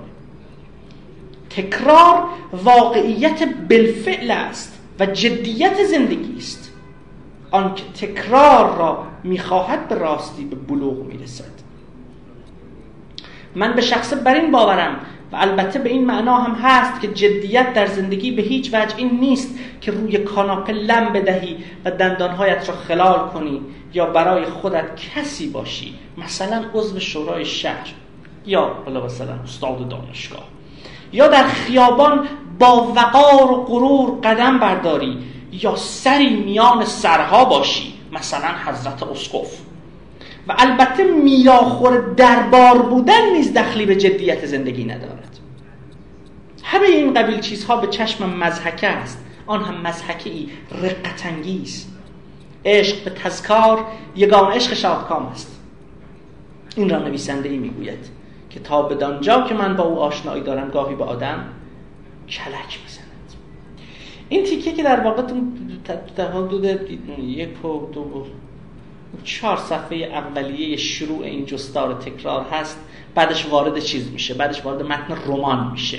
تکرار 1.50 2.24
واقعیت 2.52 3.48
بالفعل 3.68 4.30
است. 4.30 4.75
و 5.00 5.06
جدیت 5.06 5.84
زندگی 5.84 6.36
است. 6.36 6.72
آنکه 7.50 7.82
تکرار 7.84 8.76
را 8.78 9.06
می‌خواهد 9.24 9.88
به 9.88 9.94
راستی 9.94 10.44
به 10.44 10.56
بلوغ 10.56 11.06
می‌رسد. 11.06 11.56
من 13.54 13.72
به 13.72 13.82
شخص 13.82 14.14
بر 14.24 14.34
این 14.34 14.50
باورم 14.50 15.00
و 15.32 15.36
البته 15.36 15.78
به 15.78 15.88
این 15.88 16.04
معنا 16.04 16.36
هم 16.36 16.54
هست 16.54 17.00
که 17.00 17.08
جدیت 17.08 17.74
در 17.74 17.86
زندگی 17.86 18.30
به 18.30 18.42
هیچ 18.42 18.74
وجه 18.74 18.96
این 18.96 19.20
نیست 19.20 19.54
که 19.80 19.90
روی 19.92 20.18
کاناپه 20.18 20.72
لم 20.72 21.12
بدهی 21.12 21.56
و 21.84 21.90
دندانهایت 21.90 22.68
را 22.68 22.74
خلال 22.74 23.28
کنی 23.28 23.60
یا 23.94 24.06
برای 24.06 24.44
خودت 24.44 24.96
کسی 24.96 25.48
باشی. 25.48 25.94
مثلا 26.18 26.64
عضو 26.74 27.00
شورای 27.00 27.44
شهر 27.44 27.88
یا 28.46 28.76
حالا 28.84 29.04
مثلا 29.04 29.34
استاد 29.44 29.88
دانشگاه. 29.88 30.44
یا 31.12 31.28
در 31.28 31.44
خیابان 31.44 32.28
با 32.58 32.92
وقار 32.96 33.52
و 33.52 33.64
غرور 33.64 34.20
قدم 34.20 34.58
برداری 34.58 35.18
یا 35.52 35.76
سری 35.76 36.36
میان 36.36 36.84
سرها 36.84 37.44
باشی 37.44 37.94
مثلا 38.12 38.48
حضرت 38.66 39.02
اسقف. 39.02 39.60
و 40.48 40.54
البته 40.58 41.04
میاخور 41.04 42.14
دربار 42.14 42.82
بودن 42.82 43.30
نیز 43.32 43.54
دخلی 43.54 43.86
به 43.86 43.96
جدیت 43.96 44.46
زندگی 44.46 44.84
ندارد. 44.84 45.38
همه 46.64 46.86
این 46.86 47.14
قبیل 47.14 47.40
چیزها 47.40 47.76
به 47.76 47.86
چشم 47.86 48.36
مزحکه 48.38 48.86
است. 48.86 49.24
آن 49.46 49.64
هم 49.64 49.80
مزحکه 49.80 50.30
ای 50.30 50.48
رقتانگیز 50.82 51.86
عشق 52.64 53.04
به 53.04 53.10
تذکار 53.10 53.84
یگان 54.16 54.52
عشق 54.52 54.74
شادکام 54.74 55.26
است. 55.26 55.60
این 56.76 56.90
را 56.90 56.98
نویسنده 56.98 57.48
ای 57.48 57.58
می‌گوید 57.58 58.10
که 58.50 58.60
تا 58.60 58.82
بدانجا 58.82 59.42
که 59.42 59.54
من 59.54 59.76
با 59.76 59.84
او 59.84 59.98
آشنایی 59.98 60.42
دارم 60.42 60.70
گاهی 60.70 60.94
به 60.94 61.04
آدم 61.04 61.44
کلک 62.28 62.80
می‌زند 62.84 63.06
این 64.28 64.44
تیکه 64.44 64.72
که 64.72 64.82
در 64.82 65.00
واقع 65.00 65.22
در 66.16 66.32
حدود 66.32 66.64
یک 67.18 67.64
و 67.64 67.90
دو 67.92 68.26
چهار 69.24 69.56
صفحه 69.56 69.96
اولیه 69.96 70.76
شروع 70.76 71.22
این 71.22 71.46
جستار 71.46 71.94
تکرار 71.94 72.46
هست. 72.52 72.80
بعدش 73.14 73.46
وارد 73.46 73.78
چیز 73.78 74.10
میشه. 74.12 74.34
بعدش 74.34 74.64
وارد 74.64 74.82
متن 74.82 75.16
رمان 75.26 75.70
میشه. 75.70 75.98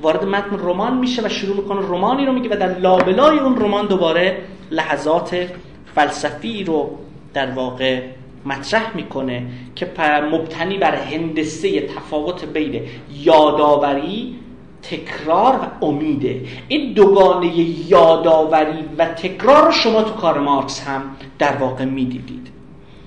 وارد 0.00 0.24
متن 0.24 0.58
رمان 0.58 0.96
میشه 0.96 1.22
و 1.22 1.28
شروع 1.28 1.56
می‌کنه 1.56 1.80
رمانی 1.80 2.26
رو 2.26 2.32
میگه 2.32 2.48
و 2.48 2.58
در 2.58 2.78
لابلای 2.78 3.38
اون 3.38 3.56
رمان 3.56 3.86
دوباره 3.86 4.42
لحظات 4.70 5.48
فلسفی 5.94 6.64
رو 6.64 6.98
در 7.34 7.50
واقع 7.50 8.02
مطرح 8.46 8.96
می‌کنه 8.96 9.46
که 9.74 9.90
مبتنی 10.32 10.78
بر 10.78 10.94
هندسه 10.94 11.80
تفاوت 11.80 12.44
بین 12.44 12.82
یادآوری 13.22 14.38
تکرار 14.82 15.54
و 15.54 15.84
امیده 15.84 16.40
این 16.68 16.92
دوگانه 16.92 17.58
یادآوری 17.88 18.84
و 18.98 19.06
تکرار 19.06 19.72
شما 19.72 20.02
تو 20.02 20.10
کار 20.10 20.38
مارکس 20.38 20.80
هم 20.80 21.02
در 21.38 21.56
واقع 21.56 21.84
می‌دیدید. 21.84 22.48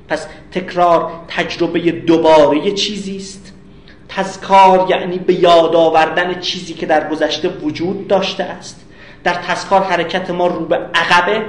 پس 0.07 0.27
تکرار 0.52 1.11
تجربه 1.27 1.80
دوباره 1.91 2.72
چیزی 2.72 3.18
است. 3.18 3.53
تذکار 4.10 4.88
یعنی 4.89 5.18
به 5.18 5.34
یاد 5.34 5.76
آوردن 5.76 6.39
چیزی 6.39 6.73
که 6.73 6.85
در 6.85 7.10
گذشته 7.10 7.49
وجود 7.49 8.07
داشته 8.07 8.43
است. 8.43 8.85
در 9.23 9.34
تذکار 9.34 9.84
حرکت 9.84 10.30
ما 10.30 10.47
رو 10.47 10.65
به 10.65 10.76
عقبه. 10.76 11.45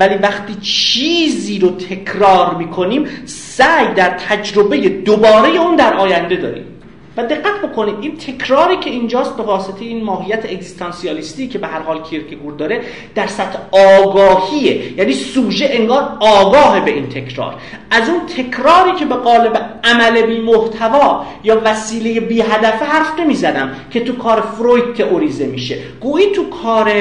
ولی 0.00 0.14
وقتی 0.14 0.54
چیزی 0.54 1.58
رو 1.58 1.70
تکرار 1.70 2.54
می‌کنیم 2.54 3.08
سعی 3.26 3.94
در 3.94 4.10
تجربه 4.10 4.88
دوباره 4.88 5.48
اون 5.48 5.76
در 5.76 5.94
آینده 5.94 6.36
داریم. 6.36 6.69
و 7.16 7.22
دقت 7.22 7.62
بکنید 7.62 7.94
این 8.00 8.16
تکراری 8.16 8.76
که 8.76 8.90
اینجاست 8.90 9.36
به 9.36 9.42
واسطه 9.42 9.84
این 9.84 10.04
ماهیت 10.04 10.44
اگزیستانسیالیستی 10.44 11.48
که 11.48 11.58
به 11.58 11.66
هر 11.66 11.80
حال 11.80 12.02
کیرکگور 12.02 12.52
داره 12.52 12.80
در 13.14 13.26
سطح 13.26 13.58
آگاهیه. 13.72 14.98
یعنی 14.98 15.12
سوژه 15.12 15.68
انگار 15.70 16.16
آگاه 16.20 16.84
به 16.84 16.90
این 16.90 17.08
تکرار. 17.08 17.54
از 17.90 18.08
اون 18.08 18.20
تکراری 18.26 18.92
که 18.98 19.04
به 19.04 19.14
قالب 19.14 19.80
عمل 19.84 20.22
بی 20.22 20.40
محتوا 20.40 21.26
یا 21.44 21.60
وسیله 21.64 22.20
بی 22.20 22.40
هدفه 22.40 22.84
حرف 22.84 23.20
نمی‌زدم 23.20 23.70
که 23.90 24.00
تو 24.00 24.16
کار 24.16 24.40
فروید 24.40 24.94
تئوریزه 24.94 25.46
میشه. 25.46 25.78
گویی 26.00 26.32
تو 26.32 26.50
کار 26.50 26.92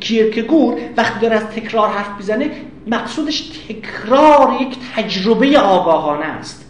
کیرکگور 0.00 0.74
وقتی 0.96 1.20
داره 1.20 1.36
از 1.36 1.44
تکرار 1.44 1.88
حرف 1.88 2.16
می‌زنه 2.16 2.50
مقصودش 2.86 3.50
تکرار 3.68 4.56
یک 4.60 4.76
تجربه 4.96 5.58
آگاهانه 5.58 6.24
است. 6.24 6.67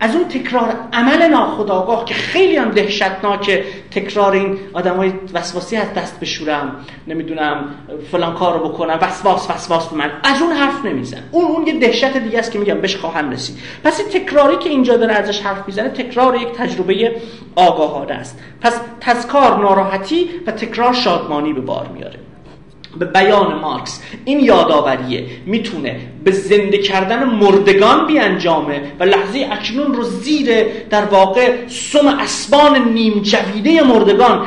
از 0.00 0.14
اون 0.14 0.28
تکرار 0.28 0.74
عمل 0.92 1.28
ناخودآگاه 1.28 2.04
که 2.04 2.14
خیلی 2.14 2.56
هم 2.56 2.70
دهشتناک 2.70 3.64
تکرار 3.90 4.32
این 4.32 4.58
های 4.74 5.12
وسواسی 5.34 5.76
از 5.76 5.94
دست 5.94 6.20
بشورم. 6.20 6.76
نمی‌دونم 7.06 7.64
فلان 8.12 8.34
کار 8.34 8.58
رو 8.58 8.68
بکنم 8.68 8.98
وسواس 9.02 9.50
وسواس 9.50 9.88
به 9.88 9.96
من. 9.96 10.10
از 10.24 10.42
اون 10.42 10.52
حرف 10.52 10.84
نمیزن 10.84 11.22
اون 11.30 11.44
اون 11.44 11.66
یه 11.66 11.78
دهشت 11.78 12.16
دیگه 12.16 12.38
است 12.38 12.52
که 12.52 12.58
میگم 12.58 12.80
بهش 12.80 12.96
خواهم 12.96 13.30
رسید. 13.30 13.56
پس 13.84 14.00
این 14.00 14.08
تکراری 14.08 14.56
که 14.56 14.68
اینجا 14.68 14.96
داره 14.96 15.14
ازش 15.14 15.40
حرف 15.40 15.66
می‌زنه 15.66 15.88
تکرار 15.88 16.36
یک 16.36 16.48
تجربه 16.48 17.16
آگاهانه 17.56 18.14
است. 18.14 18.38
پس 18.60 18.80
تذکار 19.00 19.58
ناراحتی 19.58 20.30
و 20.46 20.50
تکرار 20.50 20.92
شادمانی 20.92 21.52
به 21.52 21.60
بار 21.60 21.88
میاره. 21.94 22.18
به 22.96 23.04
بیان 23.04 23.54
مارکس. 23.54 24.02
این 24.24 24.40
یادآوریه. 24.40 25.26
می‌تونه 25.46 26.00
به 26.24 26.30
زنده 26.30 26.78
کردن 26.78 27.24
مردگان 27.24 28.06
بیانجامه 28.06 28.80
و 29.00 29.04
لحظه 29.04 29.48
اکنون 29.50 29.94
رو 29.94 30.02
زیر 30.02 30.66
در 30.90 31.04
واقع 31.04 31.66
سم 31.68 32.06
اسبان 32.06 32.92
نیم 32.92 33.22
جویده 33.22 33.82
مردگان 33.82 34.46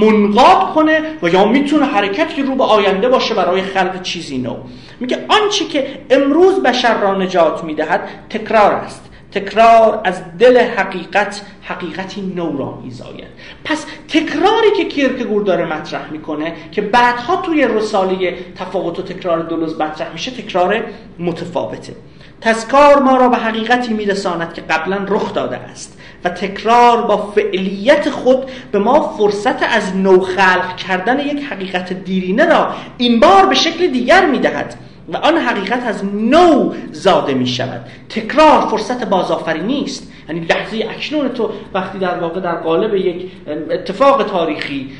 منقاد 0.00 0.74
کنه 0.74 1.00
و 1.22 1.28
یا 1.28 1.44
می‌تونه 1.44 1.86
حرکتی 1.86 2.42
رو 2.42 2.54
به 2.54 2.64
آینده 2.64 3.08
باشه 3.08 3.34
برای 3.34 3.62
خلق 3.62 4.02
چیزی 4.02 4.38
نو. 4.38 4.56
میگه 5.00 5.26
آنچه 5.28 5.64
که 5.64 5.86
امروز 6.10 6.62
بشر 6.62 7.00
را 7.00 7.18
نجات 7.18 7.64
می‌دهد 7.64 8.08
تکرار 8.30 8.72
است. 8.72 9.09
تکرار 9.32 10.00
از 10.04 10.38
دل 10.38 10.58
حقیقت 10.58 11.42
حقیقتی 11.62 12.20
نو 12.36 12.58
را 12.58 12.78
میزاید 12.84 13.28
پس 13.64 13.86
تکراری 14.08 14.70
که 14.76 14.84
کیرکگور 14.84 15.42
داره 15.42 15.64
مطرح 15.64 16.10
می‌کنه 16.10 16.52
که 16.72 16.82
بعدها 16.82 17.36
توی 17.36 17.64
رساله 17.64 18.34
تفاوت 18.56 18.98
و 18.98 19.02
تکرار 19.02 19.38
دولوز 19.38 19.80
مطرح 19.80 20.12
میشه 20.12 20.30
تکرار 20.30 20.84
متفاوته. 21.18 21.94
تذکار 22.40 23.02
ما 23.02 23.16
را 23.16 23.28
به 23.28 23.36
حقیقتی 23.36 23.92
میرساند 23.92 24.54
که 24.54 24.60
قبلا 24.60 25.06
رخ 25.08 25.34
داده 25.34 25.56
است 25.56 25.98
و 26.24 26.28
تکرار 26.28 27.02
با 27.02 27.16
فعلیت 27.16 28.10
خود 28.10 28.38
به 28.72 28.78
ما 28.78 29.16
فرصت 29.18 29.62
از 29.62 29.96
نو 29.96 30.20
خلق 30.20 30.76
کردن 30.76 31.18
یک 31.18 31.44
حقیقت 31.44 31.92
دیرینه 31.92 32.44
را 32.44 32.74
این 32.98 33.20
بار 33.20 33.46
به 33.46 33.54
شکل 33.54 33.86
دیگر 33.86 34.26
می‌دهد. 34.26 34.74
و 35.12 35.16
آن 35.16 35.36
حقیقت 35.36 35.86
از 35.86 36.04
نو 36.04 36.72
زاده 36.92 37.34
می 37.34 37.46
شود 37.46 37.80
تکرار 38.08 38.60
فرصت 38.60 39.04
بازآفرینی 39.04 39.84
است 39.84 40.12
یعنی 40.28 40.40
لحظه 40.40 40.86
اکنون 40.90 41.28
تو 41.28 41.50
وقتی 41.74 41.98
در 41.98 42.18
واقع 42.18 42.40
در 42.40 42.54
قالب 42.54 42.94
یک 42.94 43.30
اتفاق 43.70 44.22
تاریخی 44.22 44.90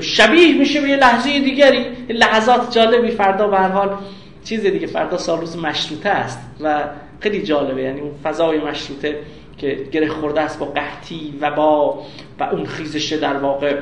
شبیه 0.00 0.58
میشه 0.58 0.80
به 0.80 0.88
یه 0.88 0.96
لحظه 0.96 1.40
دیگری. 1.40 1.84
لحظات 2.08 2.74
جالبی 2.74 3.10
فردا 3.10 3.48
به 3.48 3.56
هر 3.56 3.68
حال 3.68 3.96
چیز 4.44 4.60
دیگه 4.60 4.86
فردا 4.86 5.18
سال 5.18 5.40
روز 5.40 5.56
مشروطه 5.56 6.08
است 6.08 6.38
و 6.60 6.84
خیلی 7.20 7.42
جالبه. 7.42 7.82
یعنی 7.82 8.00
اون 8.00 8.12
فضای 8.24 8.58
مشروطه 8.58 9.18
که 9.58 9.88
گره 9.92 10.08
خورده 10.08 10.40
است 10.40 10.58
با 10.58 10.66
قحطی 10.66 11.34
و 11.40 11.50
با 11.50 12.02
و 12.40 12.44
اون 12.44 12.66
خیزش 12.66 13.12
در 13.12 13.36
واقع 13.36 13.76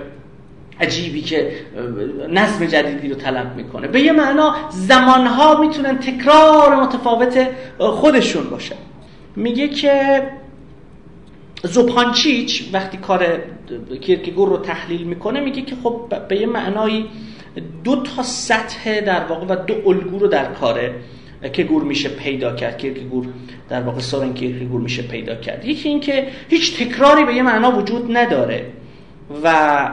عجیبی 0.81 1.23
که 1.23 1.53
نظم 2.31 2.67
جدیدی 2.67 3.09
رو 3.09 3.15
طلب 3.15 3.57
می‌کنه. 3.57 3.89
به 3.89 4.01
یه 4.01 4.13
معنا 4.13 4.55
زمانها 4.71 5.61
می‌تونن 5.61 5.99
تکرار 5.99 6.77
متفاوت 6.77 7.49
خودشون 7.79 8.51
باشه. 8.51 8.75
میگه 9.37 9.69
که 9.69 10.23
زوپانچیچ 11.63 12.65
وقتی 12.73 12.97
کار 12.97 13.27
کیرکگور 14.01 14.49
رو 14.49 14.57
تحلیل 14.57 15.03
می‌کنه 15.03 15.41
میگه 15.41 15.63
که 15.63 15.77
خب 15.83 16.13
به 16.29 16.41
یه 16.41 16.47
معنایی 16.47 17.07
دو 17.85 18.03
تا 18.03 18.23
سطح 18.23 19.01
در 19.01 19.25
واقع 19.25 19.47
و 19.47 19.57
دو 19.57 19.75
الگو 19.87 20.19
رو 20.19 20.27
در 20.27 20.45
کاره 20.45 20.95
که 21.53 21.63
گور 21.63 21.83
میشه 21.83 22.09
پیدا 22.09 22.53
کرد. 22.53 22.79
کیرکگور 22.79 23.27
در 23.69 23.83
واقع 23.83 24.01
سورن 24.01 24.35
کیرکگور 24.35 24.81
میشه 24.81 25.03
پیدا 25.03 25.35
کرد. 25.35 25.65
یکی 25.65 25.89
اینکه 25.89 26.27
هیچ 26.49 26.83
تکراری 26.83 27.25
به 27.25 27.35
یه 27.35 27.43
معنا 27.43 27.79
وجود 27.79 28.17
نداره 28.17 28.67
و 29.45 29.89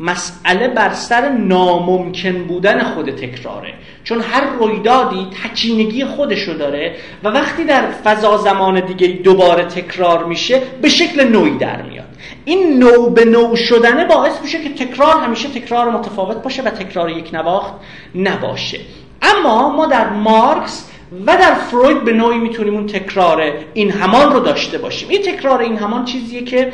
مسئله 0.00 0.68
بر 0.68 0.92
سر 0.92 1.28
ناممکن 1.28 2.44
بودن 2.44 2.82
خود 2.82 3.10
تکراره. 3.10 3.74
چون 4.04 4.20
هر 4.20 4.44
رویدادی 4.58 5.26
تکینگی 5.44 6.04
خودشو 6.04 6.52
داره 6.52 6.96
و 7.24 7.28
وقتی 7.28 7.64
در 7.64 7.90
فضا 7.90 8.36
زمان 8.36 8.80
دیگه 8.80 9.08
دوباره 9.08 9.64
تکرار 9.64 10.24
میشه 10.24 10.62
به 10.82 10.88
شکل 10.88 11.28
نوعی 11.28 11.58
در 11.58 11.82
میاد. 11.82 12.06
این 12.44 12.78
نو 12.78 13.10
به 13.10 13.24
نو 13.24 13.56
شدنه 13.56 14.04
باعث 14.04 14.40
میشه 14.42 14.62
که 14.62 14.84
تکرار 14.84 15.20
همیشه 15.20 15.48
تکرار 15.48 15.90
متفاوت 15.90 16.42
باشه 16.42 16.62
و 16.62 16.70
تکرار 16.70 17.10
یک 17.10 17.34
نواخت 17.34 17.74
نباشه. 18.14 18.80
اما 19.22 19.68
ما 19.68 19.86
در 19.86 20.08
مارکس 20.08 20.90
و 21.26 21.36
در 21.36 21.54
فروید 21.54 22.04
به 22.04 22.12
نوعی 22.12 22.38
می‌تونیم 22.38 22.74
اون 22.74 22.86
تکرار 22.86 23.52
این 23.74 23.90
همان 23.90 24.32
رو 24.32 24.40
داشته 24.40 24.78
باشیم. 24.78 25.08
این 25.08 25.22
تکرار 25.22 25.62
این 25.62 25.76
همان 25.76 26.04
چیزیه 26.04 26.42
که 26.42 26.72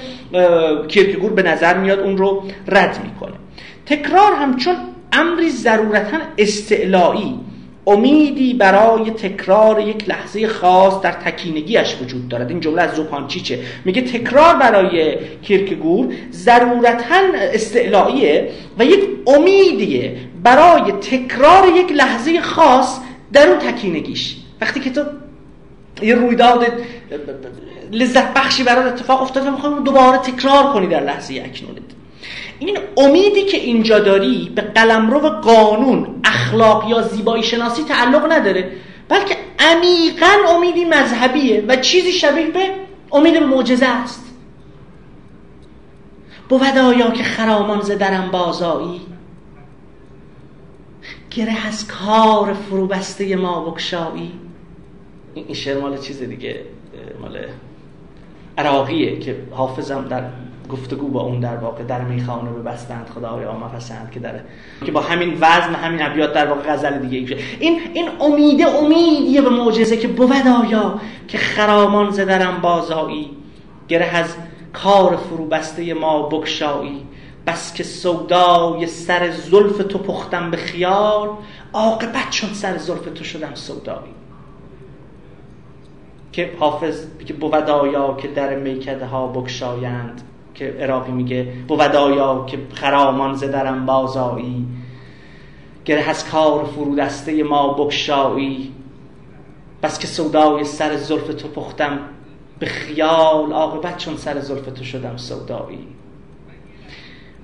کیرکگور 0.88 1.32
به 1.32 1.42
نظر 1.42 1.78
میاد 1.78 1.98
اون 1.98 2.16
رو 2.16 2.42
رد 2.68 3.00
می‌کنه. 3.04 3.32
تکرار 3.86 4.32
همچون 4.32 4.74
امری 5.12 5.50
ضرورتا 5.50 6.16
استعلایی 6.38 7.34
امیدی 7.86 8.54
برای 8.54 9.10
تکرار 9.10 9.80
یک 9.80 10.09
لحظه 10.09 10.46
خاص 10.48 11.00
در 11.00 11.12
تکینگیش 11.12 11.96
وجود 12.02 12.28
دارد. 12.28 12.50
این 12.50 12.60
جمله 12.60 12.82
از 12.82 12.94
زوپانچیچه. 12.94 13.59
میگه 13.84 14.02
تکرار 14.02 14.54
برای 14.54 15.16
کیرکگور 15.42 16.14
ضرورتا 16.32 17.14
استعلاییه 17.34 18.48
و 18.78 18.84
یک 18.84 19.00
امیدیه 19.26 20.16
برای 20.42 20.92
تکرار 20.92 21.68
یک 21.76 21.92
لحظه 21.92 22.40
خاص 22.40 22.98
در 23.32 23.48
اون 23.48 23.59
تکینگیش. 23.59 24.36
وقتی 24.60 24.80
که 24.80 24.90
تو 24.90 25.04
یه 26.02 26.14
رویداد 26.14 26.66
لذت 27.92 28.34
بخشی 28.34 28.62
برای 28.62 28.88
اتفاق 28.88 29.22
افتاده 29.22 29.50
می‌خوای 29.50 29.82
دوباره 29.84 30.18
تکرار 30.18 30.72
کنی 30.72 30.86
در 30.86 31.04
لحظه 31.04 31.34
اکنونت. 31.34 31.82
این 32.59 32.78
امیدی 32.96 33.42
که 33.42 33.56
اینجا 33.56 33.98
داری 33.98 34.52
به 34.54 34.62
قلمرو 34.62 35.18
قانون 35.18 36.20
اخلاق 36.24 36.90
یا 36.90 37.02
زیبایی 37.02 37.42
شناسی 37.42 37.82
تعلق 37.82 38.32
نداره 38.32 38.72
بلکه 39.09 39.36
عمیقا 39.59 40.54
امیدی 40.56 40.84
مذهبیه 40.84 41.64
و 41.68 41.76
چیزی 41.76 42.12
شبیه 42.12 42.46
به 42.46 42.70
امید 43.12 43.36
معجزه 43.36 43.86
است. 43.86 44.24
بود 46.48 46.78
آیا 46.78 47.10
که 47.10 47.24
خرامان 47.24 47.80
زدرم 47.80 48.30
بازایی 48.30 49.00
گره 51.34 51.66
از 51.66 51.86
کار 51.86 52.52
فروبسته 52.52 53.36
ما 53.36 53.70
بکشایی 53.70 54.32
این 55.34 55.54
شعر 55.54 55.80
مال 55.80 55.98
چیز 55.98 56.22
دیگه 56.22 56.60
مال 57.20 57.38
عراقیه 58.59 59.18
که 59.18 59.36
حافظم 59.50 60.09
در 60.09 60.24
گفتگو 60.68 61.09
با 61.09 61.20
اون 61.20 61.40
در 61.40 61.56
واقع 61.56 61.84
در 61.84 62.00
میخانه 62.00 62.50
به 62.50 62.62
بستند 62.62 63.10
خدای 63.14 63.44
پسند 63.76 64.10
که 64.10 64.20
داره 64.20 64.44
که 64.86 64.92
با 64.92 65.00
همین 65.00 65.34
وزن 65.40 65.74
همین 65.74 66.02
ابیات 66.02 66.32
در 66.32 66.46
واقع 66.46 66.72
غزل 66.72 66.98
دیگه 66.98 67.36
این 67.60 67.80
این 67.94 68.09
امیده 68.20 68.66
امیدیه 68.66 69.42
به 69.42 69.48
معجزه 69.48 69.96
که 69.96 70.09
بود 70.09 70.46
آیا 70.46 71.00
که 71.28 71.38
خرامان 71.38 72.10
زدرم 72.10 72.60
بازایی 72.60 73.30
گره 73.88 74.16
از 74.16 74.36
کار 74.72 75.16
فروبسته 75.16 75.94
ما 75.94 76.22
بکشایی 76.22 77.02
بس 77.47 77.74
که 77.74 77.82
سودای 77.82 78.86
سر 78.86 79.31
زلف 79.31 79.77
تو 79.77 79.98
پختم 79.98 80.51
به 80.51 80.56
خیال 80.56 81.28
عاقبت 81.73 82.31
چون 82.31 82.55
سر 82.55 82.77
زلف 82.78 83.05
تو 83.14 83.24
شدم 83.24 83.55
سودایی. 83.55 84.14
که 86.32 86.52
حافظ 86.60 87.06
که 87.27 87.35
بود 87.35 87.55
آیا 87.55 88.14
که 88.14 88.28
در 88.28 88.59
میکده 88.59 89.06
ها 89.06 89.27
بکشایند 89.27 90.23
که 90.55 90.77
عراقی 90.81 91.12
میگه 91.12 91.52
بود 91.69 91.81
آیا 91.81 92.44
که 92.47 92.59
خرامان 92.74 93.35
زدرم 93.35 93.86
بازایی. 93.86 94.66
گره 95.85 96.09
از 96.09 96.28
کار 96.28 96.64
فرودسته 96.64 97.43
ما 97.43 97.73
بکشایی 97.73 98.73
بس 99.82 99.98
که 99.98 100.06
سودای 100.06 100.64
سر 100.64 100.97
زلف 100.97 101.35
تو 101.35 101.48
پختم 101.48 101.98
به 102.59 102.66
خیال 102.66 103.52
عاقبت 103.52 103.97
چون 103.97 104.16
سر 104.16 104.40
زلف 104.40 104.66
تو 104.66 104.85
شدم 104.85 105.16
سودایی. 105.16 105.89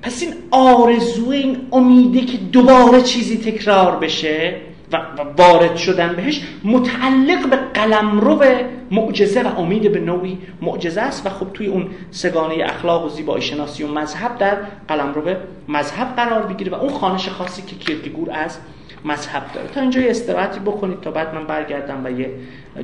پس 0.03 0.23
این 0.23 0.35
آرزو 0.51 1.31
این 1.31 1.57
امیده 1.73 2.21
که 2.21 2.39
دوباره 2.39 3.03
چیزی 3.03 3.37
تکرار 3.37 3.97
بشه 3.97 4.57
و 4.93 5.01
وارد 5.37 5.77
شدن 5.77 6.17
بهش 6.17 6.41
متعلق 6.65 7.51
به 7.51 7.57
قلمرو 7.57 8.45
معجزه 8.91 9.43
و 9.43 9.61
امید 9.61 9.93
به 9.93 10.01
نوعی 10.01 10.39
معجزه 10.63 11.01
است 11.01 11.27
و 11.27 11.31
خب 11.31 11.53
توی 11.55 11.67
اون 11.67 11.87
سگانه 12.11 12.65
اخلاق 12.65 13.05
و 13.05 13.09
زیبایی 13.09 13.43
شناسی 13.43 13.85
و 13.85 13.93
مذهب 13.93 14.39
در 14.39 14.57
قلمرو 14.89 15.37
مذهب 15.69 16.17
قرار 16.17 16.43
بگیره 16.43 16.73
و 16.73 16.75
اون 16.75 16.93
خانش 16.93 17.29
خاصی 17.29 17.63
که 17.63 17.77
کیرکگور 17.77 18.31
از 18.33 18.59
مذهب 19.05 19.43
داره. 19.55 19.69
تا 19.69 19.81
اینجا 19.81 20.01
یه 20.01 20.11
استراحتی 20.11 20.61
بکنید 20.61 21.01
تا 21.01 21.11
بعد 21.11 21.35
من 21.35 21.47
برگردم 21.47 22.05
و 22.05 22.21
یه 22.21 22.31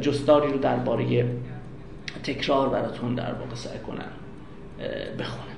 جستاری 0.00 0.52
رو 0.52 0.58
درباره 0.58 1.26
تکرار 2.22 2.68
براتون 2.68 3.14
در 3.14 3.32
واقع 3.32 3.54
سعی 3.54 3.78
کنم 3.78 4.04
بخونم. 5.18 5.53